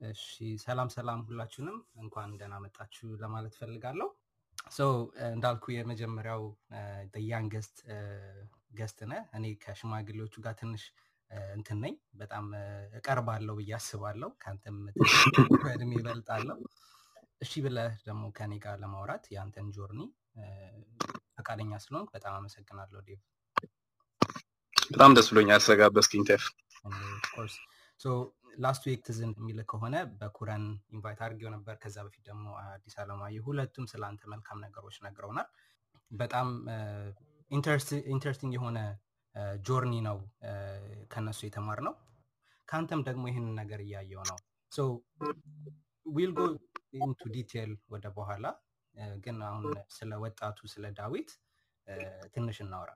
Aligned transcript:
እሺ 0.00 0.24
ሰላም 0.64 0.88
ሰላም 0.90 1.20
ሁላችሁንም 1.28 1.78
እንኳን 1.96 2.30
ደህና 2.32 2.56
መጣችሁ 2.64 3.08
ለማለት 3.22 3.54
ፈልጋለሁ። 3.60 4.08
So 4.70 4.80
እንዳልኩ 5.28 5.64
የመጀመሪያው 5.72 6.42
youngest 7.30 7.76
guest 8.78 9.00
ነህ። 9.10 9.22
እኔ 9.38 9.54
ከሽማግሌዎቹ 9.62 10.34
ጋር 10.46 10.54
ትንሽ 10.60 10.84
እንትን 11.54 11.80
ነኝ፣ 11.84 11.94
በጣም 12.14 12.44
እቀርባለሁ 12.98 13.56
ብዬ 13.60 13.72
አስባለሁ። 13.78 14.30
ከአንተም 14.42 14.76
ትንሽ 14.96 15.14
በእድሜ 15.64 15.92
እበልጣለሁ። 16.00 16.58
እሺ 17.40 17.52
ብለህ 17.64 17.94
ደግሞ 18.06 18.24
ከኔ 18.36 18.52
ጋር 18.64 18.76
ለማውራት 18.82 19.24
የአንተን 19.32 19.68
journey 19.74 20.02
ፈቃደኛ 21.36 21.72
ስለሆንክ 21.84 22.08
በጣም 22.14 22.34
አመሰግናለሁ 22.38 23.00
ዴቭ። 23.06 23.20
በጣም 24.90 25.12
ደስ 25.16 25.28
ብሎኛል 25.32 25.60
ስለጋበዝክኝ 25.64 26.22
ቴፍ። 26.28 26.44
Last 28.58 28.82
week 28.88 29.00
ትዝ 29.06 29.18
የሚል 29.22 29.58
ከሆነ 29.70 29.96
በኩረን 30.20 30.62
invite 30.92 31.20
አድርጌው 31.24 31.50
ነበር። 31.54 31.74
ከዛ 31.82 31.96
በፊት 32.06 32.22
ደግሞ 32.28 32.44
አዲስ 32.64 32.94
አለማየሁ፣ 33.02 33.42
ሁለቱም 33.48 33.86
ስለ 33.90 34.02
አንተ 34.08 34.22
መልካም 34.32 34.62
ነገሮች 34.64 34.96
ነግረውናል። 35.06 35.48
በጣም 36.10 36.48
interesting 38.10 38.52
የሆነ 38.56 38.78
journey 39.66 39.94
ነው 40.06 40.18
ከነሱ 41.12 41.40
የተማርነው። 41.46 41.94
ከአንተም 42.68 43.02
ደግሞ 43.08 43.24
ይህንን 43.30 43.54
ነገር 43.60 43.80
እያየው 43.84 44.22
ነው። 44.30 44.38
We'll 46.06 46.32
go 46.32 46.42
into 47.00 47.20
detail 47.34 47.72
ወደ 47.88 48.06
በኋላ 48.16 48.44
ግን 49.24 49.38
አሁን 49.42 49.64
ስለ 49.96 50.12
ወጣቱ 50.22 50.58
ስለ 50.72 50.86
ዳዊት 50.98 51.30
ትንሽ 52.34 52.58
እናውራ። 52.64 52.92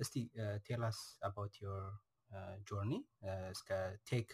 እስቲ 0.00 0.14
tell 0.66 0.87
us 0.87 0.98
about 1.26 1.54
your 1.62 1.84
journey 2.68 2.92
እስከ 3.50 3.68
tech 4.08 4.28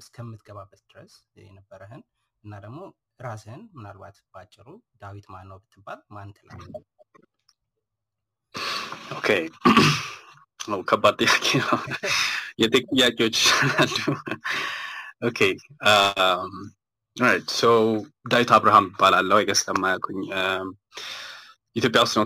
እስከምትገባበት 0.00 0.82
ድረስ 0.90 1.14
የነበረህን 1.40 2.02
እና 2.44 2.52
ደግሞ 2.64 2.80
ራስህን 3.20 3.62
ምናልባት 3.76 4.16
በአጭሩ 4.32 4.66
ዳዊት 5.00 5.26
ማን 5.32 5.48
ነው 5.50 5.58
ብትባል 5.62 6.00
ማን 6.14 6.30
ትላለህ? 6.36 6.68
Okay 9.10 9.28
ከባድ 10.88 11.14
ጥያቄ 11.22 11.46
ነው። 11.62 11.78
የ 12.58 12.67
tech 12.67 12.86
ጥያቄዎች 12.92 13.38
okay 15.22 15.38
ዳዊት 18.30 18.50
አብርሃም 18.56 18.86
እባላለሁ። 18.90 19.36
I 19.40 19.43
guess 19.43 19.60
ለማያውቁኝ 19.68 20.20
ኢትዮጵያ 21.76 22.00
ውስጥ 22.04 22.14
ነው 22.18 22.24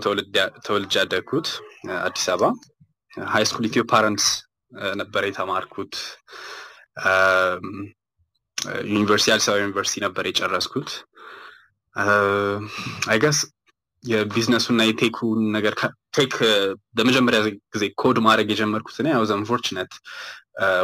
ተወልጄ 0.65 0.93
ያደግኩት 0.99 1.47
አዲስ 2.05 2.25
አበባ 2.33 2.45
high 3.27 3.43
school 3.49 3.65
ኢትዮ 3.69 3.83
ፓረንትስ 3.91 4.27
ነበር 5.01 5.23
የተማርኩት። 5.27 5.93
ዩኒቨርሲቲ 8.89 9.29
አዲስ 9.33 9.47
አበባ 9.49 9.59
ዩኒቨርሲቲ 9.63 9.97
ነበር 10.05 10.23
የጨረስኩት። 10.29 10.89
I 13.11 13.16
guess 13.16 13.39
የቢዝነሱና 14.03 14.81
የ 14.87 14.97
tech 14.97 15.18
ኡን 15.18 15.39
ነገር 15.55 15.73
tech 16.17 16.33
ለመጀመሪያ 16.99 17.39
ጊዜ 17.73 17.85
ኮድ 18.01 18.17
ማድረግ 18.25 18.49
የጀመርኩት 18.51 18.97
እኔ 19.01 19.07
ያው 19.13 19.23
unfortunately 19.35 19.91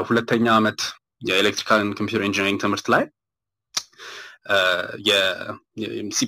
ሁለተኛ 0.08 0.46
ዓመት 0.60 0.80
የ 1.22 1.32
electrical 1.32 1.82
computer 2.00 2.24
engineering 2.30 2.60
ትምህርት 2.64 2.88
ላይ 2.94 3.04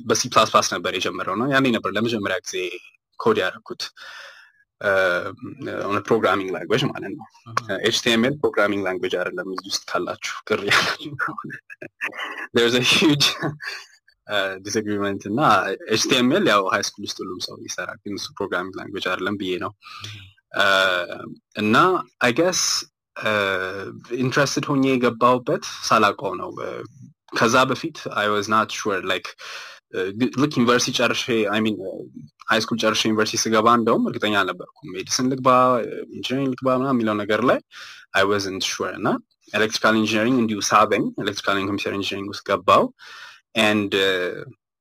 በ 0.10 0.18
C 0.18 0.22
plus 0.34 0.50
plus 0.54 0.68
ነበር 0.76 0.92
የጀመርነው። 0.96 1.48
ያኔ 1.54 1.66
ነበር 1.76 1.92
ለመጀመሪያ 1.96 2.38
ጊዜ 2.46 2.58
ኮድ 3.20 3.38
ያደረኩት 3.44 3.84
ሆነ 5.84 5.98
programming 6.08 6.50
language 6.56 6.82
ማለት 6.90 7.12
ነው። 7.14 7.26
HTML 7.88 8.34
programming 8.42 8.82
language 8.88 9.14
አይደለም። 9.20 9.50
እዚህ 9.54 9.70
ውስጥ 9.72 9.84
ካላችሁ 9.92 10.36
ቅር 10.48 10.62
ያላችሁ 10.70 11.36
huge 12.94 13.26
disagreement 14.66 15.22
እና 15.30 15.40
HTML 15.94 16.46
ያው 16.52 16.62
high 16.74 16.82
school 16.88 17.04
ውስጥ 17.08 17.18
ሁሉም 17.24 17.40
ሰው 17.46 17.56
ይሰራል፣ 17.66 17.98
ግን 18.04 18.14
እሱ 18.20 18.28
programming 18.38 18.76
language 18.80 19.06
አይደለም 19.10 19.38
ብዬ 19.42 19.54
ነው 19.64 19.72
እና 21.56 21.76
I 22.22 22.34
guess 22.40 22.62
interested 24.18 24.66
ሆኜ 24.70 24.84
የገባሁበት 24.90 25.64
ሳላውቀው 25.88 26.34
ነው። 26.42 26.50
ከዛ 27.34 27.56
በፊት 27.70 27.98
I 28.20 28.28
was 28.34 28.48
not 28.54 28.72
sure 28.80 29.02
like 29.12 29.28
ልክ 30.42 30.54
ዩኒቨርሲቲ 30.58 30.94
ጨርሼ 31.00 31.24
mean 31.66 31.76
high 32.52 32.60
school 32.64 32.78
ጨርሼ 32.84 33.02
ዩኒቨርሲቲ 33.10 33.40
ስገባ 33.44 33.68
እንደውም 33.80 34.06
እርግጠኛ 34.10 34.36
አልነበርኩም። 34.42 34.88
medicine 34.96 35.28
ልግባ 35.34 35.50
engineering 36.16 36.50
ልግባ 36.54 36.70
ምናምን 36.80 36.96
የሚለው 36.96 37.16
ነገር 37.22 37.42
ላይ 37.50 37.60
I 38.18 38.24
wasn't 38.32 38.66
sure 38.72 38.94
እና 39.00 39.08
electrical 39.54 39.96
engineering 40.02 40.38
እንዲሁ 40.44 40.60
ሳበኝ 40.70 41.04
electrical 41.24 41.58
computer 41.64 41.96
engineering 42.00 42.30
ውስጥ 42.34 42.44
ገባው። 42.50 42.84
And 43.64 43.94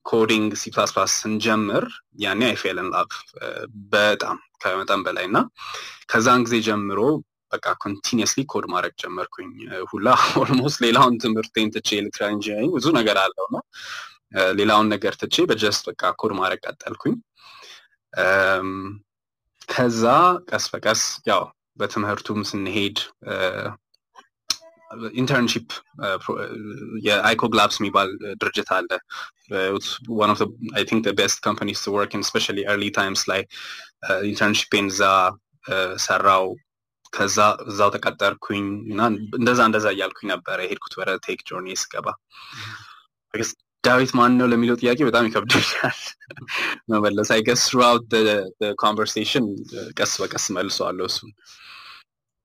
coding 0.07 0.51
C 0.61 0.71
plus 0.75 0.91
plus 0.95 1.13
ስንጀምር 1.21 1.85
ያኔ 2.23 2.41
I 2.49 2.57
fell 2.63 2.79
in 2.83 2.89
love 2.95 3.11
በጣም 3.93 4.39
ከመጠን 4.63 5.03
በላይ 5.07 5.27
እና 5.31 5.39
ከዛን 6.13 6.41
ጊዜ 6.47 6.57
ጀምሮ 6.69 7.01
በቃ 7.53 7.67
continuously 7.85 8.41
code 8.53 8.65
ማድረግ 8.75 8.95
ጀመርኩኝ 9.03 9.51
ሁላ 9.91 10.07
almost 10.43 10.79
ሌላውን 10.87 11.17
ትምህርቴን 11.25 11.73
ትቼ 11.77 11.89
electrical 12.01 12.33
engineering 12.37 12.73
ብዙ 12.79 12.87
ነገር 12.99 13.19
አለው 13.25 13.47
ነው 13.55 13.63
ሌላውን 14.61 14.89
ነገር 14.95 15.15
ትቼ 15.23 15.45
በ 15.51 15.62
just 15.62 15.83
በቃ 15.91 16.13
ኮድ 16.21 16.33
ማድረግ 16.41 16.61
ቀጠልኩኝ። 16.69 17.17
ከዛ 19.69 20.05
ቀስ 20.51 20.65
በቀስ 20.73 21.03
ያው 21.31 21.43
በትምህርቱም 21.81 22.41
ስንሄድ 22.51 22.97
internship 25.21 25.69
የአይኮግላብስ 27.07 27.77
የሚባል 27.81 28.09
ድርጅት 28.41 28.71
አለ 28.79 28.89
the 31.07 31.15
best 31.15 31.39
companies 31.41 31.81
to 31.85 31.91
work 31.91 32.13
in 32.15 32.21
especially 32.21 32.65
early 32.67 32.91
times 32.91 33.21
ላይ 33.31 33.41
internship 34.31 34.78
ን 34.78 34.87
እዛ 34.93 35.03
ሰራው 36.07 36.47
ከዛ 37.13 37.39
እዛው 37.65 37.91
ተቀጠርኩኝ 37.95 38.63
እና 38.93 39.01
እንደዛ 39.39 39.61
እንደዛ 39.69 39.87
እያልኩኝ 39.95 40.27
ነበረ 40.33 40.59
የሄድኩት 40.65 40.95
ወደ 41.01 41.11
tech 41.25 41.41
journey 41.49 41.75
ስገባ። 41.83 42.09
ዳዊት 43.85 44.11
ማን 44.17 44.33
ነው 44.39 44.47
ለሚለው 44.51 44.77
ጥያቄ 44.81 44.99
በጣም 45.07 45.27
ይከብደኛል። 45.29 46.01
መመለስ 46.91 47.31
I 47.35 47.41
guess 47.47 47.63
throughout 47.69 48.11
conversation 48.83 49.47
ቀስ 49.99 50.13
በቀስ 50.23 50.45
መልሰዋለሁ 50.57 51.07
እሱን። 51.11 51.31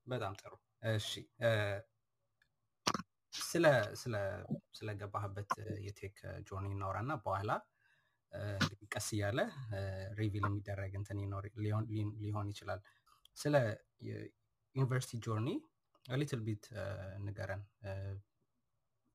በጣም 0.06 0.32
ጥሩ 0.40 0.52
እሺ 0.90 1.10
ስለ 3.32 3.66
ስለ 3.94 4.14
ስለገባህበት 4.74 5.50
የ 5.86 5.96
tech 5.96 6.16
journey 6.48 6.68
እናውራ 6.70 6.98
እና 7.04 7.14
በኋላ 7.24 7.50
ቀስ 8.92 9.08
እያለ 9.14 9.38
reveal 10.18 10.44
የሚደረግ 10.48 10.92
እንትን 11.00 11.20
ሊሆን 12.22 12.48
ይችላል። 12.52 12.80
ስለ 13.36 13.54
ዩኒቨርሲቲ 14.78 15.20
journey 15.26 15.48
little 16.06 16.40
bit 16.46 16.64
ንገረን. 17.24 17.62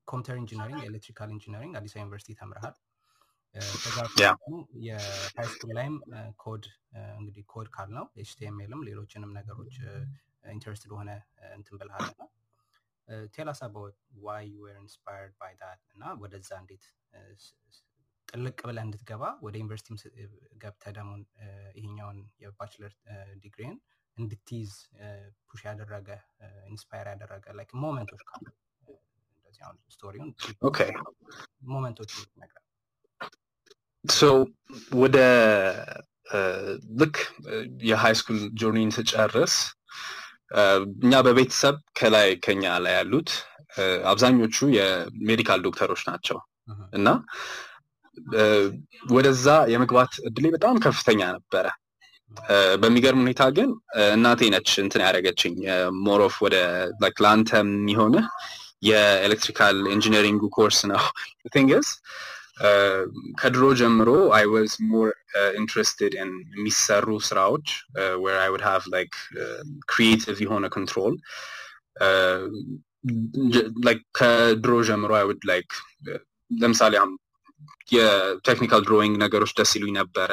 computer 0.07 0.37
engineering 0.41 0.81
electrical 0.89 1.29
engineering 1.35 1.73
አዲስ 1.79 1.93
ዩኒቨርሲቲ 1.99 2.33
ተምረሃል. 2.41 2.75
ከዛ 3.83 3.97
የ 4.85 5.47
high 5.53 5.60
school 5.60 5.71
ላይም 5.77 5.95
ኮድ 6.43 6.63
እንግዲህ 7.17 7.43
ኮድ 7.53 7.67
ካልነው 7.75 8.05
HTML 8.23 8.62
ም 8.62 8.81
ሌሎችንም 8.87 9.31
ነገሮች 9.39 9.75
interested 10.53 10.91
ሆነ 10.99 11.09
እንትን 11.57 11.75
ብልሃል 11.81 12.07
እና 12.07 12.21
tell 13.35 13.51
us 13.51 13.59
about 13.67 13.97
why 14.25 14.43
you 14.51 14.65
were 14.65 14.77
inspired 14.83 15.33
by 15.41 15.53
that 15.61 15.81
እና 15.93 16.03
ወደዛ 16.23 16.49
እንዴት 16.63 16.83
ጥልቅ 18.27 18.57
ብለህ 18.67 18.83
እንድትገባ 18.87 19.23
ወደ 19.45 19.55
ዩኒቨርሲቲም 19.61 19.97
ገብተ 20.63 20.83
ደግሞ 20.97 21.11
ይሄኛውን 21.77 22.19
የ 22.43 22.53
bachelor 22.53 22.93
ዲግሪን 23.43 23.77
እንድትይዝ 24.17 24.71
push 25.47 25.61
ያደረገ 25.69 26.09
inspire 26.69 27.07
ያደረገ 27.13 27.45
like 27.57 27.71
moment 27.83 28.06
ኦች 28.06 28.21
ካሉ 28.29 28.45
እንደዚህ 29.37 29.61
አሁን 29.65 29.77
story 29.93 30.13
ውን 30.13 30.29
okay። 30.69 30.79
moment 31.71 31.95
ኦች 31.95 32.11
ነገር 32.37 32.59
So 34.05 34.21
ወደ 35.01 35.17
ልክ 36.99 37.17
የ 37.83 38.13
high 38.19 38.27
school 38.27 38.39
journey 38.59 38.84
ን 38.84 38.91
ስጨርስ 38.97 39.55
እኛ 41.01 41.13
በቤተሰብ 41.27 41.75
ከላይ 41.99 42.29
ከኛ 42.45 42.63
ላይ 42.85 42.93
ያሉት 42.97 43.29
አብዛኞቹ 44.11 44.57
የ 44.75 44.94
medical 44.94 45.59
ዶክተሮች 45.65 46.01
ናቸው። 46.09 46.39
እና 46.93 47.07
ወደዛ 49.11 49.45
የመግባት 49.71 50.13
እድሌ 50.29 50.45
በጣም 50.55 50.75
ከፍተኛ 50.85 51.21
ነበረ። 51.37 51.65
በሚገርም 52.81 53.21
ሁኔታ 53.23 53.43
ግን 53.57 53.69
እናቴ 54.09 54.41
ነች 54.53 54.69
እንትን 54.83 55.03
ያደረገችኝ 55.05 55.55
more 56.05 56.25
of 56.25 56.35
ወደ 56.45 56.55
ለአንተ 57.17 57.51
የሚሆንህ 57.61 58.27
የ 58.87 59.02
electrical 59.02 59.77
engineering 59.93 60.43
ኡ 60.55 60.61
course 60.61 60.79
ነው። 60.91 61.01
things 61.53 61.89
ከድሮ 63.39 63.63
ጀምሮ 63.79 64.09
I 64.37 64.43
was 64.51 64.73
more 64.89 65.09
interested 65.59 66.13
ን 66.21 66.33
የሚሰሩ 66.55 67.07
ስራዎች 67.27 67.67
where 68.23 68.37
I 68.41 68.49
would 68.53 68.63
have 68.67 68.83
like 68.93 69.13
creative 69.91 70.37
የሆነ 70.45 70.65
control 70.75 71.15
ከድሮ 74.19 74.73
ጀምሮ 74.89 75.11
I 75.19 75.25
would 75.29 75.41
like 75.51 75.71
ለምሳሌ 76.51 76.93
የ 77.91 78.08
technical 78.08 78.81
drawing 78.85 79.15
ነገሮች 79.23 79.51
ደስ 79.57 79.71
ይሉኝ 79.77 79.93
ነበረ 79.99 80.31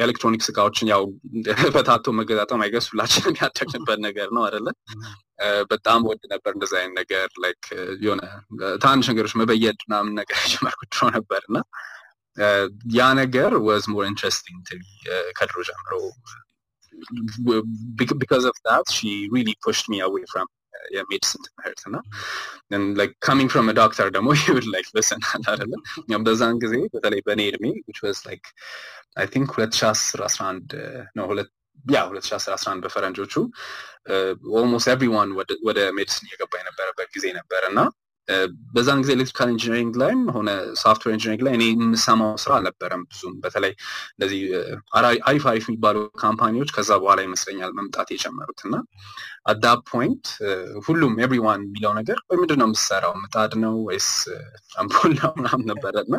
ኤሌክትሮኒክስ 0.00 0.48
እቃዎችን 0.50 0.90
ያው 0.92 1.02
በታትኖ 1.76 2.12
መገጣጠም 2.12 2.60
I 2.60 2.64
guess 2.64 2.86
ሁላችንም 2.92 3.36
ያደግንበት 3.42 3.98
ነገር 4.00 4.28
ነው 4.30 4.42
አይደለ? 4.44 4.68
በጣም 5.70 6.00
ወድ 6.08 6.22
ነበር 6.30 6.52
እንደዚ 6.54 6.72
አይነት 6.80 6.94
ነገር 6.98 7.28
like 7.44 7.62
የሆነ 8.02 8.22
ትናንሽ 8.82 9.08
ነገሮች 9.12 9.34
መበየድ 9.34 9.78
ምናምን 9.88 10.14
ነገር 10.14 10.38
ጀመርኩ 10.52 10.80
ድሮ 10.92 11.10
ነበር። 11.10 11.42
እና 11.50 11.58
ያ 12.94 13.06
ነገር 13.14 13.52
was 13.68 13.86
more 13.86 14.04
interesting 14.06 14.66
ከድሮ 15.32 15.58
ጀምሮ 15.70 15.92
because 18.18 18.44
of 18.44 18.56
that 18.64 18.84
she 18.90 19.28
really 19.30 19.56
pushed 19.64 19.86
me 20.78 20.96
away 20.96 20.98
from 20.98 20.98
የሜዲሲን 20.98 21.42
ትምህርት 21.46 21.80
እና 21.86 21.96
coming 23.22 23.50
from 23.52 23.68
ዶክተር 23.72 24.08
ደግሞ 24.10 24.28
you 24.40 24.50
would 24.50 24.66
like 24.74 24.88
listen 24.98 25.20
አላለ 25.52 25.72
በዛን 26.26 26.58
ጊዜ 26.64 26.74
በተለይ 26.94 27.20
በእኔ 27.26 27.40
እድሜ 27.50 27.64
which 27.88 27.98
was 28.06 28.18
like 28.28 28.44
I 29.16 29.26
think 29.26 29.48
ሁለት 29.56 29.72
ሺ 29.78 29.86
አስር 29.86 30.20
አስራ 30.28 30.42
አንድ 30.52 30.68
ነው 31.18 31.26
ሁለት 31.26 31.50
yeah 31.84 32.00
ሁለት 32.10 32.24
ሺ 32.28 32.32
አስር 32.34 32.52
አስራ 32.52 32.68
አንድ 32.74 32.82
በፈረንጆቹ 32.86 33.34
almost 34.60 34.88
everyone 34.88 35.30
ወደ 35.68 35.78
medicine 35.98 36.26
እየገባ 36.28 36.52
የነበረበት 36.58 37.10
ጊዜ 37.12 37.26
ነበር 37.32 37.64
እና 37.70 37.80
በዛን 38.74 38.98
ጊዜ 39.02 39.10
electrical 39.16 39.48
engineering 39.52 39.94
ላይም 40.00 40.22
ሆነ 40.34 40.48
software 40.80 41.12
engineering 41.14 41.42
ላይ 41.46 41.54
እኔ 41.58 41.64
የምሰማው 41.72 42.32
ስራ 42.42 42.52
አልነበረም 42.56 43.02
ብዙም። 43.10 43.34
በተለይ 43.44 43.72
እንደዚህ 44.12 44.40
አሪፍ 45.24 45.44
አሪፍ 45.50 45.66
የሚባሉ 45.68 45.98
company 46.22 46.52
ዎች 46.52 46.70
ከዛ 46.76 46.90
በኋላ 47.02 47.20
ይመስለኛል 47.26 47.72
መምጣት 47.78 48.08
የጀመሩት 48.14 48.60
እና 48.66 48.76
at 49.46 49.53
that 49.53 49.66
point 49.90 50.26
ሁሉም 50.86 51.14
everyone 51.24 51.62
የሚለው 51.66 51.92
ነገር 52.00 52.18
ወይ 52.28 52.38
ምንድን 52.42 52.60
ነው 52.62 52.68
የምሰራው 52.68 53.14
ምጣድ 53.22 53.54
ነው 53.64 53.76
ወይስ 53.88 54.10
አምፖል 54.78 55.14
ነው 55.20 55.32
ነበረ? 55.70 55.94
እና 56.06 56.16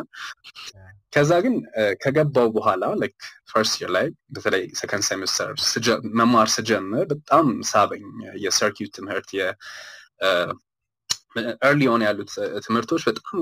ከዛ 1.12 1.30
ግን 1.44 1.54
ከገባው 2.02 2.48
በኋላ 2.56 2.84
like 3.00 3.16
first 3.52 3.74
year 3.80 3.90
ላይ 3.96 4.06
በተለይ 4.34 4.64
second 4.80 5.04
semester 5.08 5.48
መማር 6.18 6.48
ስጀምር 6.54 7.04
በጣም 7.12 7.46
ሳበኝ 7.70 8.04
የ 8.44 8.55
circuit 8.55 8.92
ትምህርት 8.98 9.30
early 11.62 11.82
on 11.92 12.02
ያሉት 12.06 12.32
ትምህርቶች 12.64 13.02
በጣም 13.08 13.38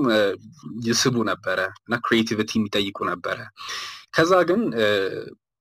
ይስቡ 0.87 1.15
ነበረ 1.29 1.59
እና 1.81 1.95
creativity 2.05 2.51
የሚጠይቁ 2.57 2.97
ነበረ። 3.11 3.37
ከዛ 4.15 4.33
ግን 4.49 4.61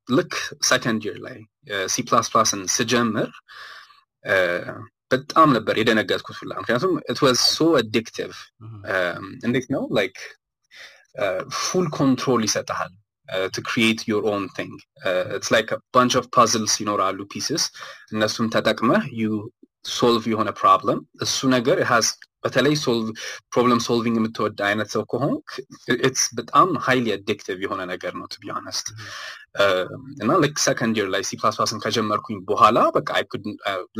ልክ 0.08 0.34
second 0.68 1.02
year 1.06 1.16
ላይ 1.26 1.38
ሲ 1.86 2.04
ፕላስ 2.08 2.26
ፕላስን 2.32 2.62
ስጀምር 2.76 3.30
በጣም 5.10 5.48
ነበር 5.56 5.74
የደነገጥኩት 5.80 6.38
ሁላ። 6.40 6.52
ምክንያቱም 6.60 6.94
it 7.10 7.20
was 7.24 7.38
so 7.50 7.66
addictive 7.78 8.32
እንዴት 9.46 9.66
ነው? 9.74 9.82
like 9.98 10.16
full 11.60 11.86
control 11.96 12.42
ይሰጠሃል 12.48 12.92
to 13.52 13.62
create 13.68 14.00
your 14.10 14.24
own 14.30 14.44
thing 14.56 14.74
it's 15.36 15.50
like 15.54 15.70
bunch 15.94 16.12
of 16.20 16.26
puzzles 16.36 16.74
ይኖራሉ 16.82 17.18
pieces 17.32 17.64
እነሱን 18.12 18.46
ተጠቅመህ 18.54 19.02
you 19.20 19.26
solve 19.84 20.24
የሆነ 20.32 20.50
problem 20.60 20.98
እሱ 21.24 21.48
ነገር 21.54 21.78
has 21.90 22.06
በተለይ 22.44 22.74
problem 23.52 23.80
solving 23.86 24.16
የምትወድ 24.18 24.58
አይነት 24.66 24.88
ሰው 24.94 25.02
ከሆንክ 25.12 25.46
it's 25.98 26.24
በጣም 26.38 26.68
highly 26.86 27.06
addictive 27.16 27.58
የሆነ 27.64 27.82
ነገር 27.92 28.12
ነው 28.20 28.26
to 28.32 28.36
be 28.42 28.50
honest 28.56 28.86
እና 30.22 30.30
ልክ 30.44 30.56
second 30.66 30.98
year 31.00 31.08
ላይ 31.14 31.22
ሲ 31.28 31.38
ፕላስ 31.40 31.56
ፕላስን 31.58 31.82
ከጀመርኩኝ 31.84 32.38
በኋላ 32.50 32.78
በቃ 32.98 33.10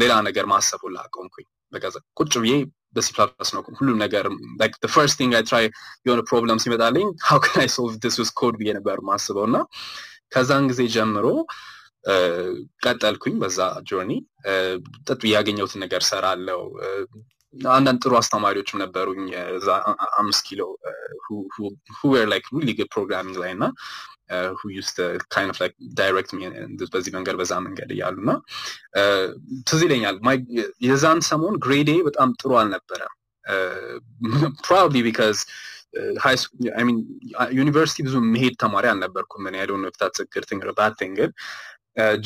ሌላ 0.02 0.14
ነገር 0.28 0.46
ማሰብ 0.52 0.82
አቆምኩኝ 0.96 1.46
በቃ 1.72 1.84
ቁጭ 2.20 2.32
ብዬ 2.44 2.54
በ 2.96 3.05
C 3.05 3.08
plus 3.16 3.50
ነው 3.54 3.62
ሁሉም 3.78 3.96
ነገር 4.04 4.26
first 4.94 5.19
thing 5.20 5.34
I 5.38 5.43
try 5.49 5.66
የሆነ 6.06 6.20
problem 6.31 6.60
ሲመጣልኝ 6.64 7.08
how 7.28 7.40
I 7.62 7.69
solve 7.76 7.96
this 8.05 8.16
with 8.22 8.31
code 8.40 8.55
ብዬ 8.60 8.72
ነበር 8.78 8.98
ማስበው 9.10 9.46
እና 9.50 9.58
ከዛን 10.34 10.64
ጊዜ 10.70 10.82
ጀምሮ 10.94 11.26
ቀጠልኩኝ 12.84 13.34
በዛ 13.40 13.58
journey። 13.88 14.12
ያገኘሁትን 15.08 15.82
ነገር 15.84 16.02
ሰራለው 16.08 16.60
አንዳንድ 17.72 17.98
ጥሩ 18.04 18.12
አስተማሪዎችም 18.18 18.80
ነበሩኝ። 18.82 19.22
እዛ 19.56 19.68
አምስት 20.20 20.42
ኪሎ 20.48 20.60
who 21.99 22.10
were 22.10 22.26
like 22.32 22.46
really 22.56 22.70
good 22.78 22.90
programming 22.94 23.37
ላይ 23.42 23.52
እና 23.56 23.64
who 24.55 24.62
direct 25.99 26.31
በዚህ 26.92 27.12
መንገድ 27.16 27.36
በዛ 27.40 27.52
መንገድ 27.66 27.90
እያሉ 27.94 28.16
እና 28.24 28.32
ትዝ 29.66 29.80
ይለኛል 29.86 30.16
የዛን 30.86 31.20
ሰሞን 31.30 31.56
grade 31.64 31.82
ኤ 31.82 31.93
በጣም 32.08 32.30
ጥሩ 32.40 32.52
አልነበረም። 32.60 33.14
probably 34.62 34.96
because 35.06 35.38
ዩኒቨርሲቲ 37.58 37.98
ብዙ 38.06 38.14
መሄድ 38.32 38.54
ተማሪ 38.62 38.86
አልነበርኩም 38.90 39.44
እኔ። 39.50 39.56
I 39.62 39.82
don't 39.84 39.93
know 39.96 40.16
that 40.34 40.44
good 40.50 40.64
thing 40.78 40.94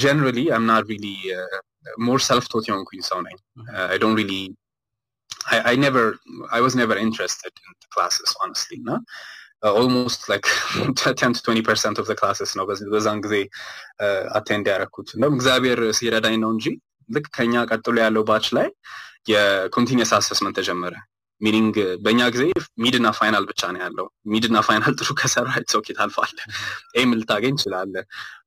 bad 0.02 0.40
generally 0.56 0.64
I'm 0.70 0.84
not 0.92 1.06
really 2.08 2.20
more 2.28 2.44
self-taught 2.52 2.64
የሆንኩኝ 2.70 3.00
ሰው 3.10 3.20
ነኝ 3.28 3.38
I 3.92 3.98
don't 4.04 4.18
really 4.22 4.34
I 5.70 5.74
never, 5.76 6.02
I 6.56 6.60
was 6.60 6.74
never 6.80 6.96
interested 6.96 7.52
in 7.64 7.70
the 7.82 7.88
classes, 7.94 8.30
honestly. 8.40 8.78
No? 8.88 8.96
Uh, 9.62 9.72
almost 9.74 10.28
like 10.28 10.46
10 10.94 11.32
to 11.36 11.42
20 11.42 11.62
percent 11.62 11.96
of 11.98 12.06
the 12.06 12.16
classes 12.20 12.50
ነው 12.58 12.64
በዛን 12.92 13.18
ጊዜ 13.24 13.34
attend 14.38 14.66
ያደረኩት 14.72 15.08
እንደውም 15.16 15.36
እግዚአብሔር 15.38 15.80
ሲረዳኝ 15.98 16.36
ነው 16.44 16.50
እንጂ 16.56 16.66
ልክ 17.08 17.26
ከኛ 17.36 17.64
ቀጥሎ 17.70 17.96
ያለው 18.04 18.24
batch 18.30 18.46
ላይ 18.58 18.68
የ 19.32 19.46
continuous 19.46 20.12
assessment 20.18 20.56
ተጀመረ 20.60 20.94
meaning 21.42 21.74
በእኛ 22.02 22.20
ጊዜ 22.34 22.42
mid 22.82 22.94
ና 22.94 23.06
final 23.18 23.44
ብቻ 23.50 23.70
ነው 23.74 23.80
ያለው። 23.84 24.06
mid 24.32 24.45
ና 24.45 24.58
final 24.66 24.94
ጥሩ 24.98 25.08
ከሰራ 25.20 25.48
okay 25.78 25.88
ታልፋለህ 25.98 26.36
A 26.98 27.02
ም 27.02 27.10
ልታገኝ 27.18 27.54
ይችላለ 27.58 27.94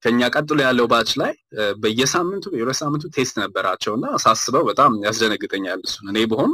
ከኛ 0.04 0.30
ቀጥሎ 0.36 0.58
ያለው 0.66 0.88
batch 0.92 1.12
ላይ 1.22 1.34
በየሳምንቱ 1.82 2.46
የሁለት 2.58 2.80
ሳምንቱ 2.82 3.06
test 3.16 3.36
ነበራቸው 3.44 3.94
እና 3.98 4.08
ሳስበው 4.24 4.66
በጣም 4.70 4.94
ያስደነግጠኛል 5.06 5.82
እሱን። 5.88 6.10
እኔ 6.12 6.20
ብሆን 6.32 6.52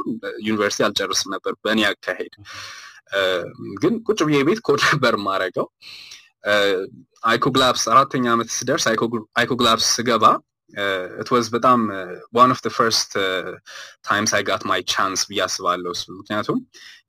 ዩኒቨርሲቲ 0.47 0.85
አልጨርስም 0.87 1.31
ነበር 1.35 1.53
በእኔ 1.63 1.81
አካሄድ። 1.89 2.35
ግን 3.81 3.93
ቁጭ 4.07 4.19
ብዬ 4.27 4.39
ቤት 4.47 4.59
ኮድ 4.67 4.81
ነበር 4.89 5.15
ማረገው 5.23 5.67
iCog 7.23 7.53
Labs 7.53 7.83
አራተኛ 7.91 8.25
ዓመት 8.35 8.49
ስደርስ 8.55 8.85
iCog 9.37 9.62
Labs 9.62 9.87
ስገባ 9.97 10.23
it 11.21 11.29
was 11.31 11.45
በጣም 11.49 11.79
one 12.33 12.51
of 12.51 12.59
the 12.61 12.71
first 12.71 13.09
uh, 13.17 13.51
times 14.03 14.29
I 14.33 14.41
got 14.43 14.61
my 14.65 14.79
chance 14.93 15.21
ብዬ 15.29 15.41
አስባለሁ 15.45 15.91
እሱ። 15.91 16.05
ምክንያቱም 16.19 16.59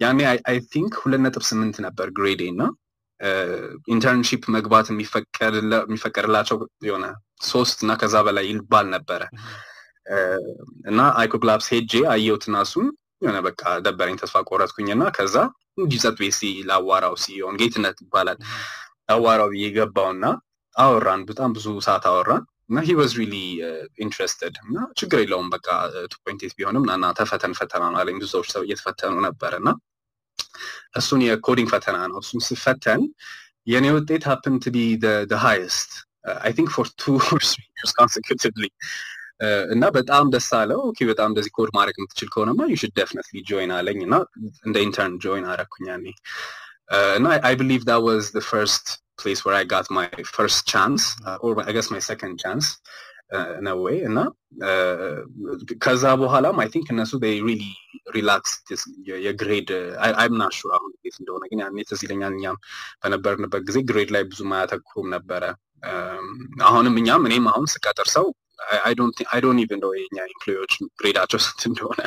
ያኔ 0.01 0.19
I 0.51 0.59
think 0.75 0.95
ሁለት 1.03 1.23
ነጥብ 1.27 1.45
ስምንት 1.51 1.77
ነበር 1.87 2.09
grade 2.11 2.31
ኤ 2.31 2.43
እና 2.55 2.63
internship 3.95 4.43
መግባት 4.57 4.87
የሚፈቀድላቸው 5.85 6.57
የሆነ 6.89 7.07
ሶስት 7.51 7.79
እና 7.85 7.93
ከዛ 8.01 8.17
በላይ 8.29 8.47
ይባል 8.53 8.87
ነበረ። 8.97 9.23
እና 10.91 11.01
iCog 11.21 11.45
Labs 11.45 11.69
ሄጄ 11.75 11.93
አየሁትና 12.15 12.57
እሱን 12.67 12.89
የሆነ 13.23 13.39
በቃ 13.49 13.63
ደበረኝ 13.87 14.17
ተስፋ 14.23 14.37
ቆረጥኩኝ 14.49 14.89
እና 14.97 15.05
ከዛ 15.19 15.37
እንጂ 15.79 15.93
ጸጥ 16.05 16.17
ቤት 16.21 16.35
ሲ 16.39 16.49
ላዋራው 16.71 17.15
ሲሆን 17.25 17.59
ጌትነት 17.61 17.99
ይባላል። 18.05 18.39
አዋራው 19.15 19.49
ብዬ 19.53 19.67
ገባውና 19.77 20.25
አወራን። 20.77 21.23
በጣም 21.31 21.51
ብዙ 21.57 21.67
ሰዓት 21.87 22.05
አወራን 22.11 22.43
he 22.81 22.95
was 22.95 23.13
really 23.21 23.35
interested 23.99 24.55
እና 24.65 24.77
ችግር 25.01 25.19
የለውም 25.23 25.49
በቃ 25.55 25.69
two 26.07 26.17
point 26.25 26.43
eight 26.47 26.55
ቢሆንም 26.59 26.85
እና 26.91 27.07
ተፈተን 27.19 27.55
ፈተና 27.59 27.83
ነው 27.93 27.99
አለኝ። 28.03 28.17
ብዙ 28.21 28.29
ሰዎች 28.35 28.49
ሰው 28.55 28.63
እየተፈተኑ 28.67 29.15
ነበር 29.27 29.55
እና 29.61 29.69
እሱን 30.97 31.21
የ 31.27 31.37
coding 31.37 31.69
ፈተና 31.75 31.99
ነው። 32.11 32.19
እሱን 32.25 32.43
ስፈተን 32.49 33.03
የእኔ 33.67 33.87
ውጤት 33.97 34.25
happened 34.31 34.55
to 34.63 34.73
be 34.75 34.79
highest 35.45 35.91
I 36.41 36.53
think 36.57 36.71
for 36.75 36.89
two 37.01 37.13
years 37.37 37.53
consecutively 37.99 38.67
እና 39.75 39.85
በጣም 39.97 40.25
ደስ 40.35 40.49
አለው። 40.59 40.81
okay 40.91 40.99
በጣም 41.09 41.29
እንደዚህ 41.33 41.53
ኮድ 41.57 41.71
ማድረግ 41.77 41.97
የምትችል 41.99 42.29
ከሆነማ 42.35 42.67
you 42.71 42.77
should 42.83 42.93
definitely 42.99 43.39
join 43.49 43.73
አለኝ 43.79 43.99
እና 44.07 44.15
እንደ 44.65 44.77
intern 44.87 45.15
join 45.25 45.47
አረኩኝ 46.93 47.15
ያኔ 47.15 47.17
እና 47.19 47.27
I 47.49 47.55
believe 47.61 47.83
that 47.91 48.03
was 48.09 48.25
the 48.39 48.45
first 48.53 48.85
place 49.23 49.41
where 49.45 49.57
I 49.63 49.65
got 49.75 49.87
my 49.99 50.07
first 50.37 50.61
chance 50.73 51.03
uh, 51.29 51.39
or 51.45 51.53
I 51.69 51.73
guess 51.77 51.89
my 51.97 52.03
second 52.11 52.35
chance 52.45 52.67
in 53.61 53.67
a 53.75 53.77
way 53.85 53.99
እና 54.09 54.19
ከዛ 55.85 56.05
በኋላም 56.23 56.57
I 56.63 56.69
think 56.75 56.89
እነሱ 56.95 57.13
they 57.25 57.35
really 57.49 57.73
relaxed 58.17 58.67
የ 59.27 59.39
grade 59.39 59.71
I'm 60.21 60.35
not 60.41 60.55
sure 60.61 60.73
አሁን 60.79 60.91
እንዴት 60.97 61.17
እንደሆነ 61.23 61.45
ግን 61.53 61.63
ያኔ 61.65 61.85
ትዝ 61.91 62.03
ይለኛል 62.07 62.35
እኛም 62.39 62.59
በነበርንበት 63.03 63.65
ጊዜ 63.71 63.79
grade 63.91 64.11
ላይ 64.17 64.25
ብዙ 64.33 64.41
ማያተኩሩም 64.53 65.09
ነበረ 65.17 65.45
አሁንም 66.71 66.97
እኛም 67.03 67.25
እኔም 67.29 67.47
አሁን 67.53 67.67
ስቀጥር 67.75 68.09
ሰው 68.17 68.27
I 68.87 68.95
don't 69.45 69.61
even 69.63 69.81
know 69.85 69.93
የኛ 69.99 70.19
employee 70.33 70.59
ኦች 70.59 70.73
grade 71.01 71.17
ኣቸው 71.17 71.41
ስንት 71.47 71.63
እንደሆነ 71.71 72.01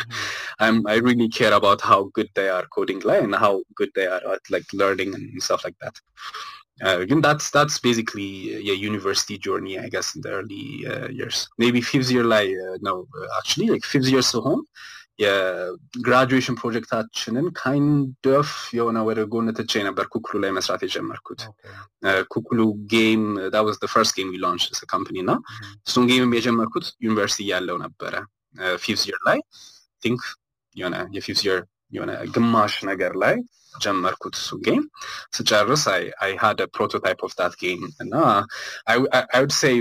I 0.93 0.99
really 1.07 1.27
care 1.37 1.53
about 1.59 1.83
how 1.91 2.03
good 2.17 2.29
they 2.39 2.49
are 2.57 2.67
coding 2.77 3.03
ላይ 3.11 3.19
እና 3.27 3.35
how 3.45 3.57
good 3.79 3.93
they 3.99 4.09
are 4.15 4.25
at 4.35 4.45
like 4.55 4.67
learning 4.81 5.15
stuff 5.47 5.63
like 5.65 5.77
that 5.83 5.97
ግን 7.09 7.19
that's 7.25 7.45
that's 7.55 7.77
basically 7.85 8.29
የዩኒቨርሲቲ 8.69 9.37
journey 9.45 9.67
I 9.83 9.89
guess 9.93 10.07
in 10.15 10.21
the 10.25 10.31
early 10.37 10.65
uh, 10.93 11.07
years. 11.19 11.37
Maybe 11.63 11.81
fifth 11.91 12.11
year 12.15 12.25
ላይ 12.33 12.45
uh, 12.63 12.75
no 12.87 12.93
actually 13.39 13.67
like 13.73 13.85
fifth 13.93 14.09
year 14.13 14.23
ሲሆን 14.31 14.59
የ 15.19 15.42
graduation 15.42 16.55
ፕሮጀክታችንን 16.61 17.45
kind 17.59 18.25
of 18.39 18.49
የሆነ 18.77 18.97
ወደ 19.09 19.19
ጎን 19.33 19.47
ትቼ 19.59 19.83
ነበር 19.83 20.05
ኩኩሉ 20.13 20.41
ላይ 20.43 20.51
መስራት 20.51 20.81
የጀመርኩት። 20.83 21.41
ኩኩሉ 22.27 22.59
game 22.93 23.23
we 24.31 24.39
launched 24.39 24.69
as 24.71 24.81
a 24.83 24.89
company 24.93 25.19
እና 25.23 25.33
እሱን 25.87 26.05
game 26.11 26.27
ም 26.27 26.35
የጀመርኩት 26.37 26.87
ዩኒቨርሲቲ 27.01 27.47
ያለው 27.49 27.77
ነበረ። 27.77 28.13
fifth 28.77 29.03
year 29.11 29.21
ላይ 29.27 29.39
think 30.03 30.21
የሆነ 30.75 30.95
የ 31.11 31.20
fifth 31.20 31.41
year 31.47 31.59
የሆነ 31.91 32.11
ግማሽ 32.35 32.75
ነገር 32.83 33.13
ላይ 33.15 33.35
ጀመርኩት 33.83 34.35
እሱ 34.39 34.57
game 34.65 34.83
ስጨርስ 35.37 35.83
I 36.23 36.31
had 36.43 36.61
prototype 36.75 37.19
of 37.27 37.33
that 37.39 37.55
game 37.61 37.81
እና 38.03 38.13
I 38.91 38.97
would 39.37 39.53
say 39.59 39.75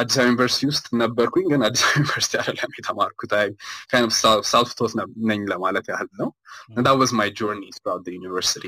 አዲስ 0.00 0.16
አበባ 0.16 0.28
ዩኒቨርሲቲ 0.28 0.68
ውስጥ 0.72 0.86
ነበርኩኝ 1.02 1.46
ግን 1.52 1.62
አዲስ 1.68 1.82
አበባ 1.84 1.98
ዩኒቨርሲቲ 1.98 2.34
አይደለም 2.42 2.72
የተማርኩት 2.80 3.34
I 3.40 3.48
kind 3.92 4.14
self-taught 4.52 4.94
ነኝ 5.30 5.42
ለማለት 5.52 5.88
ያህል 5.92 6.10
ነው 6.22 6.30
that 6.86 6.96
was 7.00 7.12
my 7.20 7.30
journey 7.40 7.62
throughout 7.78 8.08
ዩኒቨርሲቲ 8.16 8.64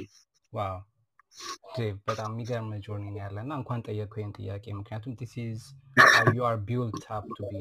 wow 0.52 0.76
በጣም 2.08 2.30
የሚገርም 2.32 2.70
journey 2.84 3.04
ነው 3.08 3.20
ያለ 3.22 3.36
እና 3.44 3.52
እንኳን 3.60 3.82
ጠየቅኩ 3.86 4.14
ይህን 4.20 4.32
ጥያቄ 4.38 4.64
ምክንያቱም 4.78 5.12
this 5.20 5.32
is 5.42 5.60
you 6.36 6.46
are 6.48 6.56
built 6.68 7.04
up 7.16 7.26
to 7.36 7.50
be 7.50 7.60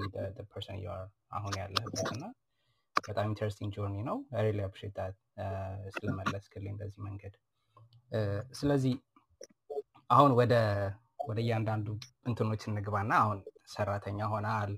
person 0.52 0.80
you 0.84 0.88
are 0.96 1.04
አሁን 1.38 1.54
ያለህበት 1.62 2.10
እና 2.16 2.24
በጣም 3.08 3.26
interesting 3.30 3.72
journey 3.76 3.98
ነው። 4.08 4.18
really 4.46 4.60
appreciate 4.64 4.94
that 4.98 5.16
ስለመለስክልኝ 5.96 6.76
በዚህ 6.80 7.02
መንገድ። 7.08 7.36
ስለዚህ 8.52 8.94
አሁን 10.10 10.32
ወደ 10.40 10.54
ወደ 11.28 11.40
እያንዳንዱ 11.44 11.88
እንትኖች 12.28 12.62
እንግባና 12.70 13.12
አሁን 13.24 13.40
ሰራተኛ 13.74 14.20
ሆነሃል 14.34 14.72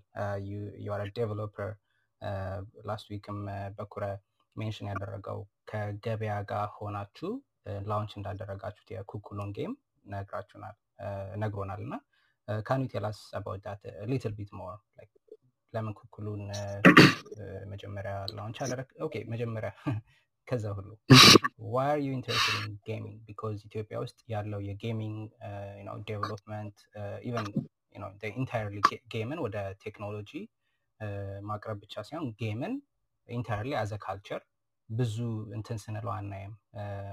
you're 0.86 1.02
developer 1.18 1.70
last 2.88 3.08
week 3.12 3.30
ም 3.30 3.40
በኩረ 3.78 4.06
mention 4.56 4.90
ያደረገው 4.92 5.40
ከገበያ 5.70 6.36
ጋር 6.50 6.68
ሆናችሁ 6.78 7.30
launch 7.88 8.14
እንዳደረጋችሁት 8.18 8.90
የኩኩሉን 8.92 9.52
game 9.58 9.74
ነግራችሁናል። 10.06 10.76
ነግሮናል 11.42 11.82
እና 11.86 11.96
can 12.66 12.84
that 13.66 13.82
little 14.06 14.34
bit 14.38 14.52
more 14.54 14.76
ለምን 15.74 15.94
ኩኩሉን 16.00 16.44
መጀመሪያ 17.74 18.14
launch 18.38 18.60
አደረግ 18.66 18.90
okay 19.06 19.16
መጀመሪያ 19.34 19.72
ከዛ 20.48 20.66
ሁሉ 20.78 20.90
why 21.74 21.90
are 21.90 22.00
you 22.04 22.10
interested 22.16 22.56
in 22.62 22.72
gaming 22.88 23.18
because 23.28 23.58
ኢትዮጵያ 23.68 23.98
ውስጥ 24.04 24.20
ያለው 24.34 24.62
የ 24.68 24.81
gaming 24.81 25.20
development 26.10 26.78
even 27.28 27.50
entirely 28.34 28.78
game 29.14 29.31
ን 29.31 29.40
ወደ 29.46 29.58
ቴክኖሎጂ 29.84 30.32
ማቅረብ 31.50 31.78
ብቻ 31.84 32.04
ሳይሆን 32.08 32.28
game 32.42 32.63
ን 32.63 32.74
entirely 33.30 33.74
as 33.82 33.94
a 34.06 34.10
culture 34.10 34.42
ብዙ 34.90 35.16
እንትን 35.56 35.78
ስንለው 35.84 36.12
አናይም። 36.16 36.54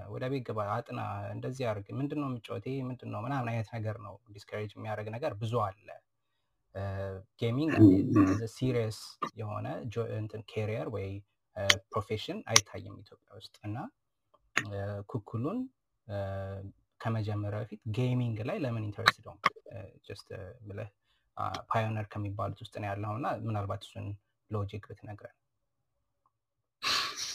ወደ 0.08 0.24
ቤት 0.32 0.44
ግባ 0.48 0.60
አጥና 0.76 1.00
እንደዚህ 1.34 1.64
አርግ 1.72 1.86
ምንድን 1.98 2.20
ነው 2.22 2.28
የምጫወት 2.30 2.64
ይሄ 2.70 2.76
ምንድን 2.88 3.10
ነው 3.14 3.20
ምናምን 3.26 3.50
አይነት 3.52 3.68
ነገር 3.76 3.96
ነው 4.06 4.14
discourage 4.34 4.72
የሚያደርግ 4.76 5.08
ነገር 5.16 5.32
ብዙ 5.42 5.54
አለ 5.66 5.88
gaming 7.40 7.72
serious 8.54 8.98
የሆነ 9.36 9.66
career 10.52 10.88
ወይ 10.96 11.08
profession 11.92 12.38
አይታይም 12.46 12.96
ኢትዮጵያ 13.02 13.32
ውስጥ 13.36 13.54
እና 13.64 13.76
ኩኩሉን 15.06 15.58
ከመጀመሪያ 17.00 17.58
በፊት 17.62 17.80
gaming 17.98 18.38
ላይ 18.48 18.58
ለምን 18.64 18.86
interest 18.88 19.18
ነው 19.26 19.34
just 20.08 20.28
ብለህ 20.68 20.90
pioneer 21.70 22.06
ከሚባሉት 22.12 22.60
ውስጥ 22.64 22.74
ነው 22.82 22.88
ያለው 22.90 23.12
እና 23.18 23.28
ምናልባት 23.48 23.82
እሱን 23.86 24.06
logic 24.50 24.84
ብትነግረን 24.90 25.36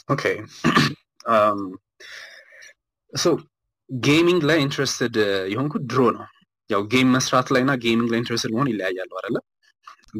Okay 0.08 0.22
So 3.12 3.26
gaming 3.90 4.42
ላይ 4.50 4.58
interested 4.66 5.16
የሆንኩት 5.52 5.82
ድሮ 5.90 6.02
ነው 6.16 6.26
ያው 6.72 6.82
game 6.92 7.08
መስራት 7.16 7.48
ላይ 7.54 7.62
እና 7.64 7.72
gaming 7.84 8.10
ላይ 8.12 8.20
interested 8.22 8.52
መሆን 8.54 8.70
ይለያያሉ 8.72 9.10
አይደለ? 9.18 9.36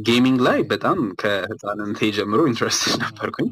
Gaming 0.02 0.38
ላይ 0.46 0.58
በጣም 0.70 0.98
ከህፃንነቴ 1.20 2.00
ጀምሮ 2.18 2.40
interested 2.50 2.94
ነበርኩኝ። 3.06 3.48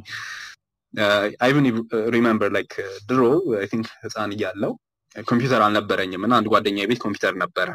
I 1.40 1.45
even 1.45 1.66
remember 2.14 2.50
like 2.54 2.72
ድሮ 3.08 3.20
I 3.58 3.66
think 3.72 3.88
ህፃን 4.04 4.32
እያለው 4.36 4.72
ኮምፒውተር 5.26 5.62
አልነበረኝም 5.66 6.24
እና 6.26 6.32
አንድ 6.38 6.48
ጓደኛ 6.52 6.86
ቤት 6.90 7.00
ኮምፒውተር 7.04 7.34
ነበረ 7.42 7.68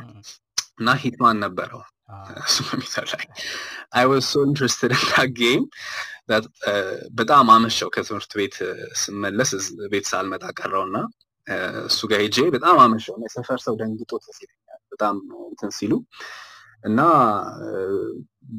እና 0.80 0.96
Hitman 1.02 1.38
ነበረው 1.46 1.82
እሱ 2.42 2.58
ኮምፒውተር 2.70 3.06
ላይ። 3.14 3.24
I 3.94 4.06
was 4.10 4.26
so 4.32 4.44
interested 4.48 4.92
in 4.96 5.32
game 5.40 5.64
በጣም 7.20 7.48
አመሸው 7.56 7.90
ከትምህርት 7.96 8.32
ቤት 8.40 8.56
ስመለስ 9.02 9.52
ቤት 9.92 10.06
ሳልመጣ 10.12 10.46
ቀረሁ 10.60 10.84
እና 10.88 10.98
እሱ 11.88 12.00
ጋር 12.12 12.20
ሄጄ 12.26 12.38
በጣም 12.56 12.78
አመሸው 12.86 13.14
እና 13.18 13.24
የሰፈር 13.28 13.60
ሰው 13.66 13.74
ደንግጦ 13.82 14.12
ይፈልገኛል 14.38 14.65
በጣም 14.96 15.16
እንትን 15.50 15.72
ሲሉ 15.78 15.94
እና 16.84 17.02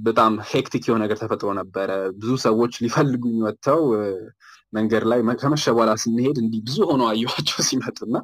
በጣም 0.06 0.32
hectic 0.50 0.84
የሆነ 0.86 1.00
ነገር 1.04 1.18
ተፈጥሮ 1.20 1.50
ነበረ። 1.58 1.90
ብዙ 2.16 2.30
ሰዎች 2.44 2.74
ሊፈልጉኝ 2.84 3.36
ወጥተው 3.44 3.82
መንገድ 4.72 5.04
ላይ 5.10 5.20
ከመሸ 5.40 5.64
በኋላ 5.74 5.90
ስንሄድ 6.02 6.36
እንዲህ 6.42 6.60
ብዙ 6.66 6.78
ሆኖ 6.88 7.02
አየኋቸው 7.10 7.58
ሲመጡና 7.68 8.16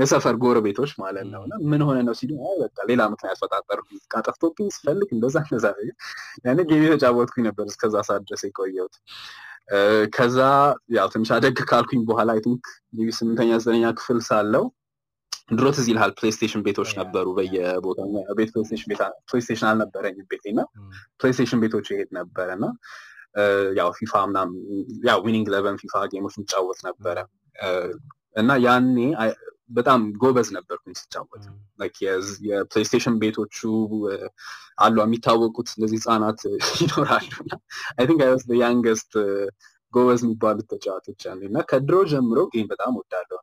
የሰፈር 0.00 0.36
ጎረቤቶች 0.42 0.90
ማለት 1.02 1.26
ነው። 1.32 1.40
እና 1.46 1.54
ምን 1.72 1.82
ሆነ 1.88 1.98
ነው 2.08 2.14
ሲሉ 2.20 2.32
በቃ 2.62 2.76
ሌላ 2.90 3.02
ምክንያት 3.12 3.38
ፈጣጠርኩ 3.42 3.80
ጠፍቶብኝ 4.10 4.68
ስፈልግ 4.76 5.08
እንደዛ 5.16 5.36
እንደዛ 5.46 5.66
ያኔ 6.46 6.58
game 6.70 6.84
የተጫወትኩኝ 6.86 7.44
ነበር 7.48 7.66
እስከዛ 7.72 7.96
ሰዓት 8.08 8.44
የቆየሁት። 8.46 8.94
ከዛ 10.14 10.38
ያው 10.94 11.08
ትንሽ 11.12 11.28
አደግ 11.36 11.58
ካልኩኝ 11.68 12.00
በኋላ 12.08 12.30
I 12.34 12.40
think 12.46 12.64
ስምንተኛ 13.18 13.50
ዘጠነኛ 13.60 13.86
ክፍል 13.98 14.18
ሳለው 14.26 14.64
ድሮ 15.48 15.66
ትዝ 15.74 15.86
ይልሃል 15.90 16.12
PlayStation 16.18 16.60
ቤቶች 16.66 16.90
ነበሩ 16.98 17.26
በየቦታው? 17.38 18.08
ቤት 18.38 18.50
PlayStation 19.28 19.66
አልነበረኝም 19.70 20.26
ቤቴ 20.30 20.44
እና 20.52 20.60
PlayStation 21.20 21.60
ቤቶች 21.64 21.86
እሄድ 21.92 22.10
ነበረ 22.18 22.48
እና 22.58 22.66
ያው 23.78 23.88
FIFA 23.98 24.12
ምናም 24.28 24.50
ያው 25.08 25.18
Winning 25.26 25.46
Eleven 25.54 25.76
FIFA 25.82 26.02
game 26.12 26.23
ኦች 26.23 26.34
እንጫወት 26.40 26.80
ነበረ። 26.88 27.18
እና 28.36 28.50
ያኔ 28.64 28.96
በጣም 29.70 30.00
ጎበዝ 30.22 30.48
ነበርኩኝ 30.56 30.94
ስጫወት 31.00 31.44
የ 32.46 32.56
PlayStation 32.56 33.14
ቤቶቹ 33.22 33.58
አሉ 34.84 34.96
የሚታወቁት 35.02 35.68
እነዚህ 35.76 35.98
ህጻናት 36.00 36.40
ይኖራሉ 36.80 37.30
I 37.96 38.04
think 38.08 38.20
ያ 38.24 38.32
youngest 38.62 39.12
ጎበዝ 39.94 40.20
የሚባሉት 40.24 40.66
ተጫዋቾች 40.72 41.22
አሉ 41.32 41.40
እና 41.50 41.58
ከድሮ 41.70 41.96
ጀምሮ 42.12 42.40
game 42.52 42.68
በጣም 42.70 42.92
እወዳለው 43.00 43.40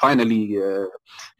finally 0.00 0.32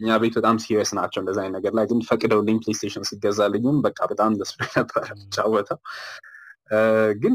እኛ 0.00 0.16
ቤት 0.22 0.34
በጣም 0.34 0.56
serious 0.58 0.90
ናቸው 0.98 1.20
እንደዚ 1.22 1.38
አይነት 1.42 1.54
ነገር 1.58 1.72
ላይ 1.78 1.86
ግን 1.90 2.00
ፈቅደውልኝ 2.08 2.58
PlayStation 2.64 3.06
ሲገዛልኝም 3.10 3.78
በቃ 3.86 3.98
በጣም 4.06 4.34
ደስ 4.40 4.52
ብሎኝ 4.56 4.72
ነበረ 4.76 5.04
እጫወተው 5.36 5.80
ግን 7.22 7.34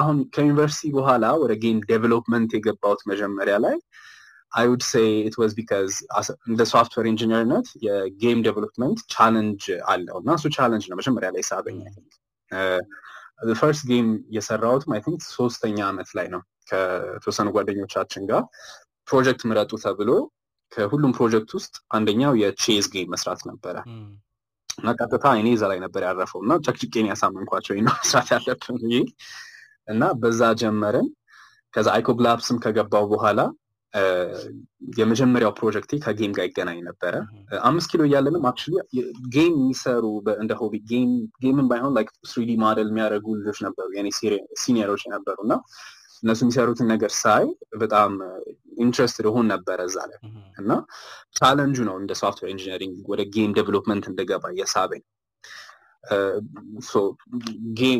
አሁን 0.00 0.18
ከዩኒቨርሲቲ 0.34 0.90
በኋላ 0.98 1.26
ወደ 1.42 1.52
game 1.62 1.78
development 1.88 2.50
የገባሁት 2.56 3.00
መጀመሪያ 3.12 3.56
ላይ 3.58 3.76
I 4.52 4.66
would 4.70 4.82
say 4.90 5.10
it 5.26 5.34
was 5.40 5.52
because 5.58 5.90
እንደ 6.50 6.62
software 6.72 7.06
engineer 7.10 7.47
ነት 7.47 7.66
የ 7.86 8.03
game 8.03 8.38
development 8.46 9.00
challenge 9.14 9.64
አለው 9.92 10.16
እና 10.22 10.30
እሱ 10.38 10.48
challenge 10.56 10.86
ነው 10.90 10.98
መጀመሪያ 11.00 11.28
ላይ 11.36 11.44
ሳበኝ 11.50 11.78
first 13.60 13.84
game 13.90 14.08
የሰራሁትም 14.36 14.92
I 14.94 15.00
think 15.04 15.20
ሶስተኛ 15.36 15.78
ዓመት 15.90 16.08
ላይ 16.18 16.26
ነው 16.34 16.40
ከተወሰኑ 16.70 17.48
ጓደኞቻችን 17.56 18.24
ጋር 18.30 18.42
ፕሮጀክት 19.08 19.42
ምረጡ 19.48 19.72
ተብሎ 19.84 20.10
ከሁሉም 20.72 21.12
ፕሮጀክት 21.16 21.50
ውስጥ 21.56 21.74
አንደኛው 21.96 22.32
የ 22.40 22.53
chess 22.53 22.86
game 22.92 23.08
መስራት 23.14 23.40
ነበረ። 23.50 23.76
እና 24.78 24.90
ቀጥታ 24.98 25.24
እኔ 25.38 25.48
እዛ 25.56 25.64
ላይ 25.70 25.78
ነበር 25.84 26.02
ያረፈው 26.06 26.40
እና 26.44 26.52
ጨቅጭቄን 26.64 27.08
ያሳመንኳቸው 27.10 27.74
ነው 27.80 27.94
መስራት 28.00 28.28
ያለብን 28.34 28.76
ብዬ። 28.82 28.98
እና 29.88 30.04
በዛ 30.20 30.42
ጀመርን። 30.60 31.08
ከዛ 31.74 31.88
iCog 31.96 32.20
Labs 32.20 32.44
ም 32.44 32.56
ከገባው 32.62 33.04
በኋላ 33.10 33.40
የመጀመሪያው 34.98 35.52
project 35.58 35.92
ኤ 36.04 36.13
ከ 36.13 36.20
game 36.20 36.32
ጋር 36.36 36.44
ይገናኝ 36.48 36.78
ነበረ። 36.88 37.14
አምስት 37.68 37.88
ኪሎ 37.90 38.02
እያለንም 38.08 38.44
actually 38.50 38.76
game 39.34 39.54
የሚሰሩ 39.58 40.04
እንደ 40.36 40.52
hobby 40.60 40.74
game 41.42 41.49
እንኳን 41.49 41.66
ባይሆን 41.70 41.94
like 41.96 42.10
3D 42.32 42.52
model 42.62 42.88
የሚያደርጉ 42.90 43.26
ልጆች 43.38 43.58
ነበሩ። 43.66 43.88
የኔ 43.96 44.08
senior 44.62 44.87
ኦች 44.87 45.04
ነበሩ 45.14 45.36
እና 45.46 45.54
እነሱ 46.22 46.40
የሚሰሩትን 46.44 46.88
ነገር 46.92 47.12
ሳይ 47.20 47.44
በጣም 47.78 48.12
interested 48.80 49.26
እሆን 49.34 49.46
ነበረ 49.52 49.78
እዛ 49.88 49.98
ላይ 50.10 50.18
እና 50.58 50.70
ቻለንጁ 51.38 51.78
ነው 51.88 51.96
እንደ 52.02 52.12
software 52.20 52.50
engineering 52.54 53.08
ወደ 53.12 53.22
game 53.34 53.52
development 53.58 54.06
እንደገባ 54.10 54.52
የሳበኝ 54.58 55.02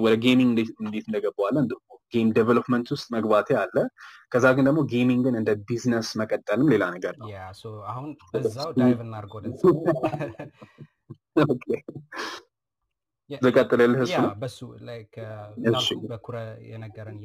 ወደ 0.04 0.14
gaming 0.24 0.58
እንዴት 0.82 1.06
እንደገባዋለ 1.08 1.56
game 2.12 2.28
development 2.36 2.86
ውስጥ 2.94 3.06
መግባቴ 3.14 3.48
አለ። 3.60 3.76
ከዛ 4.32 4.46
ግን 4.56 4.66
ደግሞ 4.68 4.80
gaming 4.92 5.24
ን 5.24 5.34
እንደ 5.40 5.50
ቢዝነስ 5.68 6.08
መቀጠልም 6.20 6.70
ሌላ 6.72 6.84
ነገር 6.94 7.14
ነው። 7.20 7.28
አሁን 7.92 8.08
በዛው 8.34 8.70
dive 8.78 8.98
እናድርግ 9.06 9.32
ወደዛ 9.38 9.62
ልቀጥልልህ 13.30 14.00
እሱ 14.04 14.16
በሱ 14.42 14.58
እንዳልኩ 15.58 15.98
በኩረ 16.12 16.36
የነገረን 16.70 17.18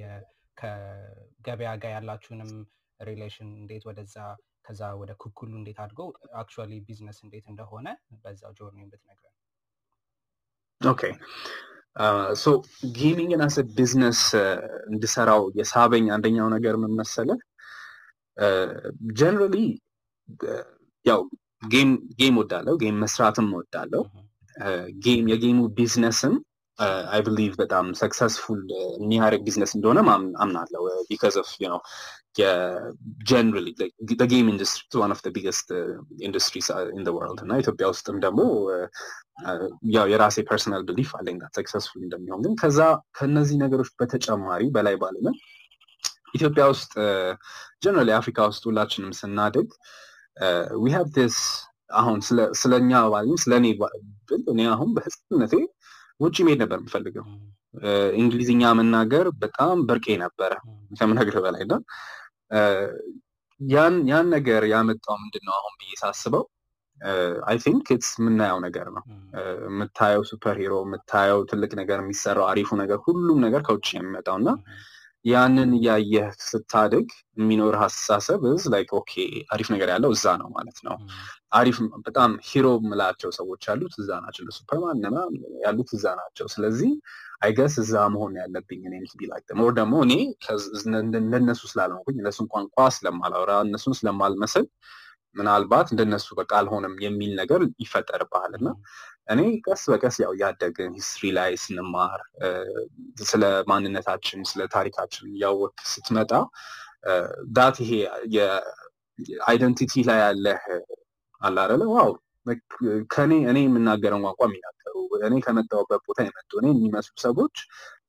ከገበያ 0.58 1.72
ጋር 1.82 1.92
ያላችሁንም 1.96 2.52
relation 3.00 3.50
እንዴት 3.60 3.84
ወደዛ 3.90 4.16
ከዛ 4.66 4.82
ወደ 5.00 5.12
ኩኩሉ 5.22 5.52
እንዴት 5.60 5.80
አድርገው 5.84 6.08
actually 6.42 6.72
business 6.88 7.18
እንዴት 7.26 7.46
እንደሆነ 7.52 7.88
በዛው 8.24 8.54
journey 8.60 8.80
ብትነግረን። 8.92 9.34
Okay። 10.82 11.02
So 12.36 12.46
gaming 12.98 13.31
ን 13.31 13.42
as 13.46 13.56
business 13.76 14.22
እንድሰራው 14.90 15.44
የሳበኝ 15.60 16.08
አንደኛው 16.16 16.48
ነገር 16.56 16.76
ምን 16.82 16.94
መሰለህ፣ 17.00 17.40
generally 19.18 19.56
ያው 21.06 21.22
game 21.72 21.92
game 22.20 22.36
እወዳለው 22.42 22.76
game 22.82 22.98
መስራትም 23.04 23.48
እወዳለው 23.58 24.04
game 25.04 25.24
የ 25.32 25.41
game 25.41 25.60
ኡ 25.78 25.87
business 25.87 26.26
ም 26.26 26.36
I 27.10 27.22
believe 27.26 27.54
በጣም 27.60 27.86
successful 28.00 28.62
የሚያደርግ 28.96 29.42
ቢዝነስ 29.46 29.72
እንደሆነ 29.78 30.00
አምናለው 30.44 30.84
because 31.10 31.36
of 31.42 31.52
no 31.66 31.78
generally 33.30 33.68
game 34.26 34.48
industry 34.54 35.00
one 35.02 35.12
of 35.16 35.22
biggest 35.36 35.68
industries 36.28 36.68
in 36.94 37.06
world 37.16 37.42
እና 37.46 37.60
ኢትዮጵያ 37.62 37.88
ውስጥም 37.94 38.18
ደግሞ 38.26 38.42
ያው 39.96 40.08
የራሴ 40.12 40.44
personal 40.50 40.84
belief 40.90 41.12
አለኝ 41.20 41.38
successful 41.58 42.02
እንደሚሆን። 42.06 42.42
ግን 42.46 42.56
ከዛ 42.62 42.80
ከነዚህ 43.20 43.60
ነገሮች 43.64 43.92
በተጨማሪ 44.00 44.64
በላይ 44.76 44.98
ባለምን 45.04 45.38
ኢትዮጵያ 46.36 46.66
ውስጥ 46.74 46.92
generally 47.84 48.12
አፍሪካ 48.18 48.48
ውስጥ 48.52 48.64
ሁላችንም 48.70 49.14
ስናድግ 49.20 49.70
we 50.82 50.94
have 50.96 51.08
this 51.18 51.38
አሁን 51.98 52.20
ስለኛ 52.60 52.92
ባልልም 53.12 53.38
ስለ 53.42 53.54
እኔ 53.60 53.68
ብል 54.30 54.42
እኔ 54.54 54.62
አሁን 54.72 54.90
በህፃንነቴ 54.96 55.54
ውጭ 56.20 56.38
መሄድ 56.46 56.60
ነበር 56.64 56.78
የምፈልገው። 56.82 57.26
እንግሊዝኛ 58.20 58.64
መናገር 58.80 59.26
በጣም 59.42 59.78
ብርቄ 59.88 60.08
ነበረ 60.22 60.52
ከምነግርህ 60.98 61.42
በላይ 61.46 61.64
እና 61.66 61.76
ያን 63.62 63.96
ያን 64.10 64.28
ነገር 64.36 64.64
ያመጣው 64.72 65.16
ምንድን 65.22 65.44
ነው 65.48 65.54
አሁን 65.58 65.74
ብዬ 65.80 65.92
ሳስበው 66.02 66.44
I 67.46 67.58
think 67.64 67.88
it's 67.94 68.10
የምናየው 68.20 68.60
ነገር 68.66 68.88
ነው። 68.96 69.04
የምታየው 69.68 70.24
superhero 70.30 70.74
የምታየው 70.86 71.40
ትልቅ 71.50 71.72
ነገር 71.82 72.00
የሚሰራው 72.02 72.46
አሪፉ 72.52 72.70
ነገር 72.82 73.00
ሁሉም 73.06 73.40
ነገር 73.46 73.62
ከውጭ 73.68 73.88
የሚመጣው 73.96 74.38
እና 74.42 74.50
ያንን 75.26 75.72
እያየህ 75.78 76.28
ስታድግ 76.46 77.08
የሚኖር 77.38 77.76
አስተሳሰብ 77.82 78.42
is 78.56 78.72
like 78.74 78.90
okay 79.00 79.14
አሪፍ 79.54 79.68
ነገር 79.74 79.90
ያለው 79.94 80.12
እዛ 80.16 80.26
ነው 80.42 80.50
ማለት 80.56 80.78
ነው። 80.88 80.96
አሪፍ 81.54 81.78
በጣም 82.06 82.32
hero 82.50 82.68
የምላቸው 82.78 83.30
ሰዎች 83.38 83.64
ያሉት 83.70 83.94
እዛ 84.02 84.10
ናቸው። 84.26 84.52
ሱፐርማን 84.58 85.02
ያሉት 85.66 85.92
እዛ 85.98 86.06
ናቸው። 86.22 86.48
ስለዚህ 86.56 86.92
I 87.42 87.47
guess 87.47 87.76
እዛ 87.84 87.94
መሆን 88.14 88.36
ያለብኝ 88.42 88.82
እኔም 88.90 89.06
be 89.14 89.30
like 89.32 89.48
or 89.64 89.74
ደግሞ 89.80 89.96
እኔ 90.06 90.14
እንደነሱ 91.22 91.62
ስላልሆንኩኝ 91.72 92.18
እነሱን 92.22 92.48
ቋንቋ 92.54 92.88
ስለማላወራ 92.98 93.54
እነሱን 93.68 93.96
ስለማልመስል 94.00 94.68
ምናልባት 95.36 95.88
እንደነሱ 95.94 96.28
በቃ 96.40 96.52
አልሆንም 96.60 96.94
የሚል 97.06 97.32
ነገር 97.40 97.62
ይፈጠርብሃል። 97.84 98.54
እና 98.60 98.68
እኔ 99.30 99.42
ቀስ 99.66 99.84
በቀስ 99.92 100.16
ያው 100.24 100.34
ያደግን 100.42 100.92
history 100.98 101.32
ላይ 101.38 101.52
ስንማር 101.64 102.20
ስለ 103.30 103.44
ማንነታችን 103.72 104.42
ስለ 104.52 104.62
ታሪካችን 104.76 105.26
እያወቅክ 105.32 105.76
ስትመጣ 105.94 106.32
that 107.56 107.78
ይሄ 107.84 107.92
የ 108.36 108.67
identity 108.67 109.94
ላይ 110.10 110.20
ያለህ 110.26 110.62
አላረለ 111.42 111.84
wow! 111.92 112.12
ከኔ 113.14 113.32
እኔ 113.52 113.58
የምናገረውን 113.66 114.24
ቋንቋ 114.28 114.42
የሚናገሩ 114.48 114.95
እኔ 115.28 115.36
ከመጣሁበት 115.46 116.02
ቦታ 116.10 116.20
የመጡ 116.26 116.52
እኔ 116.62 116.68
የሚመስሉ 116.74 117.16
ሰዎች 117.26 117.56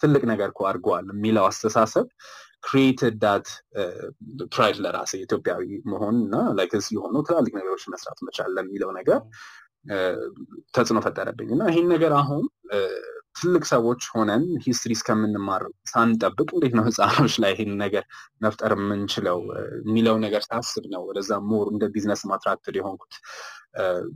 ትልቅ 0.02 0.22
ነገር 0.32 0.48
እኮ 0.52 0.62
አድርገዋል 0.70 1.06
የሚለው 1.12 1.44
አስተሳሰብ 1.50 2.06
created 2.66 3.16
that 3.22 3.48
pride 4.54 4.78
ለራሴ 4.84 5.12
ኢትዮጵያዊ 5.24 5.62
መሆን 5.92 6.16
እና 6.22 6.36
like 6.58 6.72
እዚህ 6.78 6.92
የሆኑ 6.96 7.16
ትላልቅ 7.28 7.52
ነገሮች 7.58 7.84
መስራት 7.94 8.20
መቻል 8.28 8.50
ለሚለው 8.56 8.90
ነገር 8.98 9.20
ተጽዕኖ 10.74 11.00
ፈጠረብኝ 11.04 11.50
እና 11.56 11.64
ይህን 11.70 11.86
ነገር 11.94 12.12
አሁን 12.20 12.44
ትልቅ 13.36 13.62
ሰዎች 13.70 14.02
ሆነን 14.12 14.44
history 14.64 14.92
እስከምንማር 14.96 15.62
ሳንጠብቅ 15.90 16.48
እንዴት 16.54 16.74
ነው 16.78 16.84
ህፃናኖች 16.88 17.34
ላይ 17.42 17.52
ይህን 17.54 17.72
ነገር 17.82 18.04
መፍጠር 18.40 18.72
የምንችለው 18.76 19.38
የሚለው 19.82 20.16
ነገር 20.24 20.42
ሳስብ 20.48 20.84
ነው 20.94 21.02
ወደዛ 21.08 21.38
more 21.50 21.66
እንደ 21.72 21.84
business 21.94 22.22
ም 22.30 22.39
attracted 22.39 22.76
የሆንኩት። 22.80 23.14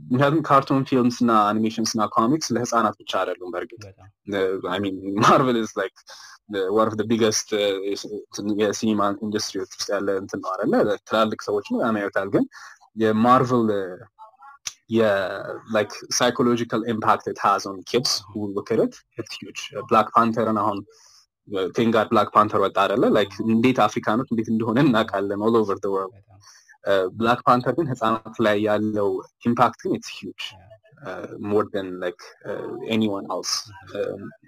ምክንያቱም 0.09 0.41
cartoon 0.47 0.83
films 0.89 1.17
እና 1.23 1.31
animations 1.49 1.91
እና 1.95 2.03
comics 2.15 2.49
ለህፃናት 2.55 2.95
ብቻ 3.01 3.11
አይደሉም። 3.21 3.51
በእርግጥ 3.53 3.81
ማርቨል 5.23 5.59
is 5.61 5.73
like 5.79 5.95
one 6.75 6.89
of 6.93 7.03
biggest 7.09 7.49
የሲኒማ 8.61 9.01
ኢንዱስትሪዎች 9.25 9.71
ውስጥ 9.71 9.89
ያለ 9.93 10.09
እንትን 10.21 10.41
ነው 10.43 10.51
አለ 10.55 10.73
ትላልቅ 11.09 11.39
ሰዎች 11.47 11.67
ያዩታል። 11.97 12.29
ግን 12.33 12.45
የማርቨል 13.01 13.67
የ 14.91 15.24
like 15.24 15.91
psychological 16.17 16.81
impact 16.93 17.25
it 17.31 17.39
has 17.45 17.63
on 17.69 17.77
kids 17.91 18.13
who 18.29 18.47
look 18.55 18.69
at 18.75 18.81
it 18.81 18.95
it's 19.19 19.35
huge 19.41 19.59
ብላክ 19.89 20.09
ፓንተርን 20.15 20.57
አሁን 20.63 20.79
ቴንጋድ 21.77 22.07
ብላክ 22.11 22.29
ፓንተር 22.35 22.59
ወጣ 22.65 22.77
አይደለ 22.83 23.05
like 23.17 23.31
እንዴት 23.47 23.79
አፍሪካኖች 23.85 24.27
እንዴት 24.33 24.49
እንደሆነ 24.53 24.79
እናውቃለን 24.85 25.43
all 25.47 25.55
over 25.61 25.79
the 25.83 25.89
world 25.95 26.27
ብላክ 27.17 27.39
ፓንተር 27.47 27.73
ግን 27.79 27.87
ህፃናት 27.91 28.37
ላይ 28.45 28.57
ያለው 28.67 29.09
impact 29.49 29.79
ግን 29.83 29.93
it's 29.97 30.11
huge 30.17 30.43
more 31.51 31.65
than 31.73 31.87
like 32.01 32.19
anyone 32.95 33.25
else 33.35 33.53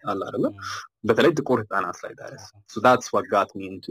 አለ 0.09 0.19
አይደለ 0.27 0.45
በተለይ 1.09 1.31
ጥቁር 1.39 1.59
ህፃናት 1.63 1.97
ላይ 2.03 2.13
ዳረስ 2.19 2.43
so 2.73 2.83
that's 2.85 3.07
what 3.15 3.27
got 3.33 3.51
me 3.57 3.63
into 3.69 3.85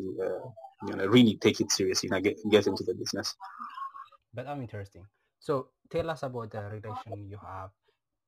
really 1.15 1.29
take 1.45 1.57
it 1.65 1.71
seriously 1.77 2.07
እና 2.11 2.17
get 2.53 2.67
into 2.71 2.81
the 2.89 2.95
business 3.01 3.31
በጣም 4.35 4.59
interesting 4.65 5.07
so 5.45 5.59
tell 5.93 6.09
us 6.13 6.23
about 6.27 6.53
the 6.55 6.65
relation 6.75 7.21
you 7.33 7.39
have 7.45 7.71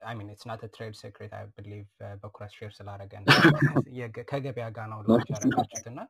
I 0.01 0.15
mean 0.19 0.29
it's 0.33 0.47
not 0.49 0.63
trade 0.75 0.95
secret 1.01 1.33
I 1.39 1.45
believe 1.57 1.87
በኩራት 2.23 2.53
share 2.57 2.73
ስላደረገን 2.79 3.25
ከገበያ 4.31 4.67
ጋር 4.77 4.87
ነው 4.93 4.99
launch 5.07 5.29
ያደረጋችሁት 5.35 5.87
እና 5.93 6.01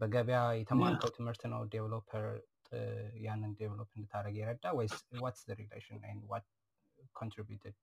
በገበያ 0.00 0.40
የተማርከው 0.60 1.10
ትምህርት 1.18 1.42
ነው 1.52 1.60
developer 1.74 2.26
ያንን 3.26 3.52
develop 3.60 3.88
እንድታደረግ 3.96 4.34
የረዳ 4.40 4.66
ወይስ 4.78 4.94
what's 5.24 5.44
relation 5.60 6.00
what 6.32 6.46
contributed 7.20 7.76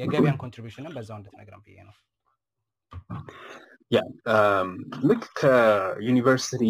የገበያን 0.00 0.38
contribution 0.44 0.87
ን 0.87 0.94
በዛው 0.96 1.16
እንድትነግረን 1.20 1.62
ብዬ 1.66 1.78
ነው 1.88 1.94
yeah 3.90 3.98
ልክ 5.08 5.24
ከዩኒቨርሲቲ 5.40 6.62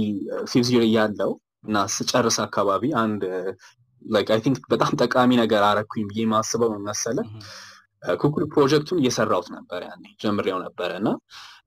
ፊዚዮ 0.52 0.80
ያለው 0.96 1.30
እና 1.68 1.76
ስጨርስ 1.94 2.36
አካባቢ 2.46 2.84
አንድ 3.04 3.22
like 3.24 3.85
I 4.28 4.40
think 4.44 4.58
በጣም 4.72 4.92
ጠቃሚ 5.02 5.30
ነገር 5.42 5.62
አረኩኝ 5.68 6.04
ብዬ 6.10 6.24
ማስበው 6.32 6.72
መሰለ 6.88 7.18
ኩኩል 8.16 8.44
ፕሮጀክቱን 8.54 8.98
እየሰራሁት 9.02 9.48
ነበር 9.54 9.80
ያኔ 9.86 10.04
ጀምሬው 10.22 10.58
ነበረ 10.64 10.90
እና 11.00 11.08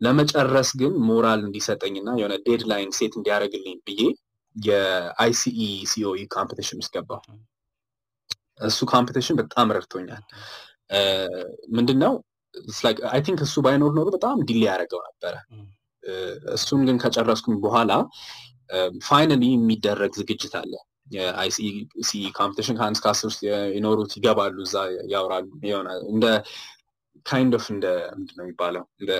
ለመጨረስ 0.01 0.69
ግን 0.81 0.93
ሞራል 1.07 1.41
እንዲሰጠኝ 1.45 1.95
እና 2.01 2.09
የሆነ 2.19 2.35
deadline 2.45 2.91
set 2.97 3.13
እንዲያደርግልኝ 3.19 3.77
ብዬ 3.87 4.01
የአይሲኢ 4.55 5.61
ሲኦኢ 5.91 6.21
competition 6.35 6.79
ውስጥ 6.81 6.91
ገባው 6.95 7.21
እሱ 8.67 8.79
competition 8.93 9.35
በጣም 9.41 9.67
ረድቶኛል። 9.75 10.23
ምንድነው? 11.75 12.13
I 13.11 13.19
think 13.25 13.39
እሱ 13.45 13.55
ባይኖር 13.65 13.91
ኖሮ 13.97 14.07
በጣም 14.15 14.37
delay 14.47 14.61
ያደረገው 14.65 15.01
ነበረ። 15.07 15.35
እሱን 16.55 16.81
ግን 16.87 16.97
ከጨረስኩኝ 17.03 17.55
በኋላ 17.61 17.91
finally 19.07 19.43
የሚደረግ 19.51 20.11
ዝግጅት 20.19 20.53
አለ 20.59 20.73
የአይሲሲ 21.09 22.11
competition 22.37 22.77
ከአንድ 22.79 22.97
እስከ 22.97 23.07
አስር 23.11 23.27
ውስጥ 23.29 23.41
የኖሩት 23.75 24.11
ይገባሉ 24.17 24.57
እዛ 24.67 24.75
ያወራሉ። 25.13 25.47
የሆነ 25.69 25.89
እንደ 26.11 26.25
kind 27.25 27.53
of 27.57 27.65
እንደ 27.73 27.85
ምንድን 28.13 28.35
ነው 28.37 28.43
የሚባለው? 28.45 28.83
እንደ 29.01 29.11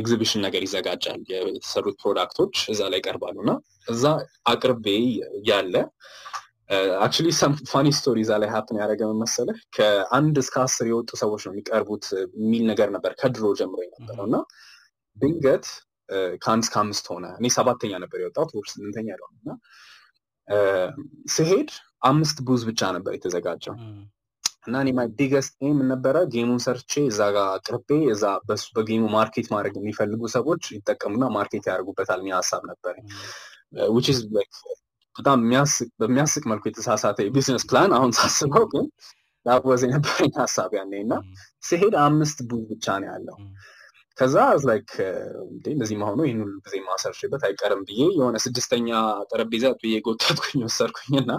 ኤግዚቢሽን 0.00 0.42
ነገር 0.46 0.62
ይዘጋጃል። 0.66 1.20
የተሰሩት 1.30 1.96
product 2.02 2.35
ኦች 2.35 2.54
እዛ 2.72 2.80
ላይ 2.92 3.00
ይቀርባሉ። 3.02 3.36
እና 3.44 3.52
እዛ 3.88 4.04
አቅርቤ 4.52 4.86
ያለ 5.50 5.74
actually 7.04 7.28
some 7.38 7.52
funny 7.70 7.88
story 7.96 8.18
እዛ 8.24 8.32
ላይ 8.42 8.48
happen 8.52 8.76
ያደረገ 8.80 9.02
መሰለህ? 9.22 9.56
ከአንድ 9.76 10.36
እስከ 10.42 10.56
አስር 10.64 10.86
የወጡ 10.90 11.10
ሰዎች 11.22 11.42
ነው 11.46 11.52
የሚቀርቡት 11.54 12.04
የሚል 12.36 12.64
ነገር 12.70 12.88
ነበር 12.96 13.12
ከድሮ 13.20 13.46
ጀምሮ 13.60 13.78
የነበረው። 13.86 14.26
እና 14.28 14.36
ድንገት 15.16 15.66
ከአንድ 16.42 16.62
እስከ 16.66 16.76
አምስት 16.82 17.06
ሆነ። 17.12 17.26
እኔ 17.38 17.46
ሰባተኛ 17.56 17.92
ነበር 18.04 18.18
የወጣሁት 18.22 18.52
or 18.56 18.66
ስምንተኛ 18.72 19.06
ያለው 19.14 19.28
እና 19.34 19.50
ስሄድ 21.34 21.70
አምስት 22.08 22.38
booth 22.46 22.62
ብቻ 22.68 22.90
ነበር 22.96 23.12
የተዘጋጀው። 23.14 23.74
እና 24.66 24.76
እኔ 24.82 24.88
my 24.96 25.06
biggest 25.18 25.52
aim 25.66 25.78
ነበረ? 25.90 26.16
game 26.32 26.45
ኡን 26.45 26.58
ሰርቼ 26.64 26.92
እዛ 27.10 27.20
ጋር 27.36 27.46
አቅርቤ 27.54 27.88
እዛ 28.12 28.24
በሱ 28.48 28.64
በ 28.76 28.85
game 28.85 29.04
ኡ 29.14 29.22
market 29.22 29.46
ማድረግ 29.54 29.74
የሚፈልጉ 29.78 30.22
ሰዎች 30.34 30.62
ይጠቀሙና 30.76 31.24
market 31.36 31.64
ያደርጉበታል 31.70 32.20
የሚል 32.22 32.34
ሀሳብ 32.38 32.62
like 34.34 34.52
በጣም 35.16 35.38
በሚያስቅ 36.00 36.42
መልኩ 36.50 36.64
የተሳሳተ 36.68 37.18
የ 37.24 37.32
business 37.32 37.64
plan 37.70 37.92
አሁን 37.96 38.12
ሳስበው 38.18 38.64
ግን 38.72 38.84
that 39.46 39.67
was 39.67 39.82
የነበረኝ 39.86 40.32
ሀሳብ 40.40 40.70
ያኔ። 40.78 40.92
እና 41.04 41.14
ሲሄድ 41.64 41.94
አምስት 42.02 42.38
booth 42.48 42.62
ብቻ 42.72 42.96
ነው 43.02 43.08
ያለው 43.10 43.36
ከዛ 44.20 44.36
like 44.64 44.90
እንደዚህ 45.70 45.96
መሆኑ 46.00 46.18
ይህን 46.26 46.40
ሁሉ 46.42 46.54
ጊዜ 46.64 46.76
ማሰርሽበት 46.86 47.42
አይቀርም 47.48 47.82
ብዬ 47.88 48.00
የሆነ 48.16 48.36
ስድስተኛ 48.44 48.88
ጠረጴዛ 49.30 49.66
ብዬ 49.78 49.94
ጎተትኩኝ 50.06 50.60
ወሰድኩኝ 50.66 51.14
እና 51.22 51.32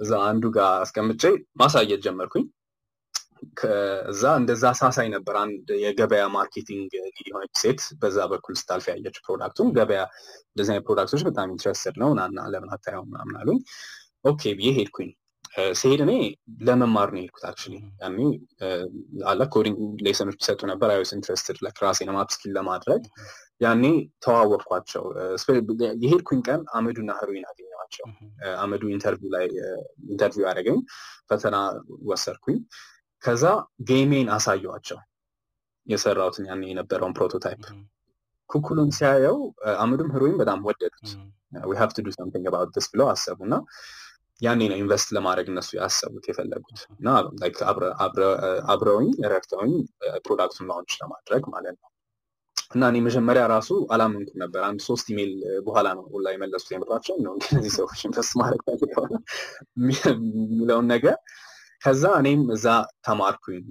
እዛ 0.00 0.12
አንዱ 0.28 0.44
ጋር 0.56 0.70
አስቀምጬ 0.78 1.22
ማሳየት 1.60 2.00
ጀመርኩኝ። 2.06 2.44
ከዛ 3.56 4.22
እንደዛ 4.40 4.64
ሳሳይ 4.80 5.08
ነበር 5.14 5.34
አንድ 5.42 5.68
የገበያ 5.82 6.24
marketing 6.34 6.90
የሆነች 7.20 7.54
ሴት 7.62 7.80
በዛ 8.00 8.18
በኩል 8.32 8.54
ስታልፍ 8.60 8.86
ያየች 8.90 9.16
product 9.26 9.53
ኡን 9.53 9.68
ገበያ 9.76 10.02
እንደዚህ 10.50 10.82
product 10.86 11.10
ኦች 11.10 11.24
በጣም 11.28 11.52
interested 11.54 11.96
ነው 12.02 12.12
ናና 12.18 12.48
ለምን 12.54 12.72
አታየው 12.76 13.04
ምናምን 13.08 13.36
አሉኝ። 13.40 13.60
okay 14.24 14.42
ብዬ 14.58 14.70
ሄድኩኝ 14.78 15.10
ሲሄድ 15.74 16.00
እኔ 16.04 16.12
ለመማር 16.66 17.08
ነው 17.12 17.20
የሄድኩት 17.20 17.44
actually 17.48 17.74
ያኔ 18.02 18.18
አለ 19.30 19.40
coding 19.54 19.78
lesson 20.06 20.24
ኦች 20.24 20.36
ይሰጡ 20.42 20.60
ነበር 20.70 20.88
I 20.94 20.98
was 20.98 21.10
interested 21.16 21.58
ለራሴን 21.64 22.10
ም 22.16 22.24
upskill 22.24 22.52
ለማድረግ 22.58 23.02
ያኔ 23.64 23.84
ተዋወቅኳቸው 24.24 25.04
የሄድኩኝ 26.04 26.40
ቀን 26.48 26.60
አመዱና 26.78 27.10
ህሩዊን 27.20 27.46
አገኘዋቸው 27.50 28.06
አመዱ 28.62 28.82
interview 28.94 29.32
ላይ 29.36 29.46
interview 30.12 30.46
ያደረገኝ 30.48 30.78
ፈተና 31.30 31.56
ወሰድኩኝ 32.10 32.58
ከዛ 33.22 33.44
game 33.90 34.07
ኤን 34.07 34.28
አሳየዋቸው 34.36 35.00
የሰራሁትን 35.86 36.46
ያኔ 36.50 36.62
የነበረውን 36.70 37.16
prototype 37.18 37.62
ኩኩሉን 38.50 38.90
ሲያየው 38.96 39.36
አመዱም 39.82 40.08
ህሩዊን 40.14 40.38
በጣም 40.40 40.60
ወደዱት 40.68 41.08
we 41.68 41.74
have 41.80 41.90
to 41.96 42.02
do 42.06 42.10
something 42.16 42.44
about 42.50 42.70
this 42.76 42.86
ብለው 42.92 43.06
አሰቡ 43.12 43.38
እና 43.48 43.54
ያኔ 44.40 44.60
ነው 44.70 44.78
invest 44.80 45.08
ለማድረግ 45.16 45.46
እነሱ 45.52 45.70
ያሰቡት 45.78 46.24
የፈለጉት። 46.30 46.80
እና 46.92 47.08
አብረውኝ 48.72 49.10
ረድተውኝ 49.32 49.72
product 50.24 50.52
ኡን 50.52 50.68
launch 50.70 50.94
ለማድረግ 51.02 51.44
ማለት 51.54 51.76
ነው። 51.78 51.88
እና 52.74 52.88
እኔ 52.90 52.96
መጀመሪያ 53.06 53.42
ራሱ 53.52 53.70
አላመንኩም 53.94 54.40
ነበር። 54.42 54.60
አንድ 54.66 54.80
ሶስት 54.88 55.06
ኢሜል 55.12 55.30
በኋላ 55.66 55.88
ነው 55.98 56.04
ላይ 56.26 56.34
መለሱት 56.42 56.70
የምራቸው 56.74 57.16
ነው 57.24 57.32
እነዚህ 57.48 57.72
ሰዎች 57.78 58.00
invest 58.08 58.34
ማድረግ 58.40 58.60
የሚለውን 59.86 60.86
ነገር። 60.92 61.16
ከዛ 61.82 62.04
እኔም 62.20 62.42
እዛ 62.54 62.66
ተማርኩኝ። 63.06 63.62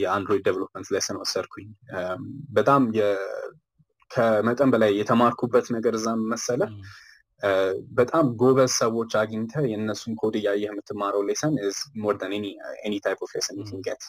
የአንድሮይድ 0.00 0.42
development 0.46 0.88
lesson 0.94 1.16
ወሰድኩኝ። 1.20 1.68
በጣም 2.52 2.82
ከመጠን 4.10 4.70
በላይ 4.72 4.92
የተማርኩበት 5.00 5.66
ነገር 5.74 5.94
እዛ 5.98 6.08
መሰለ 6.30 6.62
በጣም 7.98 8.24
ጎበዝ 8.40 8.70
ሰዎች 8.80 9.12
አግኝተ 9.20 9.62
የእነሱን 9.70 10.14
ኮድ 10.20 10.34
እያየህ 10.40 10.68
የምትማረው 10.68 11.22
ሌሰን 11.28 11.54
ሞር 12.02 12.16
ን 12.32 12.44
ኤኒ 12.84 12.94
ታይፕ 13.04 13.18
ኦፍ 13.26 13.32
ሌሰን 13.36 13.58
ዩን 13.62 13.80
ጌት 13.86 14.02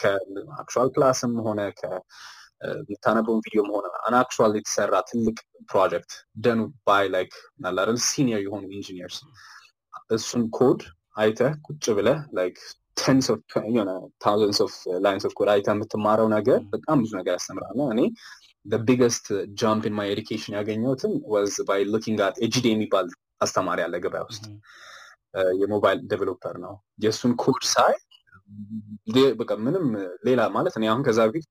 ከአክቹዋል 0.00 0.90
ክላስም 0.94 1.34
ሆነ 1.46 1.60
የምታነበውን 2.84 3.42
ቪዲዮም 3.46 3.68
ሆነ 3.74 3.86
አንአክቹዋል 4.06 4.52
የተሰራ 4.58 4.94
ትልቅ 5.08 5.36
ፕሮጀክት 5.70 6.12
ደኑ 6.44 6.60
ባይ 6.86 7.06
ላይክ 7.14 7.32
ናላረል 7.64 7.98
ሲኒየር 8.06 8.40
የሆኑ 8.44 8.64
ኢንጂኒየርስ 8.76 9.18
እሱን 10.16 10.44
ኮድ 10.56 10.80
አይተህ 11.16 11.52
ቁጭ 11.66 11.84
ብለህ 11.98 12.18
ላይክ 12.38 12.56
ቴንስ 12.96 13.26
ኦፍ 13.32 13.40
thousands 14.24 14.60
of 14.64 14.74
lines 15.04 15.24
of 15.28 15.32
code 15.38 15.48
አይተህ 15.54 15.74
የምትማረው 15.74 16.28
ነገር 16.34 16.60
በጣም 16.72 16.98
ብዙ 17.04 17.12
ነገር 17.20 17.34
ያስተምራል። 17.36 17.74
እኔ 17.94 18.00
the 18.66 18.78
biggest 18.80 19.24
jump 19.54 19.82
in 19.86 19.94
my 19.94 20.06
education 20.10 20.50
ያገኘሁትን 20.58 21.12
was 21.34 21.52
by 21.68 21.78
looking 21.94 22.18
at 22.20 22.36
ኤጂዲ 22.46 22.66
የሚባል 22.72 23.06
አስተማሪ 23.40 23.80
አለ 23.86 23.96
ገበያ 24.04 24.22
ውስጥ. 24.28 24.44
የሞባይል 25.60 25.98
developer 26.12 26.56
ነው። 26.64 26.74
የእሱን 27.04 27.32
ኮድ 27.42 27.62
ሳይ 27.74 27.94
በቃ 29.40 29.52
ምንም 29.66 29.86
ሌላ 30.24 30.40
ማለት 30.56 30.74
እኔ 30.78 30.84
አሁን 30.92 31.02
ከዛ 31.06 31.20
በፊት 31.28 31.46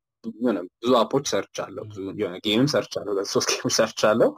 ብዙ 0.81 0.91
app 1.01 1.25
ኦች 1.33 1.57
ሰርቻለው 1.65 1.83
ብዙ 1.89 1.99
የሆነ 2.21 2.35
game 2.45 2.67
ም 2.73 2.93
ሰርቻለው 2.99 3.13
ሶስት 3.33 3.49
game 3.53 3.73
ኦች 3.79 4.01
ሰርቻለው 4.11 4.29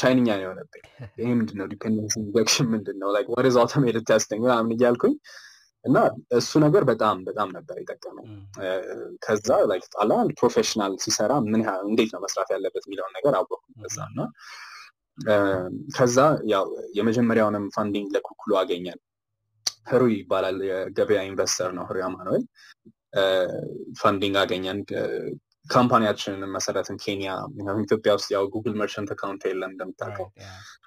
ቻይንኛ 0.00 0.28
ነው 0.30 0.44
የሆነብኝ። 0.44 0.82
ይሄ 1.20 1.30
ምንድነው? 1.40 1.66
dependency 1.72 2.14
injection 2.20 2.66
ምንድነው? 2.74 3.08
like 3.16 3.26
ወደዛ 3.34 3.56
automated 3.62 4.04
testing 4.10 4.40
ምናምን 4.46 4.72
እያልኩኝ 4.76 5.14
እና 5.84 5.96
እሱ 6.38 6.52
ነገር 6.64 6.82
በጣም 6.90 7.18
በጣም 7.24 7.48
ነበር 7.56 7.76
የጠቀመኝ 7.80 8.26
ከዛ 9.22 9.58
like 9.70 9.84
ጣላ 9.94 10.10
professional 10.40 10.94
ሲሰራ 11.04 11.32
ምን 11.46 11.62
እንዴት 11.86 12.10
ነው 12.14 12.20
መስራት 12.24 12.50
ያለበት 12.54 12.84
የሚለውን 12.86 13.14
ነገር 13.18 13.34
አወቅኩ 13.38 13.62
በዛ 13.82 13.98
እና 14.10 14.20
ከዛ 15.96 16.18
ያው 16.52 16.66
የመጀመሪያውንም 16.94 17.64
funding 17.76 18.08
ለኩኩሉ 18.14 18.52
አገኘን። 18.60 19.00
ህሩይ 19.90 20.02
ይባላል 20.12 20.58
የገበያ 20.68 21.20
investor 21.28 21.70
ነው 21.78 21.84
ህሩይ 21.88 21.98
አማኑኤል። 22.06 22.44
funding 24.00 24.34
አገኘን 24.42 24.78
company 25.66 26.03
ያችንን 26.03 26.50
መሰረትን 26.54 26.96
ኬንያ 27.02 27.30
ኢትዮጵያ 27.82 28.10
ውስጥ 28.16 28.28
ያው 28.34 28.44
ጉግል 28.54 28.74
merchant 28.80 29.10
account 29.14 29.42
የለም 29.48 29.70
እንደምታውቀው። 29.72 30.26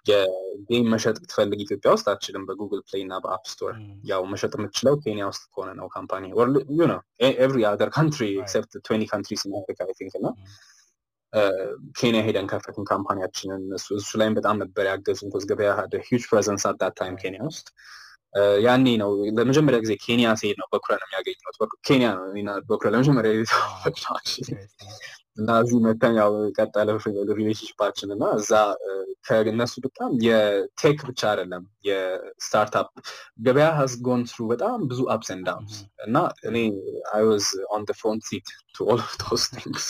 የ 0.05 0.33
game 0.33 0.87
መሸጥ 0.93 1.15
ብትፈልግ 1.21 1.59
ኢትዮጵያ 1.65 1.91
ውስጥ 1.95 2.07
አትችልም 2.13 2.43
በጉግል 2.47 2.81
ፕሌይ 2.87 3.03
እና 3.05 3.17
በአፕ 3.23 3.45
ስቶር 3.51 3.73
ያው 4.05 4.23
መሸጥ 4.33 4.51
የምትችለው 4.57 4.95
ኬንያ 5.03 5.25
ውስጥ 5.31 5.43
ከሆነ 5.53 5.71
ነው 5.79 5.87
company 5.95 6.25
every 7.39 7.61
other 7.71 7.91
country 7.95 8.27
except 8.41 8.71
twenty 8.85 9.07
countries 9.11 9.43
in 9.47 9.55
Africa 9.61 9.79
I 9.87 9.95
think 9.99 10.15
እና 10.19 10.27
ኬንያ 11.99 12.19
ሄደን 12.25 12.47
ከፈትን 12.51 12.85
company 12.89 13.21
ያችንን 13.21 13.61
እሱ 13.77 14.11
ላይም 14.21 14.35
በጣም 14.39 14.57
ነበር 14.63 14.85
ያገዙን 14.91 15.31
'cause 15.33 15.45
ገበያ 15.51 15.71
huge 16.07 16.25
presence 16.29 16.65
at 16.69 16.95
that 16.99 17.07
time 17.07 17.15
ኬንያ 17.23 17.41
ውስጥ 17.47 17.67
ያኔ 18.65 18.87
ነው 19.01 19.09
ለመጀመሪያ 19.37 19.79
ጊዜ 19.83 19.93
ኬንያ 20.05 20.29
ሲሄድ 20.41 20.57
ነው 20.61 20.67
በኩረ 20.73 20.93
ነው 21.01 21.07
የሚያገኘት 21.07 21.41
ኬንያ 21.87 22.07
ነው 22.17 22.23
በኩረ 22.69 22.87
ለመጀመሪያ 22.95 23.31
ጊዜ 23.39 23.51
እና 25.37 25.51
እዚህ 25.61 25.77
መጥተን 25.85 26.15
ያው 26.19 26.31
ቀጠለ 26.57 26.89
relationship 27.39 27.84
ኣችን 27.84 28.09
እና 28.15 28.25
እዛ 28.39 28.51
ከእነሱ 29.27 29.73
በጣም 29.85 30.11
የ 30.25 30.50
tech 30.50 30.99
ብቻ 31.09 31.21
አይደለም 31.31 31.63
የ 31.87 32.10
startup 32.10 32.89
ገበያ 33.45 33.67
has 33.77 33.93
gone 34.07 34.23
through 34.29 34.47
በጣም 34.51 34.77
ብዙ 34.91 35.01
ups 35.15 35.29
and 35.35 35.45
downs 35.49 35.75
እና 36.05 36.15
እኔ 36.49 36.57
I 37.13 37.23
was 37.29 37.47
on 37.75 37.85
front 38.01 38.23
seat 38.29 38.47
to 38.75 38.87
all 38.91 39.01
of 39.01 39.15
those 39.23 39.45
things 39.55 39.87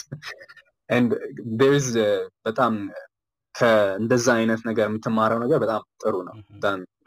and 0.89 1.11
በጣም 2.45 2.73
ከእንደዛ 3.55 4.27
አይነት 4.37 4.61
ነገር 4.69 4.85
የምትማረው 4.87 5.39
ነገር 5.43 5.57
በጣም 5.63 5.81
ጥሩ 6.03 6.15
ነው። 6.27 6.35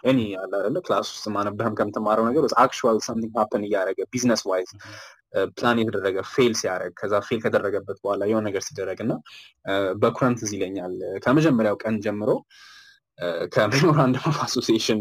ኤኒ 0.04 0.20
ያለ 0.32 0.52
አይደለ? 0.58 0.76
class 0.86 1.06
ውስጥ 1.12 1.26
ማነበህም 1.34 1.74
ከምትማረው 1.78 2.24
ነገር 2.28 2.42
actual 2.62 2.98
something 3.06 3.32
happen 3.40 3.62
እያደረገ 3.66 3.98
business 4.12 4.42
wise 4.50 4.70
ፕላን 5.54 5.78
የተደረገ 5.80 6.18
fail 6.32 6.52
ሲያደርግ 6.60 6.92
ከዛ 7.00 7.14
fail 7.26 7.40
ካደረገበት 7.44 7.98
በኋላ 8.02 8.22
የሆነ 8.30 8.44
ነገር 8.48 8.62
ሲደረግ 8.66 8.98
እና 9.04 9.12
በኩረንት 10.02 10.40
እዚህ 10.44 10.56
ይለኛል። 10.58 10.94
ከመጀመሪያው 11.24 11.76
ቀን 11.82 11.96
ጀምሮ 12.06 12.30
ከ 13.52 13.64
memorandum 13.64 14.24
of 14.30 14.38
association 14.46 14.98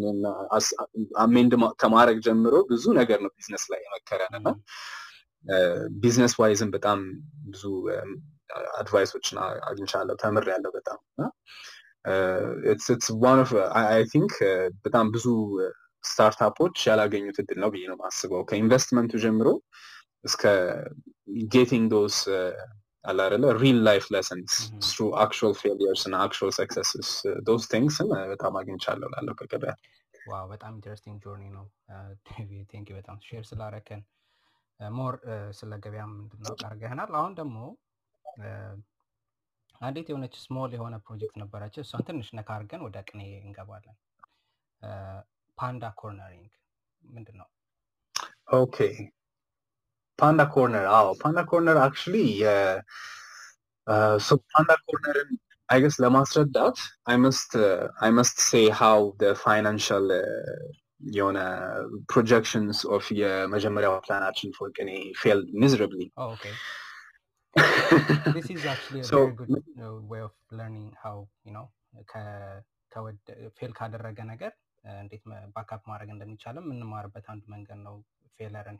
amend 1.23 1.53
ከማድረግ 1.81 2.19
ጀምሮ 2.27 2.55
ብዙ 2.69 2.85
ነገር 2.99 3.19
ነው 3.23 3.31
ቢዝነስ 3.35 3.63
ላይ 3.71 3.81
የመከረን 3.85 4.35
እና 4.39 4.47
business 5.99 6.33
wise 6.41 6.60
ም 6.60 6.69
በጣም 6.75 6.99
ብዙ 7.47 7.63
advice 8.79 9.08
ኦችን 9.08 9.37
አግኝቻለሁ 9.69 10.15
ተምር 10.23 10.45
ያለው 10.53 10.71
በጣም 10.75 10.99
I 13.85 14.03
think 14.11 14.33
በጣም 14.85 15.05
ብዙ 15.15 15.25
startup 16.03 16.51
ኦች 16.51 16.77
ያላገኙት 16.89 17.37
እድል 17.43 17.59
ነው 17.63 17.69
ብዬ 17.73 17.83
ነው 17.91 17.97
ማስበው 18.01 18.41
ከኢንቨስትመንቱ 18.49 19.13
ጀምሮ 19.23 19.47
እስከ 20.25 20.43
getting 21.53 21.85
those 21.93 22.17
አላደለ 23.05 23.45
real 23.61 23.79
life 23.87 24.05
lessons 24.13 24.53
through 24.87 25.07
actual 25.23 25.53
failures 25.59 26.03
እና 26.07 26.15
actual 26.23 26.53
successes 26.57 27.09
those 27.47 27.63
things 27.71 28.00
ን 28.00 28.09
በጣም 28.31 28.53
አግኝቻለሁ 28.59 29.09
ላለው 29.13 29.35
ከገበያ 29.41 29.73
wow! 30.27 30.45
በጣም 30.51 30.71
interesting 30.77 31.17
journey 31.23 31.43
ነው። 31.55 31.65
thank 32.71 32.87
በጣም 32.97 33.17
share 33.25 33.43
ስላረከን 33.49 34.01
more 34.79 35.15
ስለ 35.51 35.71
ገበያም 35.83 36.13
እንድናውቅ 36.21 36.61
አድርገህናል። 36.67 37.11
አሁን 37.19 37.33
ደግሞ 37.39 37.57
አንዲት 39.81 40.07
የሆነች 40.09 40.35
small 40.43 40.71
የሆነ 40.75 40.95
ፕሮጀክት 41.05 41.35
ነበረች 41.41 41.75
እሷን 41.81 42.03
ትንሽ 42.07 42.27
ነካ 42.37 42.49
አድርገን 42.55 42.83
ወደ 42.85 42.97
ቅኔ 43.09 43.21
እንገባለን። 43.41 43.95
ፓንዳ 45.57 45.83
ኮርነር 45.99 46.49
ምንድን 47.01 47.37
ነው 47.41 47.47
okay። 48.57 48.77
ፓንዳ 50.19 50.41
ኮርነር 50.53 50.85
አዎ 50.97 51.07
ፓንዳ 51.21 51.39
ኮርነር 51.51 51.77
actually 51.85 52.15
ፓንዳ 54.53 54.71
ኮርነርን 54.85 55.31
I 55.69 55.74
guess 55.74 55.95
ለማስረዳት 56.03 56.77
I 58.01 58.11
must 58.11 58.37
say 58.47 58.61
how 58.79 59.01
financial 59.43 60.07
የሆነ 61.15 61.39
projections 62.11 62.79
of 62.95 63.05
የመጀመሪያው 63.19 63.95
plan 64.05 64.23
ኣችን 64.23 64.53
for 64.57 64.69
ቅኔ 64.77 64.89
Oh, 66.17 66.29
okay. 66.29 66.53
This 68.33 68.49
is 68.49 68.65
actually 68.65 68.99
a 68.99 69.03
So, 69.03 69.17
very 69.17 69.35
good 69.35 69.51
uh, 69.79 69.95
way 70.03 70.21
of 70.21 70.33
learning 70.51 70.93
how, 71.03 71.15
you 71.45 71.53
know, 71.53 71.65
fail 73.57 73.71
ካደረገ 73.77 74.19
ነገር 74.31 74.51
እንዴት 74.83 75.23
backup 75.55 75.81
ማድረግ 75.91 76.09
እንደሚቻልም 76.13 76.65
የምንማርበት 76.67 77.25
አንዱ 77.33 77.43
መንገድ 77.53 77.79
ነው። 77.87 77.95
failure 78.39 78.69
ን 78.69 78.77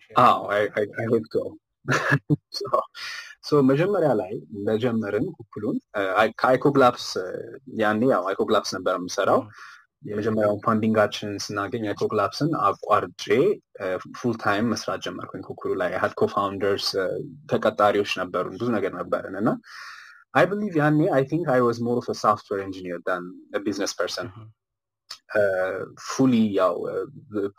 so 3.44 3.52
መጀመሪያ 3.72 4.12
ላይ 4.22 4.32
እንደጀመርን 4.58 5.26
ኩኩሉን 5.38 5.78
ከአይኮግ 6.42 6.81
ላብስ 6.81 7.08
ያኔ 7.82 8.02
ያው 8.14 8.24
አይኮግ 8.32 8.53
ላብስ 8.53 8.72
ነበር 8.78 8.96
የምሰራው 9.00 9.42
የመጀመሪያውን 10.06 10.60
funding 10.66 10.98
ኣችን 10.98 11.30
ስናገኝ 11.46 11.84
አይኮግ 11.90 12.18
ላብስን 12.18 12.50
አቋርጬ 12.68 13.24
full 14.18 14.34
time 14.44 14.66
መስራት 14.74 15.00
ጀመርኩኝ 15.06 15.42
ኩኩሉ 15.48 15.72
ላይ። 15.82 15.92
had 16.02 16.14
cofounders 16.22 16.88
ተቀጣሪዎች 17.52 18.12
ነበሩን 18.22 18.56
ብዙ 18.56 18.70
ነገር 18.76 18.94
ነበርን 19.00 19.38
እና 19.42 19.50
I 20.34 20.46
believe 20.52 20.76
ያኔ 20.82 21.00
I 21.16 21.24
think 21.30 21.46
I 21.54 21.62
was 21.66 21.78
more 21.86 21.98
of 22.02 22.08
software 22.22 22.62
engineer 22.66 23.00
than 23.08 23.24
business 23.66 23.94
person 24.00 24.30
fully 26.08 26.34
ያው 26.58 26.76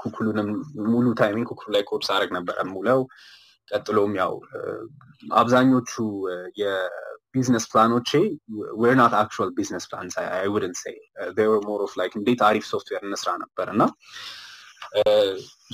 ኩኩሉንም 0.02 0.48
ሙሉ 0.86 1.06
timing 1.20 1.48
ኩኩሉ 1.50 1.68
ላይ 1.76 1.82
ኮርስ 1.90 2.08
አድረግ 2.14 2.30
ነበረ 2.36 2.64
ሙለው 2.70 3.00
ቀጥሎም 3.68 4.12
ያው 4.20 4.32
አብዛኞቹ 5.34 5.92
የ 7.36 7.42
business 7.42 7.64
plan 7.72 7.89
ኦቼ 7.89 8.10
were 8.82 8.94
not 9.00 9.14
actual 9.18 9.50
business 9.56 9.84
plans 9.90 10.14
I 10.20 10.46
wouldn't 10.54 10.74
say 10.80 10.96
were 11.38 11.58
more 11.66 11.80
of 11.86 11.92
like 12.00 12.12
እንዴት 12.20 12.40
አሪፍ 12.48 12.64
ሶፍትዌር 12.70 13.02
እንስራ 13.08 13.30
ነበር 13.42 13.66
እና 13.74 13.82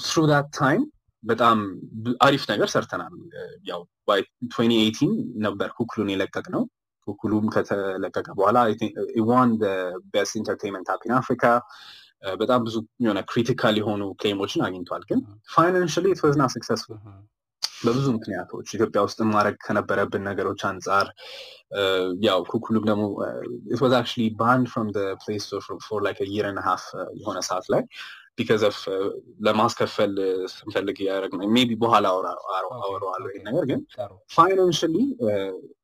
through 0.02 0.22
that 0.30 0.46
time 0.58 0.82
በጣም 1.24 1.58
አሪፍ 2.26 2.44
ነገር 2.52 2.68
ሰርተናል። 2.74 3.12
ያው 3.70 3.80
by 4.08 4.20
2018 4.50 5.02
ነበር 5.44 5.68
ኩኩሉን 5.76 6.08
የለቀቅነው 6.12 6.62
ኩኩሉም 7.06 7.46
ከተለቀቀ 7.54 8.28
በኋላ 8.38 8.58
won 9.30 9.50
best 10.14 10.34
entertainment 10.40 10.88
app 10.94 11.04
in 11.08 11.14
Africa 11.20 11.44
በጣም 12.40 12.60
ብዙ 12.66 12.76
የሆነ 13.04 13.20
critical 13.30 13.76
የሆኑ 13.80 14.02
claim 14.20 14.40
ኦችን 14.40 14.64
አግኝቷል 14.66 15.04
ግን 15.08 15.20
financially 15.54 16.06
it 16.12 16.20
was 16.26 16.36
not 16.40 16.52
successful 16.56 16.98
በብዙ 17.84 18.06
ምክንያቶች 18.16 18.68
ኢትዮጵያ 18.76 19.00
ውስጥ 19.06 19.18
ማድረግ 19.30 19.56
ከነበረብን 19.64 20.24
ነገሮች 20.28 20.60
አንጻር 20.68 21.06
ያው 22.26 22.40
ኩኩሉም 22.52 22.84
ደግሞ 22.90 23.04
it 23.72 23.80
was 23.84 23.94
actually 23.98 24.24
banned 24.40 24.66
from 24.72 24.88
ፕሌይ 25.22 25.38
ስቶር 25.44 25.62
for 25.86 26.00
like 26.06 26.18
year 26.34 26.48
and 26.52 26.62
half 26.68 26.84
የሆነ 27.20 27.38
ሰዓት 27.48 27.66
ላይ 27.74 27.82
because 28.38 28.62
of 28.68 28.78
ለማስከፈል 29.46 30.12
ስንፈልግ 30.52 30.98
እያደረግ 31.02 31.32
ነው 31.38 31.48
maybe 31.56 31.70
በኋላ 31.82 32.06
አወራዋለሁ 32.82 33.32
ነገር 33.48 33.64
ግን 33.70 33.80
financially 34.36 34.94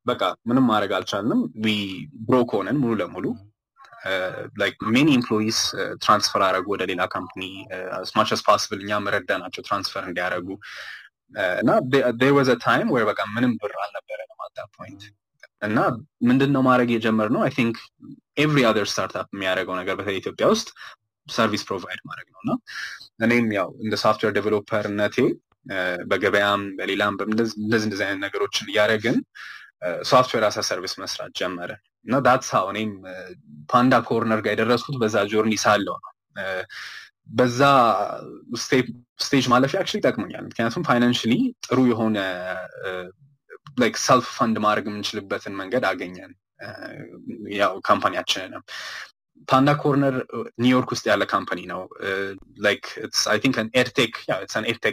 በቃ 0.06 0.22
ምንም 0.48 0.66
ማድረግ 0.70 0.92
አልቻልንም። 0.98 1.40
broke 2.28 2.52
ሆነን 2.58 2.78
ሙሉ 2.82 2.94
ለሙሉ 3.00 3.26
like 4.60 4.76
many 4.94 5.08
employees 5.16 5.58
transfer 6.02 6.42
አደረጉ 6.46 6.66
ወደ 6.74 6.82
ሌላ 6.90 7.02
company 7.14 7.42
as 7.96 8.07
much 8.07 8.30
as 8.34 8.42
possible 8.46 8.80
እኛ 8.84 9.00
መረዳናቸው 9.06 9.64
transfer 9.68 10.02
እንዲያደረጉ 10.08 10.48
እና 11.60 11.70
there 12.20 12.32
was 12.36 12.50
time 12.62 12.88
ወይ 12.94 13.02
በቃ 13.08 13.20
ምንም 13.34 13.52
ብር 13.62 13.74
አልነበረንም 13.84 14.38
at 14.46 14.58
point 14.78 15.02
እና 15.62 15.78
ምንድን 16.28 16.50
ነው 16.54 16.62
ማድረግ 16.66 16.88
የጀመርነው? 16.92 17.40
I 17.46 17.50
think 17.56 17.76
every 18.38 18.58
other 18.68 18.86
startup 18.90 19.28
የሚያደርገው 19.34 19.74
ነገር 19.80 19.94
በተለይ 19.98 20.18
ኢትዮጵያ 20.20 20.46
ውስጥ 20.52 20.68
service 21.26 21.62
provide 21.68 22.00
ማድረግ 22.08 22.28
ነው። 22.34 22.40
እና 22.44 22.52
እኔም 23.26 23.46
ያው 23.56 23.68
እንደ 23.84 23.94
software 24.04 24.32
developer 24.36 24.88
ነቴ 24.88 25.16
በገበያም 26.10 26.62
በሌላም 26.78 27.14
እንደዚህ 27.26 27.54
እንደዚህ 27.62 28.04
አይነት 28.06 28.20
ነገሮችን 28.26 28.70
እያደረግን 28.70 29.16
software 30.08 30.44
as 30.48 30.58
a 30.68 30.71
service 30.71 30.94
መስራት 31.02 31.32
ጀመረ 31.40 31.70
እና 32.06 32.16
that's 32.26 32.48
how 32.54 32.66
እኔም 32.72 32.92
ፓንዳ 33.72 33.94
ኮርነር 34.08 34.40
ጋር 34.44 34.52
የደረስኩት 34.54 34.96
በዛ 35.02 35.16
journey 35.32 35.54
ሳለው 35.64 35.96
ነው 36.04 36.12
በዛ 37.28 37.60
stage 39.20 39.44
ማለፌ 39.52 39.72
actually 39.78 39.98
ይጠቅመኛል። 40.00 40.44
ምክንያቱም 40.46 40.86
financially 40.88 41.32
ጥሩ 41.66 41.78
የሆነ 41.90 42.18
like 43.78 43.96
self 44.04 44.28
fund 44.36 44.56
ማድረግ 44.64 44.86
የምንችልበትን 44.88 45.56
መንገድ 45.60 45.84
አገኘን። 45.90 46.32
ያው 47.58 47.74
company 47.88 48.17
ያችንንም 48.17 48.62
ፓንዳ 49.48 49.70
ኮርነር 49.82 50.14
ኒውዮርክ 50.62 50.90
ውስጥ 50.94 51.04
ያለ 51.10 51.22
company 51.32 51.60
ነው። 51.70 51.80
edtech 53.76 54.14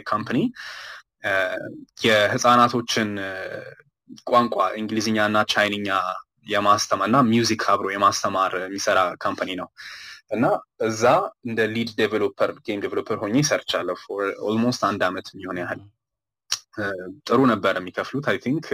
company 0.06 0.38
የህፃናቶችን 2.04 3.08
ቋንቋ 4.30 4.56
እንግሊዝኛ 4.80 5.18
እና 5.30 5.38
ቻይንኛ 5.52 5.88
የማስተማር 6.50 7.08
እና 7.10 7.18
music 7.30 7.62
አብሮ 7.72 7.86
የማስተማር 7.92 8.52
የሚሰራ 8.60 8.98
company 9.24 9.50
ነው 9.60 9.68
እና 10.30 10.44
እዛ 10.86 11.02
እንደ 11.46 11.60
lead 11.74 11.90
developer 11.98 12.50
game 12.66 12.80
developer 12.84 13.18
ሆኜ 13.22 13.42
ሰርቻለሁ 13.50 13.96
for 14.04 14.24
almost 14.46 14.82
አንድ 14.88 15.02
አመት 15.08 15.26
የሚሆን 15.32 15.60
ያህል። 15.62 15.82
ጥሩ 17.26 17.38
ነበር 17.52 17.74
የሚከፍሉት 17.78 18.26
I 18.30 18.38
think 18.44 18.66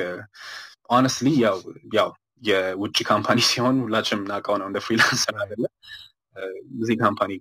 honestly 0.93 1.29
ያው 1.43 1.59
ያው 1.97 2.09
የውጭ 2.43 2.97
company 3.11 3.39
ሲሆን 3.51 3.77
ሁላችንም 3.85 4.23
እናውቀው 4.25 4.57
ነው 4.61 4.67
እንደ 4.71 4.79
freelancer 4.87 5.37
አይደለ 5.43 5.65
እዚህ 6.81 6.97
company 7.01 7.33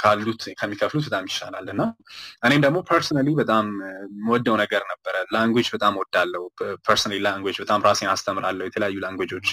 ካሉት 0.00 0.42
ከሚከፍሉት 0.60 1.04
በጣም 1.08 1.24
ይሻላል። 1.30 1.66
እና 1.72 1.82
እኔም 2.46 2.62
ደግሞ 2.66 2.78
personally 2.90 3.28
በጣም 3.40 3.66
ወደው 4.28 4.56
ነገር 4.62 4.82
ነበረ። 4.92 5.14
language 5.34 5.68
በጣም 5.74 5.94
ወዳለው 6.00 6.44
personally 6.86 7.18
language 7.26 7.58
በጣም 7.64 7.82
ራሴን 7.84 8.10
አስተምራለሁ። 8.14 8.66
የተለያዩ 8.68 8.96
language 9.04 9.33
ኦች 9.33 9.48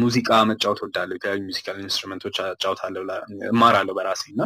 ሙዚቃ 0.00 0.30
መጫወት 0.50 0.80
ወዳለሁ 0.84 1.16
የተለያዩ 1.16 1.42
musical 1.50 1.78
instrument 1.84 2.23
ኦች 2.23 2.38
አጫውታለሁ 2.46 3.02
እማራለሁ 3.52 3.94
በራሴ 3.98 4.24
እና 4.34 4.42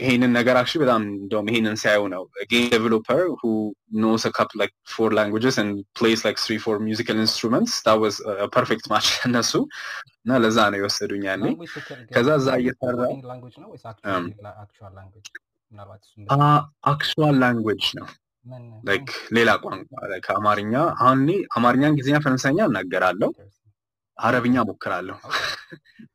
ይሄንን 0.00 0.32
ነገር 0.36 0.56
አክቹ 0.60 0.72
በጣም 0.82 1.02
እንደውም 1.14 1.46
ይሄንን 1.50 1.76
ሲያዩ 1.82 2.02
ነው 2.14 2.22
game 2.50 2.66
developer 2.72 3.22
who 3.38 3.50
knows 4.02 4.24
like 4.36 4.72
four 4.92 5.10
languages 5.18 5.56
and 5.62 5.68
plays 5.98 6.22
like 6.26 6.38
three 6.44 6.56
four 6.64 6.76
musical 6.86 7.18
instruments 7.22 7.76
that 7.86 7.94
was 8.02 8.16
perfect 8.54 8.86
match 8.92 9.08
እነሱ 9.28 9.52
እና 10.20 10.38
ለዛ 10.44 10.58
ነው 10.72 10.78
የወሰዱኝ 10.80 11.24
ያኔ። 11.30 11.44
ከዛ 12.14 12.28
እዛ 12.40 12.48
እየሰራ 12.62 13.00
actual 16.90 17.36
language 17.42 17.86
ነው 17.98 18.08
like 18.88 19.08
ሌላ 19.36 19.50
ቋንቋ 19.64 19.90
ከአማርኛ 20.26 20.74
አሁን 20.98 21.20
አማርኛ 21.56 21.82
እንግሊዝኛ 21.90 22.18
ፈረንሳይኛ 22.24 22.60
እናገራለሁ 22.70 23.30
አረብኛ 24.20 24.56
ሞክራለሁ 24.68 25.16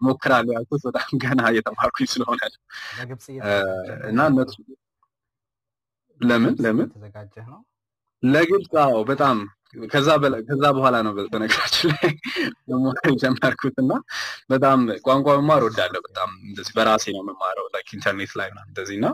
ሞክራለሁ 0.02 0.52
ያልኩት 0.58 0.82
በጣም 0.88 1.10
ገና 1.24 1.42
እየተማርኩኝ 1.52 2.08
ስለሆነ 2.14 2.42
እና 4.10 4.20
እነሱ 4.32 4.56
ለምን? 6.22 6.54
ለምን? 6.66 6.90
ለግብፅ 8.24 8.74
አዎ 8.84 8.98
በጣም 9.10 9.38
ከዛ 9.90 10.10
በኋላ 10.76 10.96
ነው 11.06 11.14
በነገራችን 11.34 11.90
ላይ 11.94 12.12
መማር 12.70 12.98
የጀመርኩት 13.12 13.76
እና 13.84 13.94
በጣም 14.50 14.80
ቋንቋ 15.08 15.28
መማር 15.40 15.62
ወዳለሁ 15.68 16.02
በጣም 16.08 16.30
እንደዚህ 16.50 16.74
በራሴ 16.78 17.06
ነው 17.16 17.22
የምማረው 17.24 17.66
ኢንተርኔት 17.96 18.34
ላይ 18.40 18.48
ምናምን 18.52 18.72
እንደዚህ 18.72 18.96
እና 19.00 19.08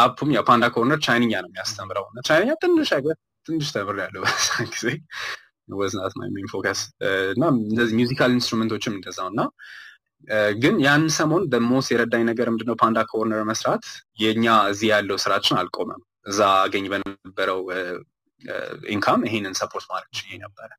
አፑም 0.00 0.30
ያው 0.36 0.44
ፓንዳ 0.48 0.64
ኮርነር 0.74 1.00
ቻይንኛ 1.06 1.32
ነው 1.44 1.50
የሚያስተምረው 1.50 2.06
እና 2.10 2.20
ቻይንኛ 2.28 2.52
ትንሽ 2.64 2.90
አይገር 2.96 3.16
ትንሽ 3.46 3.68
ተምር 3.76 3.96
ያለው 4.04 4.22
በዛ 4.26 4.48
ጊዜ 4.74 4.86
wasn't 5.78 6.12
my 6.18 6.28
main 6.34 6.46
focus 6.52 6.80
እና 7.34 7.42
እንደዚህ 7.62 7.94
musical 7.98 8.30
instrument 8.36 8.74
ኦችም 8.74 8.96
እንደዛው 8.96 9.28
እና 9.32 9.42
ግን 10.58 10.74
ያን 10.84 11.04
ሰሞን 11.16 11.42
ደሞስ 11.52 11.86
የረዳኝ 11.92 12.22
ነገር 12.28 12.48
ምንድነው 12.52 12.76
ፓንዳ 12.82 12.98
ኮርነር 13.10 13.42
መስራት 13.50 13.84
የኛ 14.22 14.46
እዚህ 14.70 14.88
ያለው 14.92 15.18
ስራችን 15.24 15.58
አልቆመም። 15.60 16.00
እዛ 16.26 16.40
አገኝ 16.62 16.86
በነበረው 16.92 17.60
income 18.90 19.20
ይሄንን 19.28 19.54
support 19.60 19.86
ማድረግ 19.90 20.12
ችዬ 20.18 20.38
ነበረ። 20.44 20.70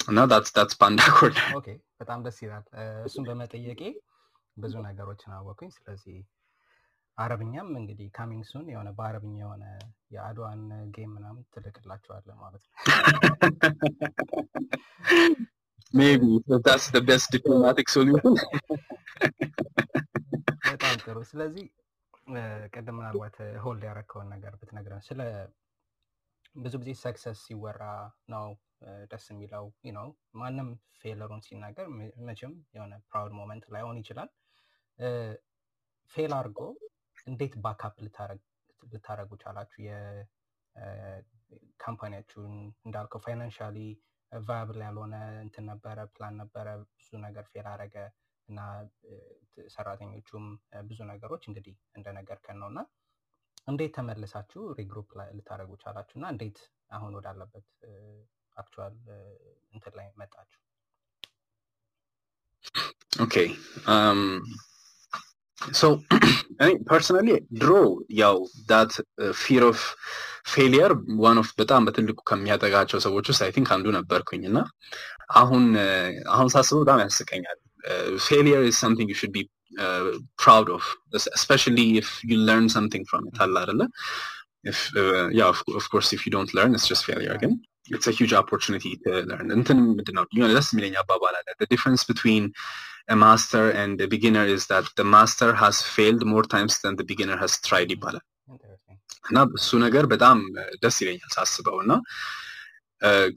እና 0.00 0.20
that's 0.30 0.76
ፓንዳ 0.80 1.00
ኮርነር 1.16 1.48
በጣም 2.00 2.20
ደስ 2.26 2.38
ይላል። 2.44 2.64
እሱን 3.06 3.24
በመጠየቄ 3.28 3.82
ብዙ 4.56 4.74
ነገሮችን 4.86 5.32
አወኩኝ 5.36 5.70
ስለዚህ 5.76 6.16
አረብኛም 7.18 7.70
እንግዲህ 7.78 8.06
coming 8.14 8.44
soon 8.50 8.66
የሆነ 8.72 8.88
በአረብኛ 8.98 9.36
የሆነ 9.42 9.64
የአድዋን 10.10 10.62
game 10.94 11.10
ምናምን 11.16 11.42
ትልቅላቸዋለ 11.54 12.28
ማለት 12.42 12.62
ነው። 12.64 12.74
maybe 15.94 16.22
that's 16.66 16.84
the 16.94 17.00
best 17.06 17.28
diplomatic 17.34 17.88
solution 17.94 18.34
በጣም 20.66 20.94
ጥሩ። 21.02 21.18
ስለዚህ 21.30 21.66
ቅድም 22.74 22.96
ምናልባት 22.98 23.36
hold 23.62 23.84
ያረከውን 23.88 24.28
ነገር 24.34 24.52
ብትነግረን 24.60 25.02
ስለ 25.06 25.20
ብዙ 26.54 26.74
ጊዜ 26.82 26.92
success 27.02 27.38
ሲወራ 27.46 27.82
ነው 28.32 28.46
ደስ 29.10 29.24
የሚለው። 29.32 29.64
ነው 29.96 30.06
ማንም 30.40 30.68
failure 31.00 31.27
ኡን 31.27 31.42
ሲናገር 31.46 31.86
መቼም 32.28 32.54
የሆነ 32.76 32.94
proud 33.08 33.32
moment 33.38 33.64
ላይሆን 33.74 33.98
ይችላል። 34.00 34.30
fail 36.14 36.32
አድርጎ 36.38 36.60
እንዴት 37.26 37.54
back 37.64 37.84
up 37.84 37.94
ልታደረጉ 38.82 39.30
ቻላችሁ? 39.42 39.78
የ 41.56 41.67
company 41.67 42.05
ያችሁን 42.05 42.54
እንዳልከው 42.86 43.20
financially 43.24 43.76
viable 44.32 44.78
ያልሆነ 44.84 45.14
እንትን 45.44 45.64
ነበረ፣ 45.70 45.98
ፕላን 46.14 46.34
ነበረ፣ 46.42 46.66
ብዙ 46.92 47.08
ነገር 47.26 47.44
fail 47.52 47.66
አረገ 47.72 47.96
እና 48.48 48.60
ሰራተኞቹም 49.68 50.46
ብዙ 50.88 50.98
ነገሮች 51.10 51.42
እንግዲህ 51.50 51.76
እንደነገርከን 51.98 52.58
ነው 52.62 52.68
እና 52.72 52.80
እንዴት 53.68 53.92
ተመልሳችሁ 53.96 54.62
regroup 54.78 55.08
ልታደረጉ 55.38 55.72
ቻላችሁ 55.82 56.16
እና 56.18 56.26
እንዴት 56.34 56.58
አሁን 56.90 57.12
ወዳለበት 57.18 57.66
actual 58.56 58.94
እንትን 59.72 59.92
ላይ 59.98 60.06
መጣችሁ? 60.20 60.58
okay 63.24 63.34
እኔ 66.62 66.70
personally 66.88 67.28
ድሮ 67.60 67.70
ያው 68.18 68.36
that 68.68 68.92
fear 69.40 69.62
of 69.68 69.80
failure 70.52 70.92
one 71.22 71.38
of 71.42 71.48
በጣም 71.58 71.84
በትልቁ 71.86 72.18
ከሚያጠቃቸው 72.30 72.98
ሰዎች 73.06 73.26
ውስጥ 73.30 73.42
I 73.46 73.50
think 73.56 73.68
አንዱ 73.76 73.86
ነበርኩኝ 73.96 74.42
እና 74.50 74.58
አሁን 75.40 75.64
አሁን 76.34 76.48
ሳስበው 76.54 76.82
በጣም 76.84 77.00
ያስቀኛል። 77.04 77.58
failure 78.26 78.62
is 78.68 78.76
something 78.82 79.10
you 79.12 79.16
should 79.20 79.32
be 79.34 79.40
proud 80.40 80.68
of 80.76 80.86
especially 81.42 81.78
if 82.00 82.10
you 82.30 82.38
learn 82.46 82.68
something 82.76 83.04
from 83.10 83.26
it 83.30 83.38
አለ 83.44 83.54
አይደለ? 83.62 83.82
yeah 85.32 85.42
of 85.76 85.84
course 85.92 86.08
if 86.16 86.22
you 86.26 86.32
don't 86.34 86.50
learn 86.56 86.74
it's 86.76 86.88
just 86.90 87.04
failure 87.08 87.36
ግን 87.42 87.52
it's 87.90 88.08
huge 88.18 88.32
opportunity 88.40 88.84
learn 89.30 89.50
እንትን 89.56 89.78
ምንድን 89.90 90.14
ነው 90.18 90.24
የሆነ 90.38 90.50
ደስ 90.58 90.68
የሚለኝ 90.72 90.96
አባባል 91.02 91.36
አለ 91.40 91.48
difference 91.72 92.02
between 92.08 92.46
a 93.13 93.15
master 93.25 93.65
and 93.81 93.95
a 94.05 94.07
beginner 94.13 94.45
is 94.55 94.63
that 94.71 94.85
the 94.99 95.07
master 95.15 95.49
has 95.63 95.77
failed 95.95 96.23
more 96.33 96.45
times 96.55 96.75
than 96.83 96.95
the 97.01 97.07
beginner 97.11 97.37
has 97.43 97.53
tried 97.67 97.91
ይባላል 97.95 98.25
እና 99.29 99.39
እሱ 99.59 99.77
ነገር 99.85 100.05
በጣም 100.13 100.39
ደስ 100.83 100.97
ይለኛል 101.03 101.31
ሳስበው 101.37 101.77
እና 101.83 101.93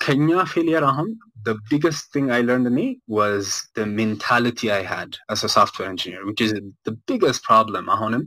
ከኛ 0.05 0.29
ፌሊየር 0.53 0.85
አሁን 0.91 1.09
the 1.49 1.55
biggest 1.71 2.05
thing 2.13 2.27
I 2.39 2.41
learned 2.49 2.67
in 2.71 2.75
me 2.81 2.87
was 3.19 3.45
the 3.79 3.87
mentality 4.01 4.69
I 4.79 4.83
had 4.95 5.11
as 5.33 5.41
a 5.45 5.51
software 5.57 5.89
engineer, 5.89 6.23
which 6.29 6.41
is 6.47 6.53
the 6.89 6.95
biggest 7.11 7.41
problem. 7.51 7.85
አሁንም 7.95 8.25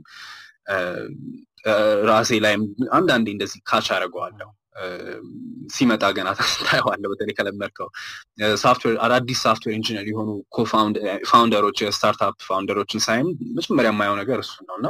ራሴ 2.10 2.30
ላይም 2.44 2.62
አንዳንዴ 2.98 3.26
እንደዚህ 3.36 3.60
ካች 3.70 3.88
አደርገዋለሁ። 3.96 4.48
ሲመጣ 5.71 6.03
ገና 6.17 6.29
ታየዋለህ። 6.63 7.09
በተለይ 7.11 7.35
ከለመድከው 7.37 7.89
ሶፍትዌር 8.61 8.95
አዳዲስ 9.05 9.39
software 9.45 9.73
engineer 9.77 10.05
የሆኑ 10.11 10.29
cofounder 10.57 11.42
ኦች 11.42 11.79
የ 11.83 11.95
startup 11.95 12.37
founder 12.47 12.77
ኦችን 12.77 13.03
ሳይም 13.07 13.29
መጀመሪያ 13.57 13.91
የማየው 13.93 14.17
ነገር 14.21 14.39
እሱ 14.43 14.55
ነው 14.69 14.77
እና 14.79 14.89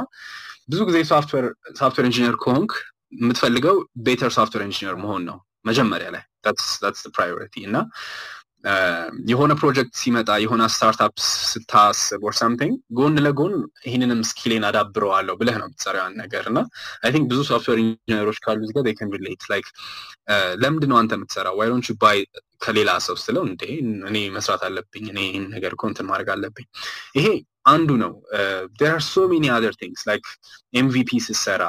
ብዙ 0.68 0.80
ጊዜ 0.88 0.98
software 1.10 2.06
engineer 2.06 2.36
ከሆንክ 2.44 2.72
የምትፈልገው 3.18 3.76
better 4.06 4.32
software 4.36 4.64
engineer 4.66 4.96
መሆን 5.04 5.22
ነው 5.28 5.38
መጀመሪያ 5.64 6.08
ላይ 6.14 6.24
priority 7.14 7.54
እና 7.68 7.76
የሆነ 9.30 9.52
ፕሮጀክት 9.60 9.92
ሲመጣ 10.00 10.30
የሆነ 10.42 10.62
startup 10.74 11.12
ስታስብ 11.50 12.22
or 12.26 12.34
something 12.38 12.74
ጎን 12.98 13.14
ለጎን 13.24 13.54
ይህንንም 13.84 14.20
skill 14.30 14.47
ኤን 14.47 14.64
አዳብረዋለሁ 14.68 15.34
ብለህ 15.40 15.56
ነው 15.60 15.66
የምትሰራው 15.68 16.08
ነገር። 16.20 16.44
እና 16.50 16.60
I 17.02 17.12
think 17.14 17.26
ብዙ 17.30 17.40
software 17.50 17.80
engineer 17.84 18.20
ኦች 18.20 18.38
ካሉ 18.44 18.58
እዚህ 18.64 18.74
ጋር 18.78 18.84
relate 19.16 19.44
like 19.52 19.68
ለምንድን 20.62 20.90
ነው 20.92 20.98
አንተ 21.00 21.12
የምትሰራው? 21.18 21.54
ዋይ 21.60 21.70
ባይ 22.02 22.18
ከሌላ 22.60 22.90
ሰው 23.04 23.16
ስለው 23.22 23.42
እንዴ 23.48 23.62
እኔ 24.06 24.16
መስራት 24.36 24.62
አለብኝ 24.68 25.04
እኔ 25.12 25.18
ይህን 25.28 25.44
ነገር 25.54 25.72
እኮ 25.76 25.84
እንትን 25.90 26.08
ማድረግ 26.10 26.28
አለብኝ። 26.34 26.66
ይሄ 27.18 27.26
አንዱ 27.68 27.90
ነው። 28.02 28.12
there 28.78 28.92
are 28.92 29.02
so 29.08 29.24
many 29.30 29.46
other 29.54 29.74
things 29.80 30.02
like 30.08 30.24
MVP 30.74 31.10
ስትሰራ 31.26 31.62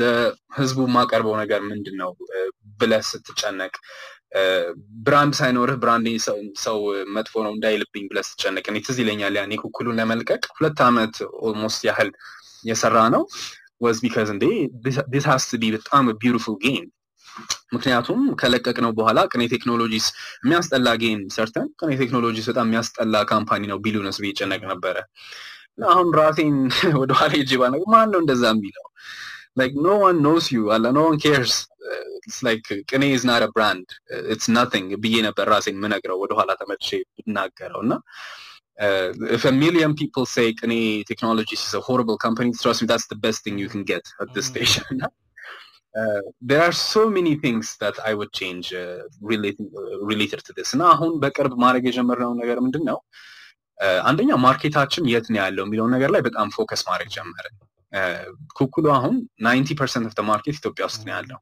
ለህዝቡ 0.00 0.78
የማቀርበው 0.86 1.34
ነገር 1.42 1.60
ምንድን 1.70 1.96
ነው 2.02 2.10
ብለህ 2.80 3.02
ስትጨነቅ 3.10 3.74
brand 5.06 5.34
ሳይኖርህ 5.38 5.76
brand 5.82 6.06
ሰው 6.64 6.78
መጥፎ 7.16 7.34
ነው 7.46 7.52
እንዳይልብኝ 7.54 8.04
ብለህ 8.10 8.24
ስትጨነቅ 8.28 8.64
እኔ 8.70 8.78
ትዝ 8.86 8.98
ይለኛል 9.02 9.36
ያኔ 9.40 9.54
ኩኩሉን 9.62 9.98
ለመልቀቅ 10.00 10.42
ሁለት 10.56 10.80
ዓመት 10.86 11.14
almost 11.44 11.80
ያህል 11.88 12.10
የሰራ 12.66 12.98
ነው። 13.14 13.22
was 13.80 13.98
because 14.04 14.28
እንዴ 14.34 14.44
this 15.14 15.24
has 15.30 15.46
to 15.62 15.66
be 15.66 15.70
በጣም 15.74 16.04
beautiful 16.20 16.56
game 16.62 16.84
ምክንያቱም 17.74 18.20
ከለቀቅ 18.40 18.76
ነው 18.84 18.90
በኋላ 18.98 19.18
ቅኔ 19.32 19.42
ቴክኖሎጂስ 19.54 20.06
የሚያስጠላ 20.42 20.88
game 21.02 21.20
ሰርተን 21.34 21.66
ቅኔ 21.80 21.90
ቴክኖሎጂስ 22.02 22.46
በጣም 22.50 22.66
የሚያስጠላ 22.68 23.16
company 23.32 23.62
ነው 23.72 23.78
ቢሉነስ 23.84 24.18
ብዬ 24.22 24.32
ጨነቅ 24.38 24.62
ነበረ። 24.70 24.96
አሁን 25.88 26.08
ራሴን 26.18 26.56
ወደኋላ 27.00 27.30
ሄጄ 27.34 27.50
ባነገር 27.62 27.88
ማን 27.94 28.10
ነው 28.12 28.20
እንደዛ 28.22 28.44
የሚለው 28.52 28.86
like 29.61 29.73
no 29.89 29.95
one 30.05 30.17
knows 30.25 30.45
you 30.55 30.63
አላ 30.75 30.91
no 30.99 31.03
one 31.09 31.17
cares 31.25 31.53
uh, 31.89 32.05
it's 32.27 32.39
like 32.47 32.67
ቅኔ 32.91 33.03
is 33.17 33.23
not 33.31 33.41
a 33.47 33.51
brand 33.57 33.85
uh, 34.13 34.23
it's 34.33 34.47
nothing 34.59 34.85
ብዬ 35.05 35.15
ነበር 35.27 35.47
ራሴን 35.53 35.79
ምነግረው 35.85 36.19
ወደኋላ 36.23 36.51
ተመልሼ 36.61 36.89
ብናገረው 37.17 37.81
እና 37.85 37.95
uh, 38.85 39.09
if 39.37 39.43
a 39.51 39.55
million 39.63 39.91
people 40.01 40.25
say 40.35 40.47
ቅኔ 40.61 40.73
technologies 41.11 41.63
is 41.69 41.73
a 41.81 41.83
horrible 41.89 42.19
company 42.27 42.51
trust 42.63 42.81
me 42.83 42.87
that's 42.93 43.09
the 43.13 43.19
best 43.27 43.41
thing 43.45 43.57
you 43.63 43.69
can 43.75 43.83
get 43.93 44.05
at 44.23 44.31
this 44.37 44.47
stage 44.51 44.75
uh, 45.99 46.21
there 46.49 46.61
are 46.67 46.75
so 46.93 47.03
many 47.17 47.33
things 47.43 47.65
that 47.83 47.95
I 48.09 48.13
would 48.19 48.31
change 48.41 48.67
uh, 48.73 48.99
related, 49.31 49.67
uh, 49.81 49.97
related 50.11 50.41
to 50.47 50.53
this 50.57 50.69
እና 50.75 50.83
አሁን 50.93 51.11
በቅርብ 51.23 51.53
ማድረግ 51.63 51.85
የጀመርነው 51.89 52.31
ነገር 52.41 52.59
ምንድን 52.65 52.85
ነው 52.91 52.99
አንደኛ 54.09 54.31
ማርኬታችን 54.45 55.03
የት 55.11 55.27
ነው 55.33 55.39
ያለው 55.43 55.63
የሚለውን 55.65 55.93
ነገር 55.95 56.09
ላይ 56.15 56.21
በጣም 56.27 56.49
ፎከስ 56.55 56.81
ማድረግ 56.89 57.09
ጀመርን 57.17 57.55
ኩኩሉ 58.56 58.86
አሁን 58.94 59.16
ninety 59.44 59.70
percent 59.80 60.06
of 60.12 60.26
market 60.30 60.56
ኢትዮጵያ 60.60 60.84
ውስጥ 60.88 61.02
ነው 61.06 61.14
ያለው። 61.16 61.40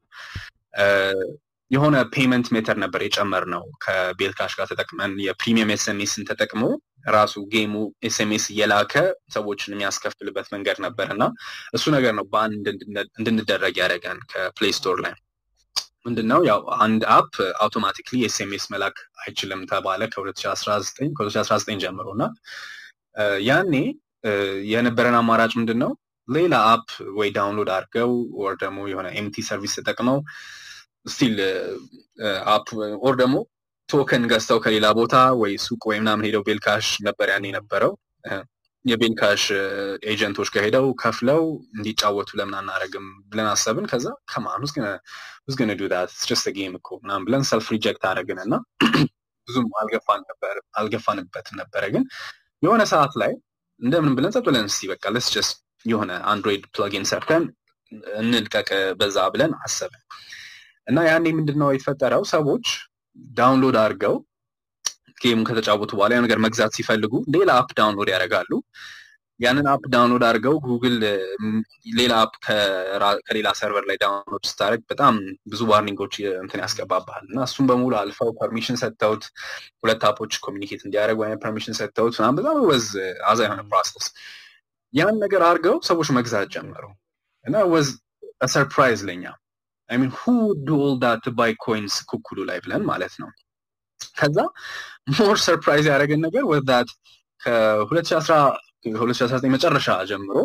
የሆነ 1.71 1.95
payment 2.13 2.47
method 2.55 2.77
ነበር 2.83 3.01
የጨመር 3.03 3.43
ነው 3.53 3.63
ከቤልካሽ 3.83 4.53
ጋር 4.57 4.67
ተጠቅመን 4.71 5.13
የ 5.25 5.35
premium 5.35 5.71
SMS 5.75 6.06
ን 6.06 6.27
ተጠቅሞ 6.29 6.63
ራሱ 7.09 7.33
game 7.53 7.73
ኡ 8.07 8.22
SMS 8.22 8.45
እየላከ 8.53 8.93
ሰዎችን 9.33 9.73
የሚያስከፍልበት 9.73 10.47
መንገድ 10.53 10.77
ነበር 10.85 11.07
እና 11.15 11.23
እሱ 11.73 11.85
ነገር 11.95 12.13
ነው 12.19 12.25
በአንድ 12.31 12.65
እንድንደረግ 13.19 13.75
ያደረገን 13.81 14.19
ከ 14.31 14.45
Play 14.45 14.73
Store 14.77 14.99
ላይ። 15.05 15.13
ምንድነው? 16.05 16.39
ያው 16.49 16.59
አንድ 16.85 17.03
app 17.15 17.33
automatically 17.61 18.15
SMS 18.27 18.65
መላክ 18.73 18.97
አይችልም 19.23 19.61
ተባለ 19.71 20.01
ከ2019 20.13 21.13
ከ2019 21.17 21.79
ጀምሮ 21.83 22.07
እና 22.15 22.25
ያኔ 23.47 23.73
የነበረን 24.71 25.17
አማራጭ 25.19 25.51
ምንድን 25.59 25.79
ነው 25.83 25.91
ሌላ 26.27 26.55
app 26.69 26.87
ወይ 27.17 27.29
download 27.35 27.69
አድርገው 27.75 28.11
ወር 28.39 28.53
ደግሞ 28.63 28.77
የሆነ 28.91 29.07
MT 29.19 29.43
service 29.47 29.75
ተጠቅመው 29.79 30.17
still 31.07 31.35
app 32.53 32.67
ወር 33.03 33.15
ደግሞ 33.21 33.35
token 33.89 34.23
ገዝተው 34.31 34.59
ከሌላ 34.63 34.85
ቦታ 34.99 35.15
ወይ 35.41 35.53
ሱቅ 35.65 35.81
ወይ 35.89 35.97
ምናምን 36.01 36.25
ሄደው 36.27 36.43
ቤልካሽ 36.47 36.87
ነበር 37.07 37.27
ያን 37.31 37.45
የነበረው። 37.49 37.91
የቤልካሽ 38.85 39.43
agent 40.11 40.32
ኦች 40.32 40.49
ጋር 40.55 40.65
ከፍለው 41.01 41.41
እንዲጫወቱ 41.75 42.29
ለምን 42.39 42.55
አናረግም 42.59 43.05
ብለን 43.29 43.47
አሰብን። 43.51 43.85
ከዛ 43.91 44.07
ከማን 44.31 44.63
ውስጥ 44.65 44.75
ግን 45.59 45.71
dude 45.79 45.87
just 46.29 46.47
game 46.57 46.73
እኮ 46.79 46.89
ምናምን 47.03 47.25
ብለን 47.27 47.45
self 47.49 47.67
reject 47.75 48.03
አደረግን 48.09 48.39
እና 48.45 48.53
ብዙም 49.47 49.67
አልገፋንበትም 50.79 51.57
ነበረ። 51.61 51.83
ግን 51.95 52.03
የሆነ 52.63 52.81
ሰዓት 52.93 53.13
ላይ 53.21 53.33
እንደምን 53.81 54.13
ብለን 54.17 54.33
ጸጥ 54.35 54.45
ብለን 54.47 54.67
እስቲ 54.69 54.87
በቃ 54.91 55.05
let's 55.15 55.27
just 55.33 55.57
የሆነ 55.85 56.11
አንድሮይድ 56.31 56.63
plugin 56.75 57.05
ሰርተን 57.11 57.43
እንልቀቅ 58.19 58.69
በዛ 58.99 59.17
ብለን 59.33 59.51
አሰብን። 59.61 60.01
እና 60.87 60.97
ያኔ 61.09 61.25
ምንድነው 61.37 61.69
የተፈጠረው? 61.73 62.23
ሰዎች 62.33 62.65
download 63.37 63.77
አድርገው 63.81 64.15
game 65.21 65.33
ኡን 65.33 65.45
ከተጫወቱ 65.49 65.91
በኋላ 65.97 66.13
ነገር 66.25 66.39
መግዛት 66.45 66.71
ሲፈልጉ 66.77 67.13
ሌላ 67.35 67.51
app 67.59 67.69
download 67.77 68.09
ያደርጋሉ። 68.13 68.51
ያንን 69.39 69.65
app 69.71 69.83
download 69.93 70.23
አድርገው 70.27 70.55
ጉግል 70.65 70.93
ሌላ 71.97 72.13
app 72.23 72.33
ከሌላ 73.25 73.47
server 73.59 73.85
ላይ 73.89 73.97
download 74.03 74.43
ስታደርግ 74.49 74.81
በጣም 74.91 75.15
ብዙ 75.51 75.61
warning 75.71 75.98
ኦች 75.98 76.13
እንትን 76.43 76.61
ያስገባባል 76.63 77.23
እና 77.25 77.39
እሱም 77.47 77.67
በሙሉ 77.71 77.93
አልፈው 78.01 78.29
permission 78.39 78.79
ሰጥተውት 78.83 79.25
ሁለት 79.83 80.03
app 80.09 80.20
ኦች 80.20 80.35
communicate 80.45 80.83
እንዲያደርጉ 80.85 81.19
አይነት 81.27 81.41
permission 81.45 81.77
ሰጥተውት 81.81 82.17
በጣም 82.37 82.59
was 82.69 82.87
አዛ 83.27 83.39
የሆነ 83.47 83.63
process 83.71 84.07
ያን 84.95 85.15
ነገር 85.23 85.41
አድርገው 85.47 85.75
ሰዎች 85.87 86.09
መግዛት 86.17 86.47
ጀመሩ። 86.55 86.83
እና 87.45 87.55
was 87.73 87.87
surprise 88.47 89.01
ለኛ. 89.09 89.25
mean 89.89 90.11
who 90.17 90.21
do 90.65 90.67
all 90.83 90.93
that 91.01 91.25
buy 91.37 91.51
coins 91.63 91.95
ኩኩሉ 92.09 92.37
ላይ 92.49 92.57
ብለን 92.63 92.83
ማለት 92.89 93.13
ነው። 93.21 93.29
ከዛ 94.17 94.37
more 95.15 95.37
surprise 95.45 95.85
ያደረገን 95.91 96.21
ነገር 96.25 96.43
was 96.51 96.67
that 96.67 96.89
ከ2019 97.41 99.49
መጨረሻ 99.55 99.87
ጀምሮ 100.09 100.37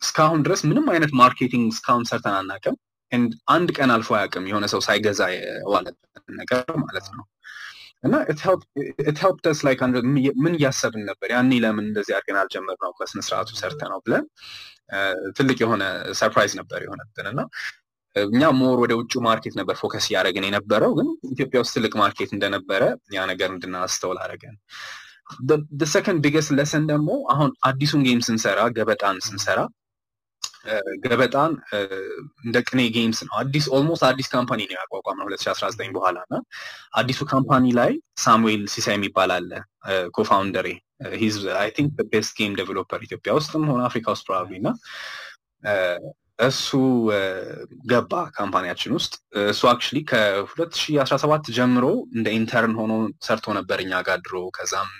እስካሁን 0.00 0.40
ድረስ 0.46 0.60
ምንም 0.68 0.86
አይነት 0.92 1.12
marketing 1.20 1.66
እስካሁን 1.74 2.04
ሰርተን 2.10 2.34
አናውቅም። 2.38 2.76
አንድ 3.54 3.68
ቀን 3.76 3.90
አልፎ 3.94 4.08
አያውቅም 4.16 4.44
የሆነ 4.50 4.64
ሰው 4.72 4.80
ሳይገዛ 4.86 5.20
የዋለበት 5.34 6.24
ነገር 6.40 6.64
ማለት 6.82 7.06
ነው 7.14 7.22
እና 8.06 8.14
helped 9.18 9.46
like 9.66 9.80
ምን 10.42 10.54
እያሰብን 10.58 11.02
ነበር? 11.10 11.28
ያኔ 11.34 11.52
ለምን 11.64 11.84
እንደዚህ 11.90 12.14
አድርገን 12.16 12.38
አልጀመርነው? 12.42 12.92
በስነስርዓቱ 12.98 13.48
ሰርተነው 13.60 14.00
ብለን 14.06 14.24
ትልቅ 15.36 15.58
የሆነ 15.64 15.82
surprise 16.18 16.52
ነበር 16.60 16.80
የሆነብን። 16.84 17.28
እና 17.32 17.40
እኛ 18.16 18.42
more 18.58 18.76
ወደ 18.82 18.92
ውጭ 18.98 19.14
market 19.26 19.54
ነበር 19.60 19.74
focus 19.80 20.06
እያደረግን 20.10 20.44
የነበረው። 20.48 20.92
ግን 20.98 21.08
ኢትዮጵያ 21.32 21.58
ውስጥ 21.64 21.74
ትልቅ 21.76 21.92
market 22.02 22.30
እንደነበረ 22.36 22.82
ያ 23.14 23.24
ነገር 23.32 23.48
እንድናስተውል 23.52 24.18
አደረገን። 24.22 24.56
second 25.92 26.20
biggest 26.24 26.50
lesson 26.58 26.84
ደግሞ 26.90 27.10
አሁን 27.32 27.50
አዲሱን 27.68 28.02
game 28.06 28.20
ስንሰራ 28.26 28.60
ገበጣን 28.76 29.16
ስንሰራ 29.26 29.60
ገበጣን 31.04 31.52
እንደ 32.44 32.56
ቅኔ 32.68 32.80
ጌምስ 32.94 33.20
ነው። 33.26 33.34
አዲስ 33.40 33.66
almost 33.76 34.04
አዲስ 34.08 34.28
company 34.34 34.60
ነው 34.70 34.76
ያቋቋምነው 34.78 35.26
2019 35.30 35.94
በኋላ 35.96 36.18
እና 36.26 36.36
አዲሱ 37.00 37.20
company 37.32 37.64
ላይ 37.78 37.92
ሳሙኤል 38.24 38.62
ሲሳይ 38.74 38.96
የሚባል 38.98 39.32
አለ። 39.36 39.50
co-founder 40.16 40.53
ኤ። 40.53 40.68
he's 41.16 41.34
I 41.60 41.70
think 41.76 41.90
best 42.12 42.32
game 42.38 42.52
developer 42.60 43.00
ኢትዮጵያ 43.06 43.32
ውስጥም 43.38 43.64
ሆነ 43.70 43.82
አፍሪካ 43.88 44.06
ውስጥ 44.14 44.24
probably 44.28 44.54
እና 44.60 44.68
እሱ 46.40 46.68
ገባ 47.90 48.12
company 48.34 48.64
ያችን 48.64 48.94
ውስጥ። 48.96 49.12
እሱ 49.52 49.62
actually 49.70 49.98
ከ2017 50.10 51.52
ጀምሮ 51.58 51.84
እንደ 52.16 52.26
intern 52.38 52.74
ሆኖ 52.80 52.92
ሰርቶ 53.26 53.54
ነበር 53.58 53.78
እኛ 53.84 54.02
ጋር 54.08 54.18
ድሮ። 54.26 54.42
ከዛም 54.56 54.90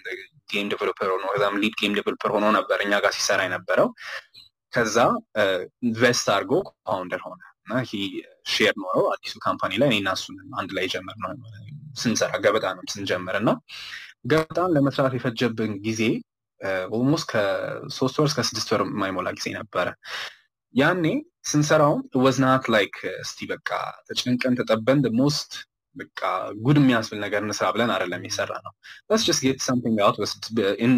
game 0.53 0.67
developer 0.73 1.09
ሆኖ 1.13 1.25
ከዛም 1.33 1.55
lead 1.63 1.75
game 1.81 1.95
developer 1.99 2.31
ሆኖ 2.35 2.47
ነበር 2.57 2.79
እኛ 2.85 2.95
ጋር 3.05 3.13
ሲሰራ 3.17 3.41
የነበረው 3.47 3.89
ከዛ 4.77 4.97
invest 5.87 6.27
አድርጎ 6.35 6.53
founder 6.87 7.21
ሆነ 7.27 7.43
እና 7.63 7.77
share 8.51 8.75
ኖረው 8.83 9.07
አዲሱ 9.13 9.35
company 9.47 9.73
ላይ 9.83 9.89
እኔና 9.93 10.09
እሱን 10.19 10.37
አንድ 10.61 10.71
ላይ 10.77 10.87
ጀመርነው 10.93 11.31
ስንሰራ 12.01 12.33
ገበጣንም 12.45 12.89
ስንጀምር 12.93 13.37
እና 13.41 13.51
ገበጣን 14.27 14.73
ለመስራት 14.77 15.15
የፈጀብን 15.17 15.73
ጊዜ 15.87 16.03
almost 16.97 17.27
ከሶስት 17.31 18.17
ወር 18.21 18.29
እስከ 18.31 18.43
ስድስት 18.49 18.69
ወር 18.73 18.83
የማይሞላ 18.87 19.29
ጊዜ 19.39 19.49
ነበረ። 19.59 19.87
ያኔ 20.75 21.05
ስንሰራውም 21.51 22.01
was 22.23 22.44
not 22.44 22.65
like 22.75 22.95
እስቲ 23.23 23.39
በቃ 23.51 23.71
ተጨንቀን 24.09 24.57
ተጠበን 24.61 25.01
most 25.21 25.53
በቃ 25.97 26.21
ጉድ 26.65 26.79
የሚያስብል 26.81 27.19
ነገር 27.25 27.41
እንስራ 27.45 27.67
ብለን 27.75 27.91
አይደለም 27.95 28.25
የሰራነው 28.27 28.73
let's 29.13 29.27
just 29.29 29.43
get 29.47 29.61
something 29.67 30.01
out 30.07 30.17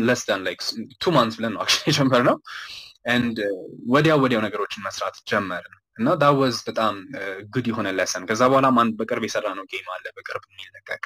less 0.08 0.22
than 0.28 0.42
like 0.46 0.60
two 1.02 1.12
month 1.16 1.34
ብለን 1.38 1.52
ነው 1.56 1.62
የጀመርነው 1.88 2.36
and 3.04 3.38
ወዲያው 3.92 4.18
ወዲያው 4.22 4.42
ነገሮችን 4.46 4.84
መስራት 4.86 5.16
ጀመርን 5.30 5.74
እና 5.98 6.08
that 6.20 6.41
was 6.41 6.56
በጣም 6.66 6.94
ጉድ 7.54 7.66
የሆነ 7.70 7.88
lesson 7.98 8.24
ከዛ 8.28 8.42
በኋላ 8.50 8.66
አንድ 8.82 8.92
በቅርብ 8.98 9.24
የሰራነው 9.26 9.64
game 9.72 9.88
አለ 9.94 10.04
በቅርብ 10.16 10.44
የሚለቀቅ። 10.50 11.02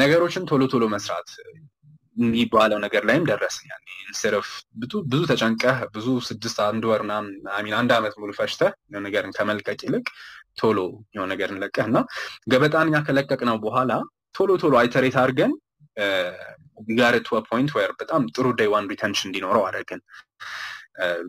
ነገሮችን 0.00 0.44
ቶሎ 0.50 0.62
ቶሎ 0.72 0.84
መስራት 0.94 1.30
የሚባለው 2.16 2.78
ነገር 2.84 3.02
ላይም 3.08 3.24
ደረስን 3.28 3.66
ያኔ። 3.70 3.86
instead 4.04 4.34
ብዙ 4.82 4.92
ብዙ 5.12 5.20
ተጨንቀህ 5.30 5.78
ብዙ 5.94 6.06
ስድስት 6.28 6.58
አንድ 6.66 6.84
ወር 6.90 7.02
ምናምን 7.06 7.34
አንድ 7.78 7.92
አመት 7.98 8.14
ሙሉ 8.20 8.30
ፈሽተህ 8.38 8.72
ነገርን 9.06 9.34
ከመልቀቅ 9.38 9.78
ይልቅ 9.86 10.06
ቶሎ 10.58 10.78
የሆነ 11.14 11.28
ነገር 11.34 11.50
እንለቀህ 11.52 11.86
እና 11.90 11.98
ገበጣን 12.52 12.88
እኛ 12.90 12.98
ከለቀቅነው 13.06 13.58
በኋላ 13.64 13.92
ቶሎ 14.34 14.50
ቶሎ 14.62 14.74
iterate 14.80 15.16
አድርገን 15.22 15.52
got 16.98 17.26
point 17.48 17.70
where 17.76 17.90
በጣም 17.98 18.22
ጥሩ 18.34 18.46
day 18.58 18.68
one 18.72 18.86
retention 18.92 19.28
እንዲኖረው 19.28 19.64
አደረግን 19.68 20.00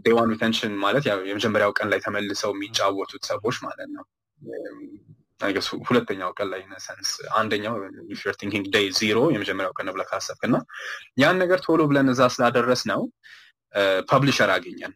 day 0.03 0.13
one 0.17 0.31
retention 0.33 0.73
ማለት 0.83 1.03
የመጀመሪያው 1.27 1.71
ቀን 1.77 1.87
ላይ 1.91 1.99
ተመልሰው 2.05 2.51
የሚጫወቱት 2.55 3.23
ሰዎች 3.31 3.57
ማለት 3.65 3.89
ነው። 3.95 4.05
ሁለተኛው 5.87 6.29
ቀን 6.37 6.47
ላይ 6.51 6.61
in 6.71 6.81
a 6.81 6.86
sense 6.86 7.09
አንደኛው 7.37 7.73
thinking 8.41 8.65
day 8.75 8.85
zero 8.99 9.19
የመጀመሪያው 9.35 9.73
ቀን 9.77 9.89
ብለህ 9.95 10.07
ካሰብክ 10.11 10.43
እና 10.49 10.57
ያን 11.21 11.39
ነገር 11.43 11.59
ቶሎ 11.65 11.81
ብለን 11.89 12.09
እዛ 12.13 12.21
ስላደረስነው 12.35 13.01
publisher 14.09 14.51
አገኘን 14.55 14.93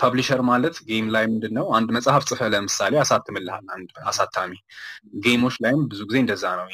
publisher 0.00 0.40
ማለት 0.48 0.76
game 0.88 1.06
ላይ 1.14 1.24
ምንድን 1.26 1.52
ነው 1.58 1.66
አንድ 1.76 1.88
መጽሐፍ 1.96 2.22
ጽፈ 2.28 2.48
ለምሳሌ 2.52 2.94
አሳትምልሃል 3.02 3.64
አንድ 3.76 3.90
አሳታሚ። 4.06 4.52
game 5.24 5.40
ኦች 5.40 5.56
ላይም 5.64 5.82
ብዙ 5.88 6.00
ጊዜ 6.08 6.18
እንደዛ 6.24 6.44
ነው። 6.58 6.66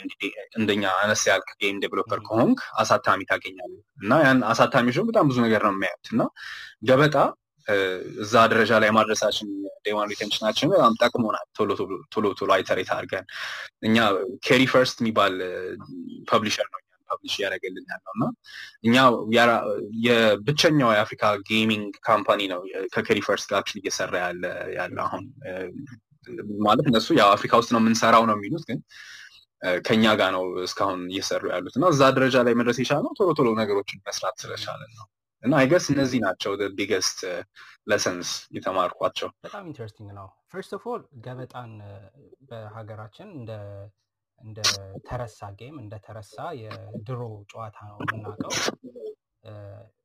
እንደኛ 0.59 0.85
አነስ 1.03 1.25
ያልክ 1.31 1.51
game 1.63 1.81
developer 1.85 2.23
ከሆንክ 2.29 2.61
አሳታሚ 2.77 3.21
ታገኛለ 3.31 3.73
እና 3.99 4.21
ያን 4.23 4.41
አሳታሚዎች 4.53 4.99
በጣም 5.11 5.27
ብዙ 5.31 5.39
ነገር 5.47 5.65
ነው 5.69 5.75
የሚያዩት። 5.77 6.09
እና 6.15 6.23
ገበጣ 6.83 7.17
እዛ 8.23 8.35
ደረጃ 8.53 8.73
ላይ 8.83 8.91
ማድረሳችን 8.97 9.49
day 9.87 9.99
one 9.99 10.11
retention 10.13 10.45
ኣችን 10.45 10.71
በጣም 10.75 10.93
ጠቅሞናል። 11.03 11.47
ቶሎ 11.57 11.71
ቶሎ 12.39 12.51
iterate 12.57 12.91
አድርገን። 12.95 13.27
እኛ 13.83 13.97
Carry 14.47 14.63
First 14.73 14.99
የሚባል 15.03 15.35
publisher 16.31 16.69
ነው 16.69 16.81
publish 17.09 17.35
እያደረገልን 17.39 17.87
ያለው 17.93 18.13
እና 18.17 18.25
እኛ 18.87 18.97
የብቸኛው 20.07 20.91
የአፍሪካ 20.95 21.33
gaming 21.49 21.93
company 22.09 22.41
ነው 22.53 22.61
ከ 22.95 23.02
Carry 23.02 23.21
First 23.27 23.49
ጋር 23.53 23.75
እየሰራ 23.81 24.15
ያለ 24.25 24.45
ያለ 24.79 24.97
አሁን 25.07 25.25
ማለት 26.67 26.87
እነሱ 26.91 27.09
ያው 27.19 27.29
አፍሪካ 27.35 27.55
ውስጥ 27.61 27.71
ነው 27.75 27.83
የምንሰራው 27.83 28.25
ነው 28.29 28.37
የሚሉት 28.39 28.65
ግን 28.71 28.81
ከኛ 29.85 30.05
ጋር 30.19 30.31
ነው 30.35 30.43
እስካሁን 30.65 31.03
እየሰሩ 31.13 31.45
ያሉት 31.53 31.77
እና 31.79 31.87
እዛ 31.93 32.03
ደረጃ 32.17 32.37
ላይ 32.47 32.55
መድረስ 32.59 32.79
የቻልነው 32.81 33.13
ቶሎ 33.19 33.31
ቶሎ 33.39 33.49
ነገሮችን 33.61 34.03
መስራት 34.09 34.37
ስለቻለን 34.43 34.91
ነው 34.99 35.07
እና 35.43 35.55
I 35.61 35.65
guess 35.65 35.87
እነዚህ 35.93 36.21
ናቸው 36.25 36.53
biggest 36.77 37.19
lessons 37.91 38.29
የተማርኳቸው። 38.57 39.29
በጣም 39.45 39.65
interesting 39.71 40.09
ነው። 40.19 40.27
first 40.53 40.73
of 40.77 40.85
all 40.93 41.03
ገበጣን 41.27 41.73
በሀገራችን 42.49 43.29
እንደ 43.37 43.51
እንደ 44.41 44.59
ተረሳ 45.07 45.49
game 45.59 45.77
እንደ 45.83 45.95
ተረሳ 46.05 46.35
የድሮ 46.61 47.21
ጨዋታ 47.51 47.77
ነው 47.91 47.99
የምናውቀው። 48.05 48.53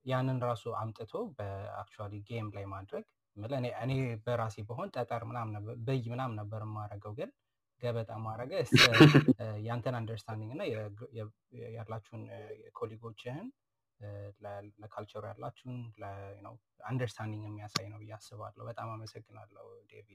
ያንን 0.05 0.37
ራሱ 0.45 0.63
አምጥቶ 0.79 1.13
በ 1.37 1.53
actually 1.53 2.13
game 2.29 2.47
ላይ 2.55 2.65
ማድረግ 2.73 3.05
እኔ 3.83 3.91
በራሴ 4.23 4.55
በሆን 4.69 4.89
ጠጠር 4.95 5.21
ምናምን 5.29 5.53
በይ 5.85 6.01
ምናምን 6.13 6.37
ነበር 6.41 6.61
የማረገው 6.65 7.13
ግን 7.19 7.29
ገበጣ 7.83 8.11
ማድረገ 8.25 8.51
ያንተን 9.67 9.95
understanding 9.99 10.51
እና 10.55 10.63
ያላችሁን 11.77 12.23
colleague 12.75 13.13
ኦችህን 13.13 13.47
ለ 14.79 14.87
culture 14.87 15.15
ኡ 15.15 15.23
ያላችሁን 15.31 15.77
understanding 16.85 17.45
የሚያሳይ 17.47 17.87
ነው 17.91 17.99
ብዬ 18.01 18.13
አስባለሁ። 18.17 18.63
በጣም 18.69 18.89
አመሰግናለሁ 18.93 19.65
ዴቪ 19.91 20.09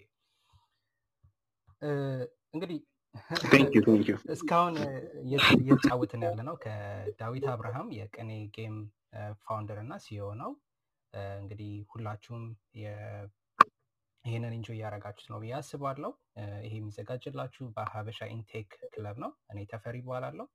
እንግዲህ 2.54 2.78
እስካሁን 4.34 4.76
እየተጫወትን 5.24 6.24
ያለ 6.26 6.40
ነው 6.48 6.56
ከዳዊት 6.62 7.46
አብርሃም 7.52 7.88
የቅኔ 7.98 8.30
ጌም 8.56 8.76
founder 9.42 9.78
እና 9.82 9.94
CEO 10.04 10.26
ነው። 10.40 10.50
እንግዲህ 11.38 11.72
ሁላችሁም 11.92 12.44
ይህንን 14.24 14.54
enjoy 14.56 14.68
እያደረጋችሁት 14.74 15.28
ነው 15.32 15.38
ብዬ 15.42 15.52
አስባለሁ። 15.58 16.12
ይሄ 16.66 16.72
የሚዘጋጅላችሁ 16.78 17.64
በሀበሻ 17.76 18.20
in 18.34 18.46
Tech 18.46 18.70
ክለብ 18.94 19.18
ነው። 19.24 19.32
እኔ 19.52 19.58
ተፈሪ 19.72 19.96
እባላለሁ 20.06 20.46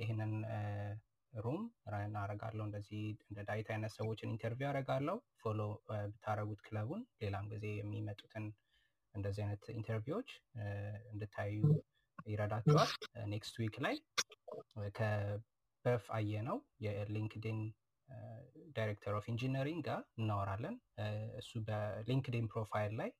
ይህንን 0.00 0.32
room 1.32 1.60
አረጋለሁ 2.22 2.64
እንደዚህ 2.66 3.00
እንደ 3.28 3.40
ዳዊት 3.48 3.68
አይነት 3.74 3.92
ሰዎችን 3.98 4.32
interview 4.32 4.68
አረጋለሁ 4.70 5.16
follow 5.42 5.60
ብታረጉት 6.08 6.60
ክለቡን 6.66 7.02
ሌላም 7.22 7.46
ጊዜ 7.52 7.66
የሚመጡትን 7.76 8.46
እንደዚህ 9.14 9.42
አይነት 9.44 9.64
interview 9.74 10.13
ዎች 10.13 10.30
እንድታዩ 11.12 11.60
ይረዳቸዋል። 12.26 12.90
next 13.26 13.54
week 13.62 13.76
ላይ 13.84 13.96
ከበፍ 14.98 16.04
አየ 16.16 16.42
ነው 16.48 16.56
የ 16.84 16.99
LinkedIn 16.99 17.58
director 18.76 19.12
of 19.18 19.26
engineering 19.32 19.82
ጋር 19.88 20.00
እናወራለን። 20.20 20.76
እሱ 21.40 21.50
በ 21.68 21.84
LinkedIn 21.84 22.46
profile 22.52 22.94
ላይ 23.00 23.10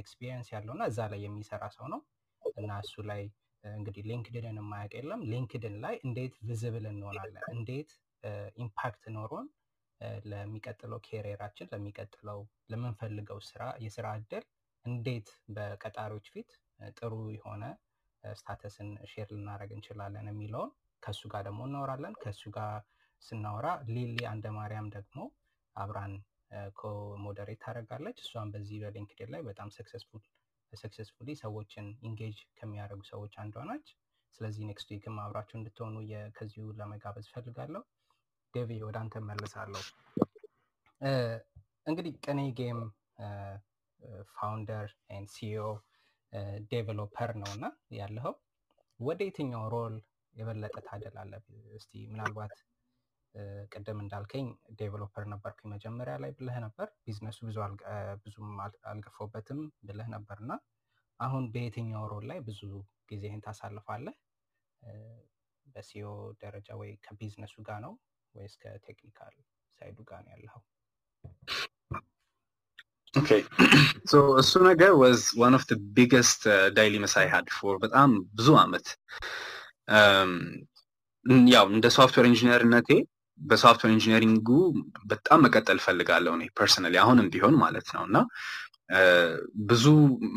experience 0.00 0.48
ያለው 0.54 0.72
እና 0.76 0.84
እዛ 0.90 1.00
ላይ 1.12 1.20
የሚሰራ 1.24 1.64
ሰው 1.76 1.86
ነው። 1.94 2.00
እና 2.56 2.70
እሱ 2.84 2.94
ላይ 3.10 3.22
እንግዲህ 3.64 4.02
LinkedIn 4.10 4.48
ን 4.48 4.58
የማያውቅ 4.60 4.92
የለም። 4.98 5.22
LinkedIn 5.30 5.74
ላይ 5.84 5.94
እንዴት 6.06 6.34
visible 6.48 6.84
እንሆናለን? 6.90 7.42
እንዴት 7.54 7.90
impact 8.56 9.02
ኖሮን 9.16 9.46
ለሚቀጥለው 10.30 10.98
career 11.06 11.36
ኣችን 11.36 11.70
ለሚቀጥለው 11.72 12.38
ለምንፈልገው 12.70 13.38
ስራ 13.48 13.62
የስራ 13.84 14.06
እድል 14.20 14.44
እንዴት 14.84 15.28
በቀጣሪዎች 15.56 16.26
ፊት 16.34 16.50
ጥሩ 16.96 17.14
የሆነ 17.34 17.64
status 18.24 18.73
ን 18.73 18.90
share 19.10 19.28
ልናደረግ 19.34 19.70
እንችላለን 19.76 20.26
የሚለውን 20.30 20.70
ከእሱ 21.02 21.22
ጋር 21.32 21.42
ደግሞ 21.48 21.60
እናወራለን። 21.68 22.14
ከእሱ 22.22 22.42
ጋር 22.56 22.72
ስናወራ 23.22 23.66
ሊሊ 23.90 24.18
አንደ 24.30 24.46
ማርያም 24.56 24.88
ደግሞ 24.96 25.18
አብራን 25.76 26.14
co-moderate 26.78 27.60
ታደረጋለች 27.64 28.18
እሷን 28.24 28.48
በዚህ 28.54 28.78
በ 28.82 28.92
LinkedIn 28.92 29.30
ላይ 29.34 29.42
በጣም 29.48 29.68
successfully 30.72 31.28
ሰዎችን 31.40 31.86
engage 32.08 32.38
ከሚያደርጉ 32.58 33.02
ሰዎች 33.12 33.34
አንዷ 33.42 33.64
ናች። 33.68 33.88
ስለዚህ 34.34 34.62
next 34.68 34.88
week 34.94 35.09
ም 35.09 35.16
አብራችሁ 35.22 35.56
እንድትሆኑ 35.58 35.94
ከዚሁ 36.36 36.66
ለመጋበዝ 36.78 37.26
ፈልጋለሁ 37.34 37.82
ዴቪ 38.54 38.70
ወደ 38.84 38.96
አንተ 39.02 39.16
መለሳለሁ 39.28 39.82
እንግዲህ 41.86 42.14
ቅኔ 42.24 42.40
ጌም 42.58 42.80
founder 44.32 44.88
CEO 45.28 45.64
developer 46.70 47.30
ነው 47.40 47.50
እና 47.54 47.66
ያለኸው 47.98 48.34
ወደ 49.00 49.20
የትኛው 49.28 49.64
role 49.74 49.94
የበለጠ 50.34 50.76
ታደላለህ? 50.86 51.40
እስቲ 51.78 51.92
ምናልባት 52.10 52.54
ቅድም 53.72 53.98
እንዳልከኝ 54.02 54.46
developer 54.78 55.24
ነበርኩኝ 55.32 55.68
መጀመሪያ 55.74 56.14
ላይ 56.22 56.30
ብለህ 56.38 56.56
ነበር። 56.64 56.88
ቢዝነሱ 57.04 57.38
ብዙ 57.48 57.58
ብዙም 58.24 58.48
አልገፋበትም 58.90 59.60
ብለህ 59.82 60.08
ነበር 60.14 60.38
እና 60.44 60.52
አሁን 61.20 61.44
በየትኛው 61.54 62.04
role 62.12 62.24
ላይ 62.30 62.38
ብዙ 62.40 62.60
ጊዜህን 63.10 63.44
ታሳልፋለህ? 63.46 64.16
በ 65.66 65.83
CEO 65.83 66.08
ደረጃ 66.42 66.68
ወይ 66.80 66.90
ከቢዝነሱ 67.04 67.54
ጋር 67.68 67.78
ነው 67.84 67.92
ወይስ 68.34 68.54
ከ 68.62 68.75
technical 68.75 69.34
side 69.80 69.92
ኡ 69.92 69.98
ጋር 70.10 70.20
ነው 70.24 70.32
ያለኸው? 70.34 70.62
Okay። 73.14 73.30
So 74.06 74.12
እሱ 74.40 74.52
ነገር 74.68 74.90
was 75.00 75.22
one 75.40 75.54
of 75.58 75.64
biggest 75.96 76.42
dilemmas 76.76 77.14
I 77.20 77.26
had 77.32 77.48
for 77.56 77.76
በጣም 77.84 78.10
ብዙ 78.36 78.48
አመት. 78.62 78.86
ያው 81.48 81.64
እንደ 81.72 81.86
software 81.96 82.26
engineer 82.30 82.67
ነቴ 82.67 82.90
በ 83.40 83.50
software 83.50 83.90
engineering 83.94 84.40
ኡ 84.40 84.48
በጣም 85.10 85.38
መቀጠል 85.46 85.78
ፈልጋለሁ 85.84 86.32
እኔ 86.38 86.44
personally 86.58 86.94
አሁንም 87.02 87.26
ቢሆን 87.34 87.54
ማለት 87.62 87.88
ነው። 87.94 88.02
እና 88.08 88.16
ብዙ 89.70 89.84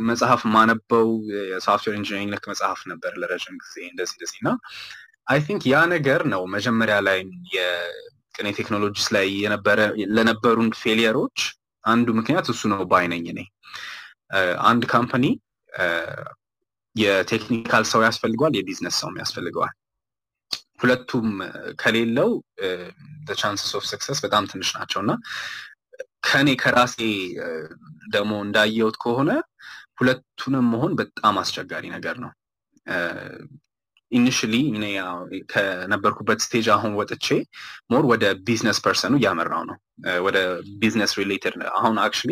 መጽሐፍ 0.09 0.41
ማነበው 0.55 1.07
የ 1.51 1.60
software 1.60 1.95
engineering 1.99 2.31
ነክ 2.33 2.45
መጽሐፍ 2.51 2.81
ነበር 2.91 3.13
ለረዥም 3.21 3.55
ጊዜ 3.63 3.75
እንደዚህ 3.91 4.15
እንደዚህ 4.17 4.37
እና 4.43 4.51
I 5.27 5.39
think 5.47 5.63
ያ 5.71 5.79
ነገር 5.93 6.21
ነው 6.33 6.41
መጀመሪያ 6.55 6.95
ላይ 7.07 7.19
የቅኔ 7.55 8.47
ቴክኖሎጂስ 8.59 9.07
ላይ 9.15 9.27
ለነበሩን 10.17 10.69
failure 10.81 11.17
ኦች 11.17 11.37
አንዱ 11.85 12.07
ምክንያት 12.19 12.47
እሱ 12.53 12.61
ነው 12.71 12.81
ባይነኝ 12.91 13.25
እኔ። 13.33 13.39
አንድ 14.67 14.83
company 14.93 15.25
የ 16.95 17.11
technical 17.11 17.83
ሰው 17.91 18.01
ያስፈልገዋል 18.05 18.53
የቢዝነስ 18.57 18.95
ሰውም 19.01 19.15
ያስፈልገዋል። 19.21 19.73
ሁለቱም 20.81 21.27
ከሌለው 21.81 22.29
chances 23.37 23.71
of 23.77 23.83
success 23.91 24.19
በጣም 24.25 24.43
ትንሽ 24.51 24.69
ናቸው። 24.77 24.99
እና 25.03 25.11
ከኔ 26.27 26.49
ከራሴ 26.61 26.97
ደግሞ 28.13 28.33
እንዳየውት 28.45 28.97
ከሆነ 29.03 29.31
ሁለቱንም 29.99 30.65
መሆን 30.73 30.93
በጣም 30.99 31.35
አስቸጋሪ 31.41 31.85
ነገር 31.95 32.15
ነው 32.23 32.31
initially 34.13 34.53
ከነበርኩበት 35.53 36.39
stage 36.45 36.67
አሁን 36.75 36.93
ወጥቼ 36.99 37.27
more 37.91 38.05
ወደ 38.11 38.25
business 38.47 38.79
person 38.85 39.06
ኡ 39.06 39.13
እያመራው 39.19 39.63
ነው። 39.69 39.77
ወደ 40.25 40.37
business 40.81 41.13
related 41.21 41.55
አሁን 41.73 41.97
actually 42.03 42.31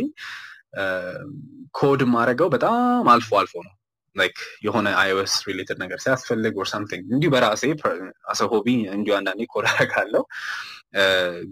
code 1.80 2.02
ማድረገው 2.14 2.50
በጣም 2.56 2.80
አልፎ 3.14 3.32
አልፎ 3.40 3.54
ነው። 3.68 3.74
like 4.16 4.38
የሆነ 4.66 4.88
iOS 5.02 5.34
related 5.48 5.78
ነገር 5.84 6.00
ሲያስፈልግ 6.04 6.56
or 6.62 6.68
something 6.72 7.04
እንዲሁ 7.16 7.30
በራሴ 7.34 7.64
as 8.32 8.42
a 8.52 8.55
hobby 8.55 8.68
እንዲሁ 8.96 9.14
አንዳንዴ 9.18 9.42
ኮድ 9.54 9.66
አደርጋለሁ። 9.72 10.24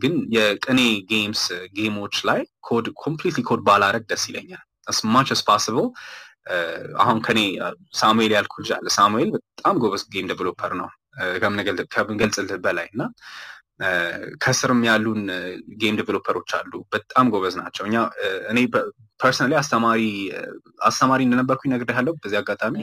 ግን 0.01 0.15
የቅኔ 0.36 0.80
ጌምስ 1.11 1.43
ጌሞች 1.77 2.15
ላይ 2.30 2.41
code 2.61 2.88
completely 3.03 3.43
code 3.49 3.61
ባላረግ 3.67 4.03
ደስ 4.11 4.23
ይለኛል። 4.30 4.63
As 4.88 4.99
much 5.13 5.30
as 5.36 5.41
possible 5.47 5.88
አሁን 6.99 7.17
ከኔ 7.25 7.39
ሳሙኤል 7.95 8.33
ያልኩ 8.35 8.53
ልጅ 8.61 8.71
አለ 8.77 8.87
ሳሙኤል 8.95 9.29
በጣም 9.37 9.75
ጎበዝ 9.83 10.03
game 10.13 10.30
developer 10.32 10.74
ነው። 10.81 10.89
ከምንገልጽልህ 11.93 12.59
በላይ 12.65 12.87
እና 12.93 13.01
ከስርም 14.43 14.81
ያሉን 14.87 15.21
game 15.82 15.97
developer 15.99 16.34
ኦች 16.34 16.49
አሉ። 16.57 16.71
በጣም 16.93 17.25
ጎበዝ 17.33 17.55
ናቸው። 17.59 17.83
እኛ 17.87 17.95
እኔ 18.51 18.57
personally 19.20 19.53
አስተማሪ 19.59 20.01
አስተማሪ 20.87 21.21
እንደነበርኩ 21.27 21.61
ይነግርሃለሁ 21.67 22.13
በዚህ 22.17 22.37
አጋጣሚ 22.41 22.75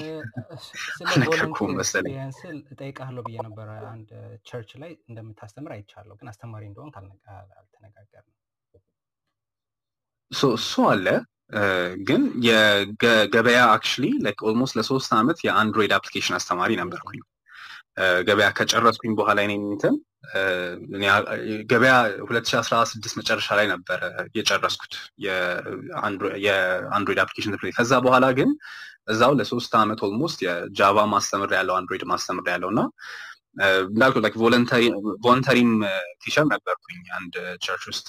ነገርኩህ 1.22 1.70
መሰለኝ። 1.78 2.16
ስል 2.38 2.56
እጠይቃለሁ 2.72 3.22
ብዬ 3.26 3.36
ነበረ 3.46 3.68
አንድ 3.90 4.08
church 4.48 4.72
ላይ 4.82 4.92
እንደምታስተምር 5.08 5.72
አይቻለሁ 5.76 6.16
ግን 6.20 6.30
አስተማሪ 6.32 6.64
እንደሆን 6.70 6.90
አልተነጋገርንም። 7.56 8.34
እሱ 10.56 10.74
አለ 10.88 11.06
ግን 12.06 12.22
የገበያ 12.46 13.60
actually 13.74 14.04
almost 14.48 14.76
ለሶስት 14.78 15.10
ዓመት 15.18 15.38
የ 15.46 15.57
Android 15.57 15.92
application 15.98 16.36
አስተማሪ 16.38 16.70
ነበርኩኝ። 16.80 17.20
ገበያ 18.28 18.48
ከጨረስኩኝ 18.56 19.12
በኋላ 19.18 19.38
ኔ 19.50 19.54
እንትን 19.66 19.94
ገበያ 21.70 21.92
2016 22.24 23.14
መጨረሻ 23.20 23.48
ላይ 23.58 23.66
ነበረ 23.72 24.00
የጨረስኩት 24.36 24.94
የ 25.24 25.68
Android 25.68 27.20
application 27.24 27.54
ትምህርት 27.54 27.76
ከዛ 27.78 27.92
በኋላ 28.06 28.26
ግን 28.38 28.50
እዛው 29.08 29.32
ለሶስት 29.38 29.72
ዓመት 29.80 30.00
almost 30.06 30.38
የ 30.46 30.64
Java 30.64 30.98
ማስተምር 31.12 31.50
ያለው 31.58 31.74
Android 31.78 32.04
ማስተምር 32.12 32.46
ያለው 32.54 32.70
እና 32.74 32.80
እንዳልኩ 33.56 34.16
ላይክ 34.24 34.34
ቮለንተሪም 35.22 35.70
ቲቸር 36.22 36.44
ነበርኩኝ። 36.50 36.98
አንድ 37.18 37.34
ቸርች 37.64 37.84
ውስጥ 37.90 38.06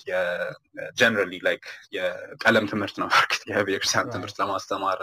ጀነራሊ 0.99 1.39
ላይክ 1.45 1.65
የቀለም 1.97 2.65
ትምህርት 2.71 2.95
ነው 3.01 3.07
በርግጥ 3.13 3.41
የቤተክርስቲያን 3.51 4.11
ትምህርት 4.15 4.35
ለማስተማር 4.41 5.01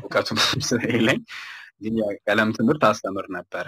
እውቀቱ 0.00 0.28
ስለሌለኝ 0.68 1.20
ግን 1.82 1.96
የቀለም 2.02 2.50
ትምህርት 2.56 2.84
አስተምር 2.88 3.26
ነበረ። 3.34 3.66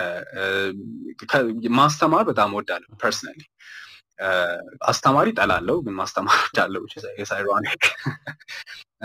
ማስተማር 1.79 2.25
በጣም 2.31 2.55
ወዳለሁ 2.59 2.91
ፐርሰናሊ 3.03 3.41
አስተማሪ 4.91 5.29
ጠላለው 5.37 5.77
ግን 5.85 5.95
ማስተማር 6.01 6.39
ወዳለው 6.45 6.83
የሳይሮኒክ 7.21 7.85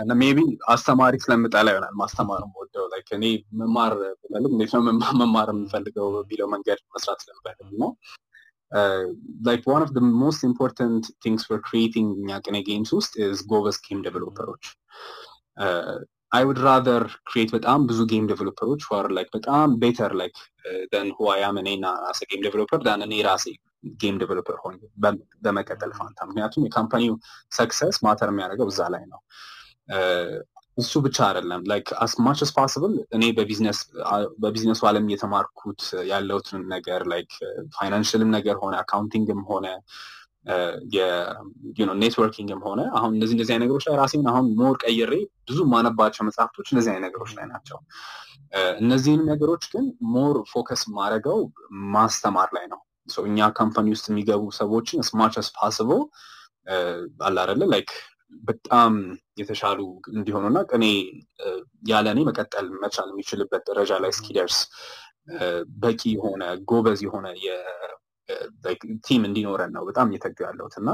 እና 0.02 0.10
አስተማሪ 0.74 1.14
ስለምጠላ 1.24 1.68
ይሆናል 1.72 1.94
ማስተማር 2.00 2.42
ወደው 2.58 2.86
ላይክ 2.92 3.08
እኔ 3.16 3.24
መማር 3.60 3.92
ብለልም 4.22 4.52
እንዴት 4.54 4.72
ነው 4.76 4.82
መማር 5.20 5.50
የምፈልገው 5.54 6.08
ቢለው 6.30 6.48
መንገድ 6.54 6.80
መስራት 6.96 7.20
ስለምፈልግ 7.24 7.70
ነው። 7.82 7.90
ላይክ 9.46 9.64
ዋን 9.70 9.82
ኦፍ 9.84 9.90
ሞስት 10.22 10.40
ኢምፖርታንት 10.48 11.04
ቲንግስ 11.24 11.44
ፎር 11.48 11.60
ክሪኤቲንግ 11.66 12.10
እኛ 12.22 12.38
ቅኔ 12.44 12.56
ጌምስ 12.68 12.90
ውስጥ 12.98 13.12
ኢዝ 13.26 13.40
ጎበዝ 13.52 13.76
ጌም 13.84 14.00
ዴቨሎፐሮች 14.06 14.64
አይ 16.32 16.44
ውድ 16.46 16.58
ራዘር 16.64 17.04
ክሪኤት 17.28 17.50
በጣም 17.54 17.80
ብዙ 17.88 18.00
ጌም 18.10 18.24
ዴቨሎፐሮች 18.30 18.82
ር 18.98 19.08
ላይክ 19.16 19.28
በጣም 19.34 19.76
ቤተር 19.82 20.12
ላይክ 20.20 20.36
ደን 20.92 21.08
ሁዋያም 21.18 21.58
እኔ 21.62 21.68
ና 21.82 21.92
አሰ 22.08 22.20
ጌም 22.30 22.42
ዴቨሎፐር 22.46 22.80
ዳን 22.86 23.02
እኔ 23.06 23.14
ራሴ 23.22 23.46
ጌም 24.00 24.16
ዴቨሎፐር 24.20 24.56
ሆኝ 24.62 24.76
በመቀጠል 25.44 25.92
ፋንታ። 25.98 26.18
ምክንያቱም 26.28 26.66
የካምፓኒው 26.66 27.14
ሰክሰስ 27.52 27.98
ማተር 28.06 28.30
የሚያደርገው 28.32 28.68
እዛ 28.72 28.82
ላይ 28.94 29.04
ነው። 29.12 29.20
እሱ 30.78 30.92
ብቻ 31.04 31.18
አይደለም። 31.26 31.60
Like 31.70 31.88
as 32.04 32.12
much 32.24 32.40
possible 32.56 32.94
እኔ 33.16 33.22
በቢዝነሱ 34.40 34.80
ዓለም 34.88 35.06
እየተማርኩት 35.08 35.82
ያለውትን 36.10 36.62
ነገር 36.74 37.02
like 37.12 37.30
financial 37.76 38.20
ም 38.20 38.30
ነገር 38.36 38.56
ሆነ 38.62 38.74
accounting 38.82 39.30
ም 39.30 39.40
ሆነ 39.50 39.66
networking 42.00 42.50
ም 42.50 42.60
ሆነ 42.66 42.80
አሁን 42.96 43.12
እነዚህ 43.16 43.34
እንደዚህ 43.36 43.58
ነገሮች 43.62 43.84
ላይ 43.88 43.96
ራሴን 44.00 44.28
አሁን 44.32 44.46
more 44.58 44.74
ቀይሬ 44.84 45.12
ብዙ 45.48 45.58
ማነባቸው 45.72 46.24
መጽሐፍቶች 46.28 46.68
እነዚህ 46.72 46.90
አይነት 46.92 47.04
ነገሮች 47.08 47.32
ላይ 47.38 47.46
ናቸው። 47.52 47.78
እነዚህን 48.80 49.22
ነገሮች 49.30 49.64
ግን 49.72 49.86
more 50.12 50.36
focus 50.50 50.82
ማድረገው 50.96 51.38
ማስተማር 51.94 52.50
ላይ 52.56 52.66
ነው 52.72 52.80
እኛ 53.26 53.48
company 53.58 53.86
ውስጥ 53.94 54.06
የሚገቡ 54.10 54.42
ሰዎችን 54.58 55.06
as 55.08 55.17
much 55.17 55.34
as 55.40 55.48
possible 55.58 56.02
አላረለ 57.26 57.62
like 57.72 57.90
በጣም 58.42 58.92
የተሻሉ 59.40 59.80
እንዲሆኑና 60.14 60.58
ቅኔ 60.70 60.84
ያለ 61.90 62.06
እኔ 62.14 62.20
መቀጠል 62.28 62.66
መቻል 62.82 63.08
የሚችልበት 63.12 63.62
ደረጃ 63.70 63.92
ላይ 64.02 64.10
እስኪደርስ 64.14 64.58
በቂ 65.82 66.02
የሆነ 66.14 66.42
ጎበዝ 66.70 67.00
የሆነ 67.06 67.26
team 69.06 69.22
እንዲኖረን 69.28 69.72
ነው 69.76 69.82
በጣም 69.88 70.10
እየተጋ 70.12 70.38
ያለሁት 70.48 70.74
እና 70.80 70.90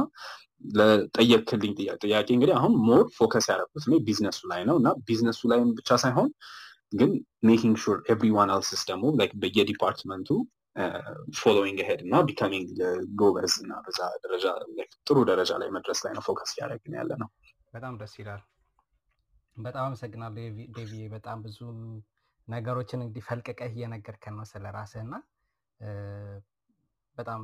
ለጠየቅክልኝ 0.75 1.73
ጥያቄ 2.03 2.29
እንግዲህ 2.35 2.55
አሁን 2.59 2.73
more 2.89 3.05
focus 3.17 3.47
ያደረጉት 3.51 3.85
እኔ 3.89 3.95
ቢዝነሱ 4.09 4.41
ላይ 4.53 4.63
ነው 4.69 4.77
እና 4.81 4.89
ቢዝነሱ 5.09 5.41
ላይም 5.53 5.71
ብቻ 5.79 5.97
ሳይሆን 6.05 6.29
ግን 6.93 7.11
making 7.49 7.77
sure 7.83 7.99
everyone 8.15 8.51
else's 8.55 8.83
ደግሞ 8.91 9.05
በየ 9.43 9.64
department 9.64 10.18
ኡ 10.18 10.29
following 11.39 11.79
ahead 11.89 12.01
እና 12.07 12.15
becoming 12.29 12.69
ጎበዝ 13.21 13.55
እና 13.63 13.73
በዛ 13.87 14.01
ደረጃ 14.25 14.45
ጥሩ 15.07 15.17
ደረጃ 15.31 15.53
ላይ 15.63 15.69
መድረስ 15.77 16.01
ላይ 16.05 16.13
ነው 16.17 16.23
focus 16.29 16.53
እያደረግን 16.55 16.95
ያለ 16.99 17.13
ነው 17.23 17.29
በጣም 17.75 17.95
ደስ 18.01 18.15
ይላል። 18.21 18.43
በጣም 19.57 19.85
አመሰግናለሁ 19.87 20.45
ዴቪዬ 20.77 21.05
በጣም 21.15 21.39
ብዙ 21.47 21.59
ነገሮችን 22.49 23.03
እንግዲህ 23.05 23.25
ፈልቅቀህ 23.29 23.75
እየነገርከን 23.75 24.35
ነው 24.39 24.47
ስለ 24.53 24.65
ራስህ 24.77 25.03
እና 25.07 25.15
በጣም 27.17 27.43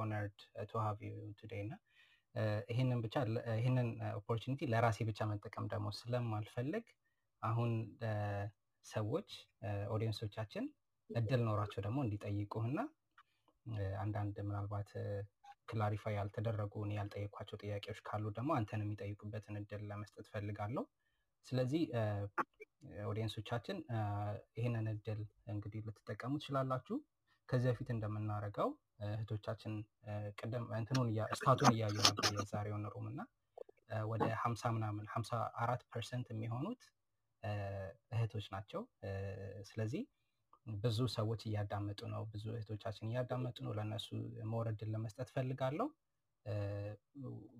honored 0.00 0.38
to 0.70 0.82
have 0.84 0.98
you 1.08 1.14
today 1.40 1.60
እና 1.64 1.74
ይህንን 2.70 2.98
ብቻ 3.04 3.14
ይህንን 3.60 3.88
opportunity 4.18 4.68
ለራሴ 4.72 4.98
ብቻ 5.08 5.20
መጠቀም 5.30 5.64
ደግሞ 5.72 5.88
ስለማልፈልግ 6.00 6.84
አሁን 7.42 7.70
ሰዎች 8.86 9.30
audience 9.94 10.27
ኦቻችን 10.27 10.64
እድል 11.10 11.40
ኖሯቸው 11.46 11.80
ደግሞ 11.86 11.98
እንዲጠይቁህና 12.04 12.80
አንዳንድ 14.00 14.36
ምናልባት 14.48 14.90
clarify 15.68 16.14
ያልተደረጉ 16.18 16.74
ያልጠየኳቸው 16.94 17.56
ጥያቄዎች 17.62 17.98
ካሉ 18.06 18.24
ደግሞ 18.36 18.50
አንተን 18.56 18.82
የሚጠይቁበትን 18.84 19.58
እድል 19.60 19.82
ለመስጠት 19.90 20.26
ፈልጋለሁ 20.32 20.84
ስለዚህ 21.46 21.82
audience 23.06 23.40
ኦቻችን 23.40 23.78
ይህንን 24.58 24.86
እድል 24.92 25.20
እንግዲህ 25.52 25.80
ልትጠቀሙ 25.86 26.32
ትችላላችሁ። 26.40 26.96
ከዚህ 27.48 27.68
በፊት 27.70 27.88
እንደምናደርገው 27.94 28.68
እህቶቻችን 29.06 29.72
ቅድም 30.40 30.64
እንትኑን 30.78 31.08
stat 31.32 31.52
ኡን 31.52 31.72
እያዩ 31.74 31.96
ነበር 32.08 32.26
የዛሬውን 32.36 32.84
room 32.92 33.06
እና 33.12 33.20
ወደ 34.10 34.24
ሀምሳ 34.42 34.62
ምናምን 34.76 35.06
ሀምሳ 35.14 35.30
አራት 35.62 35.82
percent 35.92 36.26
የሚሆኑት 36.32 36.82
እህቶች 38.12 38.46
ናቸው። 38.54 38.82
ስለዚህ 39.70 40.02
ብዙ 40.82 40.98
ሰዎች 41.14 41.40
እያዳመጡ 41.46 42.00
ነው። 42.12 42.22
ብዙ 42.32 42.44
እህቶቻችን 42.54 43.10
እያዳመጡ 43.10 43.56
ነው። 43.66 43.72
ለእነሱ 43.78 44.06
መውረድን 44.52 44.92
ለመስጠት 44.94 45.28
ፈልጋለሁ። 45.34 45.88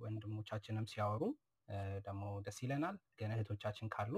ወንድሞቻችንም 0.02 0.86
ሲያወሩ 0.90 1.22
ደግሞ 2.06 2.22
ደስ 2.46 2.58
ይለናል። 2.64 2.96
ግን 3.18 3.32
እህቶቻችን 3.34 3.90
ካሉ 3.94 4.14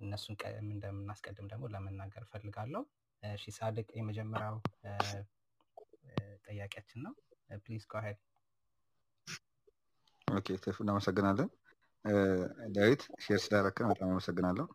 እነሱን 0.00 0.36
እንደምናስቀድም 0.66 1.46
ደግሞ 1.52 1.66
ለመናገር 1.74 2.24
ፈልጋለሁ። 2.32 2.82
እሺ 3.22 3.44
ሳዲቅ 3.56 3.88
የመጀመሪያው 3.98 4.56
ጥያቄያችን 6.46 7.00
ነው። 7.06 7.14
Please 7.64 7.84
go 7.86 8.02
ahead። 8.04 8.18
Okay 10.28 10.56
ተፉ 10.64 10.76
እናመሰግናለን። 10.84 11.48
ዳዊት 12.74 13.02
share 13.24 13.40
ስላረከን 13.44 13.88
በጣም 13.90 14.10
አመሰግናለሁ። 14.10 14.66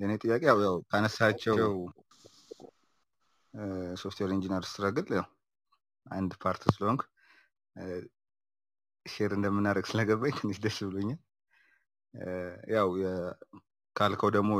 የእኔ 0.00 0.12
ጥያቄ 0.22 0.42
ያው 0.50 0.58
ካነሳቸው 0.90 1.56
software 4.00 4.30
engineer 4.34 4.62
struggle 4.68 5.08
ያው 5.16 5.26
አንድ 6.10 6.32
part 6.42 6.62
ስለሆንክ 6.74 7.02
share 9.06 9.32
እንደምናደርግ 9.36 9.86
ስለገባኝ 9.90 10.32
ትንሽ 10.38 10.58
ደስ 10.64 10.78
ብሎኛል። 10.88 11.18
ያው 12.74 12.88
ካልከው 13.96 14.30
ደግሞ 14.36 14.50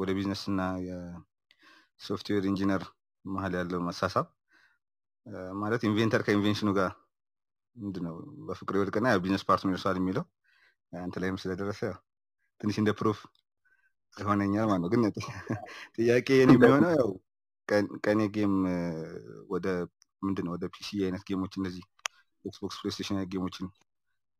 ወደ 0.00 0.10
ቢዝነስ 0.16 0.42
እና 0.50 0.60
የ 0.86 1.18
software 1.18 2.44
engineer 2.50 2.82
መሀል 3.24 3.54
ያለው 3.58 3.80
መሳሳብ 3.88 4.26
ማለት 5.60 5.82
inventor 5.88 6.22
ከ 6.26 6.32
invention 6.32 6.61
ኡ 6.61 6.68
ጋር 6.78 6.90
ምንድን 7.76 8.04
ነው 8.06 8.14
በፍቅር 8.46 8.76
ይወድቅና 8.78 9.08
business 9.24 9.44
part 9.48 9.61
ነር 9.61 9.74
ይረሳል 9.74 9.96
የሚለው 10.00 10.24
አንተ 10.92 11.20
ላይም 11.22 11.36
ስለደረሰ 11.42 11.80
ትንሽ 12.60 12.76
እንደ 12.82 12.90
proof 12.98 13.18
ይሆነኛል 14.16 14.66
ማለት 14.70 14.82
ነው። 14.84 14.90
ግን 14.92 15.02
ጥያቄ 15.96 16.28
የኔ 16.38 16.52
የሚሆነው 16.56 16.92
ያው 16.96 17.10
ቅኔ 18.04 18.20
ጌም 18.34 18.54
ወደ 19.50 19.66
ምንድን 20.22 20.44
ነው 20.46 20.52
ወደ 20.56 20.66
PC 20.74 20.88
አይነት 21.04 21.22
game 21.28 21.40
ኦች 21.40 21.52
እነዚህ 21.60 21.84
ኤክስቦክስ 22.44 22.78
ፕሌስቴሽን 22.80 23.18
game 23.32 23.46
ኦችን 23.46 23.66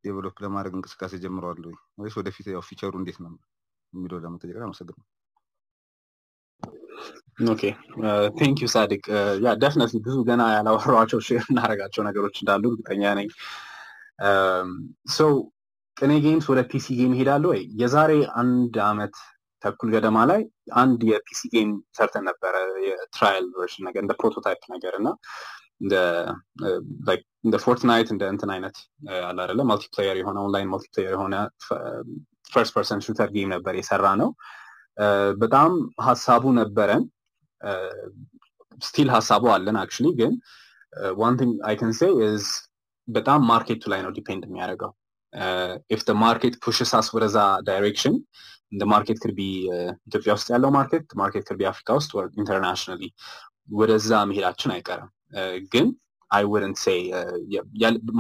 develop 0.05 0.37
ለማድረግ 0.45 0.73
እንቅስቃሴ 0.77 1.15
ጀምረዋል 1.23 1.63
ወይ? 1.69 1.77
ወይስ 2.01 2.15
ወደፊት 2.19 2.47
ያው 2.53 2.63
future 2.69 2.87
ኡ 2.87 2.93
እንዴት 3.01 3.19
ነው 3.23 3.31
የሚለው 3.93 4.19
ለመጠየቅ 4.25 4.59
አመሰግናለሁ። 4.67 5.07
Okay። 7.49 7.63
Thank 8.39 8.57
you 8.63 8.69
ሳዲቅ። 8.73 9.03
Yeah 9.45 9.51
definitely 9.63 9.99
ብዙ 10.07 10.17
ገና 10.29 10.43
ያላወራኋቸው 10.55 11.21
share 11.27 11.45
እናደርጋቸው 11.51 12.03
ነገሮች 12.09 12.37
እንዳሉ 12.43 12.65
እርግጠኛ 12.71 13.03
ነኝ። 13.19 13.29
So 15.09 15.27
ቅኔ 15.97 16.13
ጌምስ 16.25 16.47
ወደ 16.53 16.61
PC 16.71 16.87
game 16.99 17.13
ይሄዳሉ 17.17 17.45
ወይ? 17.53 17.63
የዛሬ 17.81 18.13
አንድ 18.41 18.75
አመት 18.89 19.15
ተኩል 19.63 19.89
ገደማ 19.95 20.19
ላይ 20.31 20.41
አንድ 20.77 21.01
የ 21.09 21.25
PC 21.25 21.41
game 21.55 21.71
ሰርተን 21.97 22.25
ነበረ 22.29 22.55
የ 22.87 23.04
trial 23.04 23.47
version 23.57 23.87
ነገር 23.89 24.03
እንደ 24.05 24.15
prototype 24.21 24.63
ነገር 24.75 24.95
እና 25.01 25.09
እንደ 27.45 27.57
ፎርትናይት 27.65 28.09
እንደ 28.15 28.25
እንትን 28.33 28.51
አይነት 28.55 28.77
አለ 29.45 29.61
multiplayer 29.71 30.17
የሆነ 30.21 30.39
online 30.45 30.71
multiplayer 30.73 31.13
የሆነ 31.17 31.35
first 32.53 32.73
person 32.77 33.03
shooter 33.07 33.31
game 33.35 33.51
ነበር 33.55 33.75
የሰራነው 33.79 34.31
በጣም 35.41 35.73
ሀሳቡ 36.07 36.45
ነበረን። 36.59 37.05
Still 38.79 39.09
ሀሳቡ 39.15 39.45
አለን 39.55 39.77
actually 39.81 40.09
ግን 40.19 40.33
one 41.21 41.35
thing 41.39 41.55
I 41.69 41.75
can 41.81 41.93
say 41.93 42.09
is 42.27 42.45
በጣም 43.09 43.41
market 43.51 43.75
ኡ 43.75 43.83
ላይ 43.93 44.01
ነው 44.05 44.13
depend 44.17 44.43
የሚያደርገው። 44.47 44.93
If 45.91 46.03
market 46.23 46.55
pushes 46.65 46.93
us 46.99 47.09
ወደዛ 47.15 47.39
direction 47.67 48.15
market 48.89 49.19
could 49.23 49.36
be 49.36 49.41
ኢትዮጵያ 50.07 50.33
ውስጥ 50.37 50.49
ያለው 50.55 50.71
market 50.71 51.07
market 51.21 51.45
could 51.49 51.59
be 51.59 51.63
አፍሪካ 51.71 51.97
ውስጥ 51.99 52.11
internationally 52.41 53.03
ወደዛ 53.73 54.11
መሄዳችን 54.31 54.73
አይቀርም። 54.75 55.11
ግን 55.73 55.87
I 56.31 56.45
wouldn't 56.53 56.79
say 56.85 57.01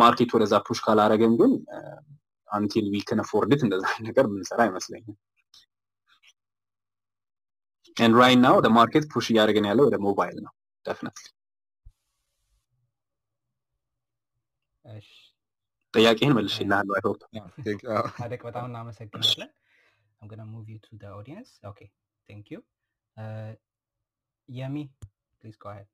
market 0.02 0.30
ወደዛ 0.36 0.54
push 0.66 0.78
ካላረገን 0.84 1.32
ግን 1.40 1.52
until 2.48 2.86
we 2.92 3.00
can 3.08 3.20
afford 3.24 3.53
it 3.53 3.62
እንደዛ 3.66 3.86
ነገር 4.06 4.26
ምንሰራ 4.32 4.60
አይመስለኝም። 4.66 5.16
And 7.96 8.16
right 8.20 8.38
now 8.42 8.54
ወደ 8.58 8.68
market 8.76 9.04
push 9.12 9.26
እያደረገን 9.32 9.68
ያለው 9.70 9.86
ወደ 9.88 9.96
ሞባይል 10.06 10.36
ነው 10.44 10.52
definitely 10.84 11.26
ጥያቄህን 15.94 16.34
መልሼልሃለሁ 16.36 16.88
I 16.96 17.02
hope 17.06 17.20
በጣም 18.46 18.64
እናመሰግናለን 18.70 19.50
I'm 20.22 20.28
gonna 20.28 20.44
move 20.46 20.68
you 20.68 20.78
to 20.80 20.96
the 20.96 21.08
audience. 21.08 21.50
Okay, 21.64 21.90
thank 22.28 22.50
you. 22.50 22.60
Uh, 23.16 23.52
Yemi, 24.48 24.84
please 25.42 25.56
go 25.56 25.70
ahead. 25.70 25.88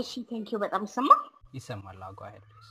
እሺ 0.00 0.10
thank 0.30 0.48
you 0.54 0.58
በጣም 0.62 0.82
ይሰማል 0.86 1.22
ይሰማል 1.56 1.96
go 2.18 2.24
ahead 2.26 2.44
please 2.50 2.68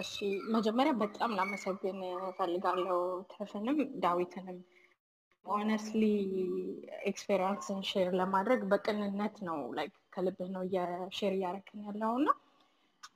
እሺ 0.00 0.14
መጀመሪያ 0.54 0.92
በጣም 1.02 1.30
ላመሰግን 1.38 1.98
ፈልጋለው 2.38 2.98
ተፍንም 3.32 3.78
ዳዊትንም 4.04 4.58
honestly 5.46 6.02
experience 7.10 7.67
ን 7.67 7.78
share 7.90 8.10
ለማድረግ 8.20 8.60
በቅንነት 8.72 9.36
ነው 9.48 9.60
like 9.78 9.94
ከልብህ 10.16 10.50
ነው 10.56 10.64
የ 10.74 10.91
share 10.91 11.34
እያረክን 11.38 11.84
ያለው 11.88 12.12
እና 12.22 12.28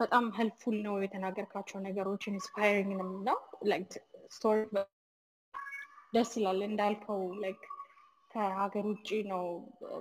በጣም 0.02 0.24
helpful 0.36 0.76
ነው 0.86 0.94
የተናገርካቸው 1.02 1.78
ነገሮች 1.86 2.22
inspiring 2.30 2.86
ንም 2.86 3.10
ነው 3.28 3.38
Like 3.70 3.92
story 4.30 4.58
ደስ 6.12 6.30
ይላል 6.38 6.60
እንዳልከው 6.66 7.20
like 7.42 7.62
ከሀገር 8.30 8.84
ውጭ 8.90 9.08
ነው 9.32 9.44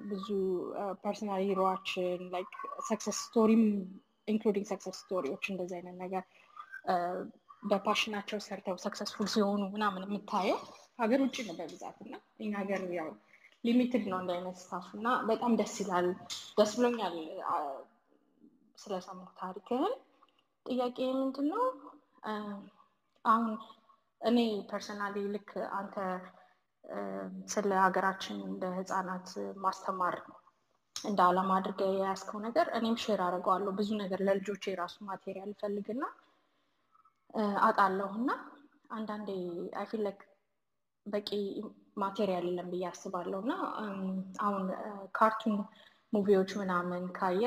ብዙ 0.09 0.27
personal 1.03 1.41
hero 1.47 1.77
ኦችን 1.77 2.21
like 2.36 2.53
success 2.89 3.17
story 3.25 3.53
ም 3.53 3.63
including 4.27 4.67
success 4.71 4.97
story 5.01 5.25
ዎች 5.25 5.43
እንደዚህ 5.51 5.77
አይነት 5.79 5.97
ነገር 6.03 6.23
በ 7.63 7.73
passion 7.73 8.06
ኣቸው 8.06 8.39
ሰርተው 8.45 8.77
successful 8.84 9.27
ሲሆኑ 9.33 9.63
ምናምን 9.73 10.05
የምታየው? 10.07 10.59
ሀገር 10.99 11.19
ውጭ 11.25 11.37
ነው 11.47 11.55
በብዛት 11.59 11.97
እና 12.05 12.13
እኛ 12.39 12.51
ሀገር 12.61 12.81
ያው 12.97 13.09
limited 13.63 14.05
ነው 14.11 14.17
እንደ 14.21 14.31
አይነት 14.37 14.55
stuff 14.61 14.88
እና 14.97 15.07
በጣም 15.29 15.51
ደስ 15.59 15.75
ይላል። 15.81 16.07
ደስ 16.57 16.71
ብሎኛል 16.77 17.15
ስለሰማሁ 18.82 19.29
ታሪክህን 19.39 19.93
ጥያቄ 20.65 20.97
ምንድን 21.19 21.47
ነው 21.51 21.63
አሁን 23.25 23.49
እኔ 24.21 24.38
personally 24.69 25.15
ልክ 25.34 25.49
አንተ 25.77 25.95
ስለ 27.45 27.71
ሀገራችን 27.84 28.38
እንደ 28.47 28.65
ህፃናት 28.77 29.27
ማስተማር 29.65 30.15
እንደ 30.95 31.19
አላማ 31.27 31.51
አድርገ 31.59 31.82
የያዝከው 31.91 32.39
ነገር 32.47 32.67
እኔም 32.77 32.97
share 33.03 33.21
አድርገዋለሁ 33.27 33.71
ብዙ 33.79 33.89
ነገር 34.01 34.19
ለልጆች 34.27 34.63
የራሱ 34.69 34.97
material 35.09 35.51
እፈልግና 35.61 36.03
አጣለሁ 37.63 38.09
እና 38.21 38.32
አንዳንዴ 38.89 39.29
I 39.82 39.86
feel 39.86 40.05
በቂ 41.05 41.29
material 41.97 42.45
የለም 42.49 42.67
ብዬ 42.73 42.84
አስባለሁ 42.89 43.39
እና 43.45 43.53
አሁን 44.39 44.65
cartoon 45.15 45.55
movie 46.13 46.35
ዎች 46.35 46.51
ምናምን 46.61 47.03
ካየ 47.17 47.43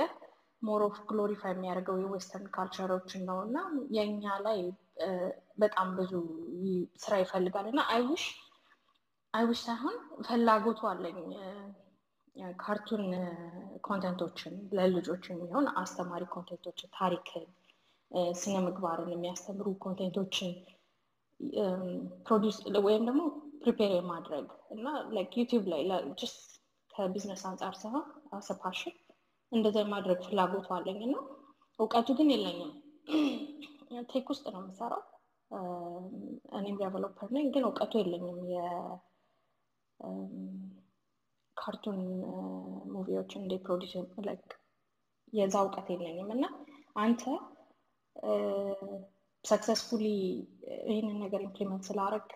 more 0.64 0.82
of 0.86 0.96
glorify 1.08 1.52
የሚያደርገው 1.54 1.96
የ 2.00 2.11
western 2.11 2.48
culture 2.54 2.91
ኦችን 2.91 3.22
ነው። 3.28 3.38
እና 3.46 3.56
የእኛ 3.96 4.34
ላይ 4.46 4.60
በጣም 5.58 5.88
ብዙ 5.98 6.12
ስራ 7.02 7.14
ይፈልጋል። 7.22 7.66
እና 7.72 7.82
I 7.92 7.99
wish 7.99 8.24
I 9.34 9.39
wish 9.39 9.60
ሳይሆን 9.66 9.96
ፍላጎቱ 10.26 10.80
አለኝ። 10.90 11.18
cartoon 12.60 13.02
content 13.84 14.22
ኦችን 14.22 14.54
ለልጆች 14.76 15.24
የሚሆን 15.30 15.66
አስተማሪ 15.82 16.22
content 16.32 16.64
ኦችን 16.64 16.90
ታሪክን 16.96 17.44
ስነ 18.40 18.54
ምግባርን 18.64 19.10
የሚያስተምሩ 19.12 19.68
content 19.84 20.21
ኦችን 20.21 20.52
Produce 22.26 22.56
ወይም 22.86 23.04
ደግሞ 23.08 23.22
prepare 23.62 23.92
የማድረግ 23.94 24.46
እና 24.70 24.86
ዩቲዩብ 25.34 25.64
ላይ 25.72 25.82
ከቢዝነስ 26.90 27.42
አንጻር 27.48 27.74
ሳይሆን 27.80 28.04
as 28.32 28.45
a 28.45 28.51
passion 28.51 28.94
እንደዛ 29.54 29.76
የማድረግ 29.82 30.20
ፍላጎቱ 30.26 30.68
አለኝ 30.76 31.00
እና 31.06 31.16
እውቀቱ 31.78 32.08
ግን 32.18 32.28
የለኝም። 32.34 32.72
Tech 34.08 34.26
ውስጥ 34.32 34.44
ነው 34.52 34.60
የምሰራው። 34.62 35.02
እኔም 36.58 36.76
developer 36.80 37.28
ነኝ 37.36 37.46
ግን 37.54 37.64
እውቀቱ 37.66 37.92
የለኝም። 38.00 38.38
የ 41.46 41.58
cartoon 41.58 42.00
movie 42.94 43.16
ዎችን 43.16 43.42
እንደ 43.44 43.56
produce 43.64 43.92
የዛ 45.32 45.54
እውቀት 45.62 45.88
የለኝም። 45.94 46.30
እና 46.34 46.44
አንተ 46.96 47.22
Successfully 49.44 50.04
ይህንን 50.88 51.16
ነገር 51.24 51.40
implement 51.46 51.82
ስላደረግክ 51.88 52.28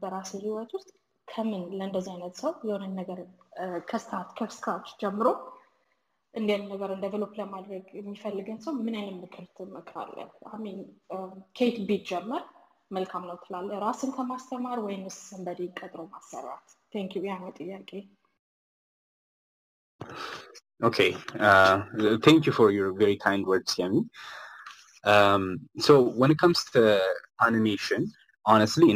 በራሴ 0.00 0.30
ህይወት 0.44 0.70
ውስጥ 0.76 0.88
ከምን 1.28 1.62
ለእንደዚህ 1.78 2.12
አይነት 2.14 2.34
ሰው 2.40 2.52
የሆነ 2.68 2.84
ነገር 3.00 3.18
ከ 3.90 4.01
start 4.01 4.28
ከ 4.38 4.49
scratch 4.49 4.88
ጀምሮ 5.02 5.28
እንዲህ 6.34 6.58
ነገር 6.72 6.90
develop 7.04 7.32
ለማድረግ 7.40 7.84
የሚፈልግን 7.98 8.58
ሰው 8.64 8.72
ምን 8.86 8.94
አይነት 9.00 9.16
ምክር 9.22 9.44
ትመክራለህ? 9.58 10.28
I 10.54 10.59
mean 10.59 10.78
ከየት 11.58 11.76
ቢጀመር 11.88 12.42
መልካም 12.96 13.24
ነው 13.30 13.36
ትላለህ? 13.44 13.76
ራስን 13.86 14.10
ከማስተማር 14.16 14.78
ወይንስ 14.86 15.16
somebody 15.30 15.60
ቀጥሮ 15.80 16.00
ማሰራት? 16.14 16.66
Thank 16.94 17.12
you 17.18 17.22
ያ 17.30 17.36
ጥያቄ።. 17.60 18.02
Uh, 20.82 22.16
thank 22.26 22.46
you 22.46 22.52
for 22.58 22.70
your 22.70 22.90
very 23.00 23.16
kind 23.16 23.42
words, 23.46 23.72
Yami. 23.80 24.02
Um, 25.04 25.42
so 25.78 25.92
when 26.20 26.30
it 26.30 26.38
comes 26.38 26.64
to 26.74 26.82
animation, 27.46 28.00
honestly, 28.46 28.88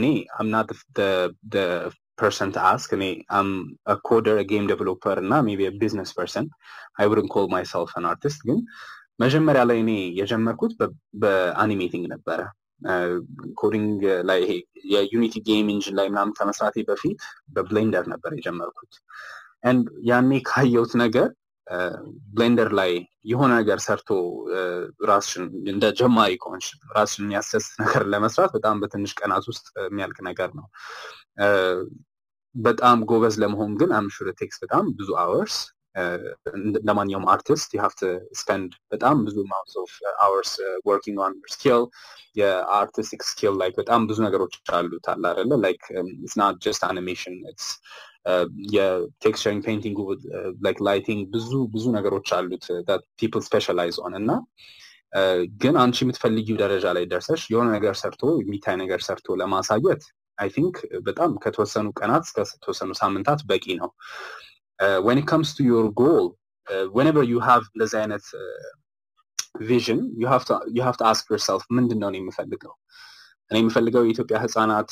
person 2.18 2.48
to 2.54 2.60
ask. 2.72 2.88
እኔ 2.96 3.04
I'm 3.30 3.50
a 3.86 3.96
coder, 4.08 4.36
a 4.42 4.46
game 4.52 4.66
developer, 4.72 5.14
እና 5.22 5.32
maybe 5.48 5.66
a 5.66 5.74
business 5.84 6.10
person. 6.18 6.44
I 7.00 7.06
wouldn't 7.08 7.32
call 7.34 7.48
myself 7.56 7.90
an 8.00 8.06
artist. 8.12 8.40
ግን 8.48 8.58
መጀመሪያ 9.22 9.62
ላይ 9.70 9.78
እኔ 9.84 9.90
የጀመርኩት 10.20 10.72
በ 11.22 11.37
animating 11.37 12.04
ነበረ። 12.14 12.40
coding 13.60 14.00
ላይ 14.30 14.38
ይሄ 14.44 14.52
የ 14.92 15.04
Unity 15.04 15.34
game 15.48 15.68
engine 15.74 15.96
ላይ 15.98 16.06
ምናምን 16.12 16.34
ከመስራቴ 16.38 16.76
በፊት 16.88 17.20
በ 17.56 17.67
Blender 17.67 18.04
ነበር 18.12 18.32
የጀመርኩት። 18.38 18.92
and 19.70 19.86
ያኔ 20.10 20.30
ካየሁት 20.50 20.92
ነገር 21.04 21.28
Blender 22.34 22.70
ላይ 22.78 22.90
የሆነ 23.30 23.50
ነገር 23.60 23.78
ሰርቶ 23.86 24.10
ራስሽን 25.10 25.44
እንደ 25.72 25.84
ጀማሪ 26.00 26.32
ከሆንሽ 26.42 26.66
ራስሽን 26.96 27.24
የሚያስደስት 27.26 27.72
ነገር 27.82 28.02
ለመስራት 28.14 28.50
በጣም 28.56 28.80
በትንሽ 28.82 29.12
ቀናት 29.20 29.44
ውስጥ 29.50 29.66
የሚያልቅ 29.88 30.18
ነገር 30.30 30.50
ነው። 30.58 30.66
በጣም 32.54 32.98
ጎበዝ 33.10 33.34
ለመሆን 33.42 33.72
ግን 33.80 33.90
I'm 33.98 34.11
sure 34.11 34.28
takes 34.40 34.58
በጣም 34.64 34.84
ብዙ 34.98 35.10
hours 35.22 35.56
ለማንኛውም 36.86 37.26
አርቲስት 37.32 37.68
you 37.74 37.80
have 37.82 37.92
to 37.98 38.04
spend 38.40 38.70
በጣም 38.92 39.16
ብዙ 39.26 39.36
amounts 39.44 39.74
of 39.82 39.92
hours 40.24 40.52
working 40.88 41.18
on 41.24 41.34
skill 41.54 41.82
የ 42.36 42.53
artistic 42.53 43.22
skill 43.28 43.54
like 43.60 43.74
በጣም 43.80 44.00
ብዙ 44.08 44.18
ነገሮች 44.26 44.54
አሉት 44.78 45.06
አለ 45.12 45.22
አይደለ? 45.32 45.52
like 45.64 45.82
it's 46.16 46.34
not 46.40 46.56
just 46.64 46.82
animation 46.88 47.36
it's 47.52 47.68
የ 48.74 48.90
texturing 48.90 49.62
painting 49.66 49.96
like 50.66 50.78
lighting 50.88 51.22
ብዙ 51.34 51.50
ብዙ 51.74 51.84
ነገሮች 51.98 52.28
አሉት 52.38 52.66
people 53.20 53.42
specialize 53.48 53.96
on 54.04 54.14
እና 54.20 54.30
ግን 55.62 55.74
አንቺ 55.82 55.98
የምትፈልጊው 56.04 56.56
ደረጃ 56.62 56.86
ላይ 56.96 57.04
ደርሰሽ 57.10 57.42
የሆነ 57.52 57.68
ነገር 57.76 57.94
ሰርቶ 58.00 58.22
የሚታይ 58.40 58.76
ነገር 58.82 59.00
ሰርቶ 59.08 59.36
ለማሳየት 59.40 60.02
I 60.38 60.48
think 60.54 60.76
በጣም 61.08 61.30
ከተወሰኑ 61.42 61.86
ቀናት 62.00 62.24
እስከ 62.28 62.38
ተወሰኑ 62.64 62.90
ሳምንታት 63.02 63.40
በቂ 63.50 63.64
ነው። 63.82 63.90
When 65.06 65.18
it 65.18 65.26
comes 65.32 65.48
to 65.56 65.62
your 65.72 65.86
goal 66.02 66.24
uh, 66.66 66.86
whenever 66.96 67.22
you 67.32 67.40
have 67.48 67.64
እንደዚህ 67.74 67.98
አይነት 68.02 68.24
vision 69.68 70.00
you 70.20 70.28
have 70.32 70.44
to 70.48 70.54
you 70.76 70.82
have 70.88 70.98
to 71.00 71.06
ask 71.12 71.24
yourself 71.32 71.62
ምንድን 71.76 71.98
ነው 72.04 72.10
የምፈልገው? 72.18 72.72
እኔ 73.50 73.56
የምፈልገው 73.62 74.02
የኢትዮጵያ 74.06 74.36
ህፃናት 74.44 74.90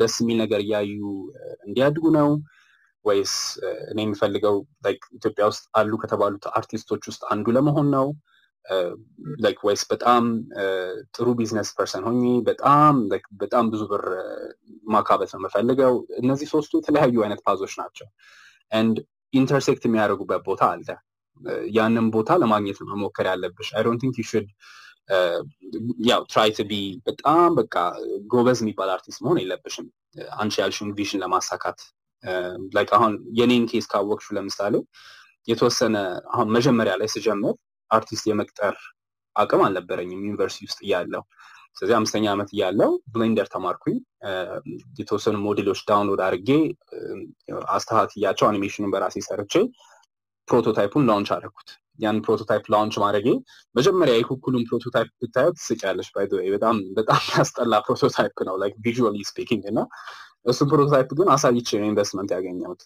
ደስ 0.00 0.14
የሚል 0.22 0.38
ነገር 0.44 0.60
እያዩ 0.66 1.00
እንዲያድጉ 1.66 2.04
ነው? 2.18 2.28
ወይስ 3.04 3.34
እኔ 3.92 3.98
የምፈልገው 4.04 4.56
ኢትዮጵያ 5.18 5.44
ውስጥ 5.50 5.64
አሉ 5.80 5.92
ከተባሉት 6.02 6.44
አርቲስቶች 6.58 7.02
ውስጥ 7.10 7.22
አንዱ 7.34 7.46
ለመሆን 7.56 7.86
ነው 7.96 8.06
like 9.44 9.58
ወይስ 9.66 9.82
በጣም 9.90 10.24
ጥሩ 11.14 11.26
business 11.38 11.68
person 11.76 12.02
ሆኜ 12.08 12.24
በጣም 12.48 12.96
በጣም 13.40 13.64
ብዙ 13.72 13.82
ብር 13.92 14.04
ማካበት 14.92 15.30
ነው 15.34 15.40
የምፈልገው። 15.40 15.94
እነዚህ 16.20 16.48
ሶስቱ 16.54 16.72
የተለያዩ 16.80 17.16
አይነት 17.24 17.40
path 17.46 17.59
ኦች 17.59 17.72
ናቸው። 17.80 18.08
and 18.72 18.98
intersect 19.32 19.84
የሚያደርጉበት 19.86 20.42
ቦታ 20.48 20.62
አለ። 20.72 20.88
ያንን 21.74 22.06
ቦታ 22.14 22.30
ለማግኘት 22.42 22.78
ነው 22.82 22.88
መሞከር 22.92 23.26
ያለብሽ። 23.30 23.68
I 23.76 23.82
don't 23.86 24.00
think 24.02 24.16
you 24.20 24.26
should 24.30 24.48
ያው 26.08 26.20
try 26.32 26.50
to 26.56 26.66
be 26.68 26.74
በጣም 27.06 27.48
በቃ 27.58 27.76
ጎበዝ 28.32 28.58
የሚባል 28.62 28.90
አርቲስት 28.94 29.20
መሆን 29.24 29.38
የለብሽም። 29.42 29.86
አንቺ 30.38 30.54
ያልሽውን 30.62 30.92
vision 30.98 31.20
ለማሳካት 31.22 31.80
like 32.76 32.90
አሁን 32.96 33.12
የኔን 33.38 33.64
case 33.70 33.86
ካወቅሽው 33.92 34.28
ለምሳሌ 34.36 34.74
የተወሰነ 35.48 35.96
አሁን 36.32 36.48
መጀመሪያ 36.56 36.94
ላይ 37.00 37.08
ስጀምር 37.14 37.54
አርቲስት 37.90 38.24
የመቅጠር 38.28 38.76
አቅም 39.36 39.62
አልነበረኝም 39.66 40.24
ዩኒቨርሲቲ 40.24 40.64
ውስጥ 40.68 40.80
እያለው 40.86 41.22
ስለዚህ 41.76 41.94
አምስተኛ 41.96 42.24
ዓመት 42.32 42.48
እያለው 42.54 42.90
Blender 43.12 43.48
ተማርኩኝ። 43.52 43.96
የተወሰኑ 45.00 45.36
ሞዴሎች 45.44 45.80
download 45.88 46.20
አድርጌ 46.26 46.48
አስተካክያቸው 47.74 48.46
አኒሜሽኑን 48.48 48.92
በራሴ 48.94 49.22
ሰርቼ 49.28 49.54
prototype 50.48 50.88
ኡን 50.88 51.06
launch 51.08 51.30
አደረኩት። 51.34 51.68
ያን 51.98 52.18
prototype 52.26 52.64
launch 52.72 52.94
ማድረጌ 53.02 53.28
መጀመሪያ 53.74 54.14
የኩኩሉን 54.18 54.64
prototype 54.68 55.08
ብታዪው 55.22 55.56
ትስቂያለሽ 55.58 56.08
ባይ 56.14 56.26
በጣም 56.54 56.76
በጣም 56.98 57.20
ያስጠላ 57.34 57.80
prototype 57.86 58.36
ነው 58.48 58.56
like 58.62 58.74
visually 58.86 59.22
speaking 59.30 59.64
እና 59.72 59.80
እሱን 60.46 60.68
prototype 60.72 61.08
ግን 61.18 61.28
አሳይቼ 61.34 61.68
ነው 61.80 61.88
ኢንቨስትመንት 61.90 62.30
ያገኘሁት 62.36 62.82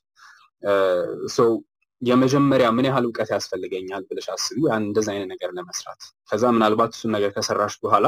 የመጀመሪያ 2.05 2.67
ምን 2.77 2.87
ያህል 2.89 3.05
እውቀት 3.09 3.29
ያስፈልገኛል 3.35 4.03
ብለሽ 4.09 4.27
አስቢ 4.35 4.59
ያን 4.67 4.85
እንደዚ 4.89 5.07
አይነት 5.13 5.29
ነገር 5.33 5.51
ለመስራት። 5.57 6.01
ከዛ 6.31 6.45
ምናልባት 6.57 6.93
እሱን 6.97 7.13
ነገር 7.17 7.31
ከሰራሽ 7.37 7.75
በኋላ 7.85 8.07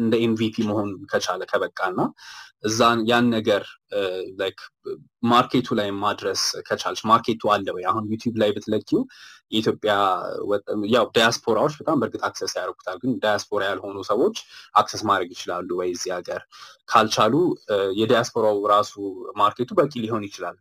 እንደ 0.00 0.14
MVP 0.24 0.56
መሆን 0.68 0.90
ከቻለ 1.10 1.42
ከበቃ 1.50 1.78
እና 1.92 2.00
እዛን 2.68 2.98
ያን 3.08 3.26
ነገር 3.34 3.62
market 5.30 5.59
ኡ 5.59 5.68
ላይ 5.78 5.88
ማድረስ 6.02 6.42
ከቻልሽ። 6.68 7.00
market 7.10 7.34
ኡ 7.34 7.42
አለ 7.54 7.66
ወይ? 7.76 7.84
አሁን 7.90 8.04
YouTube 8.12 8.34
ላይ 8.42 8.50
ብትለቂው 8.56 9.00
የኢትዮጵያ 9.52 9.92
ያው 10.94 11.06
ዳያስፖራዎች 11.16 11.74
በጣም 11.80 11.98
በእርግጥ 12.00 12.22
access 12.28 12.52
ያደርጉታል 12.58 12.98
ግን 13.02 13.12
ዳያስፖራ 13.22 13.62
ያልሆኑ 13.70 13.96
ሰዎች 14.10 14.36
access 14.74 15.02
ማድረግ 15.10 15.30
ይችላሉ 15.36 15.68
ወይ 15.80 15.90
እዚህ 15.96 16.12
ሀገር? 16.18 16.42
ካልቻሉ 16.88 17.34
የዳያስፖራው 18.00 18.58
ራሱ 18.74 18.94
market 19.40 19.62
ኡ 19.62 19.70
በቂ 19.80 19.92
ሊሆን 20.04 20.26
ይችላል 20.28 20.58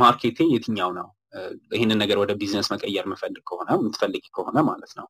market 0.00 0.25
ኤ 0.25 0.38
የትኛው 0.52 0.92
ነው? 0.98 1.08
ይህንን 1.74 1.98
ነገር 2.02 2.16
ወደ 2.20 2.32
ቢዝነስ 2.38 2.68
መቀየር 2.72 3.04
የምፈልግ 3.06 3.42
ከሆነ 3.48 3.68
የምትፈልግ 3.76 4.24
ከሆነ 4.36 4.56
ማለት 4.68 4.92
ነው። 4.98 5.06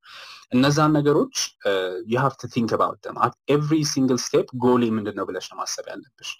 እነዛን 0.55 0.93
ነገሮች 0.99 1.37
you 2.11 2.17
have 2.23 2.35
to 2.41 2.51
think 2.55 2.73
about 2.77 2.99
them 3.07 3.19
every 3.55 3.79
single 3.93 4.19
step 4.25 4.49
goal 4.65 4.75
ኤ 4.75 4.83
ምንድን 4.97 5.17
ነው 5.19 5.27
ብለሽ 5.31 5.47
ነው 5.51 5.59
ማሰብ 5.61 5.87
ያለብሽ? 5.93 6.31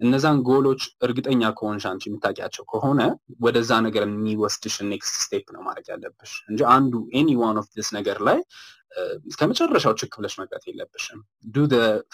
እነዛን 0.00 0.38
ጎሎች 0.48 0.82
እርግጠኛ 1.04 1.42
ከሆንሽ 1.58 1.84
አንቺ 1.90 2.02
የምታውቂያቸው 2.08 2.64
ከሆነ 2.72 3.00
ወደዛ 3.44 3.70
ነገር 3.86 4.02
የሚወስድሽን 4.08 4.90
next 4.92 5.14
step 5.22 5.46
ነው 5.54 5.62
ማድረግ 5.66 5.86
ያለብሽ 5.92 6.32
እንጂ 6.50 6.60
አንዱ 6.74 6.92
any 7.18 7.30
one 7.42 7.58
of 7.62 7.68
this 7.76 7.88
ነገር 7.98 8.18
ላይ 8.28 8.38
እስከ 9.30 9.40
ችክ 10.00 10.12
ብለሽ 10.18 10.34
መቅረት 10.40 10.64
የለብሽም። 10.68 11.20
do 11.54 11.66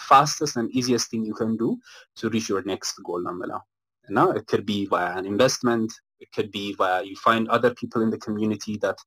fastest 0.07 0.57
easiest 0.79 1.09
thing 1.13 1.27
you 1.29 1.35
can 1.39 1.51
do 1.59 1.69
to 2.17 2.31
reach 2.33 2.47
your 2.51 2.63
next 2.71 2.97
goal 3.07 3.21
ነው 3.27 3.33
የምለው 3.35 3.61
እና 4.10 4.20
it 4.40 4.44
could 4.50 4.66
be 4.74 4.78
via 4.92 5.08
an 5.20 5.26
investment 5.32 5.90
it 6.24 6.30
could 6.36 6.50
be 6.56 6.62
via 6.78 6.96
you 7.08 7.16
find 7.26 7.42
other 7.56 7.70
people 7.80 8.00
in 8.04 8.10
the 8.14 8.20
community 8.26 8.74
that 8.84 8.98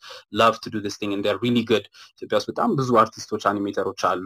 love 0.41 0.55
to 0.63 0.69
do 0.75 0.79
this 0.85 0.95
thing 0.99 1.11
and 1.15 1.21
they're 1.25 1.41
really 1.45 1.63
good 1.71 1.85
ኢትዮጵያ 2.13 2.37
ውስጥ 2.39 2.47
በጣም 2.51 2.69
ብዙ 2.79 2.89
አርቲስቶች 3.03 3.43
አኒሜተሮች 3.51 4.01
አሉ 4.11 4.25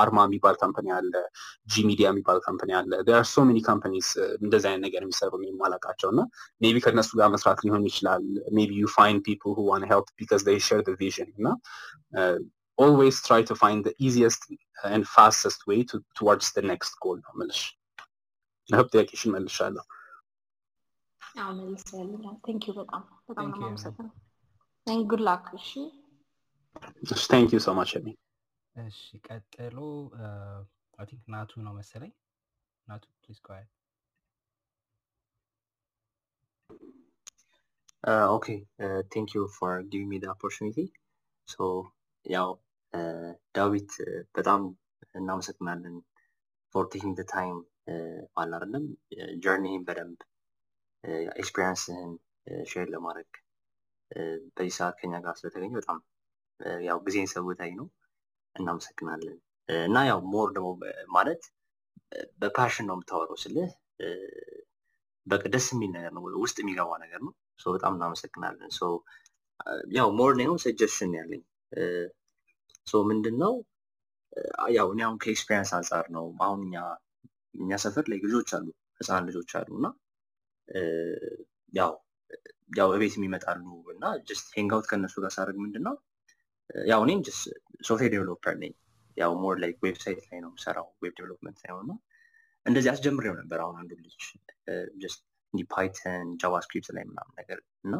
አርማ 0.00 0.18
የሚባል 0.28 0.56
ካምፓኒ 0.62 0.88
አለ 0.98 1.12
ጂ 1.74 1.84
ሚዲያ 1.90 2.08
የሚባል 2.12 2.40
ካምፓኒ 2.48 2.72
አለ 2.80 2.90
there 3.08 3.18
are 3.20 3.28
so 3.36 3.44
many 3.50 3.62
companies 3.70 4.08
እንደዚህ 4.44 4.68
አይነት 4.70 4.84
ነገር 4.86 5.02
የሚሰሩ 5.06 5.42
የማላቃቸው 5.50 6.10
እና 6.14 6.22
ሜቢ 6.64 6.78
ከነሱ 6.86 7.10
ጋር 7.20 7.30
መስራት 7.36 7.62
ሊሆን 7.66 7.86
ይችላል 7.90 8.24
ሜቢ 8.58 8.72
you 8.82 8.90
find 8.98 9.20
people 9.30 9.54
who 9.58 9.66
want 9.72 9.84
to 9.86 9.90
help 9.94 10.08
because 10.24 10.44
they 10.50 10.58
share 10.68 10.82
the 10.90 10.96
vision 11.06 11.30
እና 11.38 11.48
always 12.84 13.16
try 13.28 13.40
to 13.48 13.54
find 13.62 13.80
the 13.88 13.94
easiest 14.06 14.42
and 14.94 15.02
fastest 15.16 15.60
way 15.70 15.80
to, 15.90 15.96
towards 16.18 16.46
the 16.56 16.64
next 16.72 16.92
goal 17.04 17.18
ነው 17.26 17.32
ምልሽ 18.69 18.73
I 18.73 18.76
hope 18.76 18.87
ጥያቄሽን 18.93 19.31
መልሻለሁ 19.35 19.83
መልሳለሁ 21.59 22.31
thank 22.45 22.63
you 22.67 22.73
በጣም 22.79 23.03
በጣም 23.27 23.47
ነው 23.51 23.57
የማመሰግነው 23.59 24.13
good 25.07 25.21
luck 25.27 25.45
እሺ 25.57 25.69
thank 27.31 27.49
you 27.55 27.59
so 27.65 27.73
much 27.77 27.91
ሚ 28.05 28.13
እሺ 28.75 28.97
ቀጥሎ 29.27 29.77
I 30.99 31.05
think 31.09 31.23
ናቱ 31.33 31.51
ነው 31.65 31.73
መሰለኝ 31.79 32.11
ናቱ 32.87 33.03
please 33.21 33.39
go 33.41 33.59
okay 38.35 38.45
thank 39.13 39.29
you 39.37 39.43
for 39.55 39.73
giving 39.91 40.11
me 40.13 40.31
opportunity 40.35 40.77
so 41.47 41.57
ያው 42.25 42.49
ዳዊት 43.55 43.91
በጣም 44.37 44.61
እናመሰግናለን 45.15 45.95
for 46.75 46.85
taking 46.93 47.15
the 47.19 47.25
time 47.33 47.57
አለ 48.37 48.51
አይደለም? 48.57 48.85
journey 49.43 49.68
ህን 49.68 49.83
በደንብ 49.87 50.19
experience 51.35 51.89
ህን 51.89 52.11
share 52.65 52.87
ለማድረግ 52.93 53.29
በዚህ 54.55 54.73
ሰዓት 54.77 54.95
ከኛ 54.99 55.13
ጋር 55.25 55.35
ስለተገኘህ 55.39 55.71
በጣም 55.77 55.97
ያው 56.85 56.97
ጊዜህን 57.05 57.27
ሰውተህ 57.33 57.71
ነው። 57.79 57.87
እናመሰግናለን። 58.55 59.37
እና 59.69 59.97
ያው 60.09 60.19
more 60.33 60.49
ደግሞ 60.55 60.69
ማለት 61.15 61.41
በ 62.41 62.51
passion 62.51 62.85
ነው 62.89 62.95
የምታወራው 62.97 63.37
ስልህ 63.43 63.71
በቃ 65.27 65.43
ደስ 65.53 65.67
የሚል 65.73 65.91
ነገር 65.95 66.11
ነው፣ 66.15 66.23
ውስጥ 66.43 66.57
የሚገባ 66.61 66.91
ነገር 67.03 67.19
ነው። 67.25 67.33
በጣም 67.69 67.93
እናመሰግናለን። 67.97 68.69
ያው 69.97 70.09
more 70.19 70.31
ነው 70.41 70.55
suggestion 70.65 71.13
ያለኝ 71.19 71.41
ምንድን 73.07 73.35
ነው 73.41 73.53
ያው 74.75 74.87
እኔ 74.93 74.99
አሁን 75.05 75.17
ከ 75.23 75.31
experience 75.31 75.71
አንጻር 75.77 76.05
ነው። 76.15 76.25
አሁን 76.45 76.59
እኛ 76.67 76.75
እኛ 77.57 77.79
ሰፈር 77.83 78.05
ላይ 78.11 78.19
ልጆች 78.25 78.49
አሉ 78.57 78.67
ህፃን 78.99 79.25
ልጆች 79.29 79.51
አሉ 79.59 79.69
እና 79.79 79.87
ያው 81.73 81.91
ያው 82.77 82.89
እቤት 82.95 83.13
የሚመጣሉ 83.17 83.63
እና 83.93 84.05
just 84.29 84.47
hangout 84.57 84.87
ከእነሱ 84.89 85.15
ጋር 85.23 85.31
ሳደርግ 85.35 85.57
ምንድን 85.63 85.83
ነው 85.87 85.95
ያው 86.89 87.01
እኔም 87.05 87.19
just 87.27 87.43
software 87.87 88.11
developer 88.13 88.55
ነኝ። 88.63 88.73
ያው 89.17 89.31
more 89.43 89.55
like 89.63 89.77
website 89.85 90.19
ላይ 90.25 90.39
ነው 90.43 90.49
የምሰራው 90.51 90.87
web 91.03 91.13
development 91.19 91.59
ላይ 91.63 91.71
ነው 91.89 91.97
እንደዚህ 92.65 92.89
አስጀምሬው 92.93 93.35
ነበር 93.39 93.59
አሁን 93.63 93.75
አንዱ 93.81 93.91
ልጅ 93.99 94.15
just 95.03 95.21
Python 95.69 96.27
JavaScript 96.41 96.89
ላይ 96.95 97.03
ምናምን 97.09 97.33
ነገር 97.39 97.59
እና 97.85 97.95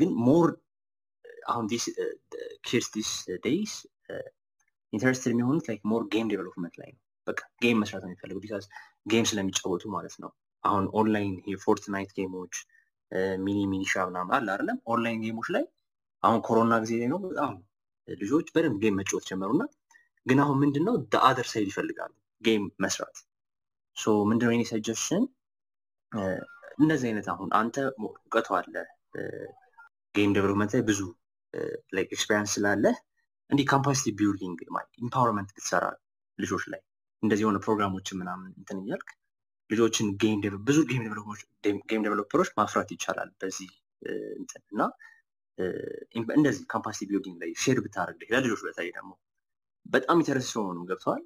ግን 0.00 0.10
more 0.26 0.48
አሁን 1.46 1.64
these 1.72 1.84
kids 2.66 2.88
these 2.94 3.10
days 3.44 3.74
interested 4.92 5.32
የሚሆኑት 5.34 5.66
like 5.68 5.82
more 5.92 6.02
game 6.12 6.26
development 6.32 6.74
ላይ 6.82 6.90
ነው። 6.92 7.02
በቃ 7.26 7.40
game 7.62 7.78
መስራት 7.82 8.02
ነው 8.02 8.10
የሚፈልጉ 8.10 8.38
because 8.44 8.64
game 9.06 9.26
ስለሚጫወቱ 9.30 9.84
ማለት 9.94 10.14
ነው። 10.22 10.30
አሁን 10.64 10.84
online 10.98 11.34
የ 11.50 11.62
Fortnite 11.62 12.10
game 12.18 12.36
ኦች 12.36 12.54
ሚኒ 13.40 13.58
ሚኒሻ 13.72 13.94
ምናምን 14.08 14.32
አለ 14.36 14.46
አይደለም? 14.54 14.78
online 14.92 15.20
game 15.26 15.37
ኦች 15.37 15.48
ላይ 15.56 15.64
አሁን 16.22 16.38
ኮሮና 16.46 16.74
ጊዜ 16.84 16.92
ላይ 17.00 17.08
ነው 17.12 17.18
በጣም 17.26 17.52
ልጆች 18.08 18.46
በደንብ 18.54 18.76
game 18.82 18.96
መጫወት 19.00 19.24
ጀመሩና 19.30 19.62
ግን 20.26 20.38
አሁን 20.44 20.56
ምንድነው? 20.62 20.94
other 21.28 21.46
side 21.52 21.68
ይፈልጋሉ 21.72 22.12
game 22.42 22.64
መስራት። 22.84 23.16
so 23.96 24.14
ምንድነው 24.30 24.52
የኔ 24.54 24.64
ሰጀሽን 24.72 25.22
እንደዚህ 26.78 27.06
አይነት 27.10 27.26
አሁን 27.32 27.48
አንተ 27.60 27.76
እውቀቱ 28.00 28.48
አለ 28.58 28.74
game 30.14 30.32
development 30.36 30.72
ላይ 30.74 30.82
ብዙ 30.90 31.00
experience 32.06 32.52
ስላለ 32.56 32.84
እንዲህ 33.50 33.66
capacity 33.70 34.12
building 34.18 34.58
empowerment 35.02 35.50
ብትሰራ 35.56 35.84
ልጆች 36.38 36.64
ላይ 36.72 36.80
እንደዚህ 37.22 37.44
የሆነ 37.44 37.58
ፕሮግራሞችን 37.64 38.18
ምናምን 38.20 38.50
እንትን 38.60 38.78
እያልክ 38.82 39.08
ልጆችን 39.70 40.08
ብዙ 40.66 40.78
game 40.90 42.02
developer 42.04 42.36
ኦች 42.36 42.50
ማፍራት 42.58 42.90
ይቻላል 42.94 43.30
በዚህ 43.40 43.70
እንትን 44.38 44.62
እና 44.72 44.82
እንደዚህ 46.36 46.64
capacity 46.72 47.06
building 47.10 47.36
ላይ 47.42 47.50
share 47.62 47.78
ብታደርግ 47.84 48.28
ለልጆች 48.34 48.60
በተለይ 48.66 48.90
ደግሞ 48.96 49.12
በጣም 49.86 50.20
interest 50.22 50.50
ሲሆኑ 50.52 50.78
ገብተዋል 50.88 51.22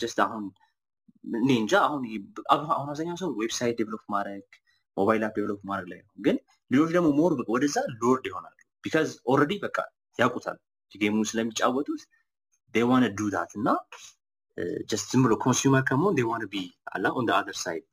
just 0.00 0.18
አሁን 0.24 0.44
እኔ 1.38 1.50
እንጃ 1.62 1.72
አሁን 1.86 2.02
አሁን 2.72 2.88
አብዛኛው 2.88 3.16
ሰው 3.22 3.30
website 3.40 3.76
develop 3.80 4.04
ማድረግ 4.14 4.46
ሞባይል 4.96 5.22
አፕ 5.26 5.34
ዴቨሎፕ 5.38 5.60
ማድረግ 5.70 5.88
ላይ 5.92 6.00
ነው። 6.00 6.12
ግን 6.26 6.36
ልጆች 6.70 6.90
ደግሞ 6.96 7.08
ሞር 7.18 7.32
ወደዛ 7.54 7.76
ሎርድ 8.00 8.24
ይሆናሉ 8.30 8.56
ቢካዝ 8.84 9.10
ኦልሬዲ 9.32 9.52
በቃ 9.62 9.76
ያውቁታል። 10.18 10.58
ጌሙን 10.92 11.26
ስለሚጫወቱት 11.30 12.02
ዋን 12.74 13.04
ዱ 13.18 13.28
ዳት 13.34 13.52
እና 13.58 13.68
ጀስት 14.90 15.06
ዝም 15.12 15.22
ብሎ 15.24 15.34
ኮንሱመር 15.44 15.82
ከመሆን 15.88 16.14
ዴይ 16.18 16.26
ዋን 16.30 16.44
ቢ 16.52 16.62
አላ 16.92 17.06
ኦን 17.18 17.28
አደር 17.36 17.56
ሳይድ 17.62 17.84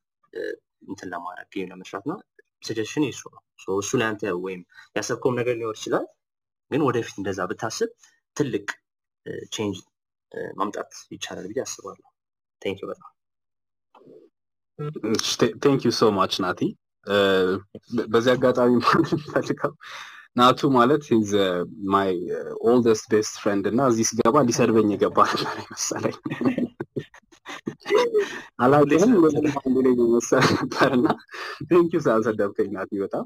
እንትን 0.88 1.08
ለማድረግ 1.12 1.48
ጌም 1.54 1.68
ለመስራት 1.72 2.04
ነው። 2.10 2.18
ሰጀሽን 2.62 3.04
እሱ 3.08 3.22
ነው። 3.34 3.42
እሱ 3.78 3.90
ላይ 4.00 4.10
ወይም 4.40 4.62
ያሰብከውም 4.96 5.36
ነገር 5.40 5.54
ሊኖር 5.58 5.76
ይችላል። 5.78 6.06
ግን 6.70 6.82
ወደፊት 6.88 7.16
እንደዛ 7.20 7.40
ብታስብ 7.50 7.90
ትልቅ 8.36 8.66
ቼንጅ 9.52 9.78
ማምጣት 10.58 10.90
ይቻላል 11.14 11.46
ብዬ 11.50 11.60
አስባለሁ። 11.64 12.08
ቴንክ 12.62 12.80
በጣም። 12.90 13.10
ቴንክ 15.62 15.82
ሶ 15.92 16.10
ማች 16.16 16.34
ናቲ። 16.44 16.60
በዚህ 18.08 18.30
አጋጣሚ 18.34 18.72
ፈልገው 19.32 19.72
ናቱ 20.38 20.60
ማለት 20.74 21.04
ማይ 21.92 22.10
ኦልደስት 22.68 23.06
ቤስት 23.12 23.34
ፍሬንድ 23.42 23.64
እና 23.70 23.80
እዚህ 23.90 24.06
ስገባ 24.10 24.42
ሊሰርበኝ 24.48 24.90
የገባ 24.94 25.18
ነበር 25.32 25.58
መሰለኝ 25.70 26.16
አላውቅም 28.62 29.12
ላይ 29.78 29.92
መሰል 30.14 30.44
ነበር 30.56 30.90
እና 30.96 31.06
ቴንክ 31.68 31.90
ዩ 31.94 32.00
ስላልሰደብከኝ 32.04 32.68
ናቲ 32.76 32.90
በጣም። 33.04 33.24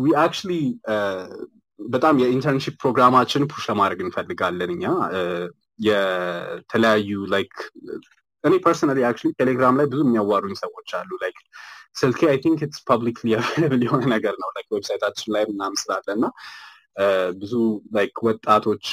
ዊ 0.00 0.12
አክቹሊ 0.20 0.52
በጣም 1.78 2.14
የ 2.22 2.31
internship 2.31 2.74
program 2.82 3.14
ኣችን 3.14 3.46
push 3.50 3.64
ለማድረግ 3.70 4.00
እንፈልጋለን 4.06 4.72
እኛ። 4.76 4.84
የተለያዩ 5.80 7.10
like 7.32 7.54
እኔ 8.44 8.54
personally 8.64 8.98
ቴሌግራም 9.40 9.78
ላይ 9.78 9.86
ብዙ 9.92 10.00
የሚያዋሩኝ 10.04 10.54
ሰዎች 10.62 10.90
አሉ። 10.98 11.10
like 11.22 11.38
ስልኬ 11.96 12.20
I 12.30 12.38
think 12.42 12.58
it's 12.66 12.80
publicly 12.88 13.30
available 13.38 13.82
የሆነ 13.86 14.02
ነገር 14.14 14.34
ነው። 14.42 14.48
like 14.56 14.68
website 14.74 15.03
ኣችን 15.03 15.32
ላይ 15.34 15.44
ምናምን 15.50 15.78
ስላለ 15.82 16.06
እና 16.16 16.26
ብዙ 17.40 17.52
like 17.96 18.16
ወጣቶች 18.26 18.84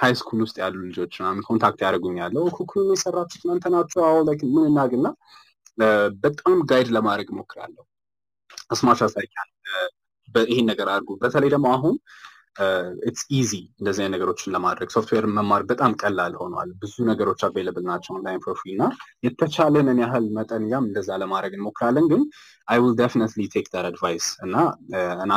high 0.00 0.12
school 0.20 0.40
ውስጥ 0.44 0.56
ያሉ 0.62 0.76
ልጆች 0.86 1.12
ምናምን 1.20 1.44
contact 1.48 1.80
ያደርጉኛል 1.84 2.36
ኩኩ 2.56 2.72
የሰራችሁት 2.88 3.42
እናንተ 3.46 3.64
ናችሁ? 3.74 4.00
አዎ 4.08 4.16
like 4.28 4.42
ምን 4.54 4.66
እናግና 4.70 5.06
በጣም 6.24 6.56
guide 6.70 6.88
ለማድረግ 6.96 7.28
እሞክራለሁ። 7.32 7.84
as 8.72 8.81
much 8.81 9.00
as 9.06 9.20
I 9.20 9.27
can 9.27 9.48
ይሄን 10.48 10.66
ነገር 10.70 10.88
አድርጉ። 10.92 11.10
በተለይ 11.22 11.50
ደግሞ 11.54 11.66
አሁን 11.76 11.94
it's 13.08 13.22
easy 13.36 13.50
እንደዚህ 13.78 14.00
አይነት 14.02 14.14
ነገሮችን 14.14 14.52
ለማድረግ 14.54 14.88
ሶፍትዌር 14.94 15.24
መማር 15.36 15.62
በጣም 15.70 15.92
ቀላል 16.00 16.34
ሆኗል። 16.40 16.68
ብዙ 16.82 16.94
ነገሮች 17.08 17.40
available 17.46 17.84
ናቸው 17.88 18.12
ኦንላይን 18.14 18.42
ፕሮፊል 18.44 18.72
እና 18.74 18.84
የተቻለንን 19.26 20.00
ያህል 20.02 20.26
መጠን 20.36 20.64
ያም 20.72 20.86
እንደዛ 20.88 21.18
ለማድረግ 21.22 21.54
እንሞክራለን። 21.58 22.06
ግን 22.12 22.22
I 22.68 22.80
will 22.82 22.94
definitely 23.00 23.46
take 23.54 23.66
that 23.74 23.86
advice 23.90 24.26
እና 24.46 24.54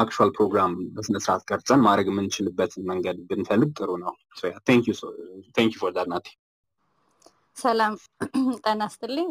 actual 0.01 0.32
program 0.38 0.74
በስነስርዓት 0.95 1.45
ቀርጸን 1.49 1.84
ማድረግ 1.88 2.09
የምንችልበትን 2.11 2.86
መንገድ 2.91 3.20
ብንፈልግ 3.30 3.72
ጥሩ 3.80 3.89
ነው። 4.03 4.13
thank 4.68 4.86
you 5.68 5.80
for 5.80 5.93
that 5.97 6.10
ናቲ 6.13 6.28
ሰላም 7.57 7.93
ጠና 8.65 8.84
ስትልኝ 8.93 9.30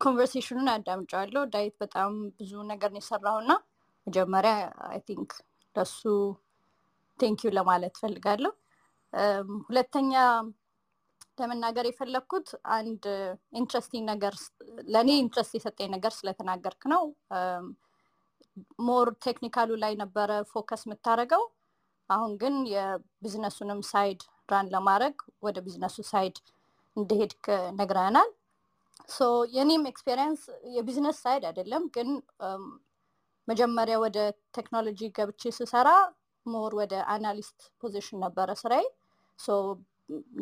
conversation 0.00 0.51
ኡን 0.51 0.68
አዳምጫዋለሁ 0.72 1.42
ዳዊት 1.54 1.74
በጣም 1.80 2.10
ብዙ 2.38 2.52
ነገር 2.68 2.90
ነው 2.92 3.00
የሰራው 3.02 3.38
እና 3.42 3.52
መጀመሪያ 4.06 4.52
I 4.88 5.00
think 5.08 5.30
ለሱ 5.78 6.00
thank 7.20 7.39
you 7.39 7.50
ለማለት 7.58 7.94
ፈልጋለሁ 8.02 8.52
ሁለተኛ 9.66 10.12
ለመናገር 11.38 11.84
የፈለግኩት 11.88 12.48
አንድ 12.76 13.04
interesting 13.60 14.04
ነገር 14.10 14.34
ለእኔ 14.94 15.10
ኢንትረስት 15.22 15.52
የሰጠኝ 15.56 15.88
ነገር 15.94 16.12
ስለተናገርክ 16.16 16.82
ነው። 16.92 17.02
more 18.86 19.08
technical 19.26 19.62
ኡ 19.62 19.70
ላይ 19.82 19.92
ነበረ 20.02 20.30
focus 20.52 20.82
የምታደርገው። 20.86 21.44
አሁን 22.10 22.32
ግን 22.42 22.54
የ 22.72 22.86
business 22.86 23.39
ኡንም 23.39 23.80
side 23.90 24.20
run 24.52 24.68
ለማድረግ 24.74 25.16
ወደ 25.46 25.56
business 25.66 25.96
ኡ 26.10 26.19
side 26.19 26.36
እንደሄድክ 26.96 27.46
ነግረናል 27.78 28.30
so 29.08 29.26
የኔም 29.56 29.84
experience 29.90 30.40
የ 30.76 30.84
business 30.84 31.18
side 31.24 31.44
አይደለም 31.50 31.84
ግን 31.96 32.08
መጀመሪያ 33.48 33.96
ወደ 34.04 34.18
ቴክኖሎጂ 34.56 35.00
ገብቼ 35.18 35.50
ስሰራ 35.58 35.88
more 36.46 36.72
ወደ 36.80 36.94
analyst 37.12 37.58
position 37.82 38.18
ነበረ 38.24 38.48
ስራዬ። 38.62 38.84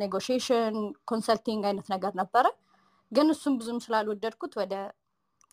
negotiation 0.01 0.77
consulting 1.11 1.63
አይነት 1.69 1.87
ነገር 1.95 2.13
ነበረ። 2.21 2.47
ግን 3.13 3.29
እሱም 3.35 3.55
ብዙም 3.61 3.79
ስላልወደድኩት 3.85 4.53
ወደ 4.61 4.75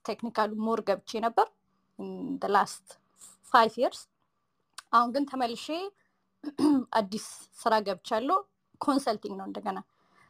technical 0.05 0.51
ኡ 0.65 0.70
more 0.70 0.79
ገብቼ 0.87 1.11
ነበር 1.25 1.47
last 2.53 2.87
five 3.51 3.73
years። 3.83 4.01
አሁን 4.93 5.09
ግን 5.15 5.23
ተመልሼ 5.31 5.67
አዲስ 6.99 7.25
ስራ 7.59 7.73
ገብቻለሁ። 7.87 8.39
consulting 8.81 9.35
ነው 9.39 9.45
እንደገና። 9.49 9.79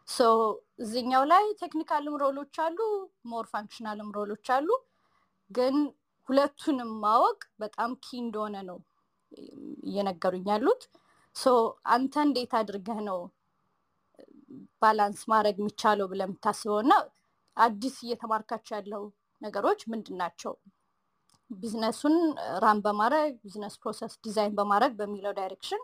so 0.08 0.20
እዚኛው 0.84 1.24
ላይ 1.32 1.44
technical 1.62 2.06
ም 2.06 2.16
role 2.24 2.40
ኦች 2.40 2.56
አሉ 2.66 2.78
more 3.26 3.46
functional 3.54 4.01
ም 4.01 4.10
role 4.18 4.33
ኦች 4.33 4.48
አሉ። 4.56 4.70
ግን 5.52 5.76
ሁለቱንም 6.30 6.92
ማወቅ 7.04 7.40
በጣም 7.60 7.92
key 8.04 8.20
እንደሆነ 8.24 8.56
ነው 8.70 8.78
እየነገሩኝ 9.88 10.46
ያሉት። 10.52 10.84
so 11.36 11.46
አንተ 11.94 12.14
እንዴት 12.28 12.52
አድርገህ 12.60 13.00
ነው 13.10 13.20
balance 14.82 15.22
ማድረግ 15.32 15.56
የሚቻለው 15.60 16.08
ብለ 16.12 16.22
የምታስበው? 16.26 16.80
እና 16.84 16.94
አዲስ 17.58 17.96
እየተማርካቸው 18.06 18.74
ያለው 18.78 19.04
ነገሮች 19.42 19.82
ምንድን 19.92 20.18
ናቸው? 20.22 20.54
business 21.50 21.94
ኡን 21.94 22.16
run 22.64 22.80
በማድረግ 22.86 23.34
business 23.44 23.76
process 23.82 24.14
design 24.26 24.54
በማድረግ 24.60 24.94
በሚለው 25.00 25.34
direction 25.40 25.82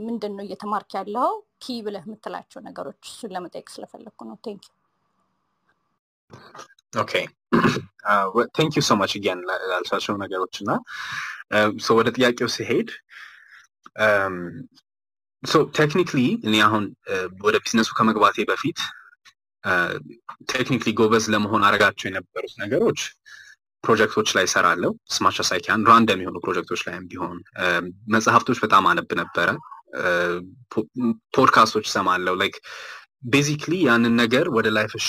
ምንድን 0.00 0.32
ነው 0.36 0.44
እየተማርክ 0.46 0.90
ያለው? 0.98 1.30
key 1.62 1.76
ብለህ 1.86 2.04
የምትላቸው 2.06 2.60
ነገሮች 2.68 3.00
እሱን 3.10 3.32
ለመጠየቅ 3.36 3.68
ስለፈለግኩ 3.74 4.20
ነው። 4.30 4.36
ቴንክ 4.44 4.64
ኦኬ 6.92 7.12
ቴንክ 8.56 8.72
ዩ 8.78 8.82
ሶ 8.82 8.96
ማች 9.00 9.12
እጊያን 9.18 9.40
ላልሻቸው 9.70 10.14
ነገሮች 10.22 10.54
እና 10.62 10.70
ወደ 11.98 12.08
ጥያቄው 12.16 12.48
ሲሄድ 12.56 12.90
technically 15.78 16.18
እኔ 16.46 16.54
አሁን 16.66 16.84
ወደ 17.44 17.56
ቢዝነሱ 17.62 17.90
ከመግባቴ 17.98 18.44
በፊት 18.50 18.78
technically 20.52 20.90
ጎበዝ 20.98 21.24
ለመሆን 21.34 21.64
አረጋቸው 21.68 22.06
የነበሩት 22.08 22.54
ነገሮች 22.62 23.00
ፕሮጀክቶች 23.84 24.28
ላይ 24.36 24.46
ሰራለው 24.52 24.92
as 25.10 25.19
much 25.19 25.36
as 25.48 25.60
I 25.60 25.66
can 25.66 25.84
random 25.90 26.22
የሆኑ 26.22 26.38
ፕሮጀክቶች 26.44 26.80
ላይም 26.86 27.04
ቢሆን 27.10 27.38
መጽሐፍቶች 28.14 28.58
በጣም 28.64 28.86
አነብ 28.90 29.12
ነበረ። 29.20 29.48
ፖድካስቶች 31.34 31.86
ሰማለው 31.94 32.34
like 32.40 32.56
basically 33.22 33.74
ያንን 33.86 34.14
ነገር 34.20 34.46
ወደ 34.56 34.66
life 34.76 34.93
ሽ 34.93 35.06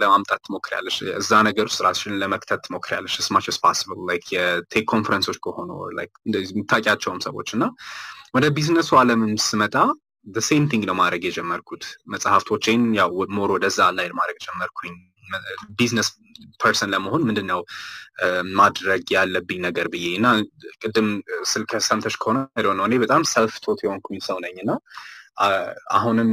ለማምጣት 0.00 0.40
ትሞክሪያለሽ። 0.46 0.96
እዛ 1.18 1.40
ነገር 1.48 1.64
ውስጥ 1.68 1.80
ራስሽን 1.86 2.14
ለመክተት 2.22 2.60
ትሞክሪያለሽ 2.66 3.14
as 3.26 3.33
much 3.33 3.46
possible 3.64 4.00
like 4.08 4.24
የ 4.34 4.51
tech 4.51 4.86
conference 4.92 5.25
ኦች 5.25 5.38
ከሆኑ 5.46 5.70
የምታውቂያቸውም 6.34 7.20
ሰዎች 7.26 7.50
እና 7.56 7.66
ወደ 8.34 8.46
ቢዝነሱ 8.56 8.90
አለምም 9.00 9.34
ስመጣ 9.46 9.76
same 10.44 10.64
thing 10.70 10.82
ነው 10.88 10.96
ማድረግ 10.98 11.22
የጀመርኩት። 11.26 11.84
መጽሐፍቶቼን 12.12 12.82
ያው 12.98 13.08
more 13.36 13.50
ወደዛ 13.54 13.80
ላይ 13.96 14.08
ማድረግ 14.18 14.38
ጀመርኩኝ። 14.46 14.96
business 15.78 16.08
person 16.60 16.90
ለመሆን 16.92 17.22
ምንድን 17.28 17.46
ነው 17.50 17.60
ማድረግ 18.58 19.02
ያለብኝ 19.14 19.58
ነገር 19.66 19.86
ብዬ 19.92 20.06
እና 20.18 20.28
ቅድም 20.82 21.08
ስልክ 21.50 21.72
ሰምተሽ 21.88 22.16
ከሆነ 22.22 22.38
ነው 22.78 22.84
እኔ 22.88 22.96
በጣም 23.04 23.22
self-taught 23.32 23.80
የሆንኩኝ 23.84 24.18
ሰው 24.28 24.38
ነኝ 24.44 24.56
እና 24.64 24.72
አሁንም 25.96 26.30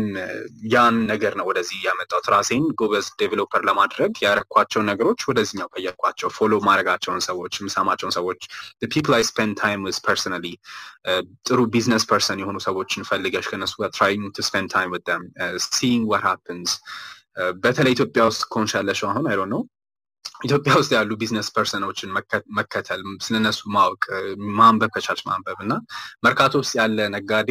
ያን 0.68 0.95
ነገር 1.12 1.34
ነው 1.39 1.45
ወደዚህ 1.50 1.78
ያመጣሁት። 1.86 2.26
ራሴን 2.34 2.64
ጎበዝ 2.80 3.08
developer 3.22 3.62
ለማድረግ 3.70 4.12
ያረኳቸውን 4.26 4.88
ነገሮች 4.91 5.22
ወደዚህኛው 5.30 5.70
ቀየርኳቸው። 5.76 6.30
follow 6.38 6.54
ማድረጋቸውን 6.68 7.22
ሰዎች 7.28 7.54
የምሰማቸውን 7.60 8.14
ሰዎች 8.18 8.41
people 8.89 9.16
I 9.18 9.24
spend 9.30 9.56
time 9.62 9.86
with 9.88 10.00
personally 10.08 10.45
ጥሩ 11.48 11.60
ቢዝነስ 11.74 12.06
ፐርሰን 12.12 12.41
የሆኑ 12.43 12.60
ሰዎችን 12.68 13.08
ፈልገሽ 13.10 13.48
ከነሱ 13.52 13.76
ጋር 13.82 13.91
ትራይንግ 13.98 14.28
ቱ 14.36 14.48
ስፔንድ 14.50 14.70
ታይም 14.76 14.91
ዊዝ 14.95 15.04
ደም 15.10 15.24
ሲንግ 15.70 16.04
ዋት 16.14 16.26
ሃፕንስ 16.28 16.74
በተለይ 17.64 17.93
ኢትዮጵያ 17.98 18.22
ውስጥ 18.30 18.43
ከሆንሽ 18.52 18.72
ያለሽው 18.78 19.10
አሁን 19.10 19.28
አይዶ 19.32 19.41
ነው 19.52 19.64
ኢትዮጵያ 20.45 20.72
ውስጥ 20.80 20.91
ያሉ 20.95 21.12
ቢዝነስ 21.20 21.48
ፐርሰኖችን 21.56 22.10
መከተል 22.58 23.02
ስለነሱ 23.26 23.60
ማወቅ 23.76 24.04
ማንበብ 24.58 24.91
ከቻልሽ 24.95 25.24
ማንበብ 25.30 25.60
እና 25.66 25.74
መርካቶ 26.26 26.54
ውስጥ 26.62 26.74
ያለ 26.80 27.08
ነጋዴ 27.16 27.50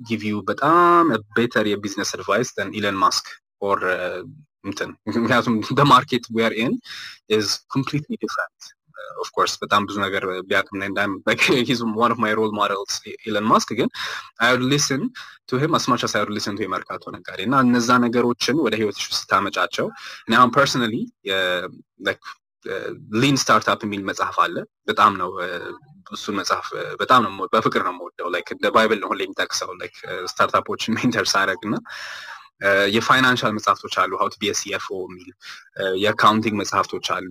ጊቭ 0.00 0.22
ዩ 0.30 0.36
በጣም 0.50 1.06
ቤተር 1.36 1.66
የቢዝነስ 1.70 2.10
አድቫይስ 2.16 2.50
ን 2.60 2.74
ኢለን 2.78 2.98
ማስክ 3.02 3.26
ኦር 3.62 3.80
እንትን. 4.64 4.90
ምክንያቱም 5.18 5.54
በማርኬት 5.78 6.24
ዌር 6.36 6.52
ኢን 6.62 6.74
ኢዝ 7.34 7.46
ኮምፕሊትሊ 7.74 8.12
ዲፍረንት 8.22 8.62
of 9.22 9.30
course 9.30 9.52
በጣም 9.62 9.82
ብዙ 9.88 9.96
ነገር 10.04 10.24
ቢያቅም 10.48 10.82
and 10.82 11.00
um 11.00 11.12
he's 11.68 11.80
one 11.98 12.12
of 12.14 12.18
my 12.24 12.32
role 12.38 12.52
models 12.58 12.96
Elon 13.26 13.46
Musk 13.52 13.70
ግን 13.78 13.88
I 14.40 14.50
would 14.54 14.64
listen 14.72 15.02
to 15.48 15.60
him 15.62 15.74
as 15.78 15.86
much 15.86 16.02
as 16.06 16.14
I 16.16 16.22
would 16.24 16.32
listen 16.36 16.56
to 16.58 16.62
የመርካቶ 16.64 17.04
ነጋዴ. 17.16 17.38
እና 17.48 17.56
እነዛ 17.66 17.90
ነገሮችን 18.06 18.56
ወደ 18.66 18.74
ህይወትሽ 18.80 19.06
ውስጥ 19.10 19.20
ስታመጫቸው 19.22 19.86
እኔ 20.26 20.34
አሁን 20.40 20.52
personally 20.56 20.94
Lean 23.20 23.36
Startup 23.42 23.80
የሚል 23.86 24.02
መጽሐፍ 24.08 24.36
አለ። 24.44 24.56
በጣም 24.88 25.12
ነው 25.20 25.30
እሱን 26.10 26.36
መጽሐፍ 26.40 26.66
በጣም 27.00 27.20
ነው 27.26 27.32
በፍቅር 27.52 27.82
ነው 27.86 27.94
የምወደው። 27.94 28.28
like 28.34 28.48
እንደ 28.54 28.66
Bible 28.74 29.00
ነው 29.02 29.10
ሁሌ 29.12 29.22
የሚጠቅሰው። 29.26 29.70
like 29.80 29.96
startup 30.30 30.65
ኦችን 30.65 30.96
mentor 30.98 31.26
ሳደርግ 31.32 31.62
እና 31.68 31.76
የ 32.94 33.05
financial 33.05 33.52
መጽሐፍቶች 33.56 33.94
አሉ። 34.00 34.12
how 34.20 34.28
to 34.28 34.34
be 34.40 34.50
CFO 34.58 34.96
የሚል 35.04 35.28
የ 36.02 36.11
accounting 36.11 36.56
መጽሐፍቶች 36.60 37.06
አሉ። 37.14 37.30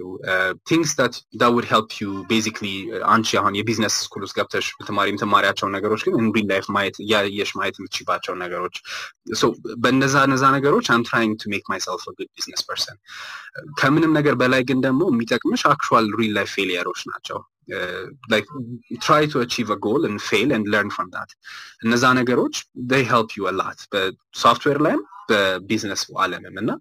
things 0.69 0.91
that 0.99 1.15
would 1.55 1.65
help 1.71 1.91
you 1.99 2.07
basically 2.31 2.67
አንቺ 3.09 3.37
አሁን 3.41 3.57
የ 3.59 3.66
business 3.66 3.95
school 4.05 4.23
ውስጥ 4.25 4.35
ገብተሽ 4.39 4.67
ብትማሪ 4.79 5.07
የምትማሪያቸውን 5.11 5.73
ነገሮች 5.77 6.03
ግን 6.07 6.15
in 6.33 6.49
life 6.51 6.67
ማየት 6.75 6.97
እያየሽ 7.05 7.51
ማየት 7.59 7.77
የምትችባቸውን 7.79 8.41
ነገሮች 8.45 8.75
በነዛ 9.83 10.25
ነዛ 10.33 10.43
ነገሮች 10.57 10.89
I'm 10.95 11.05
trying 11.07 11.35
to 11.41 11.51
make 11.53 11.65
myself 11.73 12.03
good 12.09 12.29
business 12.31 12.63
person። 12.69 12.97
ከምንም 13.79 14.13
ነገር 14.19 14.35
በላይ 14.41 14.63
ግን 14.69 14.81
ደግሞ 14.85 15.03
የሚጠቅምሽ 15.11 15.63
actual 15.71 16.07
real 16.19 16.33
life 16.37 16.51
failure 16.57 16.85
ኦች 16.85 17.01
ናቸው 17.11 17.39
like 18.33 18.47
try 19.07 19.21
to 19.33 19.37
achieve 19.45 19.69
a 19.75 19.79
goal 19.85 20.01
and 20.09 20.17
fail 20.29 20.49
and 20.55 20.63
learn 20.75 20.89
from 20.97 21.07
that. 21.15 21.29
እነዛ 21.85 22.03
ነገሮች 22.19 22.55
they 22.91 23.03
help 23.13 23.29
you 23.37 23.45
a 23.51 23.55
lot. 23.61 23.79
በሶፍትዌር 23.93 24.79
ላይም 24.87 25.01
በቢዝነስ 25.31 26.03
አለምም 26.25 26.55
እና 26.63 26.71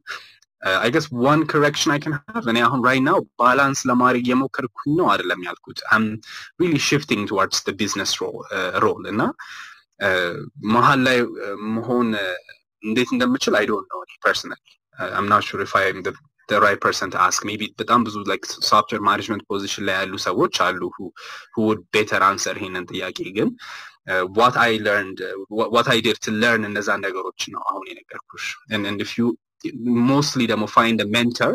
I 0.85 0.91
guess 0.95 1.07
one 1.24 1.41
correction 1.51 1.91
I 1.95 1.99
can 2.05 2.14
have 2.37 2.45
እኔ 2.53 2.59
አሁን 2.68 2.80
right 2.89 3.03
now 3.09 3.18
balance 3.41 3.81
ለማድረግ 3.91 4.22
እየሞከርኩኝ 4.26 4.93
ነው 5.01 5.07
አይደለም 5.12 5.41
ያልኩት. 5.49 5.78
I'm 5.97 6.05
really 6.62 6.74
shifting 6.89 7.22
towards 7.33 7.61
the 7.66 7.74
business 7.81 8.12
role 8.85 9.05
እና 9.12 9.22
መሀል 10.74 11.01
ላይ 11.09 11.18
መሆን 11.76 12.09
እንዴት 12.82 13.11
እንደምችል 13.14 13.55
I 13.61 13.64
don't 13.70 13.89
know 13.93 14.01
personally 14.26 14.61
I'm 15.18 15.29
not 15.33 15.45
sure 15.51 15.62
if 15.66 15.72
I 15.81 15.87
am 15.93 16.03
person 16.57 17.09
to 17.11 17.18
ask 17.26 17.44
maybe 17.51 17.66
በጣም 17.80 18.05
ብዙ 18.05 18.16
software 18.70 19.03
management 19.11 19.42
position 19.53 19.82
ላይ 19.88 19.94
ያሉ 20.01 20.14
ሰዎች 20.28 20.55
አሉ 20.66 20.90
would 21.59 21.80
better 21.96 22.20
answer 22.30 22.55
ይሄንን 22.61 22.86
ጥያቄ 22.92 23.18
ግን 23.38 23.51
learned 24.88 25.18
uh, 25.28 25.36
what 25.74 25.86
I 25.94 26.01
did 26.07 26.18
to 26.26 26.32
learn 26.44 26.62
እነዛን 26.70 27.01
ነገሮች 27.07 27.42
ነው 27.55 27.62
አሁን 27.70 27.84
የነገርኩሽ 27.90 28.46
if 29.05 29.12
you 29.18 29.28
mostly 30.12 30.46
ደግሞ 30.53 30.66
a 31.05 31.09
mentor 31.16 31.53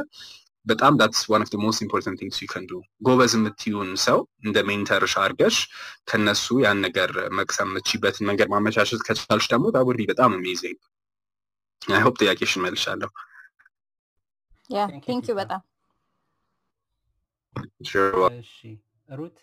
በጣም 0.66 0.94
of 1.00 1.50
the 1.56 1.62
most 1.66 1.80
important 1.86 2.16
things 2.20 2.36
you 2.44 2.50
can 2.56 2.66
do 2.74 2.80
ጎበዝ 3.08 3.34
የምትዩን 3.38 3.92
ሰው 4.08 4.20
እንደ 4.46 4.58
mentor 4.70 4.99
ሽ 4.99 5.14
አድርገሽ 5.24 5.58
ከነሱ 6.12 6.46
ያን 6.66 6.80
ነገር 6.88 7.12
መቅሰም 7.40 7.70
የምትችበትን 7.72 8.28
መንገድ 8.32 8.50
ማመቻቸት 8.56 9.02
ከቻልሽ 9.08 9.48
ደግሞ 9.54 9.66
be 10.00 10.06
በጣም 10.14 10.34
I 11.98 12.02
hope 12.06 12.18
ጥያቄሽን 12.24 12.62
መልሻለሁ 12.66 13.10
yeah 14.70 14.82
Thank 14.84 14.96
you, 14.96 15.02
thank 15.08 15.26
you. 15.30 15.34
በጣም. 15.40 15.62
እሺ 18.36 18.54
ሩት 19.14 19.38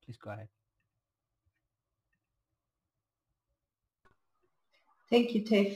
please 0.00 0.16
go 0.18 0.28
ahead 0.34 0.50
thank 5.12 5.28
you 5.34 5.40
ቴፍ 5.50 5.74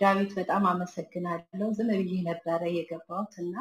ዳዊት 0.00 0.32
በጣም 0.38 0.62
አመሰግናለሁ። 0.70 1.68
ዝም 1.78 1.90
ብዬ 2.00 2.14
ነበረ 2.28 2.62
የገባሁት 2.74 3.34
እና 3.42 3.54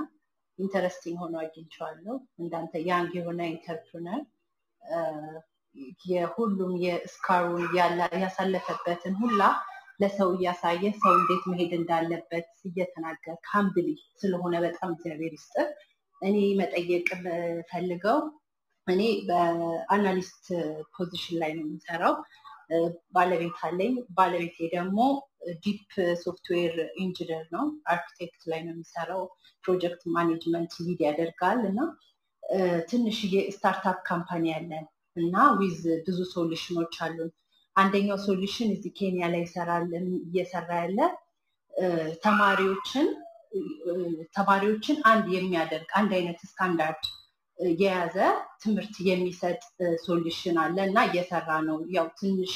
interesting 0.59 1.17
ሆኖ 1.21 1.35
አግኝቼዋለሁ። 1.43 2.15
እንዳንተ 2.39 2.73
young 2.89 3.11
የሆነ 3.19 3.41
entrepreneur 3.53 4.21
የሁሉም 6.09 6.73
የእስካሩን 6.83 7.63
ያሳለፈበትን 8.23 9.15
ሁላ 9.21 9.41
ለሰው 9.99 10.29
እያሳየ 10.35 10.83
ሰው 11.01 11.13
እንዴት 11.17 11.43
መሄድ 11.51 11.71
እንዳለበት 11.79 12.49
እየተናገር 12.69 13.35
ካምብሊ 13.47 13.87
ስለሆነ 14.21 14.53
በጣም 14.65 14.91
እግዚአብሔር 14.95 15.33
ይስጥህ። 15.37 15.67
እኔ 16.21 16.37
መጠየቅ 16.59 17.07
ፈልገው 17.71 18.19
እኔ 18.87 19.01
በ 19.27 19.53
analyst 19.53 20.45
position 20.95 21.37
ላይ 21.41 21.51
ነው 21.57 21.65
የምሰራው። 21.65 22.15
ባለቤት 23.15 23.57
አለኝ። 23.65 23.93
ባለቤቴ 24.17 24.57
ደግሞ 24.73 24.99
deep 25.63 25.89
software 26.21 26.73
engineer 27.03 27.43
ነው። 27.55 27.63
አርኪቴክት 27.93 28.41
ላይ 28.51 28.61
ነው 28.65 28.73
የሚሰራው። 28.73 29.23
project 29.63 30.01
management 30.15 30.73
lead 30.85 31.01
ያደርጋል 31.07 31.61
እና 31.69 31.79
ትንሽዬ 32.89 33.35
startup 33.55 33.99
company 34.09 34.45
አለን 34.55 34.85
እና 35.17 35.35
ዊዝ 35.59 35.77
ብዙ 36.05 36.19
ሶሉሽኖች 36.33 36.95
አሉን። 37.05 37.31
አንደኛው 37.75 38.17
solution 38.25 38.69
እዚህ 38.75 38.91
ኬንያ 38.97 39.27
ላይ 39.33 39.43
እየሰራ 40.27 40.71
ያለ 40.81 40.99
ተማሪዎችን 42.23 43.07
ተማሪዎችን 44.35 44.97
አንድ 45.11 45.25
የሚያደርግ 45.35 45.89
አንድ 45.99 46.11
አይነት 46.17 46.39
ስታንዳርድ 46.45 47.03
የያዘ 47.77 48.15
ትምህርት 48.63 48.95
የሚሰጥ 49.07 49.59
solution 50.05 50.55
አለ 50.63 50.77
እና 50.87 50.99
እየሰራ 51.09 51.49
ነው። 51.67 51.77
ያው 51.95 52.07
ትንሽ 52.19 52.55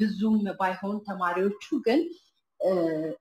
ብዙም 0.00 0.38
ባይሆን 0.60 0.96
ተማሪዎቹ 1.08 1.64
ግን 1.86 2.00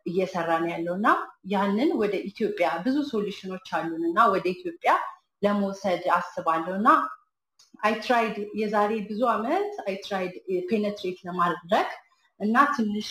እየሰራ 0.05 0.49
ነው 0.64 0.70
ያለው 0.74 0.93
እና 0.99 1.10
ያንን 1.51 1.91
ወደ 2.01 2.16
ኢትዮጵያ 2.30 2.70
ብዙ 2.86 2.97
solution 3.12 3.49
ኦች 3.49 3.68
አሉን 3.78 4.03
እና 4.10 4.20
ወደ 4.34 4.45
ኢትዮጵያ 4.55 4.93
ለመውሰድ 5.41 6.03
አስባለሁ 6.18 6.74
እና 6.80 6.89
I 7.80 7.94
tried 8.00 8.38
የዛሬ 8.56 8.92
ብዙ 9.10 9.22
አመት 9.34 9.74
I 9.86 9.96
tried 10.06 10.34
penetrate 10.70 11.20
ለማድረግ 11.28 11.90
እና 12.40 12.56
ትንሽ 12.76 13.08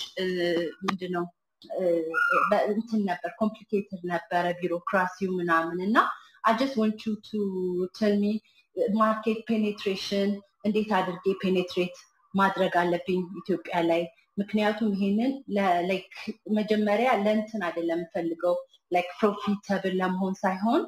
ምንድነው? 0.85 1.25
እንትን 2.73 3.01
ነበር 3.09 3.31
complicated 3.41 4.03
ነበረ 4.11 4.45
ቢሮክራሲው 4.61 5.31
ምናምን 5.41 5.79
እና 5.87 5.97
want 6.81 7.01
you 7.07 7.15
to 7.27 7.41
tell 7.99 8.15
me 8.21 8.27
market 8.99 9.41
penetration 9.49 10.31
እንዴት 10.65 10.91
አድርጌ 10.99 11.27
penetrate 11.43 11.97
ማድረግ 12.35 12.73
አለብኝ 12.83 13.21
ኢትዮጵያ 13.41 13.77
ላይ? 13.91 14.03
ምክንያቱም 14.39 14.91
ይሄንን 14.95 15.33
መጀመሪያ 16.59 17.09
ለእንትን 17.25 17.63
አይደለም 17.69 18.01
የምፈልገው 18.01 18.55
like 18.93 19.09
profitable 19.21 19.95
ለመሆን 20.01 20.35
ሳይሆን 20.43 20.83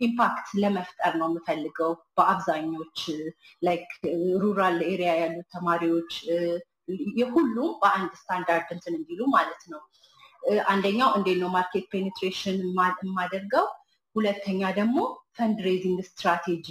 impact 0.00 0.48
ለመፍጠር 0.62 1.12
ነው 1.20 1.28
የምፈልገው 1.30 1.92
በአብዛኞች 2.16 3.00
like 3.62 3.90
rural 4.42 4.78
area 4.88 5.12
ያሉ 5.20 5.36
ተማሪዎች 5.54 6.12
የሁሉም 7.18 7.70
በአንድ 7.82 8.12
ስታንዳርድ 8.20 8.70
እንትን 8.76 8.94
እንዲሉ 8.98 9.20
ማለት 9.34 9.62
ነው። 9.72 9.82
አንደኛው 10.66 11.10
እንዴት 11.18 11.38
ነው 11.42 11.50
market 11.54 11.84
penetration 11.92 12.58
የማደርገው፣ 13.02 13.66
ሁለተኛ 14.16 14.62
ደግሞ 14.78 14.98
fundraising 15.36 15.98
strategy 16.08 16.68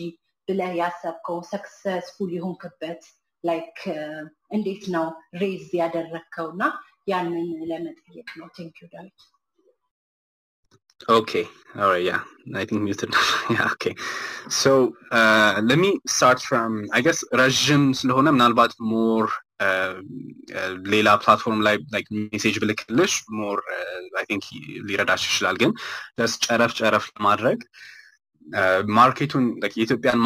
ብለህ 0.48 0.72
ያሰብከው 0.80 1.38
successful 1.52 2.32
የሆንክበት 2.36 3.02
like 3.44 3.78
እንዴት 4.52 4.84
ነው 4.96 5.06
raise 5.42 5.68
ያደረግከው 5.80 6.48
እና 6.54 6.64
ያንን 7.08 7.38
ለመጠየቅ 7.70 8.30
ነው። 8.40 8.48
thank 8.58 8.76
you 8.82 8.88
ዳዊት። 8.92 9.22
Okay, 11.10 11.48
all 11.76 11.90
right, 11.90 12.04
yeah, 12.04 12.22
I 12.54 12.66
think 12.66 12.82
muted. 12.82 13.14
yeah, 13.50 13.70
okay. 13.72 13.96
So 14.50 14.94
uh, 15.12 15.62
let 15.64 15.78
me 15.78 16.00
start 16.08 16.40
from, 16.42 16.88
I 16.94 17.02
guess, 17.02 17.20
ረዥም 17.42 17.84
ስለሆነ 18.00 18.28
ምናልባት 18.36 18.74
more 18.92 19.26
ሌላ 20.94 21.10
platform 21.24 21.60
ላይ 21.68 21.76
like 21.94 22.08
message 22.34 22.56
ብልክልሽ 22.64 23.14
more 23.40 23.58
I 24.20 24.26
think 24.30 24.46
ሊረዳሽ 24.90 25.24
ይችላል። 25.30 25.56
ግን 25.64 25.72
just 26.20 26.40
ጨረፍ 26.48 26.72
ጨረፍ 26.80 27.06
ለማድረግ 27.18 27.60
market 28.98 29.27
ኡን 29.27 29.46
የኢትዮጵያን 29.78 30.22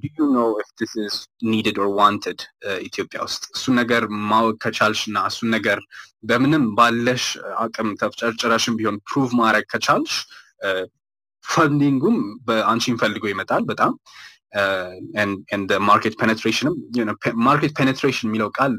do 0.00 0.08
you 0.18 0.32
know 0.32 0.58
if 0.58 0.68
this 0.78 0.96
is 0.96 1.14
needed 1.42 1.76
or 1.78 1.88
wanted 2.00 2.38
uh, 2.68 2.78
ኢትዮጵያ 2.88 3.18
ውስጥ 3.26 3.42
እሱን 3.56 3.74
ነገር 3.80 4.02
ማወቅ 4.30 4.56
ከቻልሽ 4.64 5.02
እና 5.10 5.18
እሱን 5.30 5.50
ነገር 5.56 5.78
በምንም 6.30 6.64
ባለሽ 6.78 7.24
አቅም 7.64 7.90
ተፍጨርጭረሽም 8.02 8.76
ቢሆን 8.78 8.96
prove 9.10 9.30
ማድረግ 9.42 9.66
ከቻልሽ 9.74 10.14
funding 11.44 11.91
ኡም 11.91 12.18
በአንቺን 12.48 12.98
ፈልጎ 13.02 13.24
ይመጣል 13.32 13.62
በጣም 13.70 13.92
and 15.22 15.70
market 15.90 16.14
penetration 16.20 16.66
ም 16.66 16.74
market 17.48 17.72
penetration 17.80 18.26
የሚለው 18.28 18.48
ቃል 18.58 18.72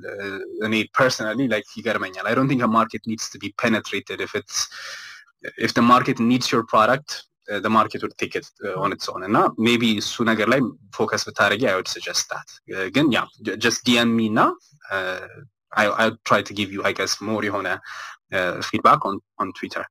እኔ 0.68 0.74
personally 0.98 1.48
like 1.54 1.70
ይገርመኛል 1.80 2.26
I 2.30 2.36
don't 2.40 2.52
think 2.54 2.64
market 2.78 3.04
needs 3.12 3.28
to 3.34 3.40
be 3.44 3.54
penetrated 3.64 4.22
if 4.28 4.34
it's 4.40 4.58
if 5.66 5.72
the 5.78 5.86
market 5.94 6.18
needs 6.32 6.48
your 6.54 6.64
product 6.74 7.10
uh, 7.50 7.60
the 7.60 7.72
market 7.78 8.00
would 8.04 8.16
take 8.22 8.36
it 8.36 8.48
uh, 8.68 8.76
on 8.84 8.90
its 8.96 9.08
own 9.12 9.22
እና 9.30 9.38
ሜቢ 9.68 9.84
እሱ 10.02 10.16
ነገር 10.32 10.48
ላይ 10.54 10.60
ፎከስ 10.98 11.24
ብታደረጊ 11.30 11.64
I 11.72 11.76
would 11.80 11.92
suggest 11.96 12.24
that 12.34 12.50
Uh, 12.76 12.88
ግን 12.98 13.08
ያ 13.18 13.22
just 13.66 13.80
DM 13.90 14.12
me 14.20 14.28
እና 14.34 14.42
uh, 14.96 15.28
I 15.82 15.86
I'll 16.02 16.18
try 16.30 16.42
to 16.50 16.54
give 16.60 16.70
you 16.76 16.82
I 16.90 16.94
guess 17.00 17.14
more 17.30 17.44
የሆነ 17.50 17.70
uh, 18.38 18.56
feedback 18.70 19.02
on 19.10 19.16
on 19.44 19.50
Twitter 19.60 19.86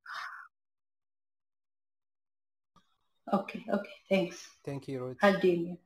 Okay, 3.27 3.61
okay, 3.77 3.97
thanks. 4.11 4.39
ቴንክ 4.67 4.85
ዩ 4.93 4.95
ሩት 5.03 5.19
I'll 5.27 5.39
DM 5.45 5.61
you. 5.71 5.77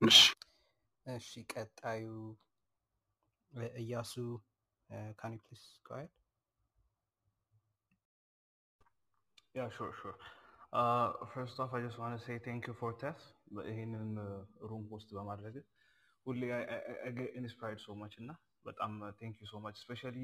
እሺ 0.00 0.18
እሺ 1.06 1.30
ቀጣዩ 1.52 2.04
እ- 3.52 3.72
እያሱ 3.82 4.12
ካን 5.20 5.32
ዩ 5.36 5.40
ፕሊዝ 5.46 5.62
ጎ 5.88 5.96
አሄድ 5.98 6.12
Yeah, 9.54 9.68
sure, 9.74 9.92
sure. 9.98 10.16
Uh, 10.74 11.12
first 11.32 11.60
off, 11.60 11.70
I 11.72 11.80
just 11.80 11.98
want 11.98 12.18
to 12.18 12.24
say 12.26 12.38
thank 12.44 12.66
you 12.68 12.74
for 12.80 12.90
Tess. 13.02 13.20
ይህንን 13.70 14.06
ሩም 14.70 14.84
ሆስት 14.92 15.10
በማድረግ 15.16 15.56
ሁሌ 16.26 16.40
I- 16.56 16.66
I 16.74 16.78
I- 16.92 17.00
I 17.08 17.10
get 17.18 17.30
inspired 17.40 17.80
so 17.84 17.92
much 18.00 18.14
እና 18.22 18.30
በጣም 18.68 18.92
ቴንክ 19.20 19.34
ዩ 19.42 19.46
ሶ 19.50 19.60
ማች 19.64 19.76
ስፔሻሊ 19.84 20.16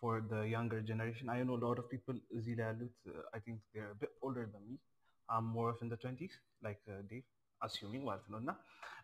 ፎር 0.00 0.16
the 0.32 0.40
younger 0.54 0.80
generation. 0.90 1.26
I 1.36 1.44
know 1.46 1.56
a 1.60 1.62
lot 1.66 1.78
of 1.82 1.86
people 1.92 2.16
እዚህ 2.38 2.54
ላይ 2.60 2.66
ያሉት 2.70 2.96
uh, 3.12 3.22
I 3.36 3.42
think 3.44 3.58
they're 3.74 3.92
a 3.96 4.00
bit 4.02 4.12
older 4.26 4.46
than 4.54 4.64
me. 4.70 4.76
I'm 5.28 5.46
more 5.58 5.68
of 5.74 5.78
in 5.84 5.90
the 5.94 6.00
20s, 6.04 6.34
like 6.66 6.82
uh, 6.94 7.00
Dave, 7.12 7.28
assuming 7.68 8.02
ማለት 8.10 8.26
ነው 8.32 8.38
እና 8.44 8.50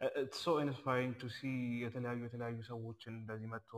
uh, 0.04 0.12
it's 0.24 0.40
so 0.48 0.54
inspiring 0.66 1.14
to 1.22 1.28
see 1.38 1.56
የተለያዩ 1.84 2.20
የተለያዩ 2.28 2.58
ሰዎችን 2.72 3.14
እንደዚህ 3.22 3.50
መጥቶ 3.54 3.72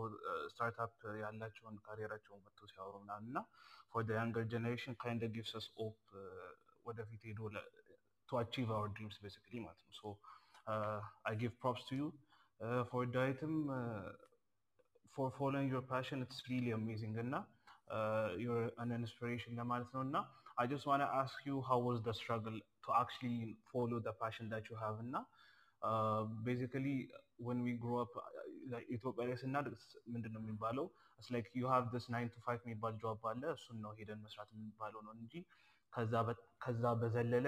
ስታርታፕ 0.54 0.94
ያላቸውን 1.24 1.76
ካሪየራቸውን 1.86 2.42
መጥቶ 2.48 2.60
ሲያወሩ 2.72 2.94
ምናምን 3.04 3.28
እና 3.32 3.40
for 3.92 4.02
the 4.08 4.14
younger 4.22 4.44
generation 4.56 4.92
kind 5.06 5.20
of 5.26 5.30
gives 5.38 5.52
us 5.60 5.66
hope 5.78 6.04
uh, 6.24 6.50
ወደፊት 6.90 7.22
ሄዶ 7.30 7.40
to 8.28 8.34
achieve 8.42 8.70
our 8.76 8.88
dreams 8.96 9.16
basically 9.24 9.60
ማለት 9.66 9.82
ነው 9.88 10.12
uh, 10.72 11.00
give 11.42 11.54
props 11.62 11.82
to 11.88 11.94
you 12.00 12.06
uh, 12.60 12.82
for 12.90 13.02
Daitim 13.16 13.54
uh, 13.78 14.06
for 15.16 15.26
following 15.38 15.68
your 15.74 15.84
passion 15.94 16.18
it's 16.26 16.40
really 16.52 16.72
amazing 16.80 17.14
እና 17.24 17.34
uh, 17.96 18.28
you're 18.44 18.66
an 18.84 18.92
inspiration 19.00 19.52
ለማለት 19.60 19.90
ነው 19.96 20.02
እና 20.08 20.16
just 20.72 20.84
want 20.90 21.02
to 21.04 21.08
ask 21.22 21.36
you 21.48 21.56
how 21.68 21.78
was 21.88 21.98
the 22.08 22.14
struggle 22.22 22.56
to 22.86 22.90
actually 23.02 23.38
follow 23.72 23.98
the 24.08 24.14
passion 24.22 24.46
that 24.54 24.64
you 24.70 24.76
have 24.84 24.96
እና 25.06 25.16
uh, 25.82 26.20
we 27.66 27.72
grow 27.84 27.96
up 28.04 28.12
uh, 28.22 28.28
like 28.72 28.86
ኢትዮጵያ 28.96 29.24
ላይ 29.30 29.36
ስናድግ 29.42 29.74
ስ- 29.84 29.98
ምንድን 30.14 30.32
ነው 30.34 30.40
የሚባለው 30.44 30.86
it's 31.18 31.30
like 31.36 31.48
you 31.60 31.66
have 31.74 31.86
this 31.94 32.06
nine 32.16 32.28
to 32.34 32.40
five 32.46 32.60
የሚባል 32.66 32.94
job 33.04 33.24
አለ 33.32 33.42
እሱን 33.58 33.78
ነው 33.86 33.92
ሄደን 34.00 34.20
መስራት 34.26 34.50
የሚባለው 34.56 35.00
ነው 35.06 35.12
እንጂ 35.22 35.34
ከዛ 36.64 36.84
በዘለለ 37.00 37.46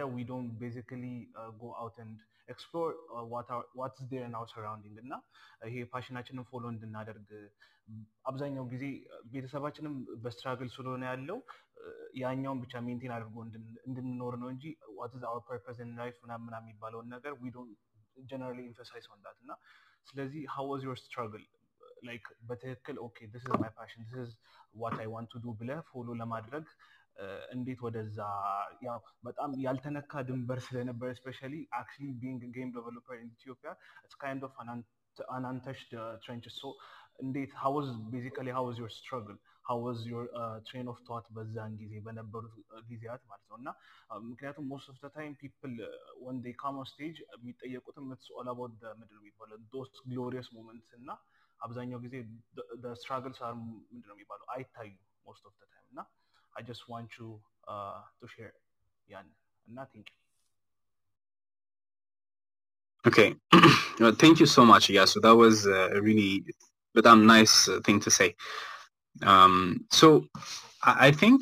uh, 1.34 1.74
out 1.82 1.96
and 1.98 2.16
explore 2.48 2.90
uh, 3.10 3.24
what 3.24 3.46
are, 3.50 3.64
what's 3.74 4.00
there 4.10 4.24
in 4.28 4.34
our 4.38 4.48
surrounding 4.52 4.96
እና 5.04 5.14
ይሄ 5.68 5.76
passion 5.94 6.16
ኣችንን 6.16 6.44
follow 6.50 6.64
እንድናደርግ 6.74 7.30
አብዛኛው 8.28 8.64
ጊዜ 8.72 8.84
ቤተሰባችንም 9.32 9.94
በ 10.22 10.32
struggle 10.32 10.68
ስለሆነ 10.76 11.02
ያለው 11.10 11.38
ያኛውን 12.22 12.60
ብቻ 12.64 12.74
maintain 12.86 13.12
አድርጎ 13.16 13.36
እንድን- 13.46 13.80
እንድንኖር 13.88 14.34
ነው 14.42 14.48
እንጂ 14.54 14.64
what 14.98 15.12
is 15.18 15.24
our 15.30 15.42
purpose 15.48 15.78
in 15.84 15.92
life 16.00 16.16
ምናምን 16.24 16.46
ምናምን 16.48 16.68
የሚባለውን 16.68 17.08
ነገር 17.14 17.34
we 17.42 17.52
don't 17.56 17.76
generally 18.30 18.58
emphasize 18.68 19.06
on 19.12 19.20
እና 19.44 19.52
ስለዚህ 20.06 20.42
how 20.54 20.66
was 20.72 20.82
your 20.88 20.98
struggle 21.04 21.44
like 22.08 22.26
በትክክል 22.48 22.96
okay 23.06 23.18
this 23.34 23.44
my 23.62 23.70
passion 23.78 24.02
this 24.10 24.32
what 24.82 24.96
I 25.02 25.08
want 25.14 25.30
to 25.34 25.42
do 25.44 25.54
ብለህ 25.60 25.80
follow 25.90 26.08
ለማድረግ 26.22 26.64
እንዴት 27.54 27.80
ወደዛ 27.86 28.18
ያው 28.86 28.98
በጣም 29.28 29.50
ያልተነካ 29.66 30.22
ድንበር 30.28 30.58
ስለነበር 30.68 31.10
specially 31.20 31.54
actually 31.80 32.08
being 32.22 32.42
game 32.56 32.70
developer 32.76 33.16
in 33.22 33.30
ኢትዮጵያ 33.38 33.70
it's 34.04 34.16
kind 34.22 34.44
of 34.48 34.54
uh, 36.02 36.14
trenches 36.24 36.54
so 36.62 36.70
እንዴት 37.24 37.52
was 38.66 38.76
your 38.82 38.90
struggle 38.96 39.38
how 39.68 39.76
was 39.84 39.98
your 40.10 40.24
uh, 40.40 40.56
train 40.68 40.86
of 40.92 40.98
thought 41.06 41.26
በዛን 41.36 41.72
ጊዜ 41.82 41.92
በነበሩት 42.06 42.52
uh, 42.58 42.82
ጊዜያት 42.90 43.22
ማለት 43.30 43.46
ነው 43.50 43.56
እና 43.60 43.68
uh, 44.10 44.18
ምክንያቱም 44.30 44.66
time 45.16 45.34
people 45.44 45.74
uh, 45.88 45.94
when 46.26 46.36
they 46.46 46.54
come 46.64 46.76
on 46.82 46.86
stage 46.92 47.20
የሚጠየቁትም 47.36 48.12
all 48.40 48.50
about 48.54 48.74
the 48.82 48.92
ምንድን 49.00 49.16
የሚባለው 49.22 49.58
those 49.76 49.94
glorious 50.12 50.50
moments 50.58 50.90
እና 51.00 51.10
አብዛኛው 51.60 52.00
ጊዜ 52.06 52.14
are 53.48 53.54
ምንድን 53.90 54.08
ነው 54.10 54.16
የሚባለው 54.18 54.46
most 55.30 55.44
of 55.50 55.54
the 55.62 55.68
time 55.74 55.88
እና 55.94 56.00
I 56.57 56.61
just 56.61 56.83
want 56.87 57.09
you 57.19 57.29
uh, 57.67 57.99
to 58.19 58.25
share 58.35 58.53
ያን 59.13 59.27
እና 59.69 59.79
thank 59.93 60.07
you 60.11 60.17
Okay. 63.05 63.35
well, 63.99 64.15
thank 64.23 64.39
you 64.39 64.45
so 64.45 64.63
much, 64.63 64.87
Yasu. 64.89 65.21
That 65.21 65.35
was 65.35 65.65
uh, 65.65 65.89
really 66.07 66.43
a 66.95 67.01
damn 67.01 67.25
nice 67.25 67.67
uh, 67.67 67.79
thing 67.85 67.99
to 67.99 68.11
say. 68.11 68.35
Um, 69.23 69.55
so 69.91 70.25
I, 70.83 71.07
I 71.07 71.11
think 71.11 71.41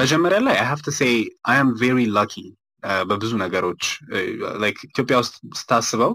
መጀመሪያ 0.00 0.38
ላይ 0.46 0.56
I 0.64 0.66
have 0.72 0.82
to 0.88 0.92
say 0.98 1.10
I 1.52 1.56
am 1.62 1.70
very 1.84 2.06
lucky 2.18 2.46
uh, 2.88 3.02
በብዙ 3.10 3.32
ነገሮች 3.44 3.82
uh, 4.16 4.52
like 4.64 4.78
ኢትዮጵያ 4.90 5.16
ውስጥ 5.22 5.34
ስታስበው 5.60 6.12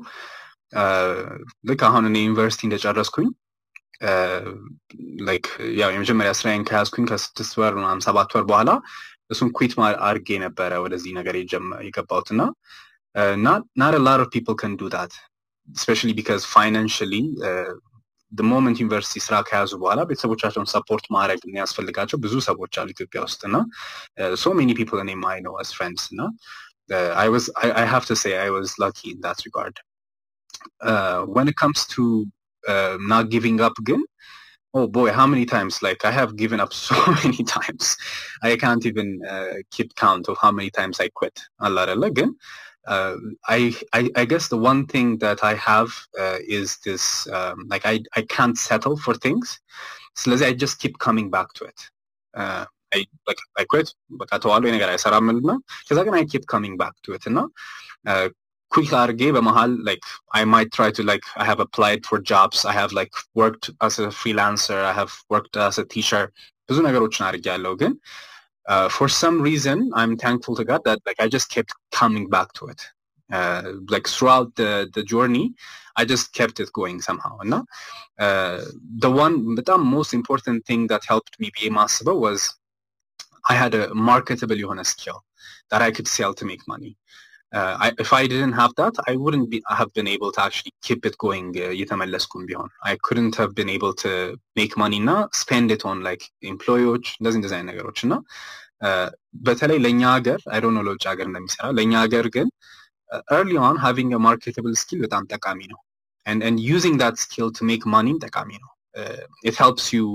uh, 0.81 1.23
ልክ 1.69 1.81
አሁን 1.89 2.05
እኔ 2.09 2.17
ዩኒቨርሲቲ 2.27 2.61
እንደጨረስኩኝ 2.67 3.27
uh, 3.29 3.33
like 3.33 3.41
ያው 5.80 5.90
የመጀመሪያ 5.94 6.32
ስራዬን 6.40 6.66
ከያዝኩኝ 6.68 7.06
ከስድስት 7.10 7.54
ወር 7.60 7.72
ምናምን 7.78 8.04
ሰባት 8.06 8.30
ወር 8.36 8.44
በኋላ 8.50 8.70
እሱን 9.34 9.48
quit 9.56 9.72
አድርጌ 10.08 10.38
ነበረ 10.44 10.72
ወደዚህ 10.84 11.12
ነገር 11.18 11.34
የጀመ- 11.40 11.80
የገባሁት 11.88 12.30
እና 12.34 12.42
uh, 13.14 13.34
not 13.38 13.62
not 13.82 13.92
a 13.94 14.02
lot 14.08 14.20
of 14.22 14.28
people 14.30 14.56
can 14.62 14.72
do 14.76 14.88
that 14.88 15.12
especially 15.68 16.14
because 16.20 16.42
financially 16.58 17.22
uh, 17.48 17.72
ሞመንት 18.32 18.78
ዩኒቨርሲቲ 18.82 19.20
ስራ 19.26 19.34
ከያዙ 19.48 19.70
በኋላ 19.82 20.00
ቤተሰቦቻቸውን 20.08 20.68
ሰፖርት 20.72 21.04
ማድረግ 21.14 21.38
የሚያስፈልጋቸው 21.46 22.18
ብዙ 22.24 22.34
ሰዎች 22.48 22.74
አሉ 22.80 22.88
ኢትዮጵያ 22.94 23.20
ውስጥ 23.26 23.40
እና 23.48 23.56
ሶ 24.42 24.52
ሜኒ 24.58 24.70
ፒፕል 24.80 24.98
እኔ 25.04 25.12
ማይ 25.22 25.38
ነው 25.46 25.54
አስ 25.62 25.70
ፍሬንድስ 25.76 26.04
እና 26.14 26.20
አይ 27.22 27.28
ዋዝ 27.34 27.46
አይ 27.80 27.86
ሃቭ 27.92 28.04
ቱ 28.10 28.16
ሴይ 28.22 28.34
አይ 28.42 28.50
ዋዝ 28.56 28.72
ላኪ 28.84 28.98
ኢን 29.12 29.20
ዳት 29.24 29.40
ሪጋርድ 29.46 29.78
when 31.34 31.48
it 31.48 31.56
comes 31.62 31.80
to 31.94 32.02
Uh, 32.66 32.98
not 33.00 33.30
giving 33.30 33.60
up 33.60 33.72
again? 33.78 34.04
Oh 34.74 34.86
boy 34.86 35.10
how 35.12 35.26
many 35.26 35.46
times? 35.46 35.82
Like 35.82 36.04
i 36.04 36.10
have 36.10 36.36
given 36.36 36.60
up 36.60 36.72
so 36.88 36.94
many 37.24 37.42
times. 37.44 37.96
I 38.42 38.56
can't 38.56 38.84
even 38.86 39.20
uh, 39.28 39.54
keep 39.70 39.94
count 39.94 40.28
of 40.28 40.36
how 40.40 40.52
many 40.52 40.70
times 40.70 41.00
i 41.00 41.08
quit. 41.08 41.38
Allah 41.60 41.86
allah 41.86 42.06
again. 42.06 42.36
Uh, 42.86 43.16
I, 43.46 43.76
I, 43.92 44.24
guess 44.24 44.48
the 44.48 44.56
one 44.56 44.86
thing 44.86 45.18
that 45.18 45.44
I 45.44 45.52
have 45.54 45.90
uh, 46.18 46.38
is 46.46 46.78
this 46.86 47.28
um, 47.28 47.66
like 47.68 47.84
I 47.84 48.00
I 48.16 48.22
can't 48.22 48.56
settle 48.56 48.96
for 48.96 49.12
things, 49.14 49.60
so 50.16 50.30
let's 50.30 50.40
say 50.40 50.48
I 50.48 50.54
just 50.54 50.78
keep 50.80 50.98
coming 50.98 51.28
back 51.28 51.52
to 51.54 51.64
it. 51.64 51.80
Uh, 52.32 52.64
I 52.94 53.04
like 53.26 53.36
I 53.58 53.64
quit, 53.64 53.92
but 54.08 54.28
I 54.32 54.38
told 54.38 54.64
you 54.64 54.70
I 54.70 54.96
because 54.96 56.08
I 56.08 56.24
keep 56.24 56.46
coming 56.46 56.78
back 56.78 56.94
to 57.02 57.12
it, 57.12 57.26
you 57.26 57.32
know. 57.32 57.50
Uh, 58.06 58.30
quick 58.73 58.91
አድርጌ 59.01 59.23
በመሀል 59.35 59.71
like 59.89 60.05
I 60.39 60.43
might 60.53 60.69
try 60.77 60.89
to 60.97 61.03
like 61.11 61.25
I 61.43 61.45
have 61.51 61.61
applied 61.65 62.01
for 62.09 62.17
jobs. 62.33 62.59
I 62.71 62.73
have 62.81 62.91
like 62.99 63.13
worked 63.41 63.65
as 63.87 63.95
a 64.05 64.07
freelancer. 64.21 64.79
I 64.91 64.93
have 65.01 65.13
worked 65.33 65.55
as 65.67 65.77
a 65.83 65.87
teacher. 65.95 66.23
ብዙ 66.69 66.77
ነገሮችን 66.87 67.25
አድርጌያለሁ 67.27 67.73
ግን 67.81 67.93
uh, 68.67 68.87
for 68.89 69.07
some 69.09 69.41
reason, 69.41 69.91
I'm 69.93 70.17
thankful 70.17 70.55
to 70.55 70.63
God 70.63 70.81
that 70.85 70.99
like 71.05 71.19
I 71.19 71.27
just 71.27 71.49
kept 71.49 71.73
coming 71.91 72.29
back 72.29 72.53
to 72.53 72.67
it. 72.67 72.81
Uh, 73.31 73.73
like 73.89 74.07
throughout 74.07 74.55
the 74.55 74.89
the 74.93 75.03
journey, 75.03 75.53
I 75.95 76.05
just 76.05 76.33
kept 76.33 76.59
it 76.59 76.71
going 76.73 77.01
somehow. 77.01 77.37
And 77.39 77.53
uh, 77.53 78.61
the 78.99 79.11
one, 79.11 79.55
the 79.55 79.77
most 79.77 80.13
important 80.13 80.65
thing 80.65 80.87
that 80.87 81.03
helped 81.05 81.39
me 81.39 81.51
be 81.59 81.69
massive 81.69 82.07
was 82.07 82.55
I 83.49 83.55
had 83.55 83.73
a 83.75 83.93
marketable 83.93 84.55
Yohana 84.55 84.85
skill 84.85 85.23
that 85.69 85.81
I 85.81 85.91
could 85.91 86.07
sell 86.07 86.33
to 86.35 86.45
make 86.45 86.65
money. 86.67 86.97
Uh, 87.53 87.77
I, 87.85 87.87
if 88.03 88.11
I 88.13 88.25
didn't 88.25 88.53
have 88.53 88.71
that, 88.77 88.95
I 89.07 89.15
wouldn't 89.15 89.47
be 89.51 89.61
have 89.79 89.93
been 89.93 90.07
able 90.07 90.31
to 90.35 90.39
actually 90.45 90.71
keep 90.85 91.01
it 91.09 91.15
going. 91.23 91.49
እየተመለስኩም 91.75 92.43
ቢሆን 92.49 92.69
I 92.91 92.95
couldn't 93.05 93.35
have 93.41 93.51
been 93.59 93.69
able 93.75 93.93
to 94.03 94.11
make 94.59 94.73
money 94.83 94.99
እና 95.03 95.11
spend 95.41 95.67
it 95.75 95.83
on 95.89 95.97
like 96.07 96.23
employees 96.53 97.09
እንደዚህ 97.19 97.39
እንደዚህ 97.39 97.57
አይነት 97.57 97.69
ነገሮች 97.71 97.99
እና 98.05 98.15
በተለይ 99.47 99.77
ለእኛ 99.85 100.01
ሀገር 100.15 100.39
አይ 100.53 100.59
ዶንት 100.63 100.75
ኖ 100.77 100.81
ለውጭ 100.87 101.03
ሀገር 101.11 101.27
እንደሚሰራ 101.31 101.67
ለእኛ 101.77 101.93
ሀገር 102.05 102.27
ግን 102.35 102.47
early 103.37 103.57
on 103.67 103.75
having 103.85 104.09
a 104.17 104.21
marketable 104.27 104.75
skill 104.83 105.01
በጣም 105.05 105.23
ጠቃሚ 105.35 105.59
ነው 105.73 105.79
and 106.25 106.39
and 106.47 106.57
using 106.75 106.95
that 107.03 107.15
skill 107.25 107.51
to 107.59 107.63
make 107.71 107.85
money 107.97 108.15
ጠቃሚ 108.25 108.49
ነው 108.63 108.71
it 109.49 109.55
helps 109.63 109.85
you 109.95 110.05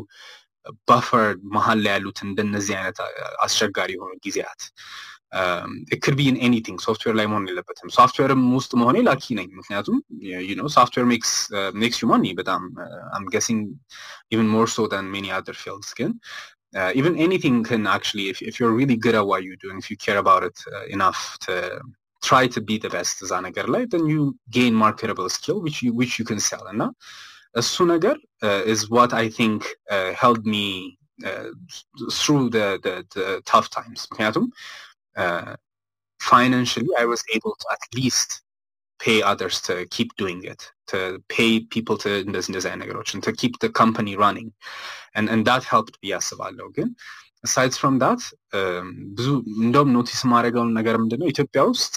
buffer 0.91 1.27
መሀል 1.57 1.79
ላይ 1.87 1.95
ያሉት 1.97 2.19
እንደነዚህ 2.29 2.75
አይነት 2.81 2.99
አስቸጋሪ 3.47 3.93
የሆኑ 3.97 4.13
ጊዜያት 4.27 4.63
it 5.95 5.99
could 6.05 6.17
be 6.17 6.27
in 6.33 6.37
anything 6.49 6.77
ሶፍትዌር 6.87 7.15
ላይ 7.19 7.27
መሆን 7.31 7.47
የለበትም 7.51 7.89
ሶፍትዌርም 7.99 8.43
ውስጥ 8.59 8.73
መሆኔ 8.81 8.99
ላኪ 9.09 9.35
ነኝ 9.39 9.49
ምክንያቱም 9.61 9.99
you 10.51 10.57
know 10.59 10.69
software 10.79 11.09
makes 11.13 11.33
uh, 11.59 11.71
makes 11.83 11.99
you 12.03 12.09
money 12.15 12.33
በጣም 12.41 12.63
uh, 12.85 13.03
I'm 13.15 13.27
guessing 13.35 13.61
even 14.35 14.49
more 14.57 14.69
so 14.77 14.85
than 14.95 15.05
many 15.17 15.31
other 15.39 15.57
fields 15.63 15.91
ግን 16.01 16.13
uh, 16.79 16.91
even 17.01 17.15
anything 17.27 17.57
can 17.71 17.87
actually 17.97 18.27
if, 18.33 18.41
if 18.49 18.55
you're 18.59 18.77
really 18.81 18.99
good 19.05 19.17
at 19.21 19.27
what 19.31 19.43
you're 19.45 19.63
doing 19.67 19.79
if 19.83 19.89
you 19.91 19.99
care 20.07 20.19
about 20.25 20.43
it 20.49 20.59
uh, 20.75 20.85
enough 20.97 21.21
to 21.47 21.55
try 22.29 22.47
to 22.55 22.61
be 22.69 22.77
the 22.85 22.91
best 22.97 23.17
እዛ 23.25 23.33
ነገር 23.49 23.67
ላይ 23.75 23.83
then 23.93 24.05
you 24.13 24.23
gain 24.59 24.75
marketable 24.87 25.29
skill 25.39 25.59
which 25.67 25.79
you 25.85 25.91
which 26.01 26.15
you 26.19 26.27
can 26.31 26.41
sell 26.51 26.65
እና 26.75 26.85
እሱ 27.61 27.85
ነገር 27.95 28.17
uh, 28.47 28.63
is 28.73 28.81
what 28.97 29.13
I 29.23 29.27
think 29.39 29.61
uh, 29.95 30.11
helped 30.23 30.47
me 30.57 30.67
uh, 31.29 31.49
through 32.21 32.45
the, 32.57 32.67
the, 32.85 32.95
the 33.15 33.27
tough 33.53 33.69
times 33.79 34.01
ምክንያቱም 34.11 34.47
uh, 35.17 35.55
financially 36.21 36.93
I 36.99 37.07
was 37.13 37.23
able 37.37 37.55
to 37.63 37.67
at 37.77 37.83
least 37.95 38.31
pay 39.01 39.23
others 39.23 39.61
to 39.63 39.87
keep 39.87 40.11
doing 40.17 40.41
it, 40.45 40.61
to 40.93 40.99
pay 41.37 41.51
people 41.75 41.97
to 42.05 42.11
እንደዚህ 42.27 42.51
እንደዚህ 42.51 42.69
አይነት 42.71 42.83
ነገሮችን 42.85 43.23
to 43.27 43.33
keep 43.41 43.55
the 43.65 43.71
company 43.81 44.15
running. 44.25 44.49
And, 45.17 45.27
and 45.33 45.41
that 45.51 45.65
helped 45.73 45.95
ብዬ 46.03 46.13
አስባለሁ 46.21 46.67
ግን 46.79 46.89
aside 47.47 47.75
from 47.81 47.95
that 48.05 48.21
ብዙ 49.19 49.29
እንደውም 49.65 49.91
ኖቲስ 49.97 50.21
ማድረገውን 50.33 50.73
ነገር 50.79 50.97
ምንድነው 51.03 51.31
ኢትዮጵያ 51.35 51.63
ውስጥ 51.73 51.95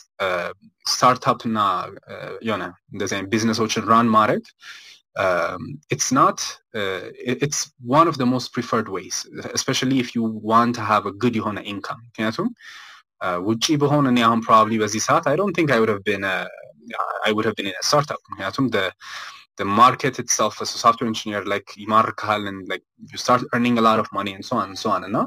ስታርታፕ 0.93 1.41
እና 1.49 1.59
የሆነ 2.47 2.63
እንደዚህ 2.93 3.15
አይነት 3.17 3.31
ቢዝነሶችን 3.33 3.88
ራን 3.93 4.09
ማድረግ 4.17 4.43
it's 5.93 6.09
not 6.19 6.38
uh, 6.81 7.05
it's 7.45 7.61
one 7.97 8.07
of 8.11 8.15
the 8.21 8.27
most 8.33 8.47
preferred 8.55 8.89
ways 8.97 9.17
especially 9.59 9.97
if 10.03 10.09
you 10.15 10.23
want 10.51 10.71
to 10.79 10.83
have 10.91 11.05
a 11.11 11.15
good 11.23 11.35
የሆነ 11.39 11.59
income 11.73 12.01
ምክንያቱም 12.09 12.49
ውጪ 13.49 13.65
በሆን 13.81 14.05
እኔ 14.11 14.19
አሁን 14.27 14.39
ፕሮባብሊ 14.45 14.75
በዚህ 14.83 15.01
ሰዓት 15.07 15.25
አይ 15.31 15.35
ዶንት 15.41 15.55
ቲንክ 15.57 15.69
አይ 15.75 15.79
ውድ 15.83 15.91
ሃቭ 15.93 16.01
ቢን 16.07 16.23
አይ 17.25 17.31
ውድ 17.38 17.47
ሃቭ 17.49 17.55
ቢን 17.59 17.67
ኢን 17.71 17.77
ስታርታፕ 17.89 18.21
ምክንያቱም 18.31 18.67
the 18.75 18.85
the 19.59 19.67
market 19.83 20.15
itself 20.23 20.53
as 20.63 20.69
a 20.75 20.79
software 20.83 21.09
engineer 21.11 21.41
like 21.53 21.69
ይማርካል 21.83 22.43
and 22.51 22.61
like 22.71 22.85
you 23.11 23.17
start 23.25 23.41
earning 23.53 23.75
a 23.81 23.83
lot 23.88 23.99
of 24.03 24.07
money 24.19 24.33
and 24.38 24.45
so 24.49 24.55
on 24.61 24.67
and 24.71 24.79
so 24.83 24.89
on 24.95 25.03
እና 25.09 25.17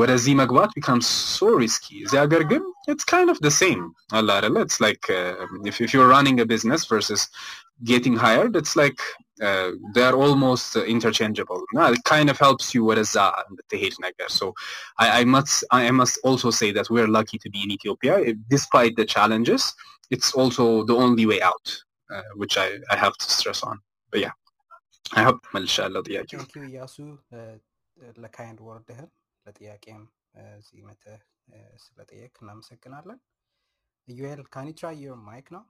ወደዚህ 0.00 0.34
መግባት 0.42 0.70
becomes 0.78 1.06
so 1.38 1.48
risky 1.62 1.96
እዚህ 2.04 2.18
ሀገር 2.24 2.42
ግን 2.52 2.62
it's 2.92 3.06
kind 3.14 3.28
of 3.32 3.38
the 3.46 3.52
same 3.62 3.82
አለ 4.18 4.28
አይደለ 4.36 4.56
it's 4.66 4.78
like 4.86 5.04
uh, 5.18 5.34
if, 5.70 5.76
if 5.86 5.90
you're 5.94 6.10
running 6.16 6.38
a 6.44 6.46
business 6.54 6.82
versus 6.92 7.22
getting 7.92 8.16
hired 8.24 8.52
it's 8.60 8.74
like 8.82 9.00
uh, 9.46 9.70
they're 9.94 10.18
almost 10.24 10.76
uh, 10.76 10.84
interchangeable 10.94 11.62
no, 11.76 11.84
it 11.96 12.02
kind 12.14 12.28
of 12.32 12.38
helps 12.46 12.66
you 12.74 12.82
ወደዛ 12.90 13.16
እንድትሄድ 13.50 13.94
ነገር 14.06 14.28
so 14.38 14.46
I, 15.04 15.06
I 15.20 15.22
must 15.34 15.56
I 15.80 15.92
must 16.00 16.16
also 16.28 16.50
say 16.60 16.70
that 16.78 16.88
we're 16.94 17.12
lucky 17.18 17.38
to 17.44 17.48
be 17.54 17.60
in 17.66 17.70
Ethiopia 17.78 18.14
despite 18.56 18.94
the 19.00 19.06
challenges 19.14 19.64
it's 20.14 20.30
also 20.40 20.64
the 20.90 20.96
only 21.04 21.26
way 21.32 21.40
out 21.50 21.66
uh, 22.14 22.30
which 22.40 22.56
I, 22.64 22.68
I 22.94 22.96
have 23.04 23.16
to 23.22 23.28
stress 23.38 23.62
on 23.70 23.76
but 24.12 24.20
yeah 24.24 24.34
I 25.18 25.22
hope 25.28 25.42
መልሻለሁ 25.54 26.00
ጥያቄው 26.08 26.38
ቴንኪዩ 26.42 26.62
እያሱ 26.70 26.96
ለካይንድ 28.24 28.60
ወርድህን 28.68 29.08
ለጥያቄም 29.46 30.02
እዚህ 30.60 30.82
መተህ 30.88 31.20
ስለጠየቅ 31.84 32.34
እናመሰግናለን 32.42 33.18
ዩኤል 34.18 34.40
ካን 34.54 34.68
ትራይ 34.78 34.96
ዮር 35.04 35.18
ማይክ 35.28 35.48
ነው 35.56 35.64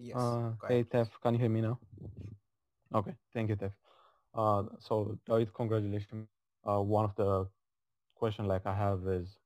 Yes. 0.00 0.38
Uh, 0.38 0.52
hey. 0.66 0.84
Tef, 0.84 1.10
can 1.22 1.34
you 1.34 1.40
hear 1.40 1.50
me 1.50 1.62
now? 1.62 1.78
Okay, 2.94 3.14
thank 3.32 3.48
you, 3.50 3.56
Tef. 3.56 3.72
Uh, 4.34 4.64
so, 4.78 5.18
David, 5.26 5.52
congratulations. 5.54 6.28
Uh, 6.66 6.80
one 6.80 7.04
of 7.04 7.14
the 7.16 7.46
question 8.14 8.46
like 8.46 8.66
I 8.66 8.74
have 8.74 9.06
is, 9.08 9.38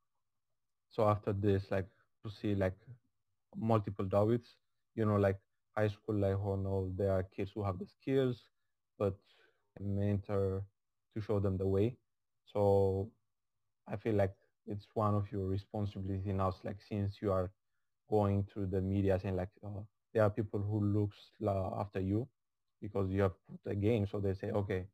so 0.90 1.08
after 1.08 1.32
this, 1.32 1.70
like 1.70 1.88
to 2.24 2.30
see 2.30 2.54
like 2.54 2.76
multiple 3.56 4.04
Davids, 4.06 4.56
you 4.94 5.04
know, 5.06 5.16
like 5.16 5.38
high 5.76 5.88
school, 5.88 6.16
like 6.16 6.36
who 6.38 6.56
know 6.56 6.92
there 6.96 7.12
are 7.12 7.22
kids 7.24 7.50
who 7.54 7.64
have 7.64 7.78
the 7.78 7.86
skills, 7.86 8.48
but 8.98 9.14
mentor 9.80 10.64
to 11.14 11.20
show 11.20 11.40
them 11.40 11.56
the 11.58 11.66
way. 11.66 11.96
So, 12.44 13.10
I 13.88 13.96
feel 13.96 14.14
like 14.14 14.34
it's 14.66 14.86
one 14.94 15.14
of 15.14 15.30
your 15.32 15.46
responsibility 15.46 16.32
now, 16.32 16.52
like 16.64 16.80
since 16.82 17.20
you 17.22 17.32
are 17.32 17.50
going 18.10 18.44
through 18.44 18.66
the 18.66 18.80
media 18.80 19.18
saying 19.18 19.36
like 19.36 19.50
uh, 19.64 19.82
there 20.14 20.24
are 20.24 20.30
people 20.30 20.60
who 20.60 20.80
looks 20.84 21.32
after 21.80 22.00
you 22.00 22.28
because 22.82 23.10
you 23.10 23.22
have 23.22 23.34
a 23.66 23.74
game 23.74 24.06
so 24.06 24.20
they 24.20 24.34
say 24.34 24.50
okay 24.52 24.86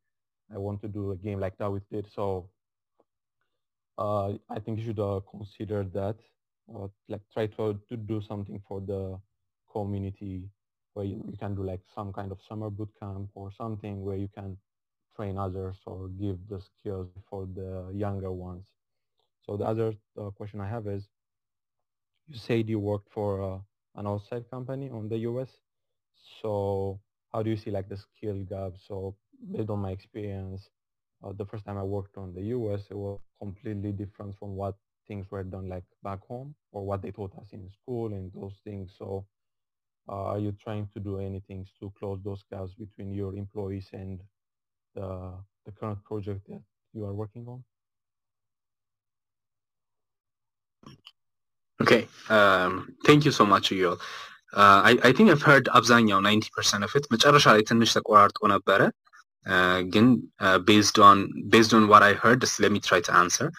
i 0.53 0.57
want 0.57 0.81
to 0.81 0.87
do 0.87 1.11
a 1.11 1.17
game 1.17 1.39
like 1.39 1.57
that 1.57 1.71
with 1.71 1.83
it. 1.91 2.05
So 2.13 2.49
uh, 3.97 4.29
i 4.49 4.59
think 4.59 4.77
you 4.79 4.85
should 4.85 4.99
uh, 4.99 5.19
consider 5.29 5.83
that 5.83 6.15
uh, 6.75 6.87
like 7.09 7.21
try 7.33 7.47
to, 7.47 7.79
to 7.89 7.97
do 7.97 8.21
something 8.21 8.59
for 8.67 8.81
the 8.81 9.19
community 9.71 10.49
where 10.93 11.05
you, 11.05 11.21
you 11.29 11.37
can 11.37 11.55
do 11.55 11.63
like 11.63 11.81
some 11.93 12.11
kind 12.13 12.31
of 12.31 12.39
summer 12.47 12.69
boot 12.69 12.89
camp 12.99 13.29
or 13.35 13.51
something 13.51 14.03
where 14.03 14.17
you 14.17 14.29
can 14.35 14.57
train 15.15 15.37
others 15.37 15.77
or 15.85 16.09
give 16.19 16.37
the 16.49 16.59
skills 16.61 17.09
for 17.17 17.33
the 17.39 17.77
younger 17.81 18.19
ones. 18.19 18.57
So 19.35 19.47
the 19.47 19.55
other 19.65 19.93
uh, 20.19 20.29
question 20.31 20.59
i 20.61 20.67
have 20.67 20.87
is 20.87 21.09
you 22.27 22.37
said 22.37 22.69
you 22.69 22.79
worked 22.79 23.09
for 23.09 23.41
uh, 23.41 23.59
an 23.95 24.07
outside 24.07 24.49
company 24.49 24.89
on 24.89 25.09
the 25.09 25.17
US. 25.19 25.49
So 26.41 26.99
how 27.31 27.43
do 27.43 27.49
you 27.49 27.57
see 27.57 27.71
like 27.71 27.89
the 27.89 27.97
skill 27.97 28.43
gap? 28.43 28.73
So 28.87 29.15
based 29.51 29.69
on 29.69 29.79
my 29.79 29.91
experience, 29.91 30.69
uh, 31.23 31.33
the 31.33 31.45
first 31.45 31.65
time 31.65 31.77
I 31.77 31.83
worked 31.83 32.17
on 32.17 32.33
the 32.33 32.41
US, 32.55 32.87
it 32.89 32.95
was 32.97 33.19
completely 33.39 33.91
different 33.91 34.37
from 34.37 34.55
what 34.55 34.75
things 35.07 35.29
were 35.31 35.43
done 35.43 35.67
like 35.69 35.83
back 36.03 36.21
home 36.27 36.55
or 36.71 36.85
what 36.85 37.01
they 37.01 37.11
taught 37.11 37.35
us 37.37 37.49
in 37.53 37.69
school 37.69 38.13
and 38.13 38.31
those 38.33 38.55
things. 38.63 38.91
So 38.97 39.25
uh, 40.09 40.23
are 40.33 40.39
you 40.39 40.51
trying 40.53 40.87
to 40.93 40.99
do 40.99 41.19
anything 41.19 41.65
to 41.79 41.91
close 41.97 42.19
those 42.23 42.43
gaps 42.51 42.73
between 42.75 43.13
your 43.13 43.35
employees 43.35 43.89
and 43.93 44.21
the, 44.95 45.33
the 45.65 45.71
current 45.73 46.03
project 46.05 46.47
that 46.49 46.61
you 46.93 47.05
are 47.05 47.13
working 47.13 47.47
on? 47.47 47.63
Okay. 51.81 52.01
Um, 52.29 52.71
thank 53.07 53.25
you 53.25 53.33
so 53.39 53.45
much, 53.53 53.67
Yul. 53.81 53.97
አይ 55.05 55.11
ቲንክ 55.17 55.29
አቭ 55.33 55.41
ሄርድ 55.49 55.67
አብዛኛው 55.77 56.17
ናይንቲ 56.25 56.47
ፐርሰንት 56.55 56.83
ኦፍ 56.87 56.93
ኢት 56.97 57.05
መጨረሻ 57.13 57.45
ላይ 57.55 57.61
ትንሽ 57.69 57.89
ተቆራርጦ 57.97 58.39
ነበረ 58.53 58.81
ግን 59.93 60.07
ቤዝድ 60.69 60.97
ኦን 61.09 61.19
ቤዝድ 61.53 61.73
ኦን 61.77 61.85
ዋት 61.91 62.03
አይ 62.07 62.15
ሄርድ 62.23 62.41
ሌት 62.63 62.73
ሚ 62.75 62.81
ትራይ 62.87 63.03
ቱ 63.07 63.13
አንሰር 63.21 63.51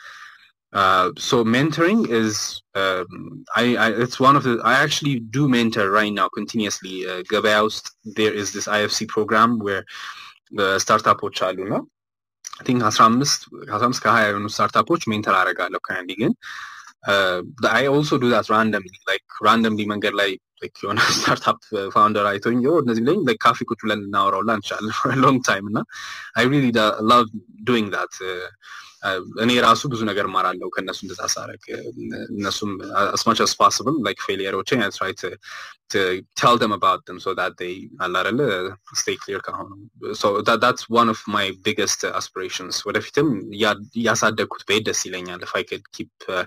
Uh, 0.73 1.11
so 1.19 1.45
mentoring 1.45 2.09
is 2.09 2.63
um, 2.75 3.45
I, 3.55 3.77
I 3.77 3.89
it's 4.05 4.19
one 4.19 4.37
of 4.37 4.45
the 4.45 4.55
I 4.65 4.75
actually 4.85 5.21
do 5.21 5.47
mentor 5.47 5.91
right 5.91 6.13
now 6.21 6.29
continuously. 6.37 6.95
Uh, 7.07 7.19
ገበያ 7.33 7.57
ውስጥ 7.67 7.85
there 8.19 8.35
is 8.43 8.49
this 8.55 8.67
IFC 8.77 8.99
program 9.15 9.51
where 9.67 9.83
the 10.59 10.69
ስታርታፖች 10.83 11.37
አሉ 11.49 11.59
ነው 11.73 11.83
I 12.61 12.65
think 12.69 12.81
አስራ 12.91 13.03
አምስት 13.11 13.41
ከአስራ 13.69 13.85
አምስት 13.89 14.03
ከሀያ 14.07 14.31
የሆኑ 14.31 14.47
ስታርታፖች 14.55 15.05
ሜንተር 15.13 15.37
አደርጋለሁ 15.41 15.81
ከአንዲ 15.89 16.17
ግን 16.23 16.33
I 17.82 17.88
also 17.96 18.16
do 18.24 18.30
that 18.34 18.48
randomly 18.54 19.00
like 19.10 19.28
randomly 19.48 19.86
መንገድ 19.92 20.14
ላይ 20.22 20.30
like 20.62 20.78
የሆነ 20.84 21.00
ስታርታፕ 21.18 21.60
ፋውንደር 21.96 22.26
አይቶኝ 22.32 22.58
ዮ 22.68 22.72
እነዚህ 22.84 23.04
ላይ 23.10 23.18
like 23.30 23.42
ካፌ 23.46 23.60
ቁጭ 23.72 23.80
ብለን 23.86 24.02
እናወራውላ 24.08 24.52
እንችላለን 24.60 24.94
for 25.00 25.12
a 25.18 25.20
long 25.26 25.38
time 25.50 25.66
እና 25.72 25.80
I 26.42 26.46
really 26.54 26.72
da- 26.80 26.98
love 27.14 27.30
doing 27.70 27.88
that 27.96 28.14
uh, 28.32 28.48
እኔ 29.45 29.51
ራሱ 29.67 29.83
ብዙ 29.93 30.01
ነገር 30.09 30.27
ማራለው 30.35 30.69
ከእነሱ 30.75 30.99
እንደዛ 31.05 31.23
ሳረግ 31.35 31.63
እነሱም 32.37 32.73
as 33.17 33.23
much 33.29 33.41
as 33.47 33.53
possible 33.63 33.97
like 34.07 34.21
ፌሊየሮችን 34.27 34.83
I 34.87 34.91
try 34.99 35.11
to 35.23 35.31
to 35.95 36.03
tell 36.41 36.57
them 36.63 36.73
about 36.79 37.01
them 37.09 37.19
so 37.25 37.31
that 37.41 37.53
they 37.63 37.73
አለ 38.05 38.15
አይደለ 38.21 38.43
stay 39.03 39.17
clear 39.25 39.41
ከሆኑ 39.47 39.71
so 40.23 40.29
that 40.49 40.61
that's 40.65 40.85
one 41.01 41.09
of 41.15 41.21
my 41.37 41.47
biggest 41.69 42.01
aspirations 42.21 42.77
ወደፊትም 42.89 43.29
እያ- 43.57 43.81
እያሳደግኩት 44.03 44.65
በሄድ 44.69 44.87
ደስ 44.91 45.03
ይለኛል 45.09 45.43
if 45.49 45.55
I 45.61 45.65
could 45.71 45.85
keep 45.99 46.13
uh, 46.37 46.47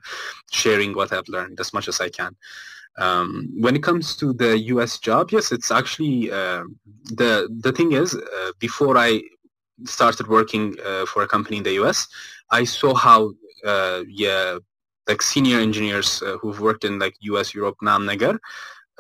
sharing 0.62 0.94
what 1.02 1.12
I've 1.18 1.32
learned 1.38 1.60
as 1.66 1.72
much 1.78 1.90
as 1.94 2.00
I 2.08 2.12
can 2.20 2.34
um, 3.06 3.30
when 3.64 3.76
it 3.80 3.84
comes 3.90 4.08
to 4.22 4.28
the 4.44 4.52
US 4.74 4.94
job 5.08 5.26
yes 5.38 5.48
it's 5.58 5.72
actually 5.80 6.16
uh, 6.42 6.64
the 7.22 7.32
the 7.66 7.74
thing 7.80 7.92
is 8.04 8.12
uh, 8.38 8.52
before 8.68 8.94
I 9.08 9.12
started 9.97 10.27
working 10.27 10.65
uh, 10.85 11.05
for 11.07 11.23
a 11.23 11.29
company 11.35 11.57
in 11.61 11.65
the 11.69 11.75
US 11.83 11.99
I 12.51 12.65
saw 12.65 12.93
how 12.95 13.21
uh, 13.65 14.03
yeah 14.09 14.59
like 15.09 15.23
senior 15.23 15.59
engineers 15.69 16.23
uh, 16.23 16.37
who've 16.41 16.61
worked 16.61 16.85
in 16.85 16.99
like 17.05 17.17
US 17.33 17.49
Europe 17.59 17.79
ምናምን 17.83 18.07
ነገር 18.13 18.35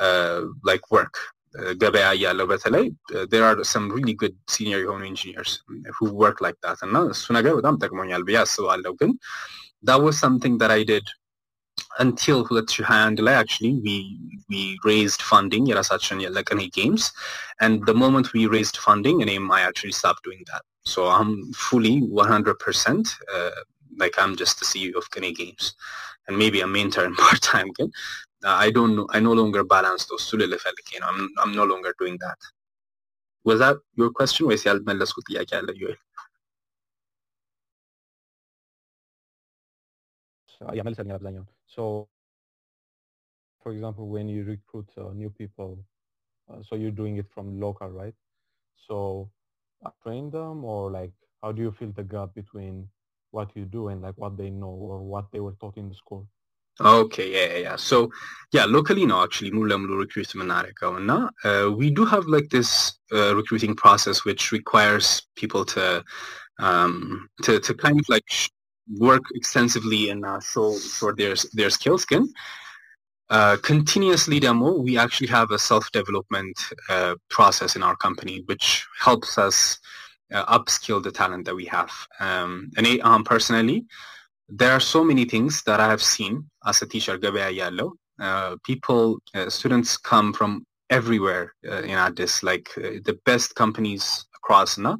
uh, 0.07 0.41
like 0.71 0.85
work 0.97 1.15
uh, 1.59 1.73
ገበያ 1.83 2.07
እያለው 2.17 2.47
በተለይ 2.53 2.87
uh, 3.15 3.25
there 3.33 3.45
are 3.49 3.57
some 3.75 3.87
really 3.97 4.17
good 4.23 4.37
senior 4.55 4.81
የሆኑ 4.85 5.03
engineers 5.13 5.53
who 5.97 6.07
work 6.25 6.39
like 6.47 6.59
that 6.67 6.81
እና 6.89 7.05
እሱ 7.15 7.27
ነገር 7.39 7.55
በጣም 7.61 7.79
ጠቅሞኛል 7.85 8.25
ብዬ 8.29 8.39
አስባለሁ 8.45 8.93
ግን 9.03 9.13
that 9.89 10.01
was 10.07 10.17
something 10.25 10.57
that 10.63 10.73
I 10.79 10.83
did 10.93 11.07
until 12.05 12.39
2021 12.49 13.25
ላይ 13.27 13.35
actually 13.43 13.73
we 13.87 13.95
we 14.51 14.61
raised 14.91 15.23
funding 15.31 15.65
የራሳችን 15.71 16.23
የለቅኔ 16.25 16.61
games 16.79 17.05
and 17.65 17.75
the 17.91 17.97
moment 18.03 18.29
we 18.37 18.43
raised 18.57 18.79
funding 18.87 19.17
እኔም 19.25 19.47
I 19.59 19.63
actually 19.69 19.95
stopped 20.01 20.23
doing 20.29 20.43
that 20.51 20.65
so 20.93 21.01
I'm 21.17 21.33
fully 21.67 21.97
100% 22.01 23.11
uh, 23.37 23.61
like 24.03 24.17
I'm 24.23 24.35
just 24.43 24.55
the 24.61 24.67
CEO 24.71 24.95
of 25.01 25.11
Kene 25.15 25.33
Games 25.41 25.65
and 26.27 26.35
maybe 26.43 26.61
a 26.67 26.71
mentor 26.77 27.05
in 27.11 27.17
part 27.25 27.41
time 27.53 27.71
ግን 27.79 27.89
uh, 28.47 28.57
I 28.67 28.71
don't 28.77 28.95
know 28.97 29.07
I 29.17 29.21
no 29.29 29.35
longer 29.41 29.63
balance 29.77 30.05
those 30.11 30.27
two 30.31 30.39
little 30.43 30.61
ፈልጌ 30.67 30.91
ነው 31.03 31.09
I'm, 31.13 31.23
I'm 31.43 31.55
no 31.61 31.67
longer 31.73 31.93
doing 32.03 32.19
that 32.27 32.41
was 33.47 33.59
that 33.65 33.79
your 34.01 34.11
question 34.19 34.45
ወይስ 34.51 34.65
ያልመለስኩት 34.71 35.27
ጥያቄ 35.31 35.51
አለ 35.61 35.71
ዮኤል 35.83 35.99
ያመልሰልኛል 40.79 41.19
አብዛኛውን 41.19 41.49
so 41.67 42.09
for 43.63 43.73
example 43.73 44.09
when 44.09 44.29
you 44.29 44.45
recruit 44.45 44.89
uh, 44.99 45.13
new 45.13 45.31
people 45.31 45.79
uh, 46.51 46.63
so 46.63 46.75
you're 46.75 46.91
doing 46.91 47.17
it 47.17 47.27
from 47.35 47.61
local 47.61 47.89
right 47.89 48.15
so 48.89 49.31
uh, 49.85 49.91
train 50.03 50.31
them 50.31 50.65
or 50.65 50.91
like 50.91 51.13
how 51.43 51.53
do 51.53 51.63
you 51.63 51.73
fill 51.79 51.93
the 51.93 52.03
gap 52.03 52.35
between 52.35 52.89
what 53.31 53.55
you 53.55 53.65
do 53.65 53.89
and 53.89 54.03
like 54.03 54.17
what 54.17 54.37
they 54.37 54.51
know 54.51 54.75
or 54.91 54.99
what 55.01 55.31
they 55.33 55.41
were 55.41 55.57
taught 55.61 55.77
in 55.77 55.89
the 55.89 55.95
school 55.95 56.27
Okay, 56.81 57.31
yeah, 57.33 57.53
yeah, 57.53 57.59
yeah. 57.59 57.77
So, 57.77 58.11
yeah, 58.53 58.65
locally 58.65 59.05
now 59.05 59.23
actually 59.23 59.51
ሙሉ 59.57 59.67
ለሙሉ 59.71 59.93
recruit 60.03 60.31
የምናደርገው 60.35 60.93
እና 61.01 61.13
uh, 61.49 61.67
we 61.81 61.89
do 61.99 62.03
have 62.13 62.25
like 62.35 62.49
this 62.57 62.71
uh, 63.17 63.33
recruiting 63.41 63.75
process 63.83 64.19
which 64.29 64.43
requires 64.59 65.07
people 65.41 65.65
to 65.75 65.85
um, 66.67 66.95
to 67.45 67.53
to 67.67 67.73
kind 67.85 67.99
of 68.03 68.07
like 68.15 68.27
sh- 68.39 68.49
work 68.98 69.24
extensively 69.34 70.10
and 70.10 70.26
uh, 70.26 70.40
show, 70.40 70.74
for 70.74 71.14
their, 71.14 71.36
their 71.54 71.70
skills 71.70 72.06
can. 72.06 72.32
Uh, 73.30 73.58
continuously 73.64 74.40
demo, 74.40 74.78
we 74.78 74.98
actually 74.98 75.28
have 75.28 75.50
a 75.52 75.58
self-development 75.58 76.56
uh, 76.90 77.16
process 77.30 77.76
in 77.76 77.82
our 77.82 77.96
company, 77.96 78.44
which 78.46 78.86
helps 79.00 79.38
us 79.38 79.80
uh, 80.34 80.46
upskill 80.58 81.02
the 81.02 81.12
talent 81.12 81.46
that 81.46 81.56
we 81.56 81.66
have. 81.66 81.92
Um, 82.20 82.70
and 82.78 82.86
eh, 82.86 82.98
um, 83.02 83.24
personally, 83.24 83.86
there 84.48 84.72
are 84.72 84.80
so 84.80 85.04
many 85.04 85.26
things 85.26 85.64
that 85.64 85.80
I 85.80 85.90
have 85.90 86.04
seen 86.04 86.48
as 86.68 86.82
a 86.82 86.86
teacher, 86.86 87.18
Gabea 87.18 87.58
Yallo. 87.58 87.94
Uh, 88.20 88.56
people, 88.64 89.18
uh, 89.34 89.50
students 89.50 89.98
come 89.98 90.32
from 90.32 90.66
everywhere 90.92 91.54
in 91.64 91.90
Addis, 91.90 92.44
like 92.44 92.70
the 92.76 93.18
best 93.26 93.56
companies 93.56 94.26
across. 94.36 94.78
Na? 94.78 94.98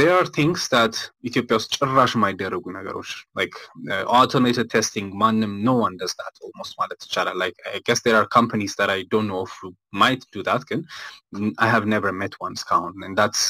There 0.00 0.12
are 0.18 0.26
things 0.38 0.60
that 0.74 0.94
ኢትዮጵያ 1.28 1.54
ውስጥ 1.58 1.70
ጭራሽ 1.76 2.12
የማይደረጉ 2.16 2.64
ነገሮች 2.76 3.10
like 3.38 3.56
uh, 3.94 4.04
automated 4.18 4.66
testing 4.74 5.06
ማንም 5.22 5.52
no 5.68 5.74
one 5.84 5.94
does 6.02 6.14
that 6.20 6.34
almost 6.46 6.74
ማለት 6.80 7.00
ይቻላል 7.06 7.36
like 7.44 7.58
I 7.74 7.80
guess 7.86 8.00
there 8.06 8.16
are 8.20 8.28
companies 8.38 8.74
that 8.80 8.90
I 8.96 9.00
don't 9.12 9.28
know 9.32 9.44
who 9.54 9.68
might 10.02 10.22
do 10.36 10.42
that 10.50 10.64
ግን 10.70 10.82
I 11.66 11.70
have 11.74 11.86
never 11.94 12.12
met 12.22 12.36
one 12.46 12.56
እስካሁን 12.60 12.94
and 13.08 13.16
that's 13.22 13.42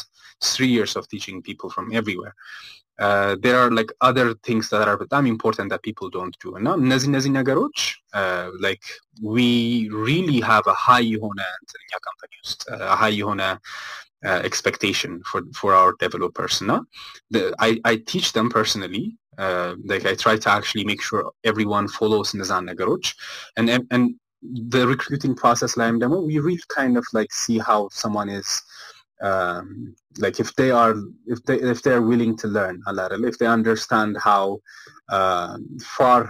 three 0.52 0.72
years 0.76 0.94
of 1.00 1.04
teaching 1.12 1.38
people 1.48 1.68
from 1.76 1.86
everywhere 2.00 2.34
uh, 2.98 3.32
there 3.44 3.58
are 3.62 3.70
like 3.78 3.90
other 4.08 4.26
things 4.46 4.66
that 4.72 4.86
are 4.90 4.98
በጣም 5.02 5.24
important 5.34 5.68
that 5.72 5.82
people 5.88 6.08
don't 6.16 6.36
do 6.44 6.50
እና 6.60 6.68
እነዚህ 6.84 7.08
እነዚህ 7.12 7.32
ነገሮች 7.40 7.78
uh, 8.20 8.46
like 8.66 8.86
we 9.36 9.50
really 10.08 10.40
have 10.52 10.66
a 10.74 10.78
high 10.86 11.06
የሆነ 11.14 11.40
እንትን 11.60 11.82
እኛ 11.86 11.94
company 12.08 12.36
ውስጥ 12.44 12.62
uh, 12.76 12.90
high 13.02 13.16
የሆነ 13.22 13.42
uh, 14.29 14.39
expectation 14.49 15.11
for 15.29 15.41
for 15.59 15.69
our 15.79 15.91
developers 16.03 16.55
እና 16.63 16.73
the, 17.33 17.41
I, 17.67 17.69
I 17.91 17.93
teach 18.11 18.27
them 18.37 18.49
personally 18.57 19.05
uh, 19.43 19.71
like 19.91 20.05
I 20.11 20.15
try 20.23 20.35
to 20.43 20.49
actually 20.57 20.85
make 20.91 21.01
sure 21.07 21.21
everyone 21.51 21.87
follows 21.99 22.29
እነዛን 22.35 22.67
ነገሮች 22.71 23.05
and 23.57 23.67
and, 23.75 23.85
and 23.95 24.03
the 24.75 24.83
recruiting 24.93 25.33
process 25.41 25.73
ላይም 25.79 25.97
ደግሞ 26.03 26.15
we 26.29 26.37
really 26.47 26.67
kind 26.79 26.95
of 27.01 27.05
like 27.17 27.31
see 27.43 27.57
how 27.69 27.79
someone 28.01 28.29
is 28.41 28.49
um, 29.29 29.67
like 30.23 30.37
if 30.43 30.49
they 30.59 30.71
are 30.81 30.95
if 31.33 31.39
they 31.47 31.57
if 31.73 31.81
they 31.83 31.93
are 31.97 32.05
willing 32.11 32.33
to 32.41 32.47
learn 32.57 32.77
a 32.89 32.93
lot 32.99 33.11
if 33.31 33.37
they 33.41 33.49
understand 33.59 34.17
how 34.29 34.43
uh, 35.17 35.53
far 35.97 36.21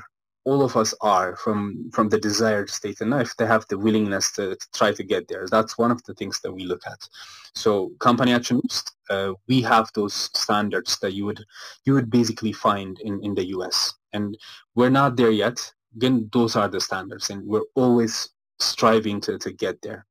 all 0.47 0.63
of 0.63 0.77
us 0.77 0.95
are 1.01 1.35
from 1.37 1.91
from 1.93 2.09
the 2.09 2.19
desired 2.19 2.71
state 2.71 3.01
and 3.01 3.13
if 3.15 3.37
they 3.37 3.45
have 3.45 3.67
the 3.69 3.77
willingness 3.77 4.31
to, 4.31 4.55
to 4.55 4.67
try 4.73 4.93
to 4.93 5.03
get 5.03 5.27
there. 5.27 5.47
That's 5.51 5.77
one 5.77 5.91
of 5.91 6.03
the 6.05 6.15
things 6.15 6.41
that 6.41 6.53
we 6.53 6.65
look 6.65 6.83
at. 6.87 7.01
So 7.55 7.91
company 7.99 8.33
action 8.33 8.61
uh, 9.11 9.33
we 9.49 9.61
have 9.63 9.91
those 9.95 10.15
standards 10.15 10.99
that 11.01 11.15
you 11.15 11.27
would 11.27 11.45
you 11.85 11.95
would 11.95 12.11
basically 12.11 12.53
find 12.53 12.99
in 13.01 13.23
in 13.25 13.35
the 13.35 13.45
us 13.45 13.93
and 14.13 14.39
we're 14.77 14.97
not 15.01 15.17
there 15.17 15.33
yet. 15.33 15.59
Again 15.97 16.31
those 16.33 16.55
are 16.55 16.69
the 16.69 16.81
standards 16.81 17.29
and 17.31 17.45
we're 17.45 17.71
always 17.75 18.31
striving 18.61 19.21
to 19.23 19.39
to 19.39 19.51
get 19.53 19.83
there. 19.83 20.07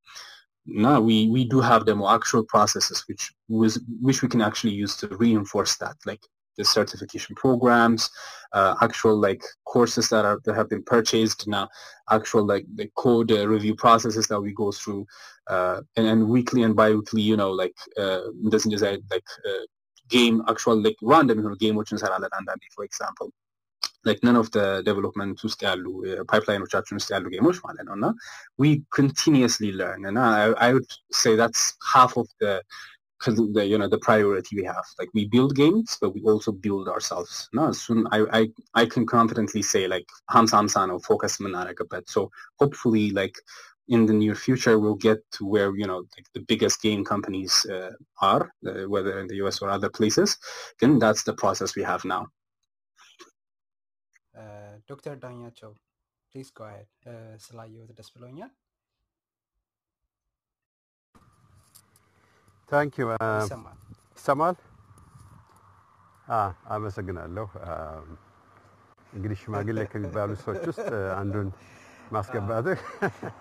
Now 0.65 0.99
we 0.99 1.29
we 1.29 1.45
do 1.45 1.61
have 1.61 1.85
the 1.85 1.95
more 1.95 2.13
actual 2.13 2.43
processes 2.43 3.05
which 3.07 3.33
was 3.47 3.79
which 4.01 4.21
we 4.21 4.27
can 4.27 4.41
actually 4.41 4.73
use 4.73 4.97
to 4.97 5.07
reinforce 5.07 5.77
that. 5.77 5.95
Like 6.05 6.23
the 6.56 6.64
certification 6.64 7.34
programs 7.34 8.10
uh, 8.52 8.74
actual 8.82 9.16
like 9.16 9.42
courses 9.64 10.08
that 10.08 10.24
are 10.24 10.40
that 10.44 10.54
have 10.54 10.68
been 10.68 10.82
purchased 10.82 11.46
now 11.46 11.68
actual 12.10 12.44
like 12.44 12.66
the 12.74 12.90
code 12.96 13.30
uh, 13.32 13.46
review 13.48 13.74
processes 13.74 14.26
that 14.26 14.40
we 14.40 14.52
go 14.52 14.70
through 14.72 15.06
uh, 15.48 15.80
and, 15.96 16.06
and 16.06 16.28
weekly 16.28 16.62
and 16.62 16.76
bi-weekly 16.76 17.22
you 17.22 17.36
know 17.36 17.50
like 17.50 17.76
uh 17.98 18.22
doesn't 18.48 18.70
just 18.70 18.84
like 18.84 19.28
uh, 19.50 19.64
game 20.08 20.42
actual 20.48 20.76
like 20.82 20.96
random 21.02 21.38
you 21.38 21.48
know, 21.48 21.54
game 21.54 21.76
which 21.76 21.92
is 21.92 22.02
for 22.74 22.84
example 22.84 23.30
like 24.04 24.22
none 24.24 24.36
of 24.42 24.48
the 24.56 24.66
development 24.88 25.36
ውስጥ 25.46 25.60
ያሉ 25.68 25.86
ፓይፕላይኖቻችን 26.30 26.96
ውስጥ 26.98 27.10
ያሉ 27.14 27.26
ጌሞች 27.34 27.58
ማለት 27.64 27.84
ነው 27.88 27.94
እና 27.98 28.08
we 28.62 28.70
continuously 28.98 29.70
learn 29.80 30.00
and 30.08 30.18
I, 30.42 30.46
I 30.66 30.68
would 30.74 30.88
say 31.22 31.32
that's 31.42 31.62
half 31.94 32.12
of 32.22 32.26
the, 32.42 32.52
the 33.26 33.64
you 33.66 33.76
know 33.78 33.88
the 33.88 33.98
priority 33.98 34.56
we 34.56 34.64
have 34.64 34.84
like 34.98 35.10
we 35.12 35.26
build 35.28 35.54
games 35.54 35.98
but 36.00 36.14
we 36.14 36.22
also 36.22 36.52
build 36.52 36.88
ourselves 36.88 37.48
no 37.52 37.70
soon 37.70 38.06
I, 38.10 38.24
I 38.38 38.42
I 38.74 38.86
can 38.86 39.06
confidently 39.06 39.62
say 39.62 39.86
like 39.94 40.08
hamsa 40.34 40.56
hamsa 40.60 40.82
ነው 40.90 40.98
focus 41.08 41.34
የምናደርግበት 41.38 42.04
so 42.14 42.20
hopefully 42.62 43.06
like 43.20 43.36
in 43.94 44.00
the 44.08 44.16
near 44.22 44.36
future 44.46 44.74
we'll 44.82 45.02
get 45.08 45.20
to 45.36 45.42
where 45.52 45.70
you 45.80 45.86
know 45.90 46.00
like 46.16 46.28
the 46.36 46.44
biggest 46.52 46.78
game 46.86 47.02
companies 47.12 47.54
uh, 47.76 47.92
are 48.30 48.44
uh, 48.70 48.84
whether 48.94 49.14
in 49.22 49.26
the 49.32 49.38
US 49.44 49.56
or 49.62 49.68
other 49.76 49.90
places 49.98 50.30
then 50.80 50.92
that's 51.04 51.24
the 51.28 51.36
process 51.44 51.72
we 51.80 51.84
have 51.92 52.04
now 52.16 52.22
ዶክተር 54.90 55.14
ዳኛቸው 55.22 55.70
ፕሊዝ 56.30 56.48
ጎ 56.58 56.60
አሄድ 56.68 56.90
ስላየሁት 57.44 57.90
ደስ 57.98 58.08
ብሎኛል 58.14 58.50
thank 62.69 62.93
you 62.99 63.05
ይሰማል። 64.17 64.55
አመሰግናለሁ። 66.75 67.45
እንግዲህ 69.13 69.37
ሽማግሌ 69.41 69.79
ከሚባሉ 69.91 70.29
ሰዎች 70.41 70.63
ውስጥ 70.71 70.87
አንዱን 71.19 71.49
ማስገባትህ 72.11 72.79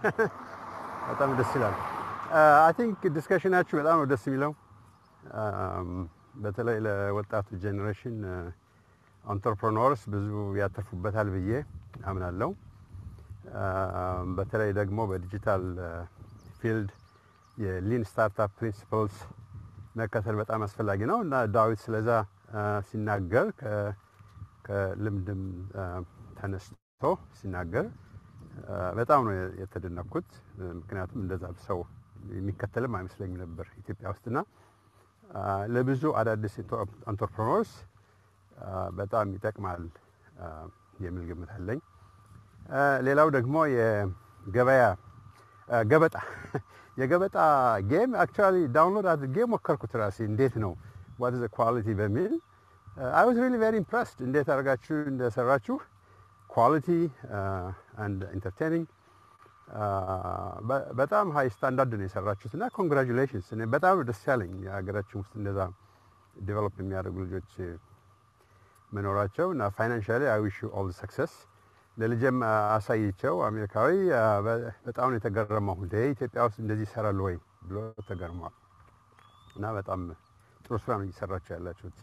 በጣም 1.09 1.31
ደስ 1.39 1.51
ይላል። 1.57 1.75
I 2.59 2.73
think 2.77 3.01
discussion 3.17 3.51
ኣችሁ 3.51 3.75
በጣም 3.81 3.97
ነው 4.01 4.07
ደስ 4.13 4.25
የሚለው። 4.29 4.53
በተለይ 6.43 6.79
ለወጣቱ 6.87 7.49
generation 7.63 8.17
entrepreneurs 9.25 10.03
ብዙ 10.15 10.29
ያተርፉበታል 10.59 11.29
ብዬ 11.35 11.51
አምናለሁ። 12.07 12.51
um፣ 13.61 14.29
በተለይ 14.37 14.71
ደግሞ 14.79 14.99
በ 15.11 15.23
digital 15.23 15.65
field 16.61 16.91
የ 17.57 17.73
lean 17.73 18.05
startup 18.09 18.53
principles 18.59 19.17
መከተል 19.97 20.37
በጣም 20.41 20.61
አስፈላጊ 20.67 21.01
ነው 21.11 21.19
እና 21.25 21.35
ዳዊት 21.55 21.81
ስለዛ 21.85 22.09
ሲናገር 22.89 23.47
ከልምድም 24.67 25.43
ተነስቶ 26.39 27.05
ሲናገር 27.39 27.87
በጣም 28.99 29.21
ነው 29.27 29.33
የተደነኩት። 29.61 30.29
ምክንያቱም 30.79 31.21
እንደዛ 31.25 31.45
ሰው 31.67 31.79
የሚከተልም 32.35 32.93
አይመስለኝም 32.99 33.41
ነበር 33.45 33.67
ኢትዮጵያ 33.81 34.07
ውስጥና 34.13 34.39
ለብዙ 35.75 36.05
አዳዲስ 36.21 36.55
entrepreneurs 37.09 37.73
በጣም 38.99 39.33
ይጠቅማል 39.37 39.83
የሚል 41.05 41.25
ግምት 41.31 41.51
አለኝ። 41.57 41.81
ሌላው 43.07 43.29
ደግሞ 43.37 43.57
የገበያ 43.75 44.85
ገበጣ 45.87 46.17
የገበጣ 46.97 47.37
game 47.91 48.11
actually 48.23 48.57
download 48.75 49.07
አድርጌ 49.13 49.37
ሞከርኩት 49.53 49.93
ራሴ። 50.01 50.19
እንዴት 50.31 50.55
ነው? 50.65 50.73
what 51.23 51.35
the 51.41 51.47
quality 51.57 51.89
በሚል 52.01 52.33
I 53.13 53.25
was 53.29 53.37
really 53.45 53.55
very 53.63 53.75
impressed 53.83 54.19
እንዴት 54.27 54.49
አድርጋችሁ 54.55 54.97
እንደሰራችሁ? 55.13 55.77
quality 56.51 56.89
and 58.05 58.21
entertaining 58.37 58.87
በጣም 61.01 61.27
high 61.37 61.47
standard 61.55 61.93
ነው 61.99 62.07
የሰራችሁት 62.07 62.53
እና 62.57 62.65
congratulations 62.77 63.47
በጣም 63.75 64.03
ደስ 64.09 64.21
ያለኝ 64.31 64.53
የሀገራችን 64.67 65.19
ውስጥ 65.23 65.33
እንደዛ 65.41 65.59
develop 66.41 66.77
የሚያደርጉ 66.83 67.17
ልጆች 67.25 67.51
መኖራቸው 68.93 69.49
እና 69.55 69.63
financially 69.77 70.23
I 70.33 70.41
wish 70.45 70.57
you 70.63 70.69
all 70.81 70.89
success 71.01 71.33
ለልጄም 71.97 72.39
አሳይቸው 72.75 73.35
አሜሪካዊ 73.49 73.91
በጣም 74.87 75.07
ነው 75.11 75.17
የተገረመው። 75.19 75.77
ኢትዮጵያ 76.09 76.41
ውስጥ 76.49 76.59
እንደዚህ 76.63 76.87
ይሰራሉ 76.89 77.21
ወይ 77.29 77.37
ብሎ 77.67 77.77
ተገርሟል። 78.09 78.55
እና 79.57 79.67
በጣም 79.77 80.01
ጥሩ 80.61 80.75
ስራ 80.83 80.93
ነው 80.99 81.05
እየሰራችሁ 81.07 81.53
ያላችሁት። 81.57 81.99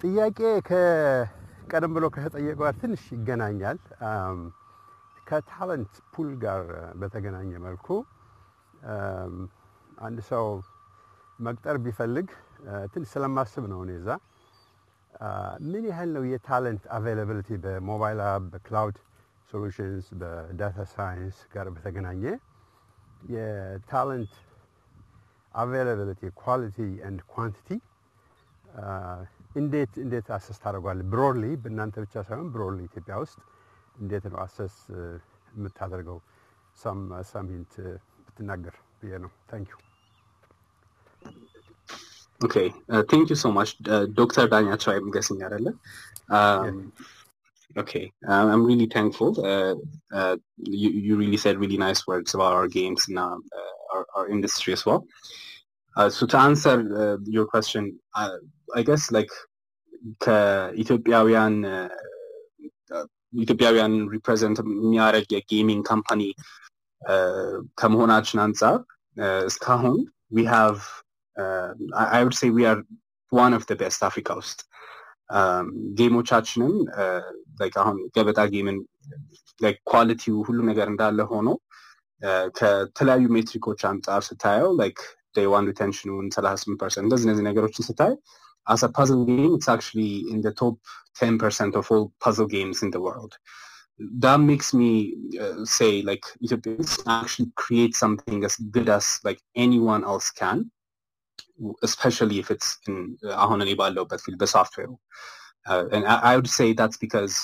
ጥያቄ 0.00 0.38
ከቀደም 0.68 1.92
ብሎ 1.96 2.04
ከተጠየቀው 2.14 2.62
ጋር 2.62 2.74
ትንሽ 2.80 3.02
ይገናኛል። 3.16 3.78
ከ 5.26 5.43
talent 5.43 5.94
pool 6.12 6.30
ጋር 6.42 6.62
በተገናኘ 7.00 7.50
መልኩ 7.66 7.86
አንድ 10.02 10.18
ሰው 10.30 10.46
መቅጠር 11.38 11.76
ቢፈልግ 11.84 12.28
ትንሽ 12.92 13.08
ስለማስብ 13.14 13.64
ነው 13.72 13.80
እኔ 13.84 13.92
እዛ 14.00 14.08
ምን 15.66 15.84
ያህል 15.90 16.10
ነው 16.16 16.24
የታለንት 16.28 16.84
አቬይላቢሊቲ 16.96 17.50
በሞባይል 17.64 18.20
አፕ 18.26 18.44
በክላውድ 18.52 18.96
ሶሉሽንስ 19.50 20.06
በዳታ 20.20 20.78
ሳይንስ 20.92 21.38
ጋር 21.54 21.66
በተገናኘ 21.74 22.22
የ 23.34 23.59
talent 23.59 24.32
availability 25.54 26.22
quality 26.42 26.78
and 27.08 27.20
quantity 27.32 27.68
እንዴት 29.56 29.92
እንዴት 30.04 30.28
assess 30.36 30.58
ታደርጓለህ? 30.62 31.06
broadly 31.12 31.44
በእናንተ 31.62 31.94
ብቻ 32.04 32.14
ሳይሆን 32.28 32.48
broadly 32.54 32.80
ኢትዮጵያ 32.88 33.16
ውስጥ 33.24 33.38
እንዴት 33.96 34.24
ነው 34.30 34.38
assess 34.44 34.76
የምታደርገው? 35.56 36.18
some 36.78 37.00
some 37.30 37.46
hint 37.54 37.74
ብትናገር 38.26 38.76
ብዬ 39.00 39.12
ነው። 39.24 39.32
thank 39.50 39.68
you 39.72 39.78
Okay, 42.43 42.73
uh, 42.89 43.03
thank 43.09 43.29
you 43.29 43.35
so 43.35 43.51
much, 43.51 43.75
uh, 43.87 44.05
Dr. 44.05 44.47
Danyacho. 44.47 44.95
I'm 44.95 45.09
guessing, 45.09 45.39
Arale. 45.39 45.73
Um, 46.29 46.93
okay, 47.75 48.11
um, 48.27 48.51
I'm 48.51 48.63
really 48.65 48.85
thankful. 48.85 49.29
Uh, 49.43 49.75
uh, 50.13 50.37
you, 50.57 50.89
you 50.89 51.15
really 51.17 51.37
said 51.37 51.57
really 51.57 51.77
nice 51.77 52.05
words 52.05 52.35
about 52.35 52.53
our 52.53 52.67
games 52.67 53.05
and 53.07 53.17
uh, 53.17 53.37
our, 53.93 54.05
our 54.15 54.27
industry 54.29 54.73
as 54.73 54.85
well. 54.85 55.05
Uh, 55.95 56.09
so 56.09 56.27
to 56.27 56.37
answer 56.37 56.75
uh, 56.95 57.17
your 57.25 57.47
question, 57.47 57.99
uh, 58.15 58.37
I 58.75 58.83
guess 58.83 59.11
like 59.11 59.31
ከኢትዮጵያውያን 60.23 61.55
ኢትዮጵያውያን 63.43 63.93
ሪፕሬዘንት 64.13 64.57
የሚያደርግ 64.65 65.31
የጌሚንግ 65.35 65.81
ካምፓኒ 65.89 66.21
ከመሆናችን 67.79 68.39
አንጻር 68.45 68.77
እስካሁን 69.49 69.97
ዊ 70.35 70.45
ሃቭ 70.53 70.77
አይ 72.15 72.21
ውድ 72.27 72.35
ሴ 72.41 72.49
ዊ 72.55 72.65
አር 72.71 72.79
ዋን 73.31 73.53
ኦፍ 73.57 73.63
ደ 73.69 73.75
ቤስት 73.81 74.01
አፍሪካ 74.09 74.29
ውስጥ 74.41 74.59
ጌሞቻችንም 75.99 76.73
ላይክ 77.61 77.75
አሁን 77.83 77.97
ገበጣ 78.15 78.39
ጌምን 78.53 78.77
ላይክ 79.65 79.77
ኳሊቲው 79.91 80.35
ሁሉ 80.47 80.59
ነገር 80.71 80.87
እንዳለ 80.93 81.19
ሆኖ 81.31 81.49
ከተለያዩ 82.59 83.23
ሜትሪኮች 83.37 83.81
አንጻር 83.91 84.21
ስታየው 84.29 84.71
ላይክ 84.81 84.99
ዴይ 85.37 85.47
ዋን 85.53 85.65
ሪቴንሽኑን 85.71 86.27
ሰላሳ 86.35 86.55
ስምንት 86.63 86.79
ፐርሰንት 86.83 87.05
እንደዚህ 87.07 87.25
እነዚህ 87.27 87.45
ነገሮችን 87.49 87.87
ስታይ 87.89 88.13
as 88.67 88.83
a 88.83 88.89
puzzle 88.89 89.25
game, 89.25 89.55
it's 89.55 89.69
actually 89.69 90.25
in 90.29 90.41
the 90.41 90.51
top 90.51 90.75
10% 91.19 91.75
of 91.75 91.89
all 91.91 92.11
puzzle 92.19 92.45
games 92.47 92.83
in 92.83 92.91
the 92.91 92.99
world. 92.99 93.37
That 93.99 94.39
makes 94.39 94.73
me 94.73 95.15
uh, 95.41 95.65
say 95.65 96.01
like 96.03 96.23
Ethiopians 96.43 96.99
actually 97.07 97.51
create 97.55 97.95
something 97.95 98.43
as 98.43 98.55
good 98.57 98.89
as 98.89 99.19
like 99.23 99.39
anyone 99.55 100.03
else 100.03 100.29
can, 100.29 100.69
especially 101.88 102.36
if 102.42 102.48
it's 102.54 102.70
in 102.88 102.96
አሁን 103.44 103.58
እኔ 103.64 103.70
ባለሁበት 103.80 104.22
field 104.26 104.38
በ 104.42 104.50
software 104.50 104.82
ኡ 104.82 104.90
I 106.30 106.34
would 106.36 106.50
say 106.58 106.68
that's 106.80 106.98
because 107.04 107.34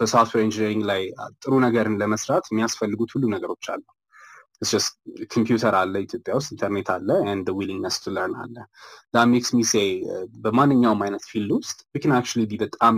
በ 0.00 0.08
software 0.08 0.42
engineering 0.46 0.82
ላይ 0.90 1.02
ጥሩ 1.42 1.52
ነገርን 1.66 1.94
ለመስራት 2.00 2.44
የሚያስፈልጉት 2.50 3.10
ሁሉ 3.14 3.24
ነገሮች 3.34 3.66
አሉ። 3.74 3.84
computer 5.34 5.72
አለ 5.80 5.94
ኢትዮጵያ 6.06 6.34
ውስጥ 6.38 6.50
ኢንተርኔት 6.54 6.88
አለ 6.94 7.08
the 7.48 7.54
willingness 7.60 7.96
to 8.04 8.10
learn 8.16 8.34
አለ 8.42 8.56
makes 9.34 9.50
me 9.56 9.64
say 9.72 9.86
uh, 10.12 10.24
በማንኛውም 10.44 11.02
አይነት 11.06 11.24
field 11.32 11.50
ውስጥ 11.58 11.78
can 12.04 12.14
actually 12.20 12.46
be 12.52 12.58
በጣም 12.64 12.94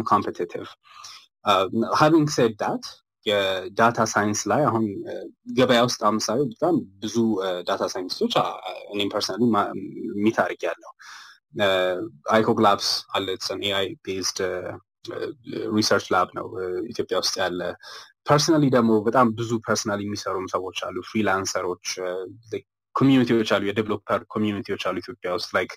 uh, 1.50 1.66
having 2.02 2.26
said 2.38 2.54
that 2.64 2.84
የ 3.28 3.51
data 3.51 3.98
science 4.12 4.40
ላይ 4.50 4.62
አሁን 4.64 4.84
ገበያ 5.56 5.80
ውስጥ 5.86 6.00
አምሳሌ 6.10 6.40
በጣም 6.52 6.74
ብዙ 6.98 7.16
data 7.68 7.82
scientist 7.94 8.22
ኦች 8.22 8.34
እኔም 8.92 9.10
personally 9.14 9.42
አድርግ 10.38 10.62
ያለው 10.68 10.92
አይኮግ 12.30 12.58
ላብስ 12.66 12.88
አለ 13.14 13.26
AI 13.68 13.88
based 14.04 14.40
research 15.76 16.06
lab 16.14 16.28
ነው 16.38 16.46
ኢትዮጵያ 16.90 17.16
ውስጥ 17.22 17.34
ያለ። 17.42 17.60
personally 18.28 18.64
ደግሞ 18.74 18.92
በጣም 19.06 19.26
ብዙ 19.36 19.50
personally 19.66 20.00
የሚሰሩም 20.06 20.46
ሰዎች 20.54 20.78
አሉ 20.86 20.96
freelancer 21.10 21.64
ኦች 21.64 21.86
community 22.94 23.31
ዎች 23.31 23.48
አሉ 23.54 23.62
የ 23.68 23.78
developer 23.78 24.20
community 24.26 24.65
ዎች 24.65 24.82
አሉ 24.88 24.96
ኢትዮጵያ 25.02 25.30
ውስጥ 25.36 25.50
like 25.56 25.72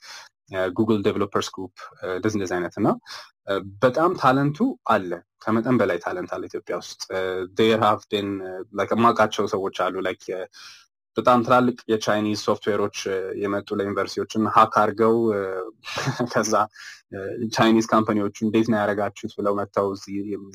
Google 0.75 0.99
Developers 1.01 1.49
Group 1.55 1.75
እንደዚህ 2.11 2.37
እንደዚህ 2.37 2.55
አይነት 2.57 2.75
እና 2.77 2.89
በጣም 3.81 4.11
talent 4.19 4.49
ኡ 4.49 4.59
አለ። 4.91 5.11
ከመጠን 5.41 5.77
በላይ 5.79 5.97
talent 6.03 6.31
አለ 6.35 6.43
ኢትዮጵያ 6.49 6.75
ውስጥ። 6.81 7.01
there 7.59 7.79
have 7.85 8.01
been 8.11 8.29
የማውቃቸው 8.91 9.45
ሰዎች 9.53 9.77
አሉ። 9.85 9.95
like 10.07 10.23
በጣም 11.17 11.39
ትላልቅ 11.45 11.77
የ 11.91 12.02
Chinese 12.02 12.39
software 12.47 12.80
ኦች 12.80 12.97
የመጡ 13.41 13.69
ለዩኒቨርሲቲዎች 13.79 14.31
እና 14.37 14.51
hack 14.55 14.75
አድርገው 14.81 15.15
ከዛ 16.33 16.53
Chinese 17.55 17.85
company 17.93 18.21
ዎቹ 18.21 18.37
እንዴት 18.45 18.67
ነው 18.71 18.77
ያደረጋችሁት 18.79 19.33
ብለው 19.39 19.53
መጥተው 19.59 19.87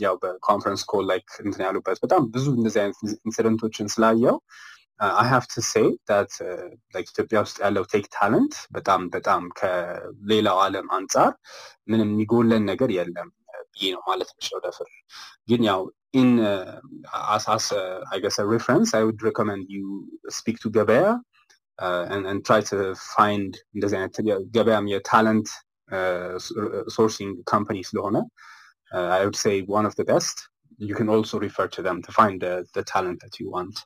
ያው 0.00 0.14
በ 0.22 0.33
conference 0.33 0.84
call 0.92 1.04
like 1.10 1.28
እንትን 1.44 1.64
ያሉበት 1.66 1.98
በጣም 2.04 2.22
ብዙ 2.34 2.46
እንደዚህ 2.56 2.80
አይነት 2.82 2.98
incident 3.26 3.64
ኦችን 3.64 3.92
ስላየው 3.94 4.38
I 5.20 5.28
have 5.32 5.44
to 5.52 5.62
say 5.72 5.88
that 6.10 6.32
like 6.94 7.06
ኢትዮጵያ 7.12 7.38
ውስጥ 7.44 7.56
ያለው 7.64 7.84
tech 7.92 8.06
talent 8.16 8.54
በጣም 8.76 9.02
በጣም 9.16 9.42
ከሌላው 9.60 10.58
ዓለም 10.66 10.86
አንጻር 10.98 11.32
ምንም 11.92 12.08
የሚጎለን 12.14 12.64
ነገር 12.72 12.92
የለም 12.98 13.28
ብዬ 13.72 13.90
ነው 13.96 14.02
ማለት 14.10 14.28
የምችለው 14.32 14.62
ደፍር 14.66 14.90
ግን 15.52 15.62
ያው 15.70 15.82
in 16.20 16.40
uh, 16.40 16.80
as, 17.34 17.44
as 17.48 17.72
uh, 17.72 18.00
I 18.14 18.18
guess 18.20 18.38
a 18.38 18.46
reference, 18.46 18.94
I 18.94 19.02
would 19.06 19.22
recommend 19.22 19.66
you 19.68 19.86
speak 20.28 20.58
to 20.60 20.70
Gabea 20.70 21.20
uh, 21.78 22.06
and, 22.08 22.26
and 22.26 22.38
try 22.48 22.60
to 22.70 22.78
find 23.16 23.50
እንደዚህ 23.76 23.96
አይነት 23.98 24.18
ገበያም 24.56 24.86
የታለንት 24.92 25.48
sourcing 26.96 27.32
company 27.52 27.82
ስለሆነ 27.90 28.16
I 29.18 29.22
would 29.26 29.38
say 29.44 29.54
one 29.78 29.86
of 29.90 29.94
the 30.00 30.06
best. 30.12 30.36
You 30.88 30.94
can 31.00 31.08
also 31.14 31.36
refer 31.46 31.66
to 31.76 31.80
them 31.86 31.98
to 32.06 32.10
find 32.18 32.34
the, 32.44 32.54
the 32.76 32.84
talent 32.92 33.18
that 33.24 33.34
you 33.40 33.46
want. 33.56 33.76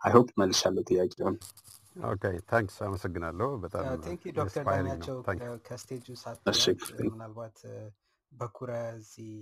I 0.00 0.10
hope 0.10 0.30
መልሻለሁ 0.40 0.82
ጥያቄውን። 0.90 1.36
ኦኬ 2.06 2.22
ታንክስ 2.50 2.76
አመሰግናለሁ። 2.86 3.48
በጣም 3.62 3.84
ቴንክ 4.04 4.22
ዩ 4.26 4.32
ዶክተር 4.36 4.64
ዳኛቸው 4.68 5.16
ከስቴጁ 5.68 6.06
ሳትወርድ 6.22 6.82
ምናልባት 7.10 7.58
በኩረ 8.32 8.70
እዚህ 8.98 9.32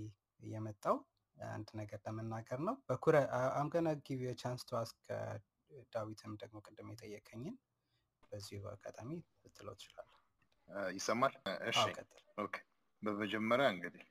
የመጣው 0.47 0.97
አንድ 1.37 1.69
ነገር 1.79 1.99
ለመናገር 2.05 2.59
ነው። 2.67 2.75
በኩረ 2.89 3.15
I'm 3.57 3.67
gonna 3.73 3.87
give 4.07 4.21
chance 4.41 4.61
to 4.69 4.77
ask 4.79 5.03
ዳዊትም 5.93 6.33
ደግሞ 6.41 6.57
ቅድም 6.67 6.89
የጠየቀኝን 6.93 7.55
በዚሁ 8.31 8.61
አጋጣሚ 8.71 9.09
ልትለው 9.43 9.75
ትችላለህ። 9.75 10.13
ይሰማል? 10.95 11.33
እሺ 11.69 11.81
okay። 12.37 12.55
በመጀመሪያ 13.03 13.67
እንግዲህ 13.73 14.03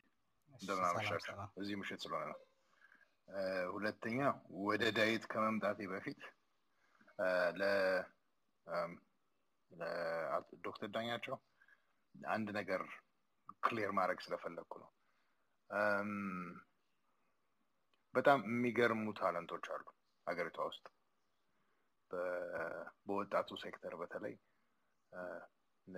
እሺ 0.49 0.61
እንደምን 0.61 0.83
ሰላም 0.83 0.91
አመሻችሁ። 0.93 1.35
እዚህ 1.63 1.77
ምሽት 1.81 2.01
ስለሆነ 2.05 2.25
ነው። 2.33 2.39
ሁለተኛ 3.73 4.19
ወደ 4.67 4.83
ዳዊት 4.97 5.25
ከመምጣቴ 5.31 5.79
በፊት 5.93 6.21
እ፣ 7.19 7.29
ለ 7.59 7.63
እም፣ 8.67 8.93
ለአቶ 9.71 10.49
ዶክተር 10.67 10.89
ዳኛቸው 10.95 11.37
አንድ 12.15 12.49
ነገር 12.59 12.83
clear 13.63 13.91
ማድረግ 13.99 14.19
ስለፈለግኩ 14.25 14.73
ነው። 14.83 14.91
በጣም 18.15 18.39
የሚገርሙ 18.47 19.07
talent 19.19 19.48
ኦች 19.48 19.67
አሉ 19.75 19.85
ሀገሪቷ 20.27 20.59
ውስጥ 20.69 20.85
በወጣቱ 23.07 23.49
ሴክተር 23.63 23.95
በተለይ 24.01 24.35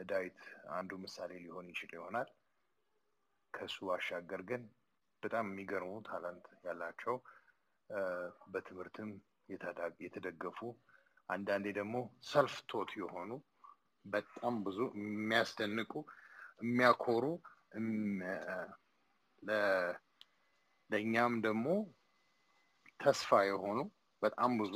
ዳዊት 0.06 0.40
አንዱ 0.72 0.90
ምሳሌ 1.02 1.30
ሊሆን 1.44 1.66
ይችል 1.70 1.92
ይሆናል። 1.96 2.28
ከሱ 3.54 3.76
ባሻገር 3.88 4.40
ግን 4.50 4.62
በጣም 5.22 5.46
የሚገርሙ 5.48 5.92
talent 6.06 6.46
ያላቸው 6.66 7.16
በትምህርትም 8.52 9.10
የተደገፉ 10.04 10.58
አንዳንዴ 11.28 11.66
ደግሞ 11.78 11.96
ሰልፍ 12.28 12.54
ቶት 12.70 12.90
የሆኑ 13.00 13.30
በጣም 14.04 14.54
ብዙ 14.66 14.78
የሚያስደንቁ 15.00 15.92
የሚያኮሩ 16.62 17.24
ለእኛም 20.90 21.34
ደግሞ 21.46 21.66
ተስፋ 23.00 23.40
የሆኑ 23.48 23.78
በጣም 24.22 24.52
ብዙ 24.60 24.74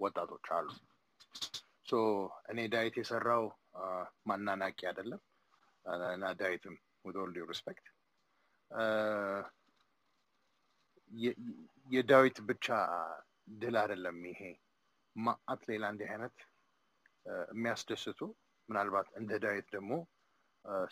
ወጣቶች 0.00 0.46
አሉ። 0.56 0.68
እኔ 2.50 2.60
ዳዊት 2.72 2.94
የሰራው 3.00 3.44
ማናናቂ 4.28 4.80
አይደለም 4.90 5.20
እና 6.14 6.26
ዳዊትም 6.40 6.74
አ፣ 8.70 8.82
የ- 8.82 9.44
የዳዊት 11.88 12.38
ብቻ 12.48 12.66
ድል 13.62 13.76
አይደለም 13.80 14.18
ይሄ 14.30 14.40
ማአት 15.16 15.62
ሌላ 15.70 15.84
እንዲህ 15.92 16.10
አይነት 16.12 16.36
የሚያስደስቱ 17.52 18.20
ምናልባት 18.68 19.08
እንደ 19.20 19.32
ዳዊት 19.44 19.66
ደግሞ 19.74 19.92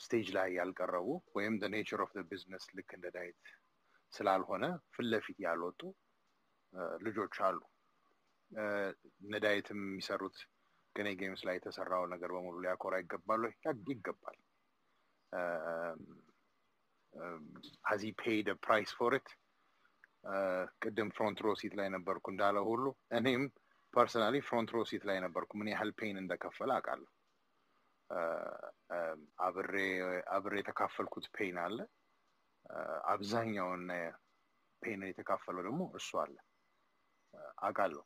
stage 0.03 0.29
ላይ 0.37 0.49
ያልቀረቡ 0.59 1.09
ወይም 1.37 1.55
nature 1.75 2.01
of 2.05 2.13
business 2.31 2.65
ልክ 2.77 2.91
እንደ 2.97 3.07
ዳዊት 3.17 3.43
ስላልሆነ 4.13 4.65
ፊት 5.25 5.39
ያልወጡ 5.45 5.81
ልጆች 7.07 7.37
አሉ። 7.49 7.59
እነ 9.21 9.33
የሚሰሩት 9.73 10.39
Qene 10.97 11.09
Games 11.21 11.43
ላይ 11.49 11.57
የተሰራው 11.59 12.05
ነገር 12.13 12.31
በሙሉ 12.37 12.57
ሊያኮራ 12.65 12.95
ይገባል 13.03 13.43
ይገባል። 13.93 14.39
has 17.89 18.03
he 18.21 18.30
paid 18.30 18.49
price 18.65 18.91
for 18.99 19.15
it 19.19 19.29
ቅድም 20.83 21.09
front 21.17 21.39
row 21.45 21.51
seat 21.61 21.75
ላይ 21.79 21.89
ነበርኩ 21.95 22.25
እንዳለ 22.33 22.59
ሁሉ 22.67 22.85
እኔም 23.19 23.45
personally 23.95 24.37
front 24.49 24.71
row 24.75 24.81
seat 24.91 25.05
ላይ 25.09 25.19
ነበርኩ። 25.25 25.51
ምን 25.61 25.71
ያህል 25.73 25.91
pain 25.99 26.17
እንደከፈለ 26.21 26.71
አውቃለሁ። 26.77 27.09
አብሬ 29.47 29.75
አብሬ 30.37 30.55
የተካፈልኩት 30.61 31.27
pain 31.35 31.59
አለ። 31.65 31.79
አብዛኛውን 33.13 33.85
pain 34.83 35.01
የተካፈለው 35.09 35.63
ደግሞ 35.69 35.83
እሱ 35.99 36.11
አለ 36.23 36.37
አውቃለሁ። 37.63 38.03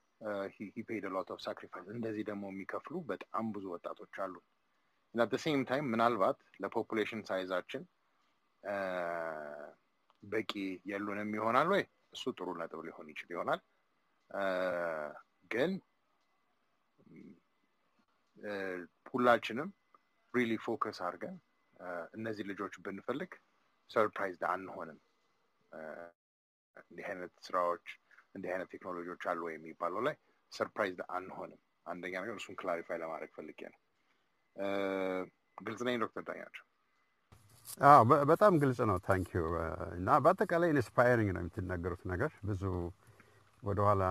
he 0.55 0.83
paid 0.89 1.05
lot 1.15 1.29
of 1.35 1.41
sacrifice። 1.45 1.89
እንደዚህ 1.95 2.25
ደግሞ 2.31 2.45
የሚከፍሉ 2.53 2.95
በጣም 3.11 3.47
ብዙ 3.55 3.65
ወጣቶች 3.75 4.15
አሉ። 4.25 4.35
at 5.15 5.35
same 5.43 5.61
time 5.69 5.87
ምናልባት 5.93 6.39
ለ 6.63 6.72
population 6.72 7.21
size 7.29 7.48
ኣችን 7.48 7.83
በቂ 10.23 10.51
የሉንም 10.91 11.31
ይሆናል 11.37 11.69
ወይ? 11.75 11.83
እሱ 12.15 12.25
ጥሩ 12.39 12.49
ነጥብ 12.61 12.81
ሊሆን 12.87 13.09
ይችል 13.13 13.31
ይሆናል። 13.35 13.61
ግን 15.51 15.73
ሁላችንም 19.11 19.69
really 20.35 20.53
focus 20.65 20.99
አድርገን 21.07 21.37
እነዚህ 22.15 22.45
ልጆች 22.51 22.75
ብንፈልግ 22.85 23.33
surprised 23.91 24.43
አንሆንም። 24.53 24.99
እንዲህ 26.77 27.07
አይነት 27.11 27.33
ስራዎች 27.47 27.87
እንዲህ 28.35 28.51
አይነት 28.53 28.69
ቴክኖሎጂዎች 28.75 29.23
አሉ 29.33 29.43
የሚባለው 29.51 30.01
ላይ 30.07 30.17
surprised 30.53 31.01
አንሆንም። 31.17 31.61
አንደኛ 31.87 32.15
ነገር 32.23 32.37
እሱን 32.37 32.57
clarify 32.61 32.99
ለማድረግ 33.03 33.31
ፈልጌ 33.37 33.61
ነው። 33.73 33.81
ግልጽ 35.59 35.81
ነኝ 35.87 35.97
ዶክተር 36.03 36.23
ዳኛቸው? 36.29 36.65
አዎ 37.87 38.01
በጣም 38.31 38.53
ግልጽ 38.63 38.79
ነው። 38.91 38.99
thank 39.07 39.29
you 39.37 39.43
እና 39.97 40.09
በአጠቃላይ 40.25 40.71
inspiring 40.75 41.31
ነው 41.35 41.43
የምትናገሩት 41.43 42.03
ነገር 42.13 42.31
ብዙ 42.49 42.63
ወደኋላ 43.63 44.05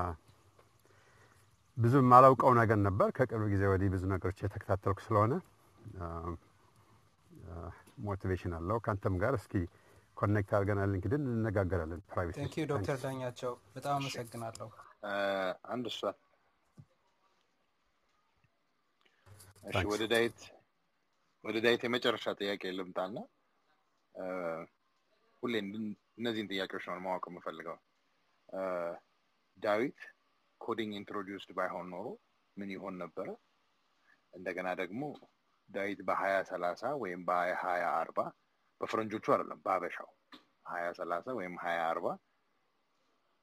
ብዙ 1.77 1.93
የማላውቀው 2.01 2.51
ነገር 2.59 2.79
ነበር። 2.87 3.07
ከቅርብ 3.17 3.45
ጊዜ 3.53 3.63
ወዲህ 3.71 3.89
ብዙ 3.93 4.03
ነገሮች 4.13 4.39
የተከታተልኩ 4.43 4.99
ስለሆነ 5.05 5.33
motivation 8.05 8.53
አለው። 8.57 8.77
ከአንተም 8.85 9.15
ጋር 9.23 9.33
እስኪ 9.39 9.53
connect 10.17 10.51
አድርገናል፣ 10.55 10.89
LinkedIn 10.93 11.23
እንነጋገራለን 11.29 12.01
private 12.09 12.35
thank 12.39 12.55
you 12.59 12.65
ዶክተር 12.71 12.97
ዳኛቸው 13.03 13.53
በጣም 13.75 13.93
አመሰግናለሁ። 13.97 14.67
አንድ 15.73 15.85
እሷ 15.91 16.01
ወደ 19.91 20.03
ዳዊት 20.13 20.39
ወደ 21.43 21.57
ዳዊት 21.65 21.81
የመጨረሻ 21.85 22.25
ጥያቄ 22.39 22.71
ልምጣና 22.77 23.15
ሁሌ 25.43 25.53
እነዚህን 26.17 26.49
ጥያቄዎች 26.51 26.83
ነው 26.89 26.99
ማወቅ 27.05 27.23
የምፈልገው። 27.29 27.77
ዳዊት 29.57 29.99
coding 30.61 30.91
introduced 30.99 31.49
ባይሆን 31.57 31.87
ኖሮ 31.93 32.07
ምን 32.57 32.69
ይሆን 32.75 32.95
ነበረ? 33.03 33.27
እንደገና 34.33 34.67
ደግሞ 34.81 35.01
ዳዊት 35.69 35.99
በሀያ 36.07 36.35
ሰላሳ 36.51 36.83
ወይም 37.01 37.21
በሀያ 37.27 37.83
አርባ 38.01 38.19
በፈረንጆቹ 38.81 39.25
አይደለም 39.33 39.59
በአበሻው 39.65 40.09
ሀያ 40.71 40.85
ሰላሳ 40.99 41.25
ወይም 41.39 41.55
ሀያ 41.63 41.79
አርባ 41.91 42.07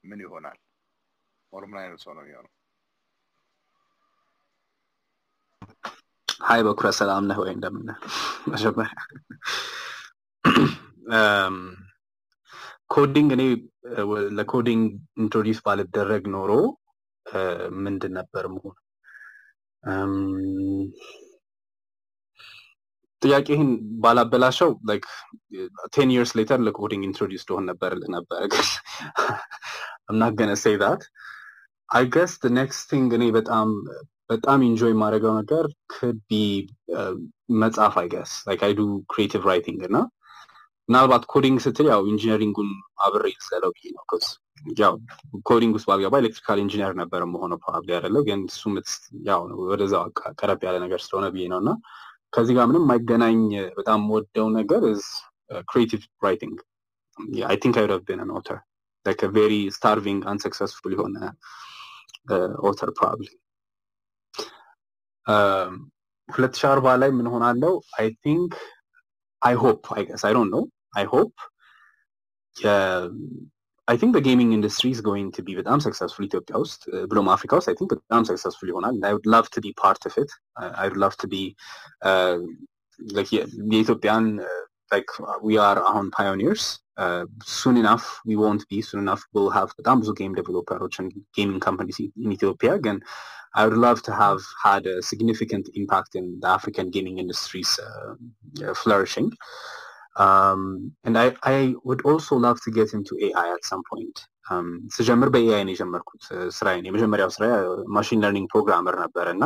ምን 0.05 0.21
ይሆናል? 0.25 0.59
or 1.53 1.65
ምን 1.71 1.79
አይነት 1.83 2.01
ሰው 2.05 2.13
ነው 2.17 2.23
የሚሆነው? 2.25 2.53
hi 6.43 6.61
በኩረ 6.67 6.89
ሰላም 6.99 7.25
ነህ 7.31 7.39
ወይ? 7.43 7.51
እንደምን? 7.57 7.89
መጀመሪያ 8.53 8.99
coding 12.87 13.31
እኔ 13.37 13.43
ለ 14.39 14.50
coding 14.50 14.85
introduce 15.19 15.61
ባልደረግ 15.67 16.25
ኖሮ 16.37 16.53
ምንድን 17.85 18.13
ነበር 18.13 18.45
መሆን? 18.55 18.77
ጥያቄህን 23.23 23.71
ባላበላሸው 24.03 24.71
ten 25.95 26.11
years 26.15 26.31
later 26.39 26.61
ለ 26.67 26.76
coding 26.76 27.03
introduce 27.09 27.45
ልሆን 27.51 27.65
ነበር 27.71 27.93
ነበር 28.17 28.41
that. 30.77 31.03
I 31.89 32.05
guess 32.15 32.33
the 32.39 32.53
next 32.61 32.81
thing 32.91 33.07
እኔ 33.19 33.25
በጣም 33.31 33.69
በጣም 34.27 34.59
enjoy 34.63 34.93
የማደርገው 34.93 35.33
ነገር 35.41 35.65
uh, 36.99 37.15
መጽሐፍ 37.63 37.95
I 38.69 38.73
do 38.81 38.87
creative 39.15 39.45
writing 39.49 39.79
እና 39.89 39.97
ምናልባት 40.91 41.25
coding 41.33 41.59
ስትል 41.65 41.87
ያው 41.93 42.01
engineering 42.13 42.55
ኡን 42.55 42.71
አብሬ 43.07 43.25
ልስለው 43.37 43.71
ብዬ 43.77 43.87
ነው። 43.97 44.05
'cause 44.09 44.29
ያው 44.81 44.95
coding 45.51 45.73
ውስጥ 45.77 45.87
ባልገባ 45.91 46.15
electrical 46.23 46.59
engineer 46.65 46.93
ነበር 47.01 47.21
መሆነው 47.35 47.59
probably 47.65 47.91
አይደለም 47.99 48.25
ግን 48.29 48.41
it's 48.81 48.95
ያው 49.31 49.41
ወደዛው 49.71 50.03
ቀረብ 50.41 50.61
ያለ 50.67 50.77
ነገር 50.85 51.01
ስለሆነ 51.07 51.27
ብዬ 51.35 51.45
ነው። 51.53 51.61
እና 51.63 51.71
ከዚህ 52.33 52.55
ጋር 52.59 52.67
ምንም 52.71 52.85
የማይገናኝ 52.87 53.41
በጣም 53.79 54.01
የምወደው 54.03 54.49
ነገር 54.59 54.83
I 57.53 57.57
think 57.57 57.75
I 57.77 57.83
would 57.83 57.91
have 57.91 58.05
been 58.05 58.21
an 58.21 58.31
author. 58.31 58.59
Like 59.07 59.23
a 59.23 59.31
very 59.31 59.61
starving 59.71 60.19
unsuccessful 60.25 60.93
የሆነ 60.97 61.17
uh, 62.31 62.53
author 62.69 62.89
probably. 63.01 63.33
ሁለት 66.29 66.55
ሺህ 66.61 66.69
አርባ 66.71 66.87
ላይ 67.03 67.11
ምን 67.19 67.27
ሆናለው 67.33 67.75
I 67.99 68.07
think 68.25 68.53
I 69.43 69.55
hope 69.63 69.83
I 69.97 70.03
guess 70.09 70.23
I 70.29 70.33
don't 70.37 70.51
know 70.55 70.59
አይ 71.00 71.06
ሆፕ 71.14 71.34
አይ 73.88 73.98
ቲንክ 74.02 74.12
በጌሚንግ 74.18 74.52
ኢንዱስትሪ 74.58 74.86
ኢዝ 74.94 75.00
ጎይንግ 75.08 75.30
ቱ 75.36 75.42
ቢ 75.48 75.56
በጣም 75.60 75.80
ሰክሰስፉል 75.86 76.24
ኢትዮጵያ 76.30 76.56
ውስጥ 76.64 76.82
ብሎም 77.12 77.28
አፍሪካ 77.36 77.52
ውስጥ 77.60 77.70
አይ 77.72 77.76
ቲንክ 77.80 77.92
በጣም 78.00 78.24
ሰክሰስፉል 78.30 78.70
ይሆናል 78.72 78.96
አይ 79.10 79.14
ውድ 79.18 79.28
ላቭ 79.34 79.46
ቱ 79.56 79.62
ቢ 79.66 79.74
ፓርት 79.82 80.04
ኦፍ 80.10 80.16
ኢት 80.24 80.32
አይ 80.82 80.88
ውድ 80.92 80.98
ላቭ 81.04 81.14
ቱ 81.24 81.30
ቢ 81.34 81.38
የኢትዮጵያን 83.74 84.26
like 84.94 85.12
we 85.48 85.54
are 85.68 85.78
አሁን 85.90 86.08
pioneers 86.18 86.64
uh, 87.04 87.24
soon 87.60 87.76
enough 87.84 88.06
we 88.30 88.36
won't 88.42 88.64
be 88.72 88.80
soon 88.88 89.00
enough 89.06 89.24
we'll 89.34 89.54
have 89.58 89.72
በጣም 89.80 90.02
ብዙ 90.02 90.12
game 90.20 90.34
developers 90.40 90.98
and 91.02 91.10
gaming 91.38 91.62
companies 91.68 91.98
in 92.26 92.30
Ethiopia 92.36 92.74
again 92.82 93.00
I 93.60 93.64
would 93.66 93.80
love 93.88 94.00
to 94.08 94.14
have 94.24 94.42
had 94.66 94.84
a 94.94 94.98
significant 95.10 95.66
impact 95.82 96.12
in 96.20 96.26
the 96.44 96.50
African 96.58 96.88
gaming 96.96 97.18
industry's 97.24 97.72
uh, 97.88 98.74
flourishing 98.82 99.30
um, 100.16 100.62
and 101.04 101.18
I, 101.18 101.36
I 101.44 101.76
would 101.84 102.02
also 102.10 102.36
love 102.38 102.60
to 102.66 102.72
get 102.72 102.94
into 102.94 103.14
AI 103.28 103.48
at 103.58 103.66
some 103.72 103.84
point 103.92 104.18
ስጀምር 104.96 105.30
በኤአይ 105.34 105.62
ነው 105.68 105.74
የጀመርኩት 105.74 106.24
ስራዬን 106.58 106.88
የመጀመሪያው 106.88 107.30
ስራ 107.36 107.46
ማሽን 107.96 108.20
ለርኒንግ 108.24 108.48
ፕሮግራመር 108.54 108.96
ነበር 109.04 109.28
እና 109.36 109.46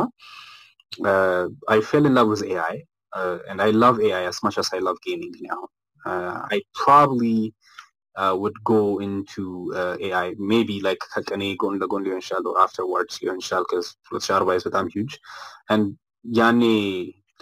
I 1.74 1.80
fell 1.88 2.06
in 2.08 2.14
love 2.18 2.28
with 2.32 2.42
AI 2.52 2.74
uh, 3.18 3.36
and 3.48 3.58
I 3.66 3.70
love 3.84 3.96
AI 4.08 4.22
as 4.32 4.38
much 4.44 4.56
as 4.62 4.68
I 4.76 4.80
love 4.86 4.98
gaming 5.06 5.34
now. 5.50 5.60
Uh, 6.02 6.36
I 6.54 6.58
probably 6.82 7.38
uh, 8.16 8.34
would 8.42 8.58
go 8.72 8.82
into 9.06 9.44
AI 10.08 10.26
maybe 10.52 10.76
like 10.88 11.02
ከቀኔ 11.14 11.42
ጎን 11.62 11.74
ለጎን 11.82 12.04
ሊሆን 12.06 12.20
ይችላል 12.22 12.44
or 12.50 12.56
afterwards 12.64 13.14
ሊሆን 13.22 13.40
ይችላል 13.42 13.64
because 13.68 13.88
ሁለት 14.08 14.24
ሺህ 14.26 14.34
አርባ 14.38 14.56
is 14.58 14.66
በጣም 14.68 14.88
huge 14.94 15.16
and 15.72 15.84
ያኔ 16.40 16.62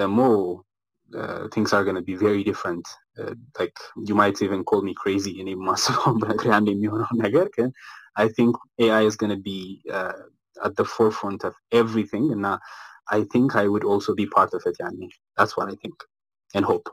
ደግሞ 0.03 0.21
things 1.55 1.71
are 1.77 1.85
going 1.87 1.99
to 2.01 2.07
be 2.11 2.17
very 2.27 2.43
different 2.51 2.87
like 3.61 3.79
you 4.09 4.15
might 4.21 4.39
even 4.47 4.63
call 4.71 4.83
me 4.89 4.95
crazy 5.03 5.33
እኔ 5.43 5.49
የማስበው 5.55 6.13
ነገር 6.31 6.47
ያኔ 6.55 6.67
የሚሆነው 6.75 7.13
ነገር 7.25 7.49
ግን 7.57 7.71
I 8.25 8.29
think 8.37 8.53
AI 8.85 9.03
is 9.11 9.17
going 9.21 9.35
to 9.37 9.43
be 9.53 9.61
at 10.67 10.73
the 10.81 10.87
forefront 10.95 11.43
of 11.49 11.55
everything 11.81 12.27
እና 12.37 12.47
I 13.19 13.21
think 13.33 13.49
I 13.63 13.67
would 13.73 13.85
also 13.91 14.13
be 14.21 14.27
part 14.37 14.53
of 14.57 14.63
it, 14.69 14.77
Yani. 14.83 15.07
That's 15.37 15.55
what 15.57 15.69
I 15.73 15.77
think 15.83 15.97
and 16.57 16.67
hope. 16.71 16.89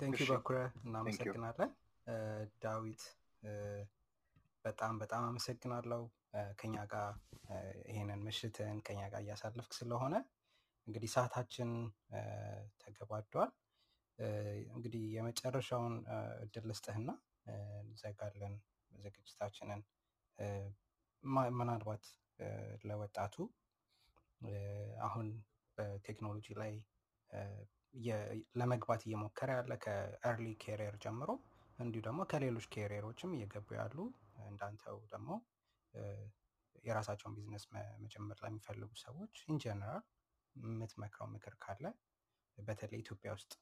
ቴንክ 0.00 0.16
ዩ 0.22 0.24
በኩረ 0.30 0.56
እናመሰግናለን 0.86 1.70
ዳዊት 2.64 3.02
በጣም 4.66 4.94
በጣም 5.02 5.22
አመሰግናለሁ 5.28 6.00
ከኛ 6.60 6.76
ጋር 6.92 7.08
ይሄንን 7.90 8.20
ምሽትን 8.26 8.76
ከኛ 8.86 9.00
ጋር 9.12 9.20
እያሳለፍክ 9.24 9.72
ስለሆነ 9.80 10.14
እንግዲህ 10.87 11.09
ሰዓታችን 11.15 11.69
ተገባዷል። 12.83 13.51
እንግዲህ 14.73 15.03
የመጨረሻውን 15.13 15.93
እድል 16.43 16.65
ልስጥህና 16.71 17.09
እንዘጋለን 17.83 18.55
ዝግጅታችንን። 18.91 19.81
ምናልባት 21.53 22.03
ለወጣቱ 22.83 23.35
አሁን 25.07 25.27
በቴክኖሎጂ 25.77 26.47
ላይ 26.61 26.73
ለመግባት 28.59 29.01
እየሞከረ 29.07 29.49
ያለ 29.57 29.73
ከኤርሊ 29.83 30.47
ኬሪየር 30.63 30.95
ጀምሮ 31.03 31.29
እንዲሁ 31.79 32.01
ደግሞ 32.07 32.21
ከሌሎች 32.31 32.65
career 32.75 33.03
ኦችም 33.03 33.31
እየገቡ 33.35 33.67
ያሉ 33.79 33.97
እንዳንተው 34.47 34.97
ደግሞ 35.13 35.29
የራሳቸውን 36.83 37.35
ቢዝነስ 37.37 37.65
መጀመር 38.03 38.37
ለሚፈልጉ 38.43 38.91
ሰዎች 39.03 39.35
in 39.47 39.59
general 39.59 40.03
የምትመክረው 40.55 41.27
ምክር 41.27 41.55
ካለ 41.55 41.85
በተለይ 42.57 42.99
ኢትዮጵያ 42.99 43.29
ውስጥ 43.33 43.53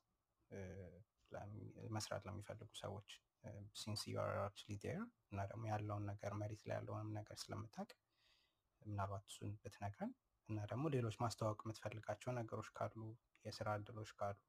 መስራት 1.90 2.24
ለሚፈልጉ 2.28 2.72
ሰዎች 2.78 3.10
since 3.76 4.02
you 4.08 4.18
are 4.24 4.54
እና 5.32 5.40
ደግሞ 5.52 5.64
ያለውን 5.72 6.04
ነገር 6.06 6.34
መሬት 6.42 6.64
ላይ 6.68 6.76
ያለውንም 6.78 7.14
ነገር 7.14 7.38
ስለምታውቅ 7.38 7.92
ምናልባት 8.82 9.26
እሱን 9.28 9.52
ብትነግረን 9.64 10.12
እና 10.50 10.60
ደግሞ 10.66 10.86
ሌሎች 10.90 11.16
ማስተዋወቅ 11.24 11.60
የምትፈልጋቸው 11.66 12.32
ነገሮች 12.40 12.70
ካሉ 12.78 13.02
የስራ 13.46 13.68
እድሎች 13.80 14.12
ካሉ 14.20 14.40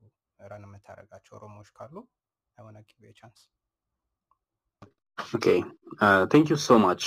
run 0.40 0.64
የምታደርጋቸው 0.66 1.36
room 1.38 1.53
ኦች 1.53 1.68
ካሉ 1.70 1.96
የሆነ 2.58 2.78
chance 3.20 3.40
okay። 5.18 5.46
Thank 6.30 6.46
you 6.50 6.56
so 6.62 6.78
much 6.82 7.04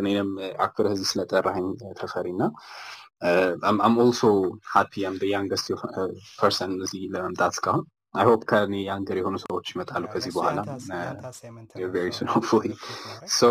እኔንም 0.00 0.28
አክብረህ 0.64 0.92
እዚህ 0.96 1.08
ስለጠራኸኝ 1.12 1.66
ተፈሪ 2.00 2.26
እና 2.34 2.44
I'm 3.82 3.96
also 4.02 4.20
happy 4.72 5.02
I'm 5.08 5.16
youngest 5.32 5.66
person 6.38 6.72
እዚህ 6.84 7.02
ለመምጣት 7.14 7.52
እስካሁን። 7.56 7.84
I 8.14 8.24
hope 8.28 8.42
ከኔ 8.50 8.74
younger 8.86 9.16
የሆኑ 9.18 9.36
ሰዎች 9.44 9.66
ይመጣሉ 9.72 10.02
ከዚህ 10.12 10.32
በኋላ 10.36 10.58
very 11.94 12.08
soon 12.18 12.28
hopefully 12.34 12.66
so 13.36 13.50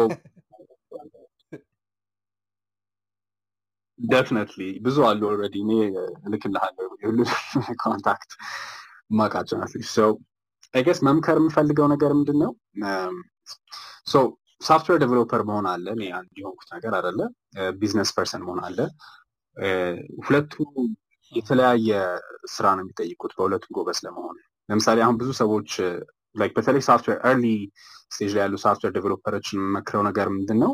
definitely 4.00 4.62
ብዙ 4.86 4.98
አሉ 5.08 5.22
already 5.30 5.56
እኔ 5.66 5.72
እልክልሃለሁ 6.28 6.90
የሁሉ 7.02 7.20
contact 7.84 8.32
ማቃቸው 9.18 9.58
ናት 9.62 9.74
so 9.92 10.06
I 10.74 10.82
guess 10.86 11.00
መምከር 11.08 11.38
የምፈልገው 11.40 11.88
ነገር 11.94 12.12
ምንድን 12.18 12.38
ነው 12.44 12.52
software 14.62 14.98
developer 15.04 15.42
መሆን 15.50 15.66
አለ። 15.72 15.86
የሆንኩት 16.40 16.70
ነገር 16.76 16.94
አደለ 17.00 17.20
business 17.80 18.10
person 18.18 18.44
መሆን 18.46 18.60
አለ። 18.68 18.78
ሁለቱ 20.26 20.54
የተለያየ 21.34 21.90
ስራ 22.54 22.66
ነው 22.78 22.84
የሚጠይቁት 22.84 23.32
በሁለቱም 23.38 23.74
ጎበዝ 23.78 24.00
ለመሆን። 24.06 24.38
ለምሳሌ 24.70 25.00
አሁን 25.06 25.18
ብዙ 25.22 25.30
ሰዎች 25.42 25.72
like 26.36 26.52
በተለይ 26.58 26.84
software 26.90 27.18
early 27.30 27.46
stage 28.14 28.32
ላይ 28.36 28.44
ያሉ 28.46 28.56
software 28.66 28.92
developer 28.98 29.35
ኦችን 29.35 29.60
የምመክረው 29.60 30.04
ነገር 30.10 30.28
ምንድን 30.36 30.60
ነው 30.64 30.72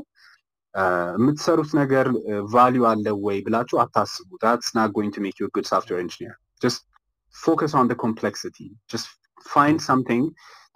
የምትሰሩት 1.15 1.71
ነገር 1.79 2.07
ቫሊዩ 2.51 2.83
አለ 2.89 3.07
ወይ 3.25 3.37
ብላችሁ 3.45 3.77
አታስቡ። 3.83 4.29
Going 4.95 5.11
to 5.11 5.21
make 5.21 5.39
you 5.39 5.47
a 5.47 5.53
good 5.55 5.67
software 5.67 5.99
engineer. 5.99 6.33
Just 6.61 6.79
focus 7.35 7.71
on 7.73 7.85
the 7.87 7.97
complexity. 7.97 8.67
Just 8.89 9.07
find 9.54 9.78
something 9.90 10.24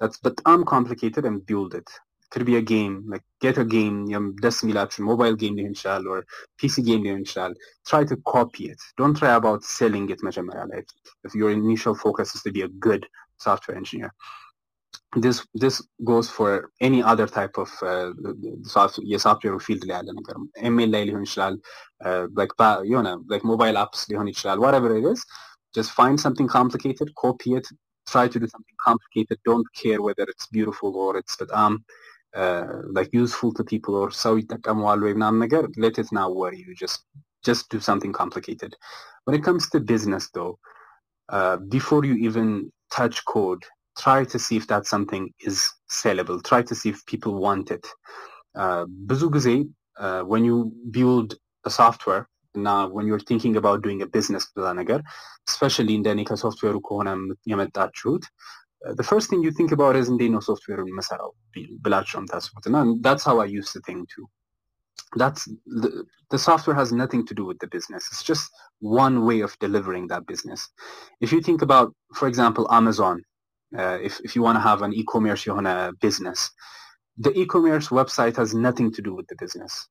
that's 0.00 0.18
በጣም 0.26 0.60
complicated 0.74 1.24
and 1.30 1.38
build 1.50 1.72
it 1.80 1.90
could 2.32 2.44
be 2.44 2.56
a 2.56 2.64
game 2.74 2.94
like 3.12 3.24
get 3.44 3.56
a 3.64 3.66
game 3.76 3.98
ደስ 4.44 4.56
የሚላችሁ 4.62 5.02
ሞባይል 5.10 5.34
ጌም 5.42 5.54
ሊሆን 5.58 5.74
ይችላል 5.76 6.02
or 6.12 6.18
ፒሲ 6.60 6.74
ጌም 6.88 7.04
ሊሆን 7.06 7.22
ይችላል 7.26 7.52
try 7.90 8.02
to 8.12 8.16
copy 8.32 8.64
it 8.72 8.80
don't 9.00 9.16
try 9.20 9.32
about 9.40 9.62
selling 9.78 10.08
it 10.14 10.22
መጀመሪያ 10.28 10.64
ላይ 10.72 10.82
if 11.28 11.34
your 11.42 11.52
initial 11.60 11.94
focus 12.04 12.34
is 12.36 12.42
to 12.46 12.52
be 12.56 12.64
a 12.68 12.72
good 12.88 13.04
software 13.46 13.76
engineer 13.82 14.10
this 15.24 15.38
this 15.62 15.76
goes 16.10 16.28
for 16.36 16.50
any 16.88 17.00
other 17.12 17.26
type 17.38 17.56
of 17.64 17.70
የሶፍትዌር 19.12 19.56
ፊልድ 19.66 19.84
ላይ 19.88 19.96
ያለ 19.98 20.10
ነገር 20.20 20.36
ኤሜል 20.68 20.90
ላይ 20.94 21.02
ሊሆን 21.08 21.24
ይችላል 21.28 21.54
የሆነ 22.92 23.08
ሞባይል 23.52 23.76
አፕስ 23.84 24.02
ሊሆን 24.12 24.30
ይችላል 24.32 24.58
whatever 24.64 24.90
it 25.00 25.06
is 25.12 25.22
just 25.76 25.90
find 26.00 26.18
something 26.26 26.48
complicated 26.58 27.08
copy 27.24 27.50
it 27.60 27.66
try 28.10 28.24
to 28.32 28.38
do 28.42 28.48
something 28.54 28.78
complicated 28.88 29.38
don't 29.50 29.68
care 29.82 30.00
whether 30.06 30.24
it's 30.32 30.46
beautiful 30.56 30.90
or 31.04 31.12
it's 31.20 31.36
በጣም 31.42 31.72
uh, 32.42 32.74
like 32.96 33.10
useful 33.22 33.50
to 33.58 33.64
people 33.72 33.94
or 34.02 34.08
ሰው 34.24 34.34
ይጠቀመዋል 34.42 35.00
ወይ 35.06 35.14
ምናምን 35.18 35.40
ነገር 35.44 35.64
let 35.84 35.96
it 36.02 36.10
not 36.18 36.32
worry 36.42 36.60
you 36.66 36.74
just 36.84 37.00
just 37.48 37.64
do 37.74 37.80
something 37.88 38.12
complicated 38.22 38.72
when 39.24 39.34
it 39.38 39.44
comes 39.48 39.64
to 39.72 39.78
business 39.94 40.24
though 40.36 40.54
uh, 41.36 41.56
before 41.76 42.02
you 42.08 42.16
even 42.28 42.48
touch 42.98 43.18
code 43.34 43.62
try 43.96 44.24
to 44.24 44.38
see 44.38 44.56
if 44.56 44.66
that 44.68 44.86
something 44.86 45.32
is 45.40 45.72
sellable. 45.90 46.42
Try 46.44 46.62
to 46.62 46.74
see 46.74 46.90
if 46.90 47.04
people 47.12 47.34
want 47.46 47.70
it. 47.76 47.86
ብዙ 49.10 49.22
ጊዜ 49.36 49.48
when 50.30 50.42
you 50.48 50.56
build 50.96 51.28
a 51.68 51.72
software 51.78 52.22
እና 52.58 52.68
when 52.96 53.06
you're 53.08 53.24
thinking 53.30 53.54
about 53.60 53.78
doing 53.86 54.00
a 54.06 54.08
business 54.16 54.44
ብላ 54.56 54.68
ነገር 54.80 55.00
especially 55.50 55.94
እንደኔ 56.00 56.20
ከሶፍትዌሩ 56.30 56.76
ከሆነ 56.88 57.10
የመጣችሁት 57.52 58.24
the 59.00 59.06
first 59.10 59.26
thing 59.30 59.40
you 59.46 59.52
think 59.58 59.70
about 59.76 59.94
is 60.00 60.08
እንዴት 60.14 60.32
ነው 60.36 60.42
ሶፍትዌሩን 60.48 60.90
መሰራው 60.98 61.30
ብላችሁ 61.84 62.16
ነው 62.16 62.22
የምታስቡት 62.22 62.66
እና 62.70 62.78
that's 63.06 63.24
how 63.28 63.36
I 63.44 63.48
used 63.60 63.72
to 63.76 63.82
think 63.88 64.02
too. 64.14 64.26
That's 65.22 65.42
the, 65.82 65.90
the 66.32 66.40
software 66.48 66.76
has 66.80 66.90
nothing 67.02 67.22
to 67.28 67.34
do 67.38 67.44
with 67.48 67.58
the 67.62 67.68
business. 67.74 68.02
It's 68.10 68.24
just 68.30 68.44
one 69.02 69.16
way 69.28 69.38
of 69.46 69.52
delivering 69.64 70.04
that 70.12 70.24
business. 70.32 70.60
If 71.24 71.30
you 71.34 71.40
think 71.48 71.60
about, 71.66 71.88
for 72.18 72.26
example, 72.30 72.64
Amazon, 72.78 73.16
uh, 73.76 73.98
if, 74.00 74.20
if 74.20 74.36
you 74.36 74.42
want 74.42 74.56
to 74.56 74.60
have 74.60 74.82
an 74.82 74.92
e-commerce 74.92 75.44
you 75.46 75.54
want 75.54 75.66
a 75.66 75.92
business 76.00 76.50
the 77.18 77.36
e-commerce 77.38 77.88
website 77.88 78.36
has 78.36 78.54
nothing 78.54 78.92
to 78.92 79.02
do 79.02 79.14
with 79.14 79.26
the 79.28 79.36
business 79.36 79.88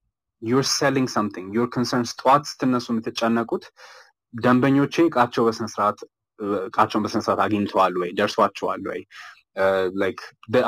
you're 0.49 0.68
selling 0.80 1.07
something 1.18 1.45
your 1.57 1.68
concerns 1.76 2.10
ጠዋት 2.22 2.43
ስትነሱ 2.52 2.85
የምትጨነቁት 2.93 3.64
ደንበኞቼ 4.45 4.95
እቃቸው 5.10 5.43
በስነስርዓት 5.47 5.99
እቃቸውን 6.68 7.03
በስነስርዓት 7.06 7.41
አግኝተዋል 7.45 7.93
ወይ 8.02 8.10
ደርሷቸዋል 8.19 8.81
ወይ 8.91 9.02
like 10.03 10.22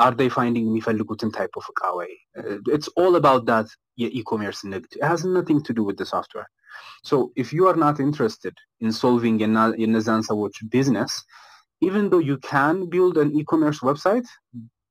are 0.04 0.14
they 0.20 0.28
finding 0.38 0.66
የሚፈልጉትን 0.68 1.30
type 1.38 1.56
of 1.60 1.66
እቃ 1.72 1.82
ወይ 1.98 2.12
it's 2.76 2.90
all 3.00 3.16
about 3.22 3.42
that 3.50 3.68
የኢኮሜርስ 4.02 4.60
ንግድ 4.74 4.92
it 5.00 5.04
has 5.12 5.22
nothing 5.38 5.60
to 5.68 5.72
do 5.78 5.84
with 5.88 5.98
the 6.02 6.08
software 6.14 6.48
so 7.10 7.16
if 7.42 7.48
you 7.56 7.64
are 7.70 7.78
not 7.86 7.96
interested 8.06 8.56
in 8.84 8.90
solving 9.02 9.36
የነዛን 9.82 10.24
ሰዎች 10.30 10.56
business 10.76 11.12
even 11.80 12.10
though 12.10 12.18
you 12.30 12.38
can 12.38 12.88
build 12.88 13.16
an 13.18 13.30
e-commerce 13.38 13.80
website, 13.80 14.26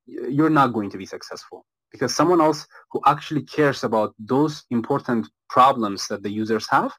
you're 0.06 0.50
not 0.50 0.72
going 0.72 0.90
to 0.90 0.98
be 1.02 1.06
successful 1.06 1.64
because 1.92 2.14
someone 2.14 2.40
else 2.40 2.66
who 2.92 3.00
actually 3.06 3.42
cares 3.42 3.84
about 3.84 4.14
those 4.18 4.64
important 4.70 5.28
problems 5.48 6.06
that 6.08 6.22
the 6.22 6.30
users 6.30 6.66
have 6.70 6.92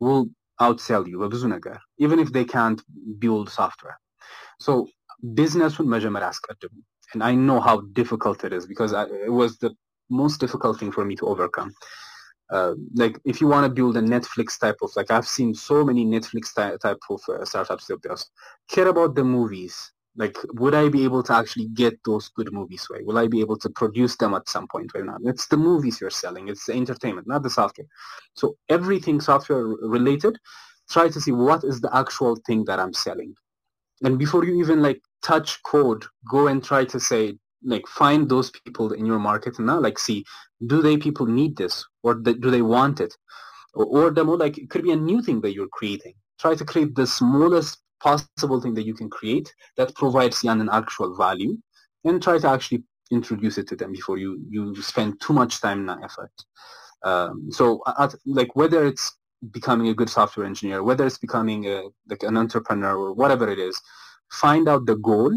will 0.00 0.22
outsell 0.66 1.04
you 1.10 1.18
በብዙ 1.22 1.42
ነገር 1.56 1.76
even 2.04 2.18
if 2.24 2.28
they 2.36 2.46
can't 2.56 2.80
build 3.24 3.46
software 3.60 3.96
so 4.66 4.72
ቢዝነሱን 5.38 5.86
መጀመሪያ 5.94 6.28
አስቀድሙ 6.32 6.74
and 7.14 7.22
I 7.30 7.34
know 7.46 7.58
how 7.68 7.76
difficult 8.00 8.38
it 8.46 8.52
is 8.58 8.64
because 8.72 8.92
I, 9.00 9.04
it 9.28 9.34
was 9.40 9.52
the 9.64 9.70
most 10.20 10.36
difficult 10.44 10.74
thing 10.80 10.92
for 10.96 11.04
me 11.08 11.14
to 11.20 11.26
overcome 11.32 11.70
uh, 12.56 12.74
like 13.02 13.14
if 13.32 13.40
you 13.40 13.46
want 13.52 13.64
to 13.66 13.72
build 13.78 13.96
a 13.96 14.04
Netflix 14.14 14.58
type 14.64 14.80
of 14.82 14.90
like 14.98 15.10
I've 15.16 15.30
seen 15.36 15.54
so 15.54 15.76
many 15.88 16.02
Netflix 16.14 16.44
ty- 16.54 16.76
type 16.86 17.02
of 17.14 17.20
uh, 17.28 17.44
startups 17.44 17.86
that 17.86 18.24
care 18.74 18.88
about 18.94 19.14
the 19.18 19.24
movies 19.36 19.74
like 20.17 20.37
would 20.53 20.73
i 20.73 20.89
be 20.89 21.03
able 21.03 21.23
to 21.23 21.33
actually 21.33 21.67
get 21.69 21.93
those 22.03 22.29
good 22.29 22.51
movies 22.51 22.87
right? 22.91 23.05
Will 23.05 23.17
i 23.17 23.27
be 23.27 23.39
able 23.39 23.57
to 23.57 23.69
produce 23.69 24.15
them 24.17 24.33
at 24.33 24.49
some 24.49 24.67
point 24.67 24.91
right 24.93 25.05
now 25.05 25.17
it's 25.23 25.47
the 25.47 25.57
movies 25.57 26.01
you're 26.01 26.09
selling 26.09 26.47
it's 26.49 26.65
the 26.65 26.73
entertainment 26.73 27.27
not 27.27 27.43
the 27.43 27.49
software. 27.49 27.87
So 28.33 28.57
everything 28.69 29.21
software 29.21 29.65
related 29.65 30.37
try 30.89 31.09
to 31.09 31.19
see 31.21 31.31
what 31.31 31.63
is 31.63 31.81
the 31.81 31.95
actual 31.95 32.37
thing 32.47 32.65
that 32.65 32.79
i'm 32.79 32.93
selling. 32.93 33.33
And 34.03 34.19
before 34.19 34.43
you 34.45 34.59
even 34.59 34.81
like 34.81 35.01
touch 35.23 35.61
code 35.63 36.05
go 36.29 36.47
and 36.47 36.63
try 36.63 36.85
to 36.85 36.99
say 36.99 37.37
like 37.63 37.87
find 37.87 38.29
those 38.29 38.51
people 38.51 38.93
in 38.93 39.05
your 39.05 39.19
market 39.19 39.57
and 39.57 39.67
now 39.67 39.79
like 39.79 39.99
see 39.99 40.23
do 40.67 40.81
they 40.81 40.97
people 40.97 41.25
need 41.25 41.57
this 41.57 41.85
or 42.03 42.15
do 42.15 42.51
they 42.51 42.61
want 42.61 42.99
it? 42.99 43.13
Or, 43.73 43.85
or 43.85 44.11
demo 44.11 44.33
like 44.33 44.57
it 44.57 44.69
could 44.69 44.83
be 44.83 44.91
a 44.91 44.95
new 44.95 45.21
thing 45.21 45.41
that 45.41 45.53
you're 45.53 45.67
creating. 45.67 46.13
Try 46.39 46.55
to 46.55 46.65
create 46.65 46.95
the 46.95 47.07
smallest 47.07 47.79
possible 47.99 48.61
thing 48.61 48.73
that 48.75 48.85
you 48.85 48.93
can 48.93 49.09
create 49.09 49.53
that 49.77 49.95
provides 49.95 50.43
Yan 50.43 50.61
an 50.61 50.69
actual 50.71 51.15
value 51.15 51.57
and 52.03 52.21
try 52.21 52.37
to 52.37 52.49
actually 52.49 52.83
introduce 53.11 53.57
it 53.57 53.67
to 53.67 53.75
them 53.75 53.91
before 53.91 54.17
you, 54.17 54.39
you 54.49 54.75
spend 54.81 55.19
too 55.21 55.33
much 55.33 55.61
time 55.61 55.89
and 55.89 56.03
effort. 56.03 56.31
Um, 57.03 57.47
so 57.51 57.81
at, 57.99 58.13
like 58.25 58.55
whether 58.55 58.85
it's 58.85 59.15
becoming 59.51 59.89
a 59.89 59.93
good 59.93 60.09
software 60.09 60.45
engineer, 60.45 60.83
whether 60.83 61.05
it's 61.05 61.17
becoming 61.17 61.65
a, 61.67 61.83
like 62.09 62.23
an 62.23 62.37
entrepreneur 62.37 62.97
or 62.97 63.13
whatever 63.13 63.49
it 63.49 63.59
is, 63.59 63.79
find 64.31 64.67
out 64.67 64.85
the 64.85 64.95
goal, 64.95 65.33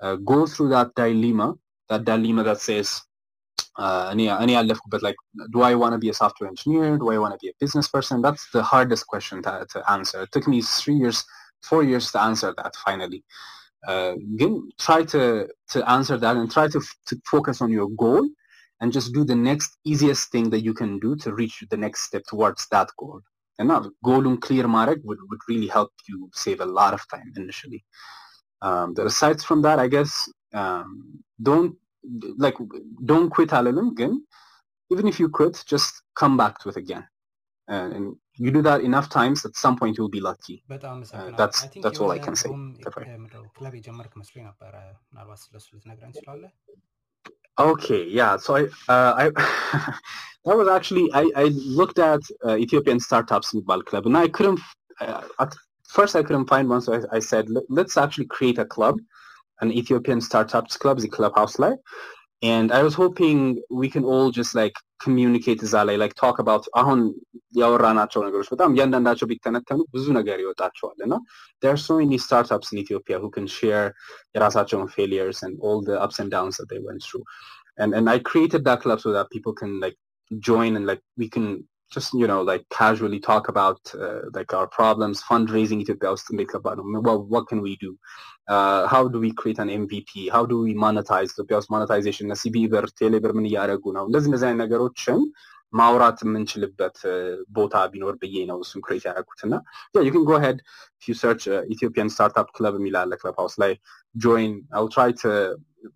uh, 0.00 0.16
go 0.16 0.46
through 0.46 0.70
that 0.70 0.94
dilemma, 0.94 1.54
that 1.88 2.04
dilemma 2.04 2.42
that 2.44 2.60
says, 2.60 3.02
uh, 3.78 4.14
but 4.88 5.02
like, 5.02 5.16
do 5.52 5.60
I 5.60 5.74
want 5.74 5.92
to 5.92 5.98
be 5.98 6.08
a 6.08 6.14
software 6.14 6.48
engineer? 6.48 6.96
Do 6.96 7.10
I 7.10 7.18
want 7.18 7.34
to 7.34 7.38
be 7.42 7.48
a 7.48 7.52
business 7.60 7.88
person? 7.88 8.22
That's 8.22 8.50
the 8.50 8.62
hardest 8.62 9.06
question 9.06 9.42
to, 9.42 9.66
to 9.70 9.90
answer. 9.90 10.22
It 10.22 10.32
took 10.32 10.48
me 10.48 10.62
three 10.62 10.94
years 10.94 11.24
four 11.68 11.82
years 11.84 12.10
to 12.12 12.20
answer 12.20 12.54
that 12.56 12.74
finally. 12.76 13.24
Uh, 13.86 14.14
again 14.34 14.68
try 14.78 15.04
to 15.04 15.48
to 15.68 15.90
answer 15.90 16.16
that 16.16 16.36
and 16.36 16.50
try 16.50 16.66
to, 16.66 16.80
to 17.06 17.20
focus 17.30 17.60
on 17.60 17.70
your 17.70 17.88
goal 17.90 18.28
and 18.80 18.92
just 18.92 19.12
do 19.12 19.24
the 19.24 19.34
next 19.34 19.78
easiest 19.84 20.30
thing 20.32 20.50
that 20.50 20.60
you 20.60 20.74
can 20.74 20.98
do 20.98 21.14
to 21.16 21.32
reach 21.34 21.64
the 21.70 21.76
next 21.76 22.02
step 22.02 22.22
towards 22.26 22.66
that 22.70 22.88
goal. 22.98 23.20
And 23.58 23.68
now 23.68 23.90
goal 24.04 24.36
clear 24.38 24.66
marek 24.66 25.00
would, 25.04 25.18
would 25.28 25.40
really 25.48 25.68
help 25.68 25.92
you 26.08 26.30
save 26.34 26.60
a 26.60 26.66
lot 26.66 26.94
of 26.94 27.02
time 27.08 27.32
initially. 27.36 27.84
Um, 28.62 28.94
the 28.94 29.04
aside 29.04 29.40
from 29.42 29.60
that 29.62 29.78
i 29.78 29.86
guess 29.86 30.28
um, 30.54 31.22
don't 31.42 31.76
like 32.38 32.56
don't 33.04 33.30
quit 33.30 33.50
alalum 33.50 33.90
again. 33.90 34.24
Even 34.90 35.06
if 35.08 35.18
you 35.20 35.28
quit 35.28 35.62
just 35.66 36.02
come 36.14 36.36
back 36.36 36.58
to 36.60 36.68
it 36.70 36.76
again 36.76 37.06
and, 37.68 37.92
and, 37.92 38.16
you 38.38 38.50
do 38.50 38.60
that 38.60 38.82
enough 38.82 39.08
times 39.08 39.46
at 39.46 39.56
some 39.56 39.78
point 39.78 39.96
you'll 39.96 40.10
be 40.10 40.20
lucky. 40.20 40.62
uh, 41.14 41.30
that's 41.38 41.66
that's 41.82 42.00
all 42.00 42.10
i 42.10 42.18
can 42.18 42.36
say. 42.36 42.50
okay 47.58 48.04
yeah. 48.04 48.36
So 48.36 48.56
i 48.56 48.62
uh, 48.92 49.14
i 49.22 49.30
that 50.44 50.56
was 50.56 50.68
actually 50.68 51.10
i 51.14 51.30
i 51.34 51.44
looked 51.80 51.98
at 51.98 52.20
uh, 52.44 52.56
ethiopian 52.56 53.00
startups 53.00 53.54
in 53.54 53.62
ball 53.62 53.82
club 53.82 54.04
and 54.04 54.18
i 54.18 54.28
couldn't 54.28 54.60
uh, 55.00 55.22
at 55.40 55.54
first 55.88 56.14
i 56.14 56.22
couldn't 56.22 56.46
find 56.46 56.68
one 56.68 56.82
so 56.82 56.92
i, 56.92 57.16
I 57.16 57.20
said 57.20 57.48
let's 57.70 57.96
actually 57.96 58.26
create 58.26 58.58
a 58.58 58.66
club 58.66 58.98
an 59.60 59.72
ethiopian 59.72 60.20
startups 60.20 60.76
club 60.76 60.98
the 60.98 61.08
clubhouse 61.08 61.58
life. 61.58 61.78
And 62.43 62.71
I 62.71 62.81
was 62.81 62.95
hoping 62.95 63.61
we 63.69 63.87
can 63.87 64.03
all 64.03 64.31
just 64.31 64.53
like 64.59 64.75
communicate 65.05 65.59
እዛ 65.65 65.75
ላይ 65.87 65.95
like 66.03 66.13
talk 66.21 66.37
about 66.43 66.63
አሁን 66.81 66.99
ያወራናቸው 67.61 68.21
ነገሮች 68.27 68.47
በጣም 68.53 68.73
እያንዳንዳቸው 68.75 69.27
ቢተነተኑ 69.31 69.79
ብዙ 69.95 70.05
ነገር 70.19 70.37
ይወጣቸዋል 70.43 70.97
እና 71.05 71.13
there 71.61 71.73
are 71.75 71.81
so 71.87 71.95
many 72.01 72.17
startups 72.27 72.69
in 72.73 72.79
Ethiopia 72.83 73.17
who 73.23 73.29
can 73.37 73.47
share 73.57 73.87
የራሳቸውን 74.35 74.89
failures 74.97 75.39
and 75.47 75.53
all 75.65 75.79
the 75.89 75.97
ups 76.05 76.19
and 76.23 76.31
downs 76.37 76.57
that 76.59 76.69
they 76.71 76.81
went 76.87 77.03
through. 77.07 77.25
And 77.81 77.91
and 77.97 78.05
I 78.15 78.17
created 78.31 78.63
that 78.69 78.81
club 78.85 79.01
so 79.05 79.11
that 79.17 79.33
people 79.35 79.53
can 79.61 79.73
like 79.85 79.97
join 80.49 80.71
and 80.77 80.85
like 80.91 81.03
we 81.21 81.27
can 81.35 81.45
just 81.91 82.13
you 82.13 82.27
know 82.27 82.41
like 82.41 82.63
casually 82.69 83.19
talk 83.19 83.49
about 83.49 83.79
uh, 83.99 84.21
like 84.33 84.53
our 84.53 84.67
problems, 84.67 85.17
fundraising 85.29 85.79
Ethiopia 85.83 86.11
ውስጥ 86.15 86.27
እንዴት 86.33 86.49
ከባድ 86.53 86.77
ነው? 86.79 87.01
Well, 87.07 87.21
what 87.33 87.45
can 87.51 87.61
we 87.67 87.73
do? 87.85 87.91
Uh, 88.55 88.81
how 88.93 89.03
do 89.13 89.17
we 89.25 89.31
create 89.39 89.59
an 89.63 89.69
MVP? 89.83 90.11
How 90.35 90.43
do 90.51 90.57
we 90.65 90.73
monetize 90.85 91.31
ኢትዮጵያ 91.35 91.57
ውስጥ 91.61 91.71
monetization 91.75 92.25
እና 92.27 92.35
ሲቢ 92.43 92.55
ብር 92.73 92.85
ቴሌብር 93.01 93.31
ምን 93.37 93.47
እያደረጉ 93.49 93.83
ነው? 93.97 94.05
እንደዚህ 94.09 94.29
እንደዚህ 94.31 94.47
አይነት 94.49 94.61
ነገሮችን 94.65 95.19
ማውራት 95.79 96.19
የምንችልበት 96.25 96.97
uh, 97.11 97.33
ቦታ 97.57 97.75
ቢኖር 97.91 98.15
ብዬ 98.21 98.37
ነው 98.51 98.57
እሱን 98.63 98.81
ክሬት 98.85 99.03
ያደረኩት 99.09 99.41
እና 99.47 99.53
yeah, 99.93 100.03
you 100.07 100.13
can 100.15 100.25
go 100.31 100.37
ahead 100.39 100.57
if 100.99 101.05
you 101.09 101.15
search 101.23 101.43
uh, 101.55 101.63
Ethiopian 101.73 102.09
Startup 102.17 102.49
Club 102.59 102.75
የሚል 102.79 102.95
አለ 103.01 103.11
ክለብ 103.21 103.35
ሃውስ 103.41 103.57
ላይ 103.63 103.73
join. 104.25 104.53
I'll 104.75 104.93
try 104.97 105.09
to 105.23 105.31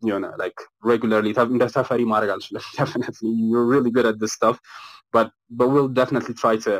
you 0.10 0.19
know 0.23 0.34
like 0.43 0.60
regularly 0.91 1.34
እንደ 1.56 1.65
ተፈሪ 1.77 2.02
ማድረግ 2.14 2.31
አልችልም 2.35 2.65
definitely 2.81 3.31
you're 3.52 3.69
really 3.73 3.93
good 3.97 4.07
at 4.11 4.19
this 4.23 4.35
stuff 4.39 4.60
but 5.14 5.27
but 5.52 5.68
we'll 5.69 5.91
definitely 5.93 6.35
try 6.35 6.56
to 6.60 6.73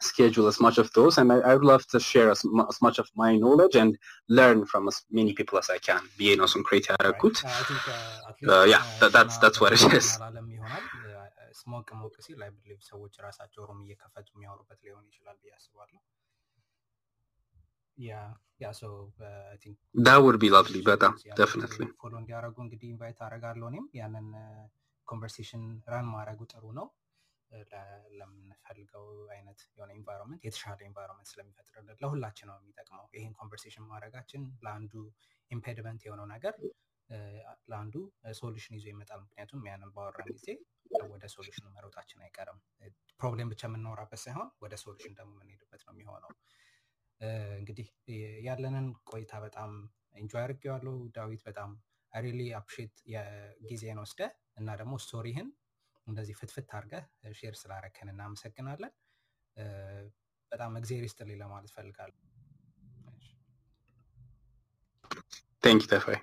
schedule 0.00 0.46
as 0.46 0.58
much 0.60 0.76
of 0.76 0.88
those 0.92 1.14
and 1.16 1.28
I, 1.32 1.38
I 1.40 1.54
would 1.54 1.66
love 1.66 1.84
to 1.88 1.98
share 2.02 2.28
as, 2.30 2.40
mu- 2.46 2.66
as 2.68 2.78
much 2.80 2.98
of 2.98 3.08
my 3.14 3.30
knowledge 3.36 3.76
and 3.76 3.92
learn 4.30 4.58
from 4.66 4.82
as 4.88 4.96
many 5.10 5.32
people 5.32 5.56
as 5.58 5.68
I 5.70 5.78
can 5.80 6.02
ብዬ 6.18 6.30
ነው 6.40 6.46
እሱን 6.48 6.64
ክሬት 6.68 6.86
ያደረኩት 6.90 7.36
አይ 7.50 7.62
ቲንክ 7.68 7.86
uh, 7.88 8.00
አትሊስት 8.28 8.66
yeah 8.72 8.82
that, 9.00 9.12
that's 9.16 9.36
that's 9.44 9.60
what 9.62 9.72
it 9.78 9.94
is 10.00 10.08
አላለም 10.18 10.48
ይሆናል 10.56 10.84
ስሞቅ 11.60 11.86
ሞቅ 12.00 12.14
ሲል 12.26 12.40
አይ 12.46 12.50
ብሊቭ 12.56 12.80
ሰዎች 12.90 13.14
ራሳቸው 13.26 13.62
ሩም 13.68 13.78
እየከፈቱ 13.84 14.28
የሚያወሩበት 14.34 14.78
ሊሆን 14.86 15.04
ይችላል 15.10 15.36
ብዬ 15.42 15.52
አስባለሁ 15.58 16.00
ያ 17.98 18.12
ያ 18.62 18.68
ሶ 18.80 18.84
አይ 19.50 19.56
ቲንክ 19.62 19.76
that 20.06 20.18
would 20.24 20.38
be 20.44 20.50
lovely 20.56 20.80
በጣም 20.90 21.12
ሰዎች 21.14 21.26
ያንን 21.30 21.38
definitely 21.42 21.86
ፎሎ 22.02 22.12
እንዲያደርጉ 22.22 22.56
እንግዲህ 22.66 22.88
ኢንቫይት 22.94 23.18
አደርጋለሁ 23.26 23.66
እኔም 23.72 23.86
ያንን 24.00 24.28
ኮንቨርሴሽን 25.08 25.64
ራን 25.94 26.06
ማድረጉ 26.14 26.40
ጥሩ 26.52 26.64
ነው 26.78 26.86
እ፣ 26.86 26.92
ለ- 26.92 26.99
ለምንፈልገው 28.19 29.05
አይነት 29.33 29.59
የሆነ 29.71 29.91
environment 29.97 30.43
የተሻለ 30.47 30.79
environment 30.87 31.29
ስለሚፈጥርልን 31.31 31.97
ለሁላችን 32.03 32.47
ነው 32.49 32.57
የሚጠቅመው። 32.59 33.05
ይህን 33.15 33.33
conversation 33.39 33.85
ማድረጋችን 33.91 34.43
ለአንዱ 34.65 34.93
impediment 35.51 36.01
የሆነው 36.07 36.27
ነገር 36.33 36.55
ለአንዱ 37.71 37.95
solution 38.35 38.75
ይዞ 38.77 38.85
ይመጣል። 38.91 39.19
ምክንያቱም 39.23 39.65
ያንን 39.69 39.89
ባወራን 39.95 40.29
ጊዜ 40.35 40.47
ወደ 41.09 41.25
solution 41.33 41.59
ኑ 41.59 41.65
መሮጣችን 41.75 42.23
አይቀርም። 42.25 42.59
problem 43.19 43.49
ብቻ 43.51 43.61
የምናወራበት 43.69 44.21
ሳይሆን 44.23 44.49
ወደ 44.63 44.75
solution 44.83 45.13
ደግሞ 45.19 45.31
የምንሄድበት 45.35 45.81
ነው 45.87 45.93
የሚሆነው። 45.93 46.31
እንግዲህ 47.59 47.87
ያለንን 48.45 48.87
ቆይታ 49.11 49.33
በጣም 49.43 49.71
enjoy 50.15 50.41
አድርጌዋለሁ። 50.41 50.95
ዳዊት 51.15 51.41
በጣም 51.49 51.71
really 52.13 52.41
appreciate 52.57 52.95
ጊዜን 53.65 53.99
ወስደ 54.01 54.21
እና 54.57 54.69
ደግሞ 54.79 54.93
story 55.03 55.29
ህን 55.29 55.49
እንደዚህ 56.07 56.35
ፍትፍት 56.39 56.69
አድርገህ 56.77 57.03
share 57.33 57.55
ስላረከን 57.55 58.11
እናመሰግናለን። 58.13 58.93
በጣም 60.51 60.77
እግዜር 60.77 61.03
ይስጥልኝ 61.03 61.37
ለማለት 61.37 61.71
ፈልጋለሁ 61.73 62.19
Tefai. 65.63 66.17